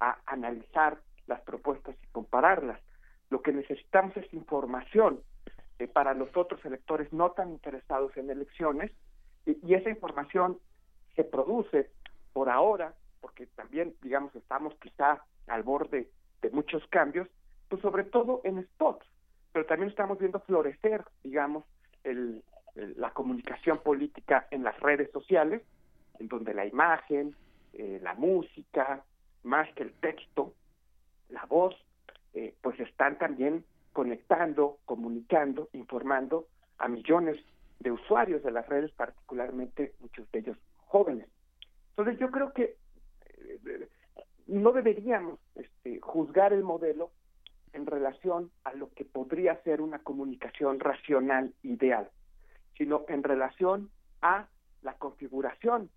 a 0.00 0.18
analizar 0.26 0.98
las 1.26 1.40
propuestas 1.42 1.96
y 2.02 2.06
compararlas. 2.08 2.80
Lo 3.30 3.42
que 3.42 3.52
necesitamos 3.52 4.16
es 4.16 4.32
información 4.32 5.20
eh, 5.82 5.88
para 5.88 6.14
los 6.14 6.28
otros 6.36 6.64
electores 6.64 7.12
no 7.12 7.32
tan 7.32 7.50
interesados 7.50 8.16
en 8.16 8.30
elecciones 8.30 8.92
y, 9.46 9.74
esa 9.74 9.90
información 9.90 10.58
se 11.16 11.24
produce 11.24 11.90
por 12.32 12.48
ahora, 12.48 12.94
porque 13.20 13.46
también, 13.46 13.94
digamos, 14.00 14.34
estamos 14.36 14.74
quizá 14.76 15.24
al 15.48 15.64
borde 15.64 16.08
de 16.40 16.50
muchos 16.50 16.86
cambios, 16.86 17.26
pues 17.68 17.82
sobre 17.82 18.04
todo 18.04 18.42
en 18.44 18.62
spots, 18.62 19.04
pero 19.52 19.66
también 19.66 19.90
estamos 19.90 20.20
viendo 20.20 20.38
florecer, 20.40 21.04
digamos, 21.24 21.64
el, 22.04 22.44
la 22.74 23.10
comunicación 23.10 23.78
política 23.78 24.46
en 24.52 24.62
las 24.62 24.78
redes 24.78 25.10
sociales, 25.10 25.62
en 26.20 26.28
donde 26.28 26.54
la 26.54 26.64
imagen, 26.64 27.34
eh, 27.72 27.98
la 28.02 28.14
música, 28.14 29.02
más 29.42 29.68
que 29.74 29.82
el 29.82 29.92
texto, 29.94 30.54
la 31.28 31.44
voz, 31.46 31.74
eh, 32.34 32.54
pues 32.62 32.78
están 32.78 33.18
también 33.18 33.64
conectando, 33.92 34.78
comunicando, 34.84 35.68
informando 35.72 36.46
a 36.78 36.88
millones 36.88 37.38
de 37.80 37.90
usuarios 37.90 38.42
de 38.42 38.50
las 38.50 38.68
redes, 38.68 38.90
particularmente 38.92 39.94
muchos 40.00 40.30
de 40.30 40.38
ellos 40.38 40.56
jóvenes. 40.86 41.28
Entonces 41.90 42.18
yo 42.18 42.30
creo 42.30 42.52
que 42.52 42.76
eh, 43.36 43.88
no 44.46 44.72
deberíamos 44.72 45.38
este, 45.54 46.00
juzgar 46.00 46.52
el 46.52 46.62
modelo 46.62 47.10
en 47.72 47.86
relación 47.86 48.50
a 48.64 48.74
lo 48.74 48.90
que 48.92 49.04
podría 49.04 49.60
ser 49.62 49.80
una 49.80 49.98
comunicación 49.98 50.78
racional 50.80 51.54
ideal, 51.62 52.10
sino 52.76 53.04
en 53.08 53.22
relación 53.22 53.90
a 54.20 54.48
la 54.82 54.94
configuración 54.94 55.90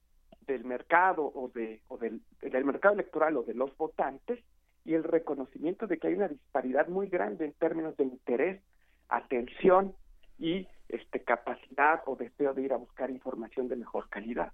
del 0.48 0.64
mercado 0.64 1.26
o, 1.26 1.50
de, 1.54 1.82
o 1.88 1.98
del, 1.98 2.22
del 2.42 2.66
mercado 2.66 2.94
electoral 2.94 3.38
o 3.38 3.44
de 3.44 3.54
los 3.54 3.76
votantes 3.78 4.40
y 4.86 4.94
el 4.94 5.04
reconocimiento 5.04 5.88
de 5.88 5.98
que 5.98 6.08
hay 6.08 6.14
una 6.14 6.28
disparidad 6.28 6.88
muy 6.88 7.08
grande 7.08 7.46
en 7.46 7.54
términos 7.54 7.98
de 7.98 8.04
interés, 8.06 8.62
atención 9.10 9.96
y 10.40 10.68
este 10.90 11.24
capacidad 11.24 12.02
o 12.06 12.16
deseo 12.16 12.54
de 12.54 12.62
ir 12.62 12.74
a 12.74 12.78
buscar 12.78 13.10
información 13.10 13.68
de 13.68 13.76
mejor 13.76 14.08
calidad. 14.10 14.54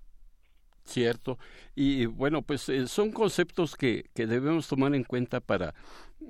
Cierto. 0.85 1.37
Y 1.75 2.05
bueno, 2.05 2.41
pues 2.41 2.67
eh, 2.69 2.87
son 2.87 3.11
conceptos 3.11 3.75
que, 3.75 4.09
que, 4.15 4.25
debemos 4.25 4.67
tomar 4.67 4.95
en 4.95 5.03
cuenta 5.03 5.39
para 5.39 5.75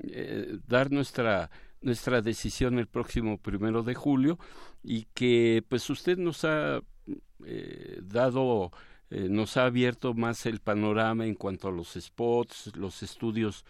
eh, 0.03 0.57
dar 0.67 0.91
nuestra 0.91 1.49
nuestra 1.81 2.21
decisión 2.21 2.77
el 2.77 2.87
próximo 2.87 3.37
primero 3.39 3.81
de 3.81 3.95
julio 3.95 4.37
y 4.83 5.05
que 5.15 5.63
pues 5.67 5.89
usted 5.89 6.15
nos 6.17 6.45
ha 6.45 6.81
eh, 7.43 7.99
dado 8.03 8.71
eh, 9.09 9.27
nos 9.29 9.57
ha 9.57 9.65
abierto 9.65 10.13
más 10.13 10.45
el 10.45 10.61
panorama 10.61 11.25
en 11.25 11.35
cuanto 11.35 11.67
a 11.67 11.71
los 11.71 11.97
spots, 11.99 12.71
los 12.77 13.03
estudios 13.03 13.65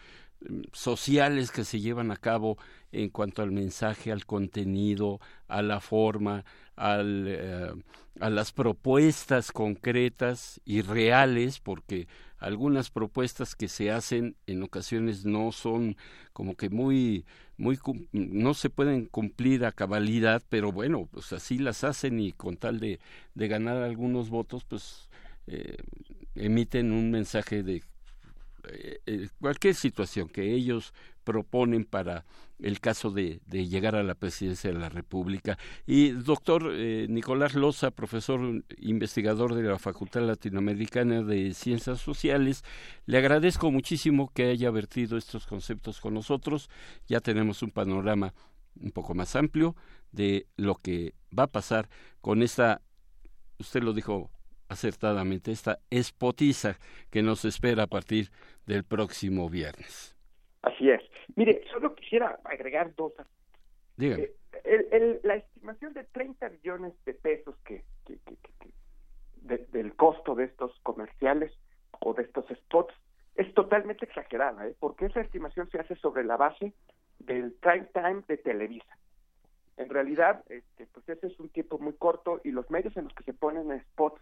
sociales 0.72 1.50
que 1.50 1.64
se 1.64 1.80
llevan 1.80 2.10
a 2.10 2.16
cabo 2.16 2.58
en 2.92 3.08
cuanto 3.08 3.42
al 3.42 3.52
mensaje, 3.52 4.12
al 4.12 4.26
contenido, 4.26 5.20
a 5.48 5.62
la 5.62 5.80
forma, 5.80 6.44
al, 6.76 7.24
eh, 7.28 7.72
a 8.20 8.30
las 8.30 8.52
propuestas 8.52 9.52
concretas 9.52 10.60
y 10.64 10.82
reales, 10.82 11.60
porque 11.60 12.06
algunas 12.38 12.90
propuestas 12.90 13.54
que 13.54 13.68
se 13.68 13.90
hacen 13.90 14.36
en 14.46 14.62
ocasiones 14.62 15.24
no 15.24 15.52
son 15.52 15.96
como 16.32 16.56
que 16.56 16.70
muy 16.70 17.24
muy 17.56 17.78
no 18.12 18.54
se 18.54 18.70
pueden 18.70 19.06
cumplir 19.06 19.64
a 19.64 19.72
cabalidad, 19.72 20.42
pero 20.48 20.72
bueno, 20.72 21.08
pues 21.10 21.32
así 21.32 21.58
las 21.58 21.84
hacen 21.84 22.18
y 22.18 22.32
con 22.32 22.56
tal 22.56 22.80
de, 22.80 22.98
ganar 23.34 23.76
algunos 23.76 24.30
votos, 24.30 24.64
pues 24.64 25.08
eh, 25.46 25.76
emiten 26.34 26.92
un 26.92 27.10
mensaje 27.10 27.62
de 27.62 27.82
eh, 28.64 29.00
eh, 29.06 29.28
cualquier 29.40 29.74
situación 29.74 30.28
que 30.28 30.54
ellos 30.54 30.94
proponen 31.24 31.84
para 31.84 32.24
el 32.60 32.78
caso 32.80 33.10
de, 33.10 33.40
de, 33.46 33.66
llegar 33.66 33.96
a 33.96 34.02
la 34.04 34.14
presidencia 34.14 34.72
de 34.72 34.78
la 34.78 34.88
República. 34.88 35.58
Y 35.86 36.10
doctor 36.10 36.70
eh, 36.72 37.06
Nicolás 37.08 37.54
Loza, 37.54 37.90
profesor 37.90 38.62
investigador 38.78 39.54
de 39.54 39.62
la 39.64 39.78
Facultad 39.78 40.22
Latinoamericana 40.22 41.22
de 41.22 41.54
Ciencias 41.54 42.00
Sociales, 42.00 42.62
le 43.06 43.18
agradezco 43.18 43.70
muchísimo 43.70 44.30
que 44.32 44.50
haya 44.50 44.70
vertido 44.70 45.16
estos 45.16 45.46
conceptos 45.46 46.00
con 46.00 46.14
nosotros. 46.14 46.70
Ya 47.08 47.20
tenemos 47.20 47.62
un 47.62 47.70
panorama 47.70 48.32
un 48.80 48.92
poco 48.92 49.14
más 49.14 49.34
amplio 49.34 49.74
de 50.12 50.46
lo 50.56 50.76
que 50.76 51.14
va 51.36 51.44
a 51.44 51.52
pasar 51.52 51.88
con 52.20 52.42
esta, 52.42 52.80
usted 53.58 53.82
lo 53.82 53.92
dijo 53.92 54.30
acertadamente, 54.72 55.52
esta 55.52 55.78
espotiza 55.90 56.78
que 57.10 57.22
nos 57.22 57.44
espera 57.44 57.84
a 57.84 57.86
partir 57.86 58.30
del 58.66 58.84
próximo 58.84 59.48
viernes. 59.48 60.16
Así 60.62 60.90
es. 60.90 61.02
Mire, 61.34 61.62
solo 61.72 61.94
quisiera 61.94 62.38
agregar 62.44 62.94
dos. 62.94 63.12
Dígame. 63.96 64.22
Eh, 64.22 64.34
el, 64.64 64.86
el, 64.92 65.20
la 65.24 65.36
estimación 65.36 65.92
de 65.92 66.04
30 66.04 66.48
millones 66.50 66.92
de 67.04 67.14
pesos 67.14 67.56
que, 67.64 67.84
que, 68.06 68.18
que, 68.18 68.68
de, 69.36 69.58
del 69.72 69.94
costo 69.96 70.34
de 70.34 70.44
estos 70.44 70.78
comerciales 70.82 71.52
o 72.00 72.14
de 72.14 72.22
estos 72.22 72.46
spots 72.48 72.94
es 73.34 73.52
totalmente 73.54 74.04
exagerada, 74.04 74.66
¿eh? 74.66 74.76
porque 74.78 75.06
esa 75.06 75.20
estimación 75.20 75.68
se 75.70 75.78
hace 75.78 75.96
sobre 75.96 76.24
la 76.24 76.36
base 76.36 76.74
del 77.18 77.52
prime 77.52 77.88
time 77.92 78.22
de 78.28 78.36
Televisa. 78.36 78.98
En 79.78 79.88
realidad, 79.88 80.44
este, 80.48 80.86
pues 80.86 81.08
ese 81.08 81.28
es 81.28 81.40
un 81.40 81.48
tiempo 81.48 81.78
muy 81.78 81.94
corto 81.94 82.40
y 82.44 82.50
los 82.50 82.70
medios 82.70 82.96
en 82.96 83.04
los 83.04 83.14
que 83.14 83.24
se 83.24 83.32
ponen 83.32 83.80
spots 83.92 84.20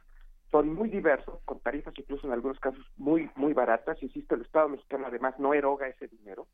son 0.51 0.75
muy 0.75 0.89
diversos, 0.89 1.41
con 1.45 1.61
tarifas 1.61 1.95
incluso 1.97 2.27
en 2.27 2.33
algunos 2.33 2.59
casos 2.59 2.85
muy, 2.97 3.31
muy 3.37 3.53
baratas. 3.53 4.03
Insisto, 4.03 4.35
el 4.35 4.43
Estado 4.43 4.69
mexicano 4.69 5.07
además 5.07 5.39
no 5.39 5.55
eroga 5.55 5.89
ese 5.89 6.09
dinero. 6.09 6.47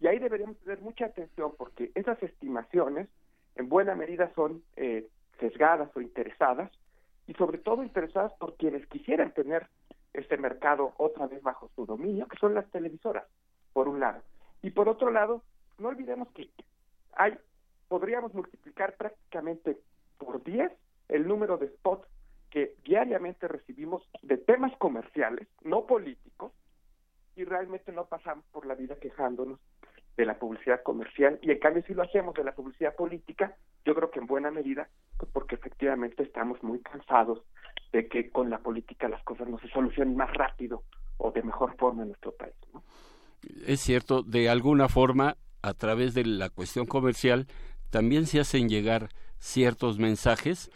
Y 0.00 0.06
ahí 0.06 0.18
deberíamos 0.18 0.58
tener 0.58 0.80
mucha 0.80 1.06
atención 1.06 1.52
porque 1.58 1.92
esas 1.94 2.22
estimaciones 2.22 3.08
en 3.56 3.68
buena 3.68 3.94
medida 3.94 4.32
son 4.34 4.62
eh, 4.76 5.06
sesgadas 5.38 5.90
o 5.94 6.00
interesadas 6.00 6.70
y 7.26 7.34
sobre 7.34 7.58
todo 7.58 7.82
interesadas 7.82 8.32
por 8.34 8.56
quienes 8.56 8.86
quisieran 8.86 9.32
tener 9.32 9.66
este 10.14 10.38
mercado 10.38 10.94
otra 10.96 11.26
vez 11.26 11.42
bajo 11.42 11.70
su 11.76 11.84
dominio, 11.84 12.26
que 12.26 12.38
son 12.38 12.54
las 12.54 12.68
televisoras, 12.70 13.24
por 13.72 13.88
un 13.88 14.00
lado. 14.00 14.22
Y 14.62 14.70
por 14.70 14.88
otro 14.88 15.10
lado, 15.10 15.42
no 15.78 15.88
olvidemos 15.88 16.28
que 16.32 16.48
hay, 17.12 17.38
podríamos 17.88 18.32
multiplicar 18.34 18.96
prácticamente 18.96 19.78
por 20.18 20.42
10 20.42 20.72
el 21.08 21.28
número 21.28 21.58
de 21.58 21.68
spots 21.68 22.06
que 22.50 22.74
diariamente 22.84 23.48
recibimos 23.48 24.02
de 24.22 24.36
temas 24.36 24.76
comerciales, 24.78 25.48
no 25.62 25.86
políticos, 25.86 26.52
y 27.36 27.44
realmente 27.44 27.92
no 27.92 28.06
pasamos 28.06 28.44
por 28.52 28.66
la 28.66 28.74
vida 28.74 28.96
quejándonos 28.96 29.58
de 30.16 30.26
la 30.26 30.38
publicidad 30.38 30.82
comercial 30.82 31.38
y 31.42 31.50
en 31.50 31.58
cambio 31.58 31.82
si 31.86 31.94
lo 31.94 32.02
hacemos 32.02 32.34
de 32.34 32.44
la 32.44 32.52
publicidad 32.52 32.94
política, 32.94 33.56
yo 33.84 33.94
creo 33.94 34.10
que 34.10 34.18
en 34.18 34.26
buena 34.26 34.50
medida, 34.50 34.88
pues 35.16 35.30
porque 35.32 35.54
efectivamente 35.54 36.22
estamos 36.22 36.62
muy 36.62 36.80
cansados 36.80 37.40
de 37.92 38.08
que 38.08 38.30
con 38.30 38.50
la 38.50 38.58
política 38.58 39.08
las 39.08 39.22
cosas 39.22 39.48
no 39.48 39.58
se 39.60 39.68
solucionen 39.68 40.16
más 40.16 40.32
rápido 40.34 40.82
o 41.16 41.30
de 41.30 41.42
mejor 41.42 41.76
forma 41.76 42.02
en 42.02 42.08
nuestro 42.08 42.32
país. 42.32 42.54
¿no? 42.74 42.82
Es 43.66 43.80
cierto, 43.80 44.22
de 44.22 44.48
alguna 44.48 44.88
forma, 44.88 45.36
a 45.62 45.74
través 45.74 46.14
de 46.14 46.24
la 46.24 46.50
cuestión 46.50 46.86
comercial, 46.86 47.46
también 47.90 48.26
se 48.26 48.40
hacen 48.40 48.68
llegar 48.68 49.08
ciertos 49.38 49.98
mensajes 49.98 50.70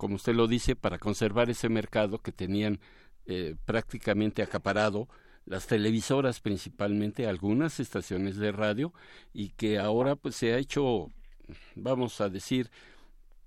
como 0.00 0.14
usted 0.14 0.34
lo 0.34 0.48
dice, 0.48 0.76
para 0.76 0.98
conservar 0.98 1.50
ese 1.50 1.68
mercado 1.68 2.22
que 2.22 2.32
tenían 2.32 2.80
eh, 3.26 3.54
prácticamente 3.66 4.40
acaparado 4.40 5.08
las 5.44 5.66
televisoras 5.66 6.40
principalmente, 6.40 7.26
algunas 7.26 7.80
estaciones 7.80 8.38
de 8.38 8.50
radio, 8.50 8.94
y 9.34 9.50
que 9.50 9.78
ahora 9.78 10.16
pues 10.16 10.36
se 10.36 10.54
ha 10.54 10.56
hecho, 10.56 11.08
vamos 11.74 12.22
a 12.22 12.30
decir, 12.30 12.70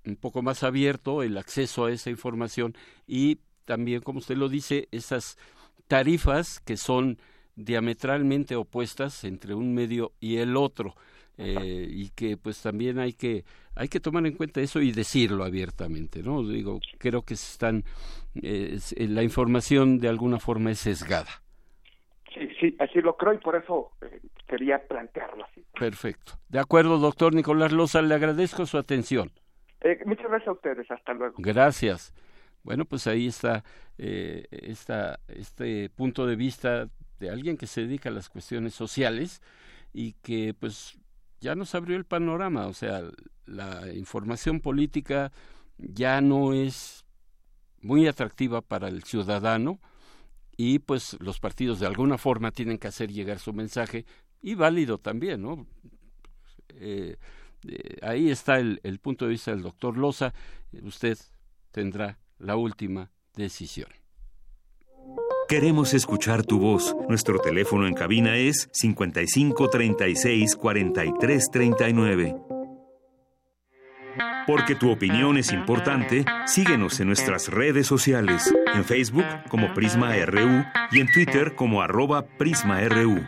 un 0.06 0.14
poco 0.14 0.42
más 0.42 0.62
abierto 0.62 1.24
el 1.24 1.38
acceso 1.38 1.86
a 1.86 1.90
esa 1.90 2.08
información 2.08 2.76
y 3.04 3.40
también, 3.64 4.00
como 4.00 4.20
usted 4.20 4.36
lo 4.36 4.48
dice, 4.48 4.86
esas 4.92 5.36
tarifas 5.88 6.60
que 6.60 6.76
son 6.76 7.18
diametralmente 7.56 8.54
opuestas 8.54 9.24
entre 9.24 9.54
un 9.54 9.74
medio 9.74 10.12
y 10.20 10.36
el 10.36 10.56
otro. 10.56 10.94
Eh, 11.36 11.88
y 11.90 12.10
que 12.10 12.36
pues 12.36 12.62
también 12.62 13.00
hay 13.00 13.12
que 13.12 13.44
hay 13.74 13.88
que 13.88 13.98
tomar 13.98 14.24
en 14.24 14.34
cuenta 14.36 14.60
eso 14.60 14.80
y 14.80 14.92
decirlo 14.92 15.42
abiertamente 15.42 16.22
no 16.22 16.46
digo 16.46 16.78
creo 16.98 17.22
que 17.22 17.34
están 17.34 17.82
eh, 18.40 18.78
la 18.98 19.24
información 19.24 19.98
de 19.98 20.08
alguna 20.08 20.38
forma 20.38 20.70
es 20.70 20.78
sesgada. 20.78 21.42
Sí 22.32 22.48
sí 22.60 22.76
así 22.78 23.00
lo 23.00 23.16
creo 23.16 23.34
y 23.34 23.38
por 23.38 23.56
eso 23.56 23.90
eh, 24.02 24.20
quería 24.46 24.78
plantearlo 24.86 25.44
así. 25.44 25.64
Perfecto. 25.76 26.34
De 26.48 26.60
acuerdo 26.60 26.98
doctor 26.98 27.34
Nicolás 27.34 27.72
Loza 27.72 28.00
le 28.00 28.14
agradezco 28.14 28.64
su 28.64 28.78
atención. 28.78 29.32
Muchas 30.06 30.28
gracias 30.28 30.48
a 30.48 30.52
ustedes. 30.52 30.88
Hasta 30.88 31.14
luego. 31.14 31.34
Gracias. 31.38 32.14
Bueno 32.62 32.84
pues 32.84 33.08
ahí 33.08 33.26
está 33.26 33.64
esta, 33.98 35.18
este 35.26 35.90
punto 35.90 36.26
de 36.28 36.36
vista 36.36 36.88
de 37.18 37.30
alguien 37.30 37.56
que 37.56 37.66
se 37.66 37.80
dedica 37.80 38.08
a 38.08 38.12
las 38.12 38.28
cuestiones 38.28 38.72
sociales 38.72 39.42
y 39.92 40.12
que 40.22 40.54
pues 40.54 40.96
ya 41.44 41.54
nos 41.54 41.74
abrió 41.74 41.96
el 41.96 42.06
panorama, 42.06 42.66
o 42.66 42.72
sea, 42.72 43.02
la 43.44 43.92
información 43.92 44.60
política 44.60 45.30
ya 45.76 46.22
no 46.22 46.54
es 46.54 47.04
muy 47.82 48.08
atractiva 48.08 48.62
para 48.62 48.88
el 48.88 49.04
ciudadano 49.04 49.78
y 50.56 50.78
pues 50.78 51.18
los 51.20 51.40
partidos 51.40 51.80
de 51.80 51.86
alguna 51.86 52.16
forma 52.16 52.50
tienen 52.50 52.78
que 52.78 52.88
hacer 52.88 53.12
llegar 53.12 53.40
su 53.40 53.52
mensaje 53.52 54.06
y 54.40 54.54
válido 54.54 54.96
también, 54.96 55.42
¿no? 55.42 55.66
Eh, 56.70 57.16
eh, 57.68 57.98
ahí 58.00 58.30
está 58.30 58.58
el, 58.58 58.80
el 58.82 58.98
punto 58.98 59.26
de 59.26 59.32
vista 59.32 59.50
del 59.50 59.62
doctor 59.62 59.98
Loza, 59.98 60.32
usted 60.82 61.18
tendrá 61.72 62.18
la 62.38 62.56
última 62.56 63.10
decisión. 63.34 63.90
Queremos 65.48 65.92
escuchar 65.92 66.42
tu 66.42 66.58
voz. 66.58 66.96
Nuestro 67.06 67.38
teléfono 67.38 67.86
en 67.86 67.92
cabina 67.92 68.36
es 68.36 68.70
55 68.72 69.68
36 69.68 70.56
43 70.56 71.50
39. 71.50 72.36
Porque 74.46 74.74
tu 74.74 74.90
opinión 74.90 75.36
es 75.36 75.52
importante, 75.52 76.24
síguenos 76.46 76.98
en 77.00 77.08
nuestras 77.08 77.48
redes 77.48 77.86
sociales, 77.86 78.54
en 78.74 78.84
Facebook 78.84 79.24
como 79.50 79.74
Prisma 79.74 80.14
RU 80.24 80.64
y 80.92 81.00
en 81.00 81.12
Twitter 81.12 81.54
como 81.54 81.82
arroba 81.82 82.26
PrismaRU. 82.26 83.22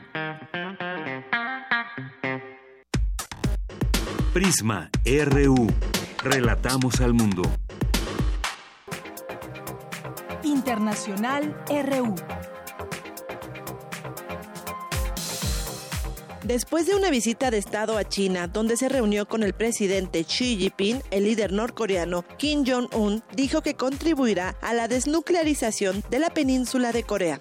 Prisma 4.32 4.90
RU. 5.04 5.66
Relatamos 6.22 7.00
al 7.00 7.14
mundo. 7.14 7.42
Internacional 10.66 11.56
RU. 11.68 12.16
Después 16.42 16.86
de 16.86 16.96
una 16.96 17.08
visita 17.08 17.52
de 17.52 17.58
Estado 17.58 17.96
a 17.96 18.02
China, 18.02 18.48
donde 18.48 18.76
se 18.76 18.88
reunió 18.88 19.28
con 19.28 19.44
el 19.44 19.52
presidente 19.52 20.24
Xi 20.24 20.56
Jinping, 20.56 21.02
el 21.12 21.22
líder 21.22 21.52
norcoreano 21.52 22.24
Kim 22.36 22.64
Jong-un 22.66 23.22
dijo 23.36 23.62
que 23.62 23.74
contribuirá 23.74 24.56
a 24.60 24.74
la 24.74 24.88
desnuclearización 24.88 26.02
de 26.10 26.18
la 26.18 26.30
península 26.30 26.90
de 26.90 27.04
Corea. 27.04 27.38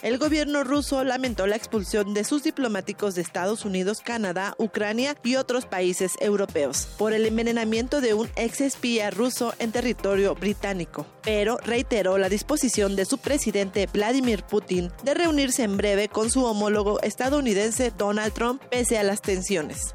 El 0.00 0.18
gobierno 0.18 0.62
ruso 0.62 1.02
lamentó 1.02 1.48
la 1.48 1.56
expulsión 1.56 2.14
de 2.14 2.22
sus 2.22 2.44
diplomáticos 2.44 3.16
de 3.16 3.22
Estados 3.22 3.64
Unidos, 3.64 4.00
Canadá, 4.00 4.54
Ucrania 4.56 5.16
y 5.24 5.34
otros 5.34 5.66
países 5.66 6.12
europeos 6.20 6.88
por 6.96 7.12
el 7.12 7.26
envenenamiento 7.26 8.00
de 8.00 8.14
un 8.14 8.30
ex 8.36 8.60
espía 8.60 9.10
ruso 9.10 9.54
en 9.58 9.72
territorio 9.72 10.36
británico, 10.36 11.04
pero 11.22 11.58
reiteró 11.64 12.16
la 12.16 12.28
disposición 12.28 12.94
de 12.94 13.06
su 13.06 13.18
presidente 13.18 13.88
Vladimir 13.92 14.44
Putin 14.44 14.92
de 15.02 15.14
reunirse 15.14 15.64
en 15.64 15.76
breve 15.76 16.08
con 16.08 16.30
su 16.30 16.44
homólogo 16.44 17.00
estadounidense 17.00 17.92
Donald 17.96 18.32
Trump 18.32 18.62
pese 18.70 18.98
a 18.98 19.02
las 19.02 19.20
tensiones. 19.20 19.94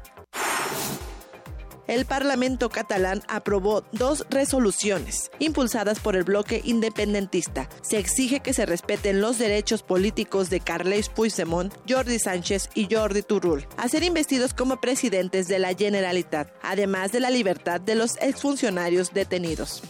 El 1.86 2.04
Parlamento 2.04 2.68
catalán 2.68 3.22
aprobó 3.28 3.84
dos 3.92 4.26
resoluciones 4.30 5.30
impulsadas 5.38 6.00
por 6.00 6.16
el 6.16 6.24
bloque 6.24 6.60
independentista. 6.64 7.68
Se 7.82 7.98
exige 7.98 8.40
que 8.40 8.54
se 8.54 8.66
respeten 8.66 9.20
los 9.20 9.38
derechos 9.38 9.82
políticos 9.82 10.50
de 10.50 10.60
Carles 10.60 11.08
Puigdemont, 11.08 11.74
Jordi 11.88 12.18
Sánchez 12.18 12.70
y 12.74 12.88
Jordi 12.90 13.22
Turul 13.22 13.66
a 13.76 13.88
ser 13.88 14.02
investidos 14.02 14.54
como 14.54 14.80
presidentes 14.80 15.48
de 15.48 15.58
la 15.58 15.74
Generalitat, 15.74 16.52
además 16.62 17.12
de 17.12 17.20
la 17.20 17.30
libertad 17.30 17.80
de 17.80 17.94
los 17.94 18.16
exfuncionarios 18.20 19.12
detenidos. 19.12 19.82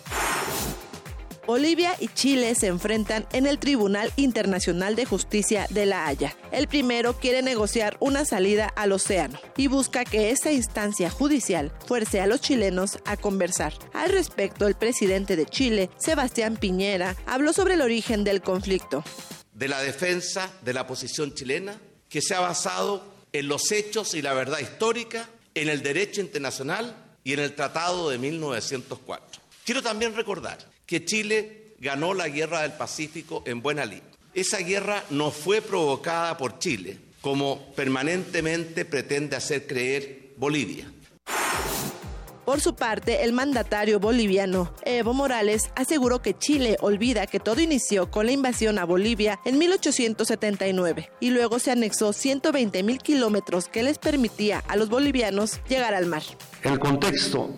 Bolivia 1.47 1.95
y 2.01 2.09
Chile 2.09 2.55
se 2.55 2.69
enfrentan 2.69 3.27
en 3.33 3.47
el 3.47 3.59
Tribunal 3.59 4.11
Internacional 4.16 4.97
de 4.97 5.05
Justicia 5.05 5.66
de 5.69 5.85
La 5.85 6.07
Haya. 6.07 6.35
El 6.53 6.69
primero 6.69 7.19
quiere 7.19 7.43
negociar 7.43 7.99
una 8.01 8.25
salida 8.25 8.69
al 8.77 8.93
océano 8.93 9.39
y 9.57 9.66
busca 9.66 10.05
que 10.05 10.31
esa 10.31 10.53
instancia 10.53 11.11
judicial 11.11 11.71
fuerce 11.87 12.21
a 12.21 12.27
los 12.27 12.41
chilenos 12.41 12.99
a 13.05 13.19
conversar. 13.19 13.75
Al 13.93 14.11
respecto, 14.11 14.66
el 14.66 14.75
presidente 14.75 15.37
de 15.37 15.45
Chile, 15.45 15.91
Sebastián 15.99 16.57
Piñera, 16.57 17.15
habló 17.27 17.53
sobre 17.53 17.75
el 17.75 17.83
origen 17.83 18.25
del 18.25 18.41
conflicto. 18.41 19.05
De 19.53 19.69
la 19.69 19.83
defensa 19.83 20.51
de 20.62 20.73
la 20.73 20.87
posición 20.87 21.35
chilena 21.35 21.79
que 22.09 22.23
se 22.23 22.35
ha 22.35 22.41
basado 22.41 23.05
en 23.33 23.49
los 23.49 23.71
hechos 23.71 24.15
y 24.15 24.23
la 24.23 24.33
verdad 24.33 24.61
histórica, 24.61 25.29
en 25.55 25.69
el 25.69 25.83
derecho 25.83 26.21
internacional 26.21 26.97
y 27.23 27.33
en 27.35 27.41
el 27.41 27.55
Tratado 27.55 28.09
de 28.09 28.19
1904. 28.19 29.41
Quiero 29.65 29.83
también 29.83 30.15
recordar 30.15 30.74
que 30.86 31.05
Chile 31.05 31.74
ganó 31.78 32.15
la 32.15 32.28
guerra 32.28 32.62
del 32.62 32.73
Pacífico 32.73 33.43
en 33.47 33.62
buena 33.62 33.85
lid. 33.85 34.02
Esa 34.35 34.59
guerra 34.59 35.05
no 35.11 35.31
fue 35.31 35.61
provocada 35.61 36.36
por 36.36 36.59
Chile, 36.59 36.98
como 37.20 37.73
permanentemente 37.74 38.85
pretende 38.85 39.36
hacer 39.36 39.66
creer 39.66 40.32
Bolivia. 40.36 40.90
Por 42.44 42.61
su 42.61 42.74
parte, 42.74 43.24
el 43.24 43.32
mandatario 43.32 43.98
boliviano 44.01 44.74
Evo 44.85 45.15
Morales 45.15 45.70
aseguró 45.77 46.20
que 46.20 46.36
Chile 46.36 46.77
olvida 46.81 47.27
que 47.27 47.40
todo 47.40 47.62
inició 47.62 48.11
con 48.11 48.27
la 48.27 48.32
invasión 48.32 48.78
a 48.78 48.85
Bolivia 48.85 49.40
en 49.47 49.56
1879 49.56 51.11
y 51.20 51.31
luego 51.31 51.59
se 51.59 51.70
anexó 51.70 52.12
120 52.12 52.82
mil 52.82 52.98
kilómetros 52.98 53.69
que 53.69 53.82
les 53.82 53.97
permitía 53.97 54.62
a 54.69 54.77
los 54.77 54.90
bolivianos 54.90 55.61
llegar 55.69 55.94
al 55.94 56.05
mar. 56.05 56.23
El 56.62 56.78
contexto 56.78 57.48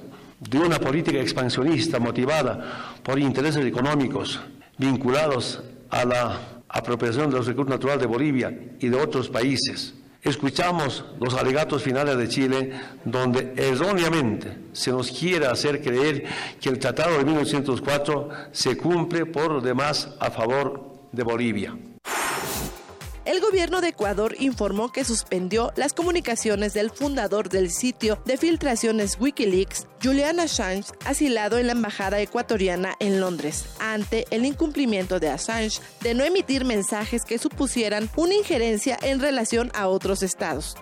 de 0.41 0.59
una 0.59 0.79
política 0.79 1.21
expansionista 1.21 1.99
motivada 1.99 2.97
por 3.03 3.19
intereses 3.19 3.65
económicos 3.65 4.41
vinculados 4.79 5.63
a 5.91 6.05
la 6.05 6.41
apropiación 6.69 7.31
de 7.31 7.37
los 7.37 7.47
recursos 7.47 7.71
naturales 7.71 8.01
de 8.01 8.07
Bolivia 8.07 8.59
y 8.81 8.89
de 8.89 8.97
otros 8.97 9.29
países. 9.29 9.95
Escuchamos 10.23 11.05
los 11.21 11.35
alegatos 11.35 11.83
finales 11.83 12.19
de 12.19 12.29
Chile 12.29 12.73
donde 13.05 13.55
erróneamente 13.57 14.59
se 14.73 14.91
nos 14.91 15.11
quiere 15.11 15.47
hacer 15.47 15.81
creer 15.81 16.25
que 16.61 16.69
el 16.69 16.81
Tratado 16.81 17.17
de 17.17 17.25
1904 17.25 18.29
se 18.51 18.77
cumple 18.77 19.25
por 19.25 19.63
demás 19.63 20.11
a 20.19 20.31
favor 20.31 20.99
de 21.13 21.23
Bolivia. 21.23 21.77
El 23.27 23.41
gobierno 23.41 23.81
de 23.81 23.89
Ecuador 23.89 24.37
informó 24.39 24.93
que 24.93 25.05
suspendió 25.05 25.73
las 25.75 25.93
comunicaciones 25.95 26.75
del 26.75 26.91
fundador 26.91 27.49
del 27.49 27.73
sitio 27.73 28.23
de 28.25 28.37
filtraciones 28.37 29.19
Wikileaks, 29.19 29.89
Julian 30.01 30.39
Assange, 30.39 30.93
asilado 31.05 31.59
en 31.59 31.67
la 31.67 31.73
embajada 31.73 32.21
ecuatoriana 32.21 32.95
en 33.01 33.19
Londres, 33.19 33.75
ante 33.81 34.27
el 34.31 34.45
incumplimiento 34.45 35.19
de 35.19 35.29
Assange 35.29 35.81
de 36.03 36.15
no 36.15 36.23
emitir 36.23 36.65
mensajes 36.65 37.25
que 37.25 37.39
supusieran 37.39 38.09
una 38.17 38.35
injerencia 38.37 38.97
en 39.03 39.19
relación 39.19 39.73
a 39.75 39.89
otros 39.89 40.23
estados. 40.23 40.77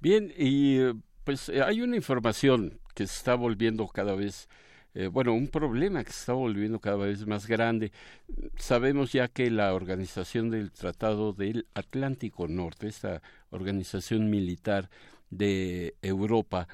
Bien, 0.00 0.30
y 0.36 0.80
eh, 0.80 0.94
pues 1.24 1.48
hay 1.48 1.80
una 1.80 1.96
información 1.96 2.78
que 2.94 3.06
se 3.06 3.16
está 3.16 3.36
volviendo 3.36 3.88
cada 3.88 4.14
vez 4.14 4.50
eh, 4.94 5.06
bueno, 5.06 5.32
un 5.32 5.48
problema 5.48 6.04
que 6.04 6.12
se 6.12 6.20
está 6.20 6.32
volviendo 6.34 6.78
cada 6.78 6.96
vez 6.96 7.26
más 7.26 7.46
grande. 7.46 7.92
Sabemos 8.56 9.12
ya 9.12 9.28
que 9.28 9.50
la 9.50 9.74
organización 9.74 10.50
del 10.50 10.70
Tratado 10.70 11.32
del 11.32 11.66
Atlántico 11.74 12.46
Norte, 12.46 12.88
esta 12.88 13.22
organización 13.50 14.28
militar 14.28 14.90
de 15.30 15.94
Europa 16.02 16.68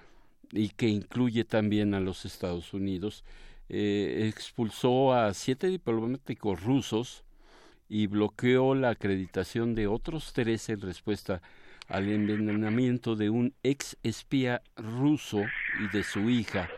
y 0.51 0.71
que 0.71 0.89
incluye 0.89 1.45
también 1.45 1.95
a 1.95 2.01
los 2.01 2.25
Estados 2.25 2.75
Unidos, 2.75 3.25
eh, 3.69 4.27
expulsó 4.29 5.15
a 5.15 5.33
siete 5.33 5.69
diplomáticos 5.69 6.63
rusos 6.65 7.25
y 7.89 8.09
bloqueó 8.09 8.75
la 8.75 8.91
acreditación 8.91 9.75
de 9.75 9.87
otros 9.87 10.33
tres 10.33 10.69
en 10.71 10.81
respuesta 10.81 11.41
al 11.87 12.09
envenenamiento 12.09 13.15
de 13.15 13.31
un 13.31 13.55
ex 13.63 13.97
espía 14.03 14.63
ruso 14.77 15.43
y 15.81 15.97
de 15.97 16.03
su 16.03 16.29
hija 16.29 16.69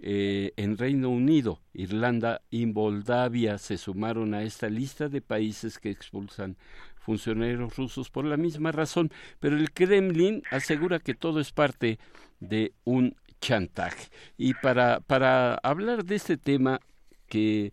eh, 0.00 0.52
en 0.56 0.78
Reino 0.78 1.10
Unido, 1.10 1.60
Irlanda 1.72 2.42
y 2.50 2.66
Moldavia 2.66 3.58
se 3.58 3.76
sumaron 3.76 4.32
a 4.34 4.44
esta 4.44 4.68
lista 4.68 5.08
de 5.08 5.20
países 5.20 5.78
que 5.78 5.90
expulsan 5.90 6.56
funcionarios 6.96 7.76
rusos 7.76 8.10
por 8.10 8.24
la 8.24 8.36
misma 8.36 8.70
razón, 8.70 9.10
pero 9.40 9.56
el 9.56 9.72
Kremlin 9.72 10.42
asegura 10.50 11.00
que 11.00 11.14
todo 11.14 11.40
es 11.40 11.52
parte 11.52 11.98
de 12.38 12.74
un 12.84 13.16
chantaje. 13.40 14.08
Y 14.36 14.54
para, 14.54 15.00
para 15.00 15.54
hablar 15.62 16.04
de 16.04 16.16
este 16.16 16.36
tema, 16.36 16.80
que 17.28 17.72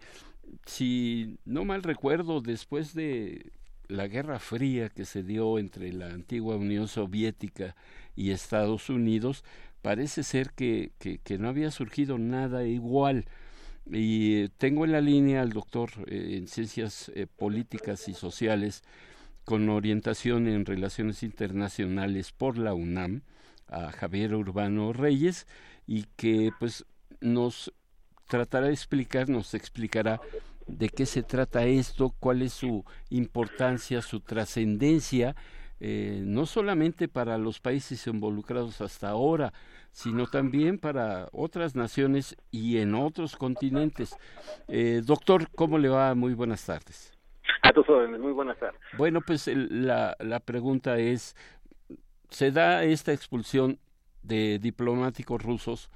si 0.66 1.38
no 1.46 1.66
mal 1.66 1.84
recuerdo, 1.84 2.42
después 2.42 2.94
de 2.94 3.52
la 3.88 4.08
Guerra 4.08 4.40
Fría 4.40 4.90
que 4.90 5.06
se 5.06 5.22
dio 5.22 5.60
entre 5.60 5.94
la 5.94 6.08
antigua 6.08 6.56
Unión 6.56 6.88
Soviética 6.88 7.76
y 8.16 8.32
Estados 8.32 8.90
Unidos, 8.90 9.44
parece 9.86 10.24
ser 10.24 10.50
que, 10.50 10.94
no 11.38 11.48
había 11.48 11.70
surgido 11.70 12.18
nada 12.18 12.64
igual. 12.64 13.26
Y 13.86 14.50
tengo 14.58 14.84
en 14.84 14.94
la 14.94 15.00
línea 15.00 15.44
al 15.44 15.52
doctor 15.52 15.92
eh, 16.08 16.38
en 16.40 16.48
ciencias 16.48 17.12
eh, 17.14 17.28
políticas 17.28 18.08
y 18.08 18.16
sociales 18.16 18.82
con 19.44 19.70
orientación 19.70 20.48
en 20.48 20.66
relaciones 20.66 21.22
internacionales 21.22 22.32
por 22.32 22.58
la 22.58 22.74
UNAM, 22.74 23.22
a 23.68 23.92
Javier 23.92 24.34
Urbano 24.34 24.92
Reyes, 24.92 25.46
y 25.86 26.06
que 26.16 26.50
pues 26.60 26.84
nos 27.22 27.72
tratará 28.28 28.66
de 28.66 28.74
explicar, 28.74 29.30
nos 29.30 29.54
explicará 29.54 30.20
de 30.66 30.90
qué 30.90 31.06
se 31.06 31.22
trata 31.22 31.68
esto, 31.68 32.10
cuál 32.20 32.42
es 32.42 32.54
su 32.54 32.84
importancia, 33.12 34.02
su 34.02 34.20
trascendencia, 34.20 35.36
eh, 35.80 36.22
no 36.24 36.46
solamente 36.46 37.08
para 37.08 37.38
los 37.38 37.60
países 37.60 38.08
involucrados 38.08 38.82
hasta 38.82 39.10
ahora, 39.10 39.54
sino 39.92 40.28
también 40.28 40.78
para 40.78 41.30
otras 41.32 41.76
naciones 41.76 42.36
y 42.52 42.78
en 42.78 42.96
otros 42.96 43.36
continentes. 43.36 44.16
Eh, 44.68 45.02
doctor, 45.06 45.50
¿cómo 45.56 45.78
le 45.78 45.90
va? 45.90 46.14
Muy 46.16 46.34
buenas 46.34 46.66
tardes. 46.66 47.14
A 47.62 47.72
tus 47.72 47.88
órdenes, 47.90 48.20
muy 48.20 48.32
buenas 48.32 48.58
tardes. 48.60 48.80
Bueno, 48.98 49.22
pues 49.22 49.48
la, 49.48 50.16
la 50.20 50.40
pregunta 50.40 50.98
es, 50.98 51.36
¿se 52.30 52.52
da 52.52 52.84
esta 52.84 53.14
expulsión 53.14 53.80
de 54.24 54.60
diplomáticos 54.60 55.42
rusos 55.42 55.90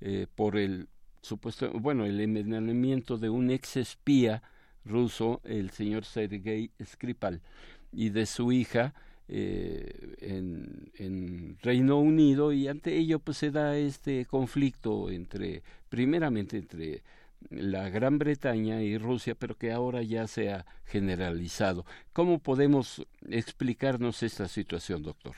eh, 0.00 0.26
por 0.34 0.56
el 0.56 0.88
supuesto, 1.20 1.70
bueno, 1.72 2.04
el 2.04 2.20
envenenamiento 2.20 3.16
de 3.16 3.30
un 3.30 3.50
ex 3.50 3.76
espía 3.76 4.42
ruso, 4.84 5.40
el 5.44 5.70
señor 5.70 6.04
Sergei 6.04 6.70
Skripal, 6.84 7.40
y 7.92 8.10
de 8.10 8.26
su 8.26 8.52
hija, 8.52 8.94
eh, 9.28 10.16
en, 10.20 11.56
Reino 11.62 11.98
Unido 11.98 12.52
y 12.52 12.68
ante 12.68 12.96
ello 12.96 13.18
pues 13.20 13.38
se 13.38 13.50
da 13.50 13.76
este 13.76 14.26
conflicto 14.26 15.10
entre 15.10 15.62
primeramente 15.88 16.58
entre 16.58 17.02
la 17.50 17.88
Gran 17.88 18.18
Bretaña 18.18 18.82
y 18.82 18.98
Rusia 18.98 19.34
pero 19.34 19.56
que 19.56 19.72
ahora 19.72 20.02
ya 20.02 20.26
se 20.26 20.52
ha 20.52 20.66
generalizado 20.84 21.86
cómo 22.12 22.38
podemos 22.38 23.06
explicarnos 23.30 24.22
esta 24.22 24.46
situación 24.46 25.02
doctor 25.02 25.36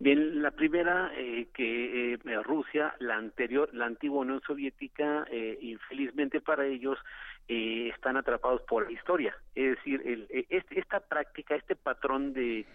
Bien, 0.00 0.42
la 0.42 0.50
primera 0.50 1.12
eh, 1.16 1.48
que 1.54 2.14
eh, 2.14 2.18
Rusia, 2.42 2.94
la 2.98 3.16
anterior, 3.16 3.70
la 3.72 3.86
antigua 3.86 4.22
Unión 4.22 4.42
Soviética, 4.44 5.24
eh, 5.30 5.56
infelizmente 5.60 6.40
para 6.40 6.66
ellos 6.66 6.98
eh, 7.46 7.90
están 7.94 8.16
atrapados 8.16 8.62
por 8.62 8.86
la 8.86 8.92
historia. 8.92 9.36
Es 9.54 9.76
decir, 9.76 10.02
el, 10.04 10.26
este, 10.50 10.80
esta 10.80 11.00
práctica, 11.00 11.54
este 11.54 11.76
patrón 11.76 12.32
de 12.32 12.66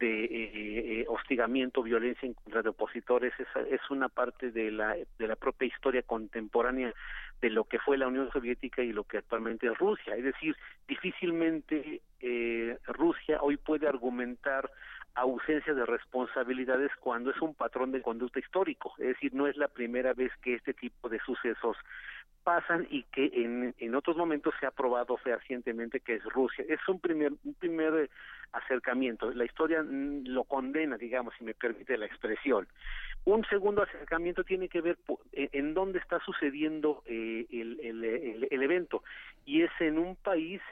de 0.00 0.24
eh, 0.24 0.50
eh, 0.54 1.04
hostigamiento, 1.08 1.82
violencia 1.82 2.26
en 2.26 2.34
contra 2.34 2.62
de 2.62 2.70
opositores, 2.70 3.32
es, 3.38 3.46
es 3.70 3.80
una 3.90 4.08
parte 4.08 4.50
de 4.50 4.70
la, 4.70 4.96
de 4.96 5.28
la 5.28 5.36
propia 5.36 5.68
historia 5.68 6.02
contemporánea 6.02 6.92
de 7.40 7.50
lo 7.50 7.64
que 7.64 7.78
fue 7.78 7.98
la 7.98 8.08
Unión 8.08 8.30
Soviética 8.32 8.82
y 8.82 8.92
lo 8.92 9.04
que 9.04 9.18
actualmente 9.18 9.66
es 9.66 9.78
Rusia. 9.78 10.16
Es 10.16 10.24
decir, 10.24 10.56
difícilmente 10.88 12.00
eh, 12.20 12.78
Rusia 12.86 13.38
hoy 13.42 13.56
puede 13.56 13.86
argumentar 13.86 14.70
ausencia 15.14 15.74
de 15.74 15.86
responsabilidades 15.86 16.90
cuando 17.00 17.30
es 17.30 17.40
un 17.42 17.54
patrón 17.54 17.92
de 17.92 18.02
conducta 18.02 18.38
histórico. 18.38 18.94
Es 18.98 19.08
decir, 19.08 19.34
no 19.34 19.46
es 19.46 19.56
la 19.56 19.68
primera 19.68 20.14
vez 20.14 20.32
que 20.42 20.54
este 20.54 20.72
tipo 20.72 21.08
de 21.08 21.18
sucesos 21.20 21.76
pasan 22.42 22.86
y 22.90 23.02
que 23.04 23.30
en, 23.34 23.74
en 23.78 23.94
otros 23.94 24.16
momentos 24.16 24.54
se 24.60 24.66
ha 24.66 24.70
probado 24.70 25.16
fehacientemente 25.18 26.00
que 26.00 26.14
es 26.14 26.24
Rusia. 26.24 26.64
Es 26.68 26.80
un 26.88 27.00
primer, 27.00 27.32
un 27.44 27.54
primer 27.54 28.08
acercamiento. 28.52 29.30
La 29.32 29.44
historia 29.44 29.82
mm, 29.82 30.26
lo 30.26 30.44
condena, 30.44 30.96
digamos, 30.96 31.34
si 31.38 31.44
me 31.44 31.54
permite 31.54 31.96
la 31.98 32.06
expresión. 32.06 32.68
Un 33.24 33.44
segundo 33.46 33.82
acercamiento 33.82 34.44
tiene 34.44 34.68
que 34.68 34.80
ver 34.80 34.98
en 35.32 35.74
dónde 35.74 35.98
está 35.98 36.20
sucediendo 36.20 37.02
eh, 37.06 37.46
el, 37.50 37.78
el, 37.80 38.48
el, 38.50 38.62
evento 38.62 39.02
y 39.44 39.62
es 39.62 39.70
en 39.78 39.98
un 39.98 40.16
país 40.16 40.62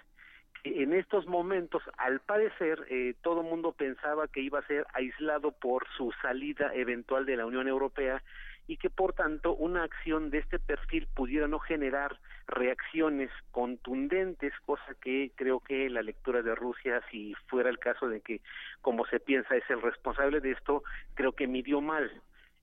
que 0.62 0.82
en 0.82 0.94
estos 0.94 1.26
momentos, 1.26 1.82
al 1.98 2.20
parecer, 2.20 2.86
eh, 2.88 3.14
todo 3.22 3.42
el 3.42 3.48
mundo 3.48 3.72
pensaba 3.72 4.28
que 4.28 4.40
iba 4.40 4.60
a 4.60 4.66
ser 4.66 4.86
aislado 4.94 5.52
por 5.52 5.86
su 5.96 6.10
salida 6.22 6.72
eventual 6.74 7.26
de 7.26 7.36
la 7.36 7.44
Unión 7.44 7.68
Europea 7.68 8.22
y 8.66 8.76
que 8.76 8.90
por 8.90 9.12
tanto 9.12 9.54
una 9.54 9.82
acción 9.82 10.30
de 10.30 10.38
este 10.38 10.58
perfil 10.58 11.06
pudiera 11.14 11.48
no 11.48 11.58
generar 11.58 12.18
reacciones 12.48 13.30
contundentes, 13.52 14.52
cosa 14.64 14.94
que 15.00 15.30
creo 15.36 15.60
que 15.60 15.88
la 15.90 16.02
lectura 16.02 16.42
de 16.42 16.54
Rusia, 16.54 17.02
si 17.10 17.34
fuera 17.46 17.70
el 17.70 17.78
caso 17.78 18.08
de 18.08 18.20
que, 18.20 18.40
como 18.80 19.06
se 19.06 19.20
piensa, 19.20 19.54
es 19.54 19.68
el 19.70 19.82
responsable 19.82 20.40
de 20.40 20.52
esto, 20.52 20.82
creo 21.14 21.32
que 21.32 21.46
midió 21.46 21.80
mal. 21.80 22.10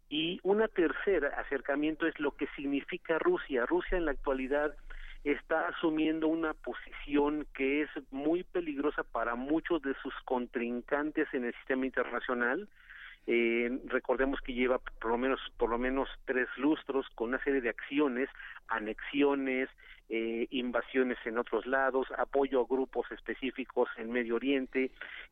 Y 0.09 0.39
una 0.43 0.67
tercera 0.67 1.29
acercamiento 1.39 2.07
es 2.07 2.19
lo 2.19 2.31
que 2.31 2.47
significa 2.55 3.19
Rusia. 3.19 3.65
Rusia 3.65 3.97
en 3.97 4.05
la 4.05 4.11
actualidad 4.11 4.75
está 5.23 5.67
asumiendo 5.67 6.27
una 6.27 6.53
posición 6.53 7.47
que 7.53 7.81
es 7.81 7.89
muy 8.11 8.43
peligrosa 8.43 9.03
para 9.03 9.35
muchos 9.35 9.81
de 9.81 9.95
sus 10.01 10.13
contrincantes 10.25 11.27
en 11.33 11.45
el 11.45 11.53
sistema 11.55 11.85
internacional, 11.85 12.67
eh, 13.27 13.79
recordemos 13.85 14.39
que 14.41 14.53
lleva 14.53 14.79
por 14.79 15.11
lo 15.11 15.17
menos 15.17 15.39
por 15.57 15.69
lo 15.69 15.77
menos 15.77 16.09
tres 16.25 16.47
lustros 16.57 17.07
con 17.15 17.29
una 17.29 17.43
serie 17.43 17.61
de 17.61 17.69
acciones, 17.69 18.29
anexiones, 18.67 19.69
eh, 20.07 20.47
invasiones 20.51 21.17
en 21.25 21.39
otros 21.39 21.65
lados, 21.65 22.07
apoyo 22.17 22.61
a 22.61 22.67
grupos 22.69 23.11
específicos 23.11 23.89
en 23.97 24.11
Medio 24.11 24.35
Oriente, 24.35 24.91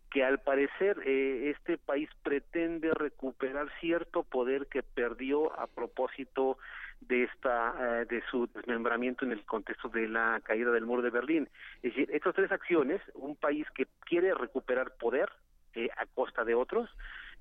que 0.09 0.23
al 0.23 0.39
parecer 0.39 0.97
eh, 1.05 1.51
este 1.51 1.77
país 1.77 2.09
pretende 2.23 2.91
recuperar 2.91 3.67
cierto 3.79 4.23
poder 4.23 4.65
que 4.67 4.81
perdió 4.81 5.57
a 5.59 5.67
propósito 5.67 6.57
de 7.01 7.23
esta 7.23 8.01
eh, 8.01 8.05
de 8.05 8.23
su 8.31 8.47
desmembramiento 8.47 9.25
en 9.25 9.33
el 9.33 9.45
contexto 9.45 9.89
de 9.89 10.07
la 10.07 10.41
caída 10.43 10.71
del 10.71 10.87
muro 10.87 11.03
de 11.03 11.11
Berlín. 11.11 11.49
Es 11.83 11.93
decir, 11.93 12.09
estas 12.11 12.33
tres 12.33 12.51
acciones, 12.51 12.99
un 13.13 13.35
país 13.35 13.67
que 13.75 13.85
quiere 14.05 14.33
recuperar 14.33 14.93
poder 14.97 15.29
eh, 15.75 15.89
a 15.97 16.05
costa 16.05 16.43
de 16.43 16.55
otros, 16.55 16.89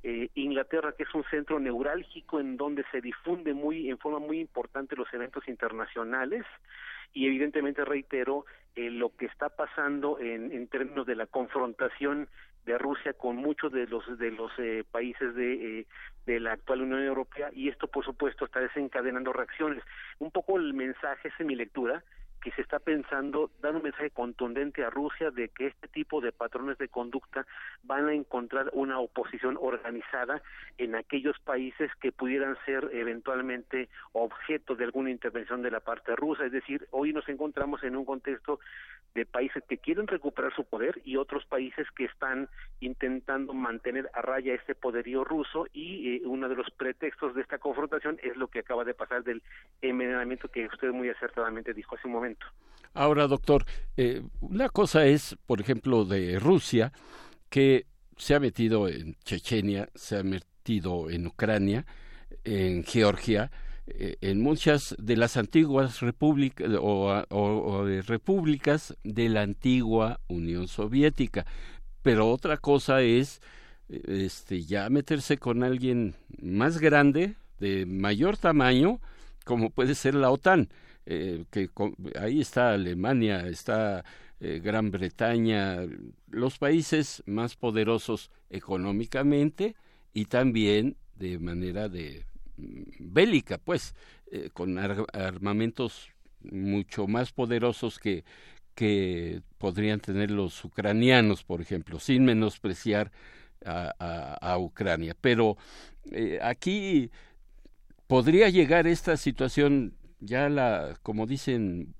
eh, 0.03 0.31
Inglaterra, 0.35 0.95
que 0.97 1.05
es 1.05 1.15
un 1.15 1.25
centro 1.31 1.61
neurálgico 1.61 2.41
en 2.41 2.57
donde 2.57 2.85
se 2.91 3.01
difunde 3.01 3.55
muy 3.55 3.89
en 3.89 3.99
forma 3.99 4.19
muy 4.19 4.41
importante 4.41 4.97
los 4.97 5.13
eventos 5.15 5.47
internacionales 5.47 6.45
y 7.13 7.27
evidentemente 7.27 7.85
reitero 7.85 8.45
eh, 8.75 8.91
lo 8.91 9.15
que 9.17 9.27
está 9.27 9.51
pasando 9.51 10.19
en, 10.19 10.51
en 10.53 10.67
términos 10.67 11.07
de 11.07 11.15
la 11.15 11.27
confrontación 11.27 12.29
de 12.65 12.79
Rusia 12.79 13.13
con 13.13 13.37
muchos 13.37 13.73
de 13.73 13.87
los 13.87 14.19
de 14.19 14.31
los 14.31 14.51
eh, 14.59 14.85
países 14.91 15.35
de, 15.35 15.81
eh, 15.81 15.87
de 16.27 16.41
la 16.41 16.53
actual 16.53 16.83
Unión 16.83 17.03
Europea 17.03 17.51
y 17.53 17.69
esto 17.69 17.89
por 17.89 18.05
supuesto 18.05 18.45
está 18.45 18.61
desencadenando 18.61 19.33
reacciones. 19.33 19.83
Un 20.19 20.31
poco 20.31 20.57
el 20.57 20.73
mensaje 20.73 21.29
es 21.29 21.35
en 21.39 21.49
mi 21.49 21.57
lectura 21.57 22.03
que 22.43 22.51
se 22.53 22.63
está 22.63 22.79
pensando, 22.81 23.51
dando 23.61 23.79
un 23.79 23.85
mensaje 23.85 24.11
contundente 24.11 24.85
a 24.85 24.91
Rusia 24.91 25.31
de 25.31 25.49
que 25.49 25.69
este 25.69 25.89
tipo 25.89 26.21
de 26.21 26.33
patrones 26.33 26.77
de 26.79 26.89
conducta 26.89 27.47
van 27.85 28.09
a 28.09 28.15
encontrar 28.15 28.71
una 28.73 28.99
oposición 28.99 29.57
organizada 29.61 30.43
en 30.77 30.97
aquellos 30.97 31.39
países 31.39 31.91
que 32.01 32.13
pudieran 32.13 32.57
ser 32.67 32.91
eventualmente 32.93 33.89
objeto 34.13 34.75
de 34.75 34.85
alguna 34.85 35.11
intervención 35.11 35.63
de 35.63 35.71
la 35.71 35.81
parte 35.81 36.17
rusa. 36.17 36.45
Es 36.45 36.53
decir, 36.53 36.87
hoy 36.91 37.13
nos 37.13 37.29
encontramos 37.29 37.83
en 37.85 37.97
un 37.97 38.05
contexto 38.05 38.59
de 39.15 39.27
países 39.27 39.63
que 39.69 39.79
quieren 39.79 40.07
recuperar 40.07 40.55
su 40.55 40.65
poder 40.65 41.01
y 41.05 41.17
otros 41.17 41.45
países 41.45 41.87
que 41.93 42.05
están 42.07 42.49
intentando 42.81 43.53
mantener 43.53 44.11
a 44.15 44.23
raya 44.23 44.55
este 44.55 44.75
poderío 44.75 45.23
ruso 45.23 45.67
y 45.73 46.17
eh, 46.17 46.23
uno 46.25 46.49
de 46.49 46.57
los 46.57 46.71
pretextos 46.71 47.35
de 47.35 47.43
esta 47.43 47.59
confrontación 47.59 48.19
es 48.23 48.37
lo 48.37 48.49
que 48.49 48.61
acaba 48.61 48.85
de 48.85 48.95
pasar 48.95 49.23
del 49.23 49.43
envenenamiento 49.83 50.49
que 50.49 50.67
usted 50.67 50.91
muy 50.91 51.09
acertadamente 51.11 51.75
dijo 51.75 51.95
hace 51.95 52.07
un 52.07 52.15
momento. 52.15 52.32
Ahora, 52.95 53.27
doctor, 53.27 53.65
eh, 53.97 54.23
una 54.41 54.69
cosa 54.69 55.07
es, 55.07 55.37
por 55.47 55.61
ejemplo, 55.61 56.05
de 56.05 56.39
Rusia, 56.39 56.93
que 57.49 57.87
se 58.17 58.35
ha 58.35 58.41
metido 58.41 58.89
en 58.89 59.17
Chechenia, 59.25 59.89
se 59.95 60.19
ha 60.19 60.23
metido 60.23 61.09
en 61.11 61.27
Ucrania, 61.27 61.87
en 62.45 62.85
Georgia, 62.85 63.51
eh, 63.87 64.17
en 64.21 64.41
muchas 64.41 64.95
de 64.99 65.17
las 65.17 65.37
antiguas 65.37 66.01
repúblicas 66.01 66.69
repúblicas 68.07 68.97
de 69.03 69.29
la 69.29 69.43
antigua 69.43 70.21
Unión 70.29 70.69
Soviética. 70.69 71.47
Pero 72.03 72.31
otra 72.31 72.59
cosa 72.59 73.01
es 73.03 73.41
este, 73.89 74.65
ya 74.65 74.89
meterse 74.91 75.39
con 75.39 75.63
alguien 75.63 76.15
más 76.41 76.79
grande, 76.79 77.37
de 77.59 77.87
mayor 77.87 78.37
tamaño, 78.37 79.01
como 79.45 79.71
puede 79.71 79.95
ser 79.95 80.15
la 80.15 80.31
OTAN. 80.31 80.69
Eh, 81.05 81.45
que 81.51 81.69
ahí 82.19 82.41
está 82.41 82.73
Alemania, 82.75 83.49
está 83.49 84.05
eh, 84.41 84.61
Gran 84.63 84.91
Bretaña, 84.93 85.81
los 86.31 86.59
países 86.59 87.25
más 87.27 87.57
poderosos 87.57 88.31
económicamente 88.51 89.75
y 90.15 90.27
también 90.27 90.97
de 91.17 91.39
manera 91.41 91.89
de 91.89 92.25
mm, 92.57 92.83
bélica, 93.01 93.59
pues, 93.59 93.95
eh, 94.31 94.51
con 94.53 94.79
armamentos 94.79 96.11
mucho 96.43 97.09
más 97.09 97.33
poderosos 97.33 97.99
que, 97.99 98.25
que 98.77 99.43
podrían 99.59 100.01
tener 100.01 100.31
los 100.31 100.65
ucranianos, 100.65 101.43
por 101.43 101.61
ejemplo, 101.61 101.99
sin 101.99 102.25
menospreciar 102.25 103.11
a, 103.65 104.39
a, 104.41 104.59
Ucrania. 104.59 105.17
Pero 105.21 105.57
aquí 106.43 107.11
podría 108.09 108.49
llegar 108.49 108.89
esta 108.89 109.17
situación 109.17 109.95
ya 110.23 110.49
la, 110.49 110.99
como 111.03 111.27
dicen 111.27 111.95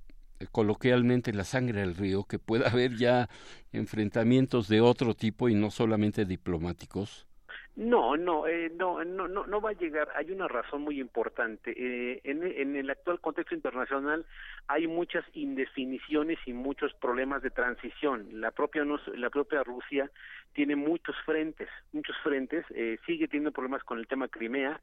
coloquialmente, 0.53 1.33
la 1.33 1.45
sangre 1.45 1.81
del 1.81 1.95
río, 1.97 2.25
que 2.25 2.39
pueda 2.39 2.69
haber 2.71 2.97
ya 2.97 3.29
enfrentamientos 3.73 4.69
de 4.69 4.81
otro 4.81 5.15
tipo 5.15 5.49
y 5.49 5.55
no 5.55 5.71
solamente 5.71 6.25
diplomáticos? 6.25 7.27
No, 7.75 8.19
no, 8.19 8.47
eh, 8.47 8.71
no, 8.77 9.03
no, 9.03 9.29
no, 9.29 9.47
no 9.47 9.61
va 9.63 9.71
a 9.71 9.73
llegar. 9.73 10.11
Hay 10.15 10.31
una 10.31 10.47
razón 10.47 10.83
muy 10.83 11.01
importante. 11.01 11.73
Eh, 11.75 12.21
en, 12.25 12.43
en, 12.43 12.77
el 12.77 12.91
actual 12.91 13.19
contexto 13.19 13.55
internacional 13.55 14.27
hay 14.69 14.87
muchas 14.87 15.25
indefiniciones 15.33 16.39
y 16.45 16.53
muchos 16.53 16.93
problemas 16.93 17.43
de 17.43 17.49
transición. 17.49 18.29
La 18.43 18.51
propia, 18.51 18.85
la 19.15 19.31
propia 19.31 19.63
Rusia 19.63 20.11
tiene 20.53 20.77
muchos 20.77 21.17
frentes, 21.25 21.71
muchos 21.93 22.15
frentes. 22.19 22.67
Eh, 22.75 22.99
sigue 23.07 23.27
teniendo 23.27 23.53
problemas 23.53 23.83
con 23.85 23.99
el 23.99 24.07
tema 24.07 24.29
Crimea, 24.29 24.79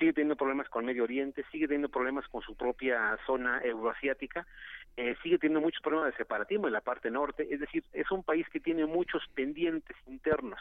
sigue 0.00 0.12
teniendo 0.12 0.34
problemas 0.34 0.68
con 0.68 0.84
Medio 0.84 1.04
Oriente, 1.04 1.44
sigue 1.52 1.68
teniendo 1.68 1.90
problemas 1.90 2.26
con 2.26 2.42
su 2.42 2.56
propia 2.56 3.16
zona 3.24 3.60
euroasiática, 3.62 4.48
eh, 4.96 5.14
sigue 5.22 5.38
teniendo 5.38 5.60
muchos 5.60 5.80
problemas 5.80 6.10
de 6.10 6.16
separatismo 6.16 6.66
en 6.66 6.72
la 6.72 6.80
parte 6.80 7.08
norte. 7.08 7.46
Es 7.54 7.60
decir, 7.60 7.84
es 7.92 8.10
un 8.10 8.24
país 8.24 8.48
que 8.48 8.58
tiene 8.58 8.84
muchos 8.84 9.22
pendientes 9.32 9.96
internos 10.08 10.58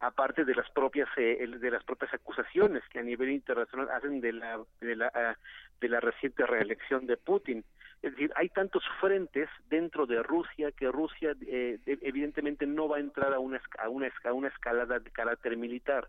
aparte 0.00 0.44
de 0.44 0.54
las 0.54 0.70
propias 0.70 1.08
eh, 1.16 1.46
de 1.46 1.70
las 1.70 1.82
propias 1.84 2.12
acusaciones 2.14 2.82
que 2.90 3.00
a 3.00 3.02
nivel 3.02 3.30
internacional 3.30 3.88
hacen 3.90 4.20
de 4.20 4.32
la 4.32 4.60
de 4.80 4.96
la 4.96 5.10
ah, 5.14 5.36
de 5.80 5.88
la 5.88 6.00
reciente 6.00 6.46
reelección 6.46 7.06
de 7.06 7.16
Putin. 7.16 7.64
Es 8.02 8.12
decir 8.12 8.32
hay 8.36 8.48
tantos 8.48 8.84
frentes 9.00 9.48
dentro 9.68 10.06
de 10.06 10.22
Rusia 10.22 10.70
que 10.72 10.90
Rusia 10.90 11.34
eh, 11.46 11.78
evidentemente 11.84 12.66
no 12.66 12.88
va 12.88 12.98
a 12.98 13.00
entrar 13.00 13.34
a 13.34 13.40
una 13.40 13.60
a 13.78 13.88
una 13.88 14.08
a 14.24 14.32
una 14.32 14.48
escalada 14.48 14.98
de 15.00 15.10
carácter 15.10 15.56
militar. 15.56 16.08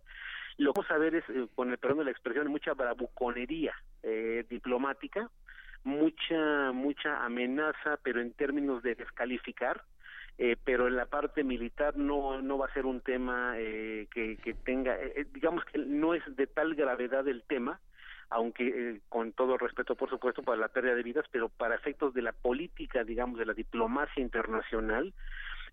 Lo 0.57 0.73
que 0.73 0.81
vamos 0.81 0.91
a 0.91 0.97
ver 0.97 1.15
es 1.15 1.23
eh, 1.29 1.47
con 1.55 1.71
el 1.71 1.77
perdón 1.79 1.99
de 1.99 2.05
la 2.05 2.11
expresión 2.11 2.47
mucha 2.47 2.73
bravuconería 2.73 3.73
diplomática 4.49 5.29
mucha 5.83 6.71
mucha 6.73 7.23
amenaza 7.25 7.97
pero 8.03 8.21
en 8.21 8.33
términos 8.33 8.83
de 8.83 8.95
descalificar 8.95 9.83
eh, 10.41 10.55
pero 10.63 10.87
en 10.87 10.95
la 10.95 11.05
parte 11.05 11.43
militar 11.43 11.97
no 11.97 12.41
no 12.41 12.57
va 12.57 12.67
a 12.67 12.73
ser 12.73 12.85
un 12.85 13.01
tema 13.01 13.55
eh, 13.57 14.07
que, 14.09 14.37
tenga 14.63 14.95
eh, 14.95 15.27
digamos 15.33 15.65
que 15.65 15.79
no 15.79 16.13
es 16.13 16.23
de 16.37 16.47
tal 16.47 16.75
gravedad 16.75 17.27
el 17.27 17.43
tema 17.43 17.81
aunque 18.29 19.01
con 19.09 19.33
todo 19.33 19.57
respeto 19.57 19.95
por 19.95 20.09
supuesto 20.09 20.41
para 20.41 20.57
la 20.57 20.69
pérdida 20.69 20.95
de 20.95 21.03
vidas 21.03 21.25
pero 21.29 21.49
para 21.49 21.75
efectos 21.75 22.13
de 22.13 22.21
la 22.21 22.31
política 22.31 23.03
digamos 23.03 23.37
de 23.37 23.47
la 23.47 23.53
diplomacia 23.53 24.23
internacional 24.23 25.13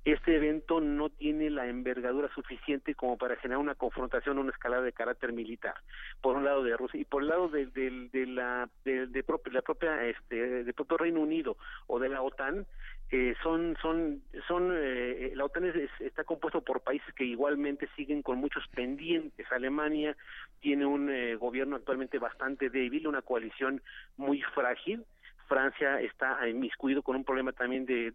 este 0.05 0.37
evento 0.37 0.81
no 0.81 1.11
tiene 1.11 1.49
la 1.49 1.67
envergadura 1.69 2.29
suficiente 2.35 2.97
como 2.97 3.19
para 3.19 3.37
generar 3.37 3.59
una 3.59 3.77
confrontación 3.77 4.39
una 4.39 4.51
escalada 4.51 4.83
de 4.83 4.93
carácter 4.93 5.33
militar 5.33 5.75
por 6.21 6.35
un 6.35 6.45
lado 6.45 6.65
de 6.65 6.77
Rusia 6.77 7.01
y 7.01 7.05
por 7.05 7.23
el 7.23 7.29
lado 7.29 7.49
de, 7.49 7.67
de, 7.67 8.09
de 8.13 8.27
la 8.27 8.69
de, 8.85 9.07
de, 9.07 9.25
la 9.53 9.63
propia 9.63 10.05
este 10.07 10.65
del 10.65 10.75
propio 10.75 10.97
Reino 10.97 11.21
Unido 11.21 11.57
o 11.87 12.01
de 12.01 12.09
la 12.09 12.23
OTAN 12.23 12.67
eh, 13.13 13.35
son 13.41 13.77
son 13.81 14.21
son 14.49 14.73
eh, 14.75 15.31
la 15.37 15.45
OTAN 15.45 15.65
está 16.01 16.25
compuesto 16.25 16.61
por 16.63 16.81
países 16.81 17.15
que 17.15 17.25
igualmente 17.25 17.89
siguen 17.95 18.23
con 18.23 18.39
muchos 18.39 18.67
pendientes. 18.69 19.47
Alemania 19.53 20.17
tiene 20.61 20.87
un 20.87 21.09
eh, 21.09 21.37
gobierno 21.37 21.77
actualmente 21.77 22.19
bastante 22.19 22.69
débil 22.69 23.07
una 23.07 23.23
coalición 23.23 23.81
muy 24.17 24.43
frágil. 24.55 25.05
Francia 25.47 26.01
está 26.01 26.49
inmiscuido 26.49 27.03
con 27.03 27.15
un 27.15 27.23
problema 27.23 27.53
también 27.53 27.87
de, 27.87 28.13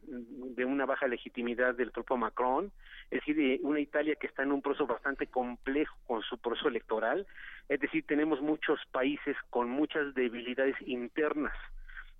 una 0.65 0.85
baja 0.85 1.07
legitimidad 1.07 1.73
del 1.73 1.91
propio 1.91 2.17
Macron, 2.17 2.73
es 3.09 3.21
decir, 3.25 3.61
una 3.63 3.79
Italia 3.79 4.15
que 4.15 4.27
está 4.27 4.43
en 4.43 4.51
un 4.51 4.61
proceso 4.61 4.85
bastante 4.85 5.27
complejo 5.27 5.95
con 6.05 6.21
su 6.23 6.37
proceso 6.39 6.67
electoral, 6.67 7.25
es 7.69 7.79
decir, 7.79 8.05
tenemos 8.05 8.41
muchos 8.41 8.81
países 8.91 9.37
con 9.49 9.69
muchas 9.69 10.13
debilidades 10.13 10.75
internas 10.81 11.53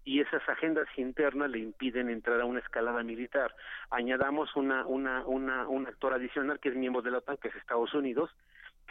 y 0.03 0.21
esas 0.21 0.47
agendas 0.49 0.87
internas 0.97 1.49
le 1.49 1.59
impiden 1.59 2.09
entrar 2.09 2.41
a 2.41 2.45
una 2.45 2.59
escalada 2.59 3.03
militar. 3.03 3.53
Añadamos 3.89 4.55
una, 4.55 4.85
una, 4.85 5.25
una, 5.25 5.67
un 5.67 5.87
actor 5.87 6.13
adicional 6.13 6.59
que 6.59 6.69
es 6.69 6.75
miembro 6.75 7.01
de 7.01 7.11
la 7.11 7.19
OTAN, 7.19 7.37
que 7.37 7.49
es 7.49 7.55
Estados 7.55 7.93
Unidos, 7.93 8.31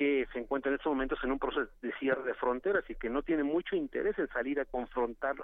que 0.00 0.26
se 0.32 0.38
encuentra 0.38 0.70
en 0.70 0.76
estos 0.76 0.90
momentos 0.90 1.18
en 1.22 1.30
un 1.30 1.38
proceso 1.38 1.70
de 1.82 1.92
cierre 1.98 2.22
de 2.22 2.32
fronteras 2.32 2.88
y 2.88 2.94
que 2.94 3.10
no 3.10 3.20
tiene 3.20 3.42
mucho 3.42 3.76
interés 3.76 4.18
en 4.18 4.28
salir 4.28 4.58
a 4.58 4.64
confrontar 4.64 5.34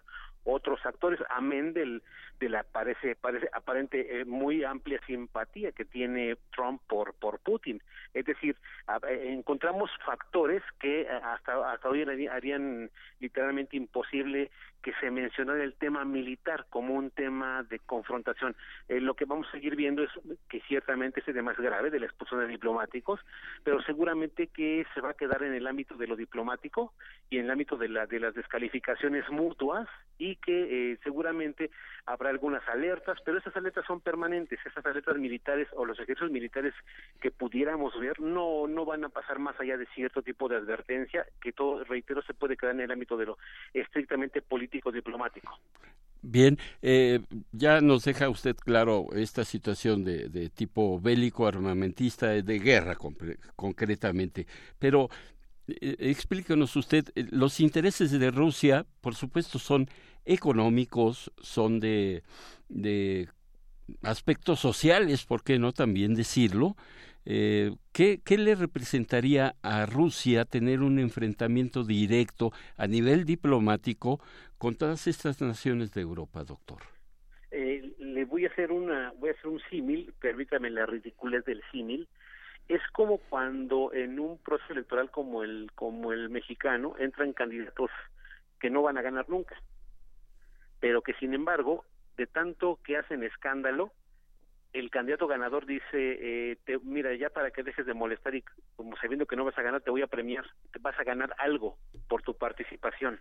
otros 0.44 0.80
actores, 0.86 1.20
amén 1.28 1.74
del, 1.74 2.02
de 2.40 2.48
la 2.48 2.62
parece, 2.62 3.16
parece 3.16 3.50
aparente 3.52 4.20
eh, 4.20 4.24
muy 4.24 4.64
amplia 4.64 4.98
simpatía 5.06 5.72
que 5.72 5.84
tiene 5.84 6.38
Trump 6.54 6.80
por, 6.88 7.12
por 7.14 7.38
Putin. 7.40 7.82
Es 8.14 8.24
decir, 8.24 8.56
eh, 9.06 9.26
encontramos 9.28 9.90
factores 10.06 10.62
que 10.80 11.02
eh, 11.02 11.08
hasta, 11.10 11.72
hasta 11.72 11.88
hoy 11.90 12.02
harían 12.30 12.90
literalmente 13.20 13.76
imposible 13.76 14.50
que 14.82 14.92
se 15.00 15.10
mencionara 15.10 15.62
el 15.64 15.74
tema 15.74 16.04
militar 16.04 16.66
como 16.70 16.94
un 16.94 17.10
tema 17.10 17.64
de 17.64 17.80
confrontación. 17.80 18.54
lo 18.88 19.14
que 19.14 19.24
vamos 19.24 19.48
a 19.48 19.52
seguir 19.52 19.74
viendo 19.74 20.02
es 20.02 20.10
que 20.48 20.60
ciertamente 20.62 21.20
es 21.20 21.28
el 21.28 21.42
más 21.42 21.56
grave 21.56 21.90
de 21.90 21.98
la 21.98 22.06
expulsión 22.06 22.40
de 22.40 22.46
diplomáticos, 22.46 23.20
pero 23.64 23.82
seguramente 23.82 24.46
que 24.46 24.86
se 24.94 25.00
va 25.00 25.10
a 25.10 25.14
quedar 25.14 25.42
en 25.42 25.54
el 25.54 25.66
ámbito 25.66 25.96
de 25.96 26.06
lo 26.06 26.14
diplomático 26.14 26.92
y 27.30 27.38
en 27.38 27.46
el 27.46 27.50
ámbito 27.50 27.76
de, 27.76 27.88
la, 27.88 28.06
de 28.06 28.20
las 28.20 28.34
descalificaciones 28.34 29.28
mutuas 29.30 29.88
y 30.18 30.36
que 30.36 30.92
eh, 30.92 30.98
seguramente 31.02 31.70
habrá 32.06 32.30
algunas 32.30 32.66
alertas, 32.68 33.18
pero 33.24 33.38
esas 33.38 33.56
alertas 33.56 33.84
son 33.86 34.00
permanentes, 34.00 34.58
esas 34.64 34.86
alertas 34.86 35.16
militares 35.16 35.68
o 35.72 35.84
los 35.84 35.98
ejercicios 35.98 36.30
militares 36.30 36.72
que 37.20 37.30
pudiéramos 37.30 37.98
ver 37.98 38.20
no 38.20 38.66
no 38.68 38.84
van 38.84 39.04
a 39.04 39.08
pasar 39.08 39.38
más 39.38 39.58
allá 39.60 39.76
de 39.76 39.86
cierto 39.86 40.22
tipo 40.22 40.48
de 40.48 40.56
advertencia 40.56 41.26
que 41.40 41.52
todo 41.52 41.82
reitero 41.84 42.22
se 42.22 42.34
puede 42.34 42.56
quedar 42.56 42.74
en 42.74 42.82
el 42.82 42.92
ámbito 42.92 43.16
de 43.16 43.26
lo 43.26 43.38
estrictamente 43.74 44.40
político 44.42 44.75
diplomático. 44.92 45.58
Bien, 46.22 46.58
eh, 46.82 47.20
ya 47.52 47.80
nos 47.80 48.04
deja 48.04 48.28
usted 48.28 48.56
claro 48.56 49.06
esta 49.14 49.44
situación 49.44 50.02
de, 50.02 50.50
tipo 50.50 50.98
bélico, 51.00 51.46
armamentista, 51.46 52.28
de 52.28 52.58
guerra 52.58 52.96
concretamente, 53.54 54.46
pero 54.78 55.08
eh, 55.68 55.96
explíquenos 56.00 56.74
usted, 56.74 57.06
eh, 57.14 57.26
los 57.30 57.60
intereses 57.60 58.10
de 58.10 58.30
Rusia, 58.30 58.86
por 59.00 59.14
supuesto, 59.14 59.58
son 59.58 59.88
económicos, 60.24 61.32
son 61.40 61.78
de, 61.78 62.22
de 62.68 63.28
aspectos 64.02 64.58
sociales, 64.60 65.24
¿por 65.24 65.42
qué 65.42 65.58
no 65.58 65.72
también 65.72 66.14
decirlo? 66.14 66.76
Eh, 67.28 67.74
¿qué, 67.92 68.20
¿Qué 68.24 68.38
le 68.38 68.54
representaría 68.54 69.56
a 69.62 69.84
Rusia 69.84 70.44
tener 70.44 70.80
un 70.82 71.00
enfrentamiento 71.00 71.82
directo 71.82 72.52
a 72.76 72.86
nivel 72.86 73.24
diplomático 73.24 74.20
con 74.58 74.76
todas 74.76 75.06
estas 75.06 75.40
naciones 75.40 75.92
de 75.92 76.00
Europa, 76.00 76.44
doctor? 76.44 76.78
Eh, 77.50 77.94
le 77.98 78.24
voy 78.24 78.44
a 78.44 78.48
hacer 78.48 78.72
una, 78.72 79.12
voy 79.18 79.30
a 79.30 79.32
hacer 79.32 79.48
un 79.48 79.60
símil, 79.70 80.12
permítame 80.20 80.70
la 80.70 80.86
ridiculez 80.86 81.44
del 81.44 81.62
símil. 81.70 82.08
Es 82.68 82.80
como 82.92 83.18
cuando 83.18 83.92
en 83.92 84.18
un 84.18 84.38
proceso 84.38 84.72
electoral 84.72 85.10
como 85.10 85.44
el 85.44 85.70
como 85.74 86.12
el 86.12 86.30
mexicano 86.30 86.94
entran 86.98 87.32
candidatos 87.32 87.90
que 88.58 88.70
no 88.70 88.82
van 88.82 88.98
a 88.98 89.02
ganar 89.02 89.28
nunca, 89.28 89.56
pero 90.80 91.02
que 91.02 91.14
sin 91.14 91.32
embargo 91.32 91.84
de 92.16 92.26
tanto 92.26 92.80
que 92.82 92.96
hacen 92.96 93.22
escándalo 93.22 93.92
el 94.78 94.90
candidato 94.90 95.26
ganador 95.26 95.64
dice, 95.64 95.86
eh, 95.92 96.56
te, 96.64 96.78
mira, 96.80 97.14
ya 97.14 97.30
para 97.30 97.50
que 97.50 97.62
dejes 97.62 97.86
de 97.86 97.94
molestar 97.94 98.34
y 98.34 98.44
como 98.76 98.96
sabiendo 98.96 99.26
que 99.26 99.36
no 99.36 99.44
vas 99.44 99.56
a 99.56 99.62
ganar, 99.62 99.80
te 99.80 99.90
voy 99.90 100.02
a 100.02 100.06
premiar, 100.06 100.44
te 100.72 100.78
vas 100.78 100.98
a 100.98 101.04
ganar 101.04 101.34
algo 101.38 101.78
por 102.08 102.22
tu 102.22 102.36
participación. 102.36 103.18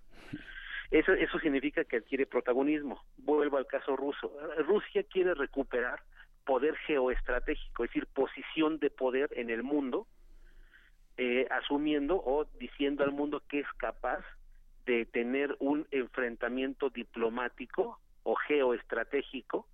Eso, 0.91 1.13
eso 1.13 1.39
significa 1.39 1.83
que 1.83 1.97
adquiere 1.97 2.25
protagonismo. 2.25 3.03
Vuelvo 3.17 3.57
al 3.57 3.67
caso 3.67 3.95
ruso. 3.95 4.31
Rusia 4.65 5.03
quiere 5.03 5.33
recuperar 5.33 6.01
poder 6.45 6.75
geoestratégico, 6.77 7.83
es 7.83 7.89
decir, 7.89 8.07
posición 8.07 8.79
de 8.79 8.89
poder 8.89 9.31
en 9.35 9.49
el 9.49 9.63
mundo, 9.63 10.07
eh, 11.17 11.47
asumiendo 11.49 12.15
o 12.17 12.45
diciendo 12.59 13.03
al 13.03 13.11
mundo 13.11 13.41
que 13.49 13.59
es 13.59 13.67
capaz 13.77 14.23
de 14.85 15.05
tener 15.05 15.55
un 15.59 15.87
enfrentamiento 15.91 16.89
diplomático 16.89 17.99
o 18.23 18.35
geoestratégico 18.35 19.67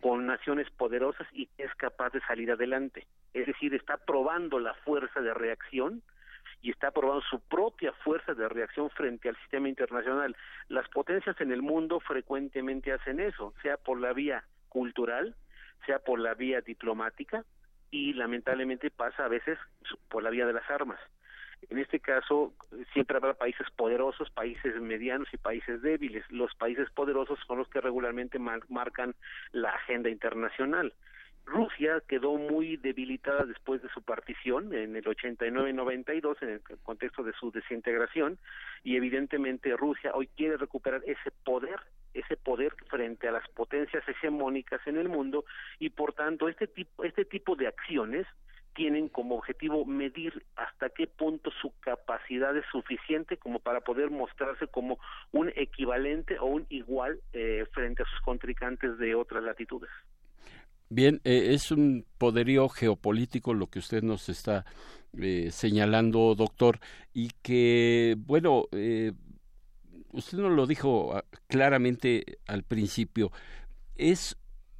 con 0.00 0.26
naciones 0.26 0.70
poderosas 0.70 1.26
y 1.32 1.48
es 1.58 1.74
capaz 1.74 2.10
de 2.12 2.20
salir 2.20 2.50
adelante. 2.52 3.06
Es 3.32 3.46
decir, 3.46 3.74
está 3.74 3.96
probando 3.96 4.60
la 4.60 4.74
fuerza 4.74 5.20
de 5.20 5.34
reacción 5.34 6.02
y 6.64 6.70
está 6.70 6.90
probando 6.90 7.20
su 7.20 7.40
propia 7.40 7.92
fuerza 7.92 8.32
de 8.32 8.48
reacción 8.48 8.88
frente 8.88 9.28
al 9.28 9.36
sistema 9.36 9.68
internacional. 9.68 10.34
Las 10.68 10.88
potencias 10.88 11.38
en 11.42 11.52
el 11.52 11.60
mundo 11.60 12.00
frecuentemente 12.00 12.90
hacen 12.90 13.20
eso, 13.20 13.52
sea 13.60 13.76
por 13.76 14.00
la 14.00 14.14
vía 14.14 14.44
cultural, 14.70 15.36
sea 15.84 15.98
por 15.98 16.18
la 16.18 16.32
vía 16.32 16.62
diplomática 16.62 17.44
y 17.90 18.14
lamentablemente 18.14 18.90
pasa 18.90 19.26
a 19.26 19.28
veces 19.28 19.58
por 20.08 20.22
la 20.22 20.30
vía 20.30 20.46
de 20.46 20.54
las 20.54 20.68
armas. 20.70 20.98
En 21.68 21.78
este 21.78 22.00
caso, 22.00 22.54
siempre 22.94 23.18
habrá 23.18 23.34
países 23.34 23.66
poderosos, 23.76 24.30
países 24.30 24.80
medianos 24.80 25.28
y 25.34 25.36
países 25.36 25.82
débiles. 25.82 26.24
Los 26.30 26.54
países 26.54 26.88
poderosos 26.90 27.38
son 27.46 27.58
los 27.58 27.68
que 27.68 27.82
regularmente 27.82 28.38
marcan 28.38 29.14
la 29.52 29.68
agenda 29.68 30.08
internacional. 30.08 30.94
Rusia 31.46 32.02
quedó 32.08 32.36
muy 32.36 32.76
debilitada 32.76 33.44
después 33.44 33.82
de 33.82 33.88
su 33.90 34.02
partición 34.02 34.72
en 34.74 34.96
el 34.96 35.04
89-92 35.04 36.36
en 36.42 36.48
el 36.48 36.60
contexto 36.82 37.22
de 37.22 37.32
su 37.34 37.50
desintegración 37.50 38.38
y 38.82 38.96
evidentemente 38.96 39.76
Rusia 39.76 40.12
hoy 40.14 40.28
quiere 40.28 40.56
recuperar 40.56 41.02
ese 41.06 41.30
poder 41.44 41.80
ese 42.14 42.36
poder 42.36 42.74
frente 42.88 43.28
a 43.28 43.32
las 43.32 43.46
potencias 43.50 44.08
hegemónicas 44.08 44.80
en 44.86 44.96
el 44.96 45.08
mundo 45.08 45.44
y 45.78 45.90
por 45.90 46.14
tanto 46.14 46.48
este 46.48 46.66
tipo 46.66 47.04
este 47.04 47.24
tipo 47.24 47.56
de 47.56 47.66
acciones 47.66 48.26
tienen 48.74 49.08
como 49.08 49.36
objetivo 49.36 49.84
medir 49.84 50.44
hasta 50.56 50.90
qué 50.90 51.06
punto 51.06 51.50
su 51.62 51.72
capacidad 51.80 52.56
es 52.56 52.64
suficiente 52.70 53.36
como 53.36 53.60
para 53.60 53.80
poder 53.80 54.10
mostrarse 54.10 54.66
como 54.66 54.98
un 55.32 55.52
equivalente 55.54 56.38
o 56.38 56.46
un 56.46 56.66
igual 56.68 57.20
eh, 57.32 57.64
frente 57.72 58.02
a 58.02 58.06
sus 58.06 58.20
contrincantes 58.20 58.98
de 58.98 59.14
otras 59.14 59.44
latitudes. 59.44 59.90
Bien, 60.94 61.20
eh, 61.24 61.54
es 61.54 61.72
un 61.72 62.06
poderío 62.18 62.68
geopolítico 62.68 63.52
lo 63.52 63.66
que 63.66 63.80
usted 63.80 64.04
nos 64.04 64.28
está 64.28 64.64
eh, 65.18 65.48
señalando, 65.50 66.36
doctor, 66.36 66.78
y 67.12 67.30
que, 67.42 68.14
bueno, 68.16 68.68
usted 70.12 70.38
nos 70.38 70.52
lo 70.52 70.68
dijo 70.68 71.16
ah, 71.16 71.24
claramente 71.48 72.38
al 72.46 72.62
principio, 72.62 73.32
es 73.96 74.36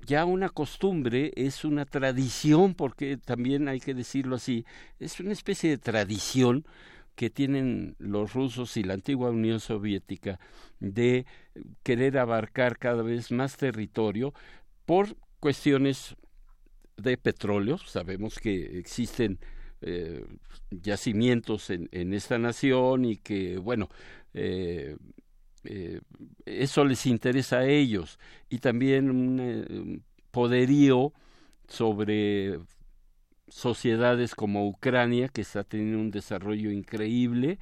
ya 0.06 0.24
una 0.24 0.50
costumbre, 0.50 1.32
es 1.34 1.64
una 1.64 1.84
tradición, 1.84 2.74
porque 2.74 3.16
también 3.16 3.66
hay 3.66 3.80
que 3.80 3.92
decirlo 3.92 4.36
así, 4.36 4.64
es 5.00 5.18
una 5.18 5.32
especie 5.32 5.68
de 5.70 5.78
tradición 5.78 6.64
que 7.16 7.28
tienen 7.28 7.96
los 7.98 8.34
rusos 8.34 8.76
y 8.76 8.84
la 8.84 8.94
antigua 8.94 9.30
Unión 9.30 9.58
Soviética 9.58 10.38
de 10.78 11.26
querer 11.82 12.18
abarcar 12.18 12.78
cada 12.78 13.02
vez 13.02 13.32
más 13.32 13.56
territorio 13.56 14.32
por 14.86 15.16
cuestiones 15.44 16.16
de 16.96 17.18
petróleo. 17.18 17.76
Sabemos 17.76 18.38
que 18.38 18.78
existen 18.78 19.38
eh, 19.82 20.24
yacimientos 20.70 21.68
en, 21.68 21.86
en, 21.92 22.14
esta 22.14 22.38
nación 22.38 23.04
y 23.04 23.18
que, 23.18 23.58
bueno, 23.58 23.90
eh, 24.32 24.96
eh, 25.64 26.00
eso 26.46 26.86
les 26.86 27.04
interesa 27.04 27.58
a 27.58 27.66
ellos 27.66 28.18
y 28.48 28.60
también 28.60 29.10
un 29.10 30.02
poderío 30.30 31.12
sobre 31.68 32.58
sociedades 33.46 34.34
como 34.34 34.66
Ucrania 34.66 35.28
que 35.28 35.42
está 35.42 35.62
teniendo 35.62 35.98
un 35.98 36.10
desarrollo 36.10 36.70
increíble 36.70 37.58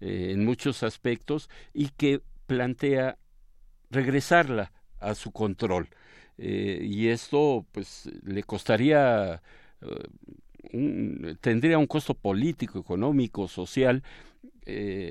en 0.00 0.44
muchos 0.44 0.82
aspectos 0.82 1.48
y 1.72 1.90
que 1.90 2.22
plantea 2.48 3.18
regresarla 3.88 4.72
a 4.98 5.14
su 5.14 5.30
control 5.30 5.90
y 6.42 7.08
esto 7.08 7.66
pues 7.72 8.10
le 8.24 8.42
costaría 8.44 9.42
tendría 11.40 11.78
un 11.78 11.86
costo 11.86 12.14
político 12.14 12.78
económico 12.78 13.46
social 13.48 14.02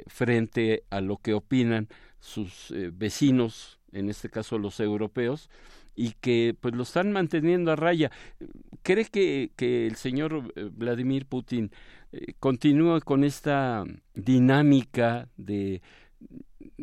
frente 0.07 0.83
a 0.89 1.01
lo 1.01 1.17
que 1.17 1.33
opinan 1.33 1.87
sus 2.19 2.71
eh, 2.71 2.91
vecinos, 2.93 3.79
en 3.91 4.09
este 4.09 4.29
caso 4.29 4.57
los 4.57 4.79
europeos, 4.79 5.49
y 5.95 6.11
que 6.21 6.55
pues 6.59 6.75
lo 6.75 6.83
están 6.83 7.11
manteniendo 7.11 7.71
a 7.71 7.75
raya. 7.75 8.11
¿Cree 8.83 9.05
que, 9.05 9.51
que 9.55 9.87
el 9.87 9.95
señor 9.95 10.53
eh, 10.55 10.69
Vladimir 10.71 11.25
Putin 11.25 11.71
eh, 12.11 12.33
continúa 12.39 13.01
con 13.01 13.23
esta 13.23 13.85
dinámica 14.13 15.27
de 15.37 15.81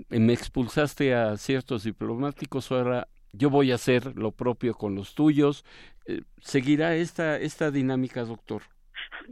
me 0.09 0.32
expulsaste 0.32 1.14
a 1.14 1.36
ciertos 1.36 1.85
diplomáticos, 1.85 2.73
ahora 2.73 3.09
yo 3.32 3.51
voy 3.51 3.73
a 3.73 3.77
hacer 3.77 4.16
lo 4.16 4.32
propio 4.32 4.74
con 4.74 4.94
los 4.94 5.15
tuyos. 5.15 5.65
Eh, 6.07 6.23
¿Seguirá 6.39 6.94
esta, 6.94 7.39
esta 7.39 7.70
dinámica, 7.70 8.24
doctor? 8.24 8.62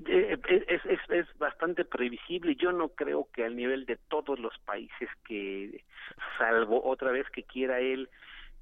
Eh, 0.07 0.37
es, 0.49 0.85
es, 0.87 1.01
es 1.09 1.39
bastante 1.39 1.85
previsible. 1.85 2.57
Yo 2.57 2.73
no 2.73 2.89
creo 2.89 3.29
que 3.33 3.45
al 3.45 3.57
nivel 3.57 3.87
de 3.87 3.97
todos 4.09 4.39
los 4.39 4.59
países 4.65 5.09
que, 5.27 5.85
salvo 6.39 6.85
otra 6.85 7.11
vez 7.11 7.29
que 7.31 7.43
quiera 7.43 7.81
él 7.81 8.09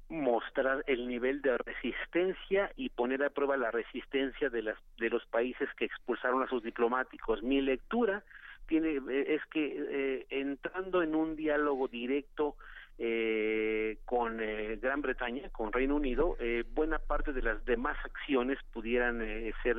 mostrar 0.09 0.83
el 0.87 1.07
nivel 1.07 1.41
de 1.41 1.57
resistencia 1.57 2.71
y 2.75 2.89
poner 2.89 3.23
a 3.23 3.29
prueba 3.29 3.57
la 3.57 3.71
resistencia 3.71 4.49
de 4.49 4.61
las 4.61 4.77
de 4.97 5.09
los 5.09 5.25
países 5.25 5.69
que 5.75 5.85
expulsaron 5.85 6.43
a 6.43 6.47
sus 6.47 6.61
diplomáticos. 6.61 7.41
Mi 7.41 7.61
lectura 7.61 8.23
tiene 8.67 9.01
es 9.27 9.41
que 9.51 9.85
eh, 9.89 10.25
entrando 10.29 11.01
en 11.01 11.15
un 11.15 11.35
diálogo 11.35 11.87
directo 11.87 12.55
eh, 12.99 13.97
con 14.05 14.39
eh, 14.39 14.77
Gran 14.81 15.01
Bretaña, 15.01 15.49
con 15.49 15.71
Reino 15.71 15.95
Unido, 15.95 16.37
eh, 16.39 16.63
buena 16.73 16.99
parte 16.99 17.33
de 17.33 17.41
las 17.41 17.63
demás 17.65 17.97
acciones 18.03 18.59
pudieran 18.71 19.21
eh, 19.21 19.51
ser 19.63 19.77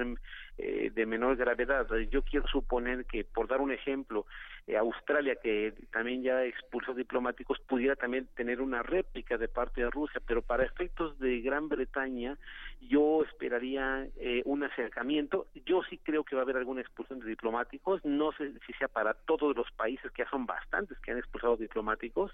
eh, 0.58 0.90
de 0.94 1.06
menor 1.06 1.36
gravedad. 1.36 1.86
Yo 2.10 2.22
quiero 2.22 2.46
suponer 2.48 3.04
que, 3.06 3.24
por 3.24 3.46
dar 3.48 3.60
un 3.60 3.72
ejemplo, 3.72 4.26
eh, 4.66 4.76
Australia, 4.76 5.36
que 5.42 5.74
también 5.92 6.22
ya 6.22 6.42
expulsó 6.44 6.94
diplomáticos, 6.94 7.60
pudiera 7.60 7.96
también 7.96 8.26
tener 8.34 8.62
una 8.62 8.82
réplica 8.82 9.36
de 9.36 9.48
parte 9.48 9.82
de 9.82 9.90
Rusia, 9.90 10.22
pero 10.26 10.40
para 10.40 10.64
efectos 10.64 11.18
de 11.18 11.40
Gran 11.40 11.68
Bretaña, 11.68 12.38
yo 12.80 13.24
esperaría 13.24 14.06
eh, 14.16 14.42
un 14.46 14.64
acercamiento. 14.64 15.48
Yo 15.66 15.82
sí 15.82 15.98
creo 15.98 16.24
que 16.24 16.34
va 16.34 16.42
a 16.42 16.44
haber 16.44 16.56
alguna 16.56 16.80
expulsión 16.80 17.20
de 17.20 17.26
diplomáticos, 17.26 18.02
no 18.04 18.32
sé 18.32 18.52
si 18.66 18.72
sea 18.74 18.88
para 18.88 19.12
todos 19.12 19.54
los 19.54 19.70
países, 19.72 20.10
que 20.12 20.22
ya 20.22 20.30
son 20.30 20.46
bastantes 20.46 20.98
que 21.00 21.10
han 21.10 21.18
expulsado 21.18 21.56
diplomáticos, 21.56 22.32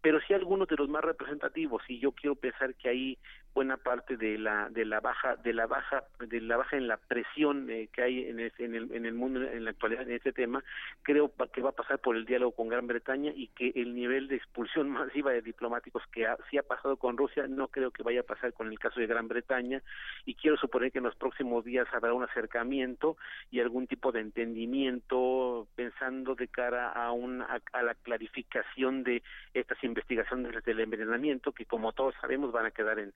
pero 0.00 0.20
sí 0.20 0.34
algunos 0.34 0.68
de 0.68 0.76
los 0.76 0.88
más 0.88 1.02
representativos. 1.02 1.82
Y 1.88 1.98
yo 1.98 2.12
quiero 2.12 2.36
pensar 2.36 2.74
que 2.74 2.88
hay 2.88 3.18
buena 3.54 3.76
parte 3.76 4.16
de 4.16 4.36
la 4.36 4.68
de 4.68 4.84
la 4.84 5.00
baja 5.00 5.36
de 5.36 5.52
la 5.52 5.66
baja 5.66 6.04
de 6.18 6.40
la 6.40 6.56
baja 6.56 6.76
en 6.76 6.88
la 6.88 6.96
presión 6.96 7.70
eh, 7.70 7.88
que 7.92 8.02
hay 8.02 8.24
en, 8.24 8.40
en, 8.40 8.74
el, 8.74 8.92
en 8.92 9.06
el 9.06 9.14
mundo 9.14 9.42
en 9.42 9.64
la 9.64 9.70
actualidad 9.70 10.02
en 10.02 10.16
este 10.16 10.32
tema 10.32 10.62
creo 11.02 11.32
que 11.52 11.62
va 11.64 11.70
a 11.70 11.72
pasar 11.72 11.98
por 11.98 12.16
el 12.16 12.24
diálogo 12.24 12.52
con 12.52 12.68
Gran 12.68 12.86
Bretaña 12.86 13.32
y 13.34 13.48
que 13.48 13.72
el 13.74 13.94
nivel 13.94 14.28
de 14.28 14.36
expulsión 14.36 14.90
masiva 14.90 15.32
de 15.32 15.42
diplomáticos 15.42 16.02
que 16.12 16.26
sí 16.50 16.58
ha 16.58 16.62
pasado 16.62 16.96
con 16.96 17.16
Rusia 17.16 17.46
no 17.48 17.68
creo 17.68 17.90
que 17.90 18.02
vaya 18.02 18.20
a 18.20 18.24
pasar 18.24 18.52
con 18.52 18.68
el 18.68 18.78
caso 18.78 19.00
de 19.00 19.06
Gran 19.06 19.28
Bretaña 19.28 19.82
y 20.24 20.34
quiero 20.34 20.56
suponer 20.56 20.92
que 20.92 20.98
en 20.98 21.04
los 21.04 21.16
próximos 21.16 21.64
días 21.64 21.86
habrá 21.92 22.12
un 22.12 22.24
acercamiento 22.24 23.16
y 23.50 23.60
algún 23.60 23.86
tipo 23.86 24.12
de 24.12 24.20
entendimiento 24.20 25.66
pensando 25.74 26.34
de 26.34 26.48
cara 26.48 26.90
a 26.90 27.12
un 27.12 27.42
a 27.42 27.82
la 27.82 27.94
clarificación 27.94 29.02
de 29.02 29.22
estas 29.52 29.82
investigaciones 29.82 30.64
del 30.64 30.80
envenenamiento 30.80 31.52
que 31.52 31.66
como 31.66 31.92
todos 31.92 32.14
sabemos 32.20 32.52
van 32.52 32.66
a 32.66 32.70
quedar 32.70 32.98
en 32.98 33.12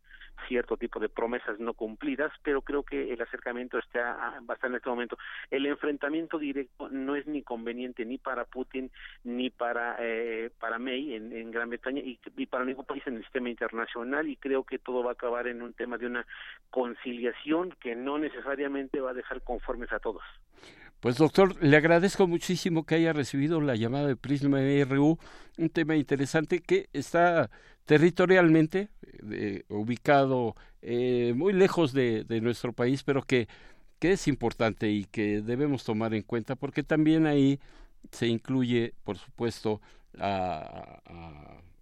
cierto 0.46 0.76
tipo 0.76 1.00
de 1.00 1.08
promesas 1.08 1.58
no 1.58 1.74
cumplidas, 1.74 2.32
pero 2.42 2.62
creo 2.62 2.82
que 2.82 3.12
el 3.12 3.20
acercamiento 3.20 3.78
está 3.78 4.40
bastante 4.42 4.68
en 4.68 4.74
este 4.76 4.88
momento. 4.88 5.18
El 5.50 5.66
enfrentamiento 5.66 6.38
directo 6.38 6.88
no 6.88 7.16
es 7.16 7.26
ni 7.26 7.42
conveniente 7.42 8.04
ni 8.04 8.18
para 8.18 8.37
Putin 8.44 8.90
ni 9.24 9.50
para 9.50 9.96
eh, 10.00 10.50
para 10.58 10.78
May 10.78 11.14
en, 11.14 11.32
en 11.32 11.50
Gran 11.50 11.68
Bretaña 11.68 12.00
y, 12.00 12.18
y, 12.36 12.46
para 12.46 12.64
ningún 12.64 12.84
país 12.84 13.02
en 13.06 13.16
el 13.16 13.22
sistema 13.22 13.50
internacional 13.50 14.28
y 14.28 14.36
creo 14.36 14.64
que 14.64 14.78
todo 14.78 15.02
va 15.02 15.10
a 15.10 15.14
acabar 15.14 15.46
en 15.46 15.62
un 15.62 15.72
tema 15.72 15.98
de 15.98 16.06
una 16.06 16.26
conciliación 16.70 17.74
que 17.80 17.94
no 17.94 18.18
necesariamente 18.18 19.00
va 19.00 19.10
a 19.10 19.14
dejar 19.14 19.42
conformes 19.42 19.92
a 19.92 19.98
todos. 19.98 20.22
Pues 21.00 21.16
doctor, 21.16 21.62
le 21.62 21.76
agradezco 21.76 22.26
muchísimo 22.26 22.84
que 22.84 22.96
haya 22.96 23.12
recibido 23.12 23.60
la 23.60 23.76
llamada 23.76 24.08
de 24.08 24.16
Prisma 24.16 24.58
RU, 24.84 25.16
un 25.56 25.68
tema 25.70 25.94
interesante 25.94 26.58
que 26.58 26.88
está 26.92 27.50
territorialmente 27.84 28.88
eh, 29.30 29.62
ubicado 29.68 30.56
eh, 30.82 31.34
muy 31.36 31.52
lejos 31.52 31.92
de, 31.92 32.24
de, 32.24 32.40
nuestro 32.40 32.72
país, 32.72 33.04
pero 33.04 33.22
que, 33.22 33.46
que 34.00 34.12
es 34.12 34.26
importante 34.26 34.90
y 34.90 35.04
que 35.04 35.40
debemos 35.40 35.84
tomar 35.84 36.14
en 36.14 36.22
cuenta 36.22 36.56
porque 36.56 36.82
también 36.82 37.26
ahí 37.26 37.60
se 38.10 38.26
incluye, 38.26 38.94
por 39.04 39.18
supuesto, 39.18 39.80
a, 40.18 41.00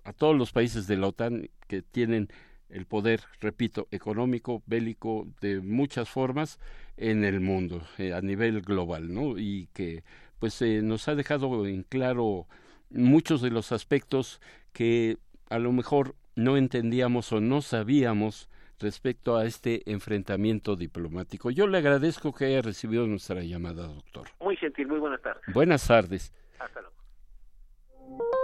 a, 0.04 0.12
todos 0.12 0.36
los 0.36 0.52
países 0.52 0.86
de 0.86 0.96
la 0.96 1.08
OTAN 1.08 1.50
que 1.68 1.82
tienen 1.82 2.28
el 2.68 2.86
poder, 2.86 3.22
repito, 3.40 3.88
económico, 3.90 4.62
bélico, 4.66 5.26
de 5.40 5.60
muchas 5.60 6.08
formas 6.08 6.58
en 6.96 7.24
el 7.24 7.40
mundo, 7.40 7.82
eh, 7.98 8.12
a 8.12 8.20
nivel 8.20 8.62
global, 8.62 9.12
¿no? 9.12 9.38
Y 9.38 9.68
que 9.72 10.04
pues 10.38 10.60
eh, 10.62 10.82
nos 10.82 11.08
ha 11.08 11.14
dejado 11.14 11.66
en 11.66 11.82
claro 11.82 12.46
muchos 12.90 13.40
de 13.40 13.50
los 13.50 13.72
aspectos 13.72 14.40
que 14.72 15.18
a 15.48 15.58
lo 15.58 15.72
mejor 15.72 16.14
no 16.34 16.56
entendíamos 16.56 17.32
o 17.32 17.40
no 17.40 17.62
sabíamos 17.62 18.48
respecto 18.78 19.36
a 19.36 19.44
este 19.44 19.82
enfrentamiento 19.90 20.76
diplomático. 20.76 21.50
Yo 21.50 21.66
le 21.66 21.78
agradezco 21.78 22.32
que 22.32 22.46
haya 22.46 22.62
recibido 22.62 23.06
nuestra 23.06 23.42
llamada, 23.42 23.86
doctor. 23.86 24.28
Muy 24.40 24.56
gentil, 24.56 24.88
muy 24.88 24.98
buenas 24.98 25.22
tardes. 25.22 25.42
Buenas 25.52 25.86
tardes. 25.86 26.32
Hasta 26.58 26.80
luego. 26.80 26.96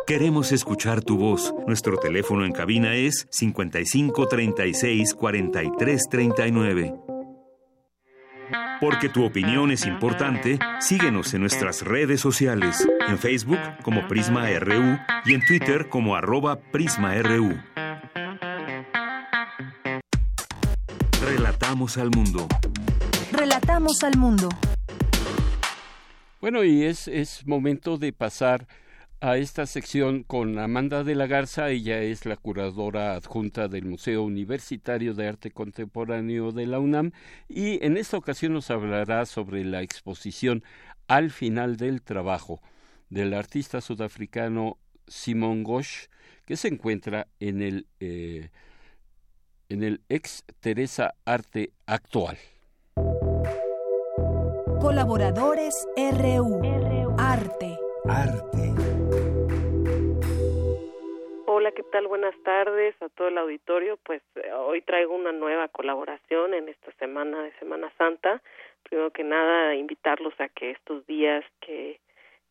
Queremos 0.07 0.53
escuchar 0.53 1.03
tu 1.03 1.17
voz. 1.17 1.55
Nuestro 1.67 1.97
teléfono 1.97 2.45
en 2.45 2.53
cabina 2.53 2.95
es 2.95 3.27
55 3.31 4.27
36 4.27 5.15
43 5.15 6.09
39. 6.11 6.95
Porque 8.81 9.09
tu 9.09 9.25
opinión 9.25 9.71
es 9.71 9.87
importante, 9.87 10.59
síguenos 10.81 11.33
en 11.35 11.43
nuestras 11.43 11.83
redes 11.83 12.21
sociales, 12.21 12.85
en 13.09 13.17
Facebook 13.17 13.61
como 13.85 14.09
Prisma 14.09 14.49
RU 14.59 14.99
y 15.25 15.35
en 15.35 15.47
Twitter 15.47 15.89
como 15.89 16.17
arroba 16.17 16.57
PrismaRU. 16.57 17.55
Relatamos 21.53 21.99
al 21.99 22.11
mundo. 22.11 22.49
Relatamos 23.31 24.03
al 24.03 24.17
mundo. 24.17 24.49
Bueno, 26.41 26.65
y 26.65 26.85
es, 26.85 27.09
es 27.09 27.47
momento 27.47 27.99
de 27.99 28.15
pasar 28.15 28.67
a 29.21 29.37
esta 29.37 29.67
sección 29.67 30.23
con 30.23 30.59
Amanda 30.59 31.05
de 31.05 31.15
la 31.15 31.27
Garza. 31.27 31.69
Ella 31.69 32.01
es 32.01 32.25
la 32.25 32.37
curadora 32.37 33.15
adjunta 33.15 33.69
del 33.69 33.85
Museo 33.85 34.23
Universitario 34.23 35.13
de 35.13 35.29
Arte 35.29 35.51
Contemporáneo 35.51 36.53
de 36.53 36.67
la 36.67 36.81
UNAM 36.81 37.13
y 37.49 37.85
en 37.85 37.99
esta 37.99 38.17
ocasión 38.17 38.55
nos 38.55 38.71
hablará 38.71 39.27
sobre 39.27 39.63
la 39.63 39.83
exposición 39.83 40.65
Al 41.07 41.31
final 41.31 41.77
del 41.77 42.01
trabajo 42.01 42.63
del 43.11 43.35
artista 43.35 43.83
sudafricano 43.83 44.79
Simon 45.07 45.65
Gosh 45.65 46.07
que 46.47 46.57
se 46.57 46.69
encuentra 46.69 47.29
en 47.41 47.61
el 47.61 47.87
eh, 48.01 48.49
en 49.73 49.83
el 49.83 50.01
ex 50.11 50.45
Teresa 50.61 51.15
Arte 51.25 51.71
actual. 51.87 52.37
Colaboradores 54.81 55.89
RU. 55.97 56.61
RU. 56.61 57.17
Arte. 57.19 57.79
Arte. 58.05 58.75
Hola, 61.47 61.73
¿qué 61.73 61.83
tal? 61.91 62.07
Buenas 62.07 62.35
tardes 62.45 62.95
a 63.01 63.09
todo 63.09 63.29
el 63.29 63.39
auditorio. 63.39 63.99
Pues 64.05 64.21
eh, 64.35 64.53
hoy 64.53 64.83
traigo 64.83 65.15
una 65.15 65.33
nueva 65.33 65.69
colaboración 65.69 66.53
en 66.53 66.69
esta 66.69 66.93
semana 66.99 67.43
de 67.43 67.53
Semana 67.59 67.91
Santa. 67.97 68.43
Primero 68.83 69.11
que 69.11 69.25
nada, 69.25 69.75
invitarlos 69.75 70.35
a 70.39 70.49
que 70.49 70.73
estos 70.73 71.07
días 71.07 71.45
que 71.61 71.99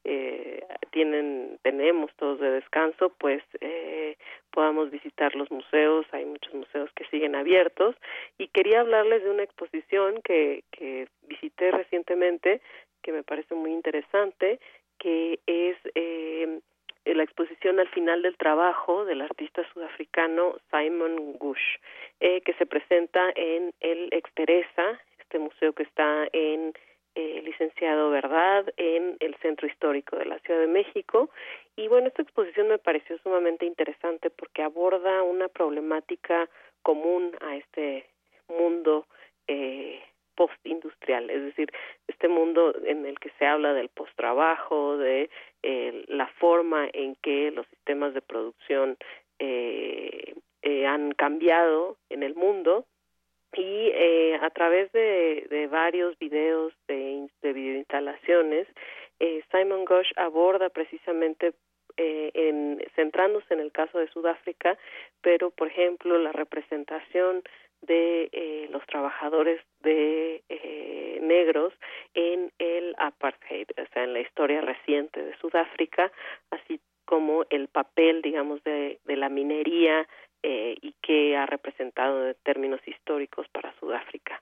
eh, 0.03 0.65
tienen 0.91 1.59
tenemos 1.61 2.11
todos 2.15 2.39
de 2.39 2.51
descanso 2.51 3.13
pues 3.17 3.43
eh, 3.61 4.17
podamos 4.51 4.91
visitar 4.91 5.35
los 5.35 5.49
museos. 5.51 6.05
Hay 6.11 6.25
muchos 6.25 6.53
museos 6.53 6.89
que 6.95 7.05
siguen 7.05 7.35
abiertos. 7.35 7.95
Y 8.37 8.47
quería 8.47 8.81
hablarles 8.81 9.23
de 9.23 9.29
una 9.29 9.43
exposición 9.43 10.21
que 10.23 10.63
que 10.71 11.07
visité 11.27 11.71
recientemente 11.71 12.61
que 13.01 13.11
me 13.11 13.23
parece 13.23 13.55
muy 13.55 13.71
interesante 13.71 14.59
que 15.01 15.39
es 15.47 15.77
eh, 15.95 16.61
la 17.05 17.23
exposición 17.23 17.79
al 17.79 17.89
final 17.89 18.21
del 18.21 18.37
trabajo 18.37 19.05
del 19.05 19.21
artista 19.21 19.67
sudafricano 19.73 20.57
Simon 20.69 21.33
Gush, 21.33 21.77
eh, 22.19 22.41
que 22.41 22.53
se 22.53 22.67
presenta 22.67 23.31
en 23.35 23.73
el 23.79 24.09
Exteresa, 24.11 24.99
este 25.19 25.39
museo 25.39 25.73
que 25.73 25.83
está 25.83 26.27
en 26.31 26.73
eh, 27.15 27.41
licenciado 27.43 28.09
Verdad 28.09 28.65
en 28.77 29.17
el 29.19 29.35
Centro 29.37 29.67
Histórico 29.67 30.17
de 30.17 30.25
la 30.25 30.39
Ciudad 30.39 30.59
de 30.59 30.67
México. 30.67 31.29
Y 31.75 31.87
bueno, 31.87 32.07
esta 32.07 32.21
exposición 32.21 32.67
me 32.67 32.77
pareció 32.77 33.17
sumamente 33.19 33.65
interesante 33.65 34.29
porque 34.29 34.61
aborda 34.61 35.23
una 35.23 35.47
problemática 35.47 36.49
común 36.81 37.31
a 37.41 37.55
este 37.55 38.05
mundo 38.47 39.07
eh, 39.47 40.01
postindustrial, 40.35 41.29
es 41.29 41.43
decir, 41.43 41.71
este 42.07 42.27
mundo 42.27 42.73
en 42.83 43.05
el 43.05 43.19
que 43.19 43.31
se 43.37 43.45
habla 43.45 43.73
del 43.73 43.89
posttrabajo, 43.89 44.97
de 44.97 45.29
eh, 45.63 46.03
la 46.07 46.27
forma 46.39 46.87
en 46.93 47.15
que 47.15 47.51
los 47.51 47.67
sistemas 47.67 48.13
de 48.13 48.21
producción 48.21 48.97
eh, 49.39 50.33
eh, 50.61 50.87
han 50.87 51.11
cambiado 51.11 51.97
en 52.09 52.23
el 52.23 52.35
mundo 52.35 52.85
y 53.53 53.91
eh, 53.93 54.39
a 54.41 54.49
través 54.49 54.91
de, 54.91 55.47
de 55.49 55.67
varios 55.67 56.17
videos 56.19 56.73
de, 56.87 57.27
de 57.41 57.53
videoinstalaciones, 57.53 58.67
eh, 59.19 59.43
Simon 59.51 59.85
Gosh 59.85 60.11
aborda 60.15 60.69
precisamente 60.69 61.53
eh, 61.97 62.31
en, 62.33 62.81
centrándose 62.95 63.53
en 63.53 63.59
el 63.59 63.71
caso 63.71 63.99
de 63.99 64.07
Sudáfrica, 64.09 64.77
pero 65.21 65.51
por 65.51 65.67
ejemplo 65.67 66.17
la 66.17 66.31
representación 66.31 67.43
de 67.81 68.29
eh, 68.31 68.67
los 68.71 68.85
trabajadores 68.85 69.59
de 69.81 70.43
eh, 70.49 71.19
negros 71.21 71.73
en 72.13 72.51
el 72.59 72.95
apartheid, 72.97 73.67
o 73.71 73.93
sea, 73.93 74.03
en 74.03 74.13
la 74.13 74.21
historia 74.21 74.61
reciente 74.61 75.21
de 75.21 75.35
Sudáfrica, 75.37 76.11
así 76.51 76.79
como 77.05 77.43
el 77.49 77.67
papel, 77.67 78.21
digamos, 78.21 78.63
de, 78.63 78.99
de 79.03 79.15
la 79.17 79.29
minería 79.29 80.07
eh, 80.43 80.75
y 80.81 80.93
que 81.01 81.35
ha 81.37 81.45
representado 81.45 82.27
en 82.27 82.35
términos 82.43 82.81
históricos 82.85 83.47
para 83.49 83.73
Sudáfrica. 83.79 84.41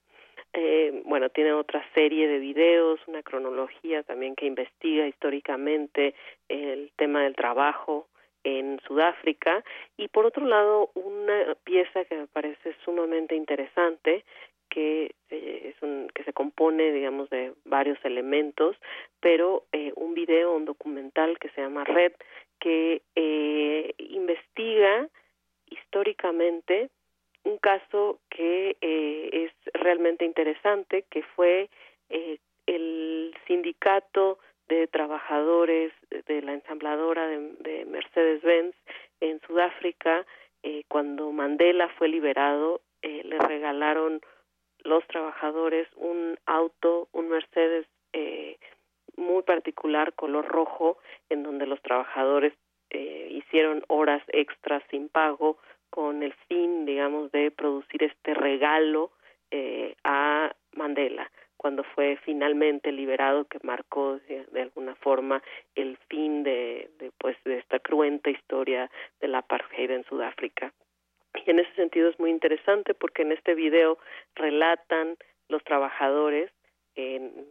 Eh, 0.54 1.04
bueno, 1.06 1.30
tiene 1.30 1.54
otra 1.54 1.86
serie 1.94 2.28
de 2.28 2.40
videos, 2.40 3.00
una 3.08 3.22
cronología 3.22 4.02
también 4.04 4.36
que 4.36 4.48
investiga 4.48 5.08
históricamente 5.08 6.16
el 6.48 6.92
tema 6.96 7.24
del 7.24 7.36
trabajo 7.36 8.08
en 8.44 8.80
Sudáfrica 8.88 9.64
y 9.98 10.08
por 10.08 10.26
otro 10.26 10.46
lado 10.46 10.92
una 10.94 11.56
pieza 11.64 12.06
que 12.06 12.16
me 12.16 12.28
parece 12.28 12.76
sumamente 12.86 13.36
interesante 13.36 14.24
que 14.70 15.16
eh, 15.30 15.74
es 15.74 15.82
un, 15.82 16.08
que 16.14 16.24
se 16.24 16.34
compone 16.34 16.92
digamos 16.92 17.30
de 17.30 17.54
varios 17.66 17.98
elementos 18.04 18.76
pero 19.20 19.66
eh, 19.72 19.92
un 19.96 20.14
video 20.14 20.56
un 20.56 20.66
documental 20.66 21.38
que 21.40 21.50
se 21.50 21.62
llama 21.62 21.84
Red 21.84 22.14
que 22.60 23.02
eh, 23.16 23.94
investiga 23.98 25.08
históricamente 25.70 26.90
un 27.44 27.58
caso 27.58 28.20
que 28.30 28.78
eh, 28.82 29.30
es 29.32 29.74
realmente 29.74 30.26
interesante, 30.26 31.06
que 31.10 31.24
fue 31.24 31.70
eh, 32.10 32.38
el 32.66 33.34
sindicato 33.48 34.40
de 34.68 34.88
trabajadores 34.88 35.92
de 36.28 36.42
la 36.42 36.54
ensambladora 36.54 37.28
de, 37.28 37.86
Mercedes-Benz 37.86 38.76
en 39.20 39.42
Sudáfrica, 39.42 40.26
eh, 40.62 40.84
cuando 40.88 41.32
Mandela 41.32 41.90
fue 41.98 42.08
liberado, 42.08 42.82
le 43.02 43.40
regalaron 43.40 44.22
los 44.84 45.08
trabajadores 45.08 45.88
un 45.96 46.38
auto, 46.46 47.08
un 47.14 47.30
Mercedes 47.30 47.88
muy 49.16 49.42
particular, 49.44 50.14
color 50.14 50.46
rojo, 50.46 50.98
en 51.30 51.44
donde 51.44 51.66
los 51.66 51.82
trabajadores 51.82 52.54
hicieron 52.98 53.84
horas 53.88 54.24
extras 54.30 54.84
sin 54.90 55.10
pago 55.10 55.58
con 55.90 56.24
el 56.24 56.34
fin, 56.48 56.86
digamos, 56.86 57.32
de 57.32 57.52
producir 57.52 58.04
este 58.04 58.34
regalo 58.34 59.12
eh, 59.52 59.96
a 60.04 60.54
Mandela 60.74 61.32
cuando 61.58 61.84
fue 61.84 62.18
finalmente 62.24 62.92
liberado 62.92 63.44
que 63.46 63.60
marcó 63.64 64.18
de, 64.30 64.62
alguna 64.62 64.96
forma 64.96 65.44
el 65.76 65.98
fin 66.08 66.44
de, 66.44 66.90
de, 67.00 67.12
pues 67.18 67.36
de 67.44 67.58
esta 67.58 67.80
cruenta 67.80 68.30
historia 68.30 68.90
de 69.20 69.28
la 69.28 69.40
apartheid 69.40 69.92
en 69.92 70.06
Sudáfrica. 70.06 70.72
Y 71.46 71.52
en 71.52 71.60
ese 71.60 71.74
sentido 71.76 72.10
es 72.10 72.18
muy 72.18 72.30
interesante 72.30 72.94
porque 72.94 73.24
en 73.24 73.34
este 73.34 73.56
video 73.56 73.98
relatan 74.36 75.18
los 75.50 75.62
trabajadores 75.66 76.50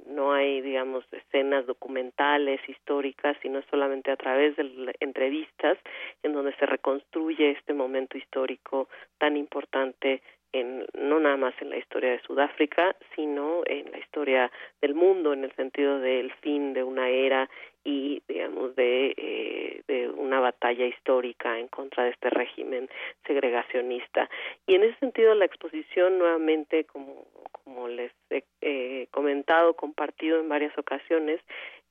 no 0.07 0.33
hay, 0.33 0.61
digamos, 0.61 1.05
escenas 1.12 1.66
documentales, 1.66 2.61
históricas, 2.69 3.37
sino 3.43 3.62
solamente 3.70 4.11
a 4.11 4.16
través 4.16 4.57
de 4.57 4.95
entrevistas 5.01 5.79
en 6.23 6.33
donde 6.33 6.55
se 6.57 6.66
reconstruye 6.66 7.51
este 7.51 7.75
momento 7.75 8.19
histórico 8.19 8.89
tan 9.19 9.37
importante 9.37 10.23
en, 10.53 10.87
no 10.95 11.20
nada 11.20 11.37
más 11.37 11.55
en 11.61 11.70
la 11.70 11.79
historia 11.79 12.12
de 12.12 12.23
Sudáfrica, 12.23 12.97
sino 13.15 13.62
en 13.66 13.91
la 13.91 13.99
historia 13.99 14.51
del 14.81 14.95
mundo, 14.95 15.33
en 15.33 15.45
el 15.45 15.55
sentido 15.57 15.99
del 15.99 16.33
fin 16.35 16.73
de 16.73 16.83
una 16.83 17.09
era 17.09 17.51
y, 17.89 18.23
digamos, 18.28 18.77
de, 18.77 19.15
eh, 19.16 19.82
de 19.89 20.10
una 20.10 20.40
batalla 20.40 20.85
histórica 20.85 21.59
en 21.59 21.69
contra 21.69 22.05
de 22.05 22.10
este 22.10 22.28
régimen 22.28 22.86
segregacionista. 23.27 24.28
Y 24.66 24.74
en 24.74 24.82
ese 24.82 24.98
sentido, 24.98 25.35
la 25.35 25.47
exposición, 25.47 26.19
nuevamente, 26.19 26.85
como, 26.85 27.24
como 27.51 27.89
les 27.89 28.12
he 28.28 28.44
eh, 28.60 29.09
comentado, 29.10 29.73
compartido 29.73 30.39
en 30.39 30.51
varias 30.51 30.77
ocasiones, 30.77 31.40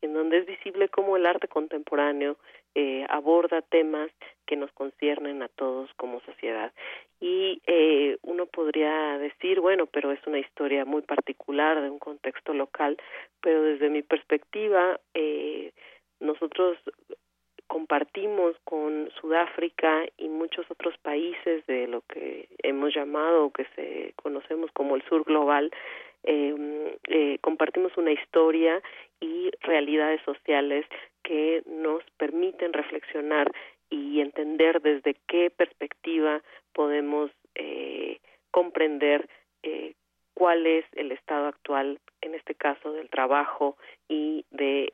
en 0.03 0.13
donde 0.13 0.37
es 0.37 0.45
visible 0.45 0.87
cómo 0.87 1.17
el 1.17 1.25
arte 1.25 1.47
contemporáneo 1.47 2.37
eh, 2.75 3.07
aborda 3.09 3.63
temas 3.63 4.11
que 4.45 4.55
nos 4.55 4.71
conciernen 4.73 5.41
a 5.41 5.47
todos 5.47 5.91
como 5.95 6.21
sociedad. 6.21 6.71
Y 7.19 7.59
eh, 7.65 8.17
uno 8.21 8.45
podría 8.45 9.17
decir, 9.17 9.59
bueno, 9.59 9.87
pero 9.87 10.11
es 10.11 10.19
una 10.27 10.37
historia 10.37 10.85
muy 10.85 11.01
particular 11.01 11.81
de 11.81 11.89
un 11.89 11.97
contexto 11.97 12.53
local, 12.53 12.97
pero 13.41 13.63
desde 13.63 13.89
mi 13.89 14.03
perspectiva, 14.03 14.99
eh, 15.15 15.71
nosotros 16.19 16.77
compartimos 17.67 18.55
con 18.63 19.09
Sudáfrica 19.19 20.05
y 20.17 20.29
muchos 20.29 20.65
otros 20.71 20.97
países 20.99 21.65
de 21.67 21.87
lo 21.87 22.01
que 22.01 22.47
hemos 22.63 22.93
llamado 22.93 23.45
o 23.45 23.51
que 23.51 23.65
se 23.75 24.13
conocemos 24.15 24.71
como 24.71 24.95
el 24.95 25.03
sur 25.03 25.23
global 25.23 25.71
eh, 26.23 26.97
eh, 27.07 27.37
compartimos 27.41 27.95
una 27.97 28.11
historia 28.11 28.81
y 29.19 29.51
realidades 29.61 30.21
sociales 30.23 30.85
que 31.23 31.63
nos 31.65 32.03
permiten 32.17 32.73
reflexionar 32.73 33.51
y 33.89 34.19
entender 34.21 34.81
desde 34.81 35.15
qué 35.27 35.49
perspectiva 35.49 36.41
podemos 36.73 37.31
eh, 37.55 38.19
comprender 38.51 39.29
eh, 39.63 39.93
cuál 40.33 40.65
es 40.67 40.85
el 40.93 41.11
estado 41.11 41.47
actual, 41.47 41.99
en 42.21 42.35
este 42.35 42.55
caso 42.55 42.91
del 42.91 43.09
trabajo 43.09 43.77
y 44.07 44.45
de 44.51 44.93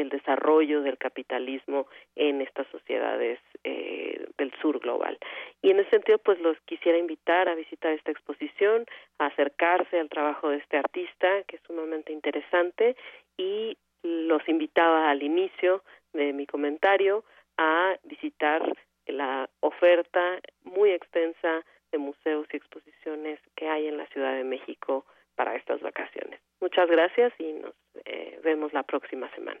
el 0.00 0.08
desarrollo 0.10 0.82
del 0.82 0.98
capitalismo 0.98 1.86
en 2.14 2.40
estas 2.40 2.66
sociedades 2.68 3.38
eh, 3.64 4.26
del 4.38 4.52
sur 4.60 4.78
global. 4.78 5.18
Y 5.62 5.70
en 5.70 5.80
ese 5.80 5.90
sentido, 5.90 6.18
pues 6.18 6.40
los 6.40 6.56
quisiera 6.66 6.98
invitar 6.98 7.48
a 7.48 7.54
visitar 7.54 7.92
esta 7.92 8.10
exposición, 8.10 8.86
a 9.18 9.26
acercarse 9.26 9.98
al 9.98 10.08
trabajo 10.08 10.50
de 10.50 10.58
este 10.58 10.76
artista, 10.76 11.42
que 11.44 11.56
es 11.56 11.62
sumamente 11.66 12.12
interesante, 12.12 12.96
y 13.36 13.76
los 14.02 14.48
invitaba 14.48 15.10
al 15.10 15.22
inicio 15.22 15.82
de 16.12 16.32
mi 16.32 16.46
comentario 16.46 17.24
a 17.56 17.96
visitar 18.04 18.76
la 19.06 19.48
oferta 19.60 20.40
muy 20.62 20.90
extensa 20.90 21.64
de 21.90 21.98
museos 21.98 22.46
y 22.52 22.56
exposiciones 22.56 23.40
que 23.56 23.68
hay 23.68 23.88
en 23.88 23.96
la 23.96 24.06
Ciudad 24.06 24.34
de 24.34 24.44
México 24.44 25.04
para 25.34 25.56
estas 25.56 25.80
vacaciones. 25.80 26.40
Muchas 26.60 26.88
gracias 26.88 27.32
y 27.38 27.52
nos 27.52 27.74
eh, 28.04 28.40
vemos 28.42 28.72
la 28.72 28.82
próxima 28.82 29.30
semana. 29.34 29.60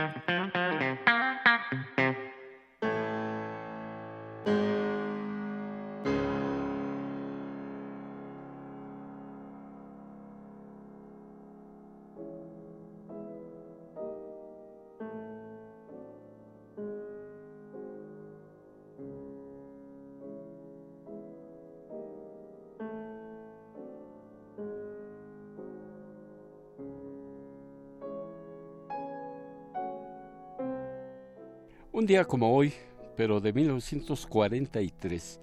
Un 32.01 32.07
día 32.07 32.25
como 32.25 32.55
hoy, 32.55 32.73
pero 33.15 33.39
de 33.39 33.53
1943, 33.53 35.39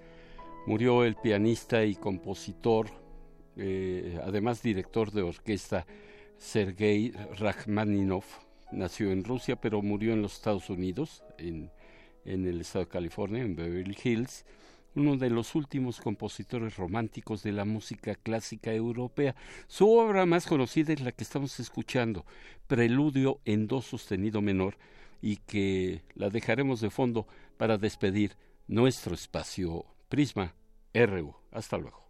murió 0.67 1.05
el 1.05 1.15
pianista 1.15 1.85
y 1.85 1.95
compositor, 1.95 2.89
eh, 3.55 4.19
además 4.25 4.61
director 4.61 5.09
de 5.09 5.21
orquesta, 5.21 5.87
Sergei 6.37 7.13
Rachmaninov. 7.37 8.25
Nació 8.73 9.13
en 9.13 9.23
Rusia, 9.23 9.55
pero 9.55 9.81
murió 9.81 10.11
en 10.11 10.21
los 10.21 10.33
Estados 10.33 10.69
Unidos, 10.69 11.23
en, 11.37 11.71
en 12.25 12.45
el 12.45 12.59
estado 12.59 12.83
de 12.83 12.91
California, 12.91 13.41
en 13.41 13.55
Beverly 13.55 13.97
Hills 14.03 14.45
uno 14.95 15.15
de 15.15 15.29
los 15.29 15.55
últimos 15.55 16.01
compositores 16.01 16.75
románticos 16.75 17.43
de 17.43 17.53
la 17.53 17.63
música 17.63 18.15
clásica 18.15 18.73
europea. 18.73 19.35
Su 19.67 19.89
obra 19.89 20.25
más 20.25 20.45
conocida 20.45 20.91
es 20.91 20.99
la 20.99 21.13
que 21.13 21.23
estamos 21.23 21.57
escuchando, 21.61 22.25
Preludio 22.67 23.39
en 23.45 23.67
Do 23.67 23.81
sostenido 23.81 24.41
menor, 24.41 24.77
y 25.21 25.37
que 25.37 26.03
la 26.15 26.29
dejaremos 26.29 26.81
de 26.81 26.89
fondo 26.89 27.27
para 27.57 27.77
despedir 27.77 28.35
nuestro 28.67 29.13
espacio 29.15 29.85
Prisma 30.07 30.55
RU. 30.93 31.35
Hasta 31.51 31.77
luego. 31.77 32.08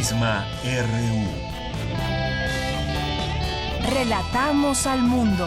Prisma 0.00 0.46
RU. 0.64 1.26
Relatamos 3.94 4.86
al 4.86 5.02
mundo. 5.02 5.46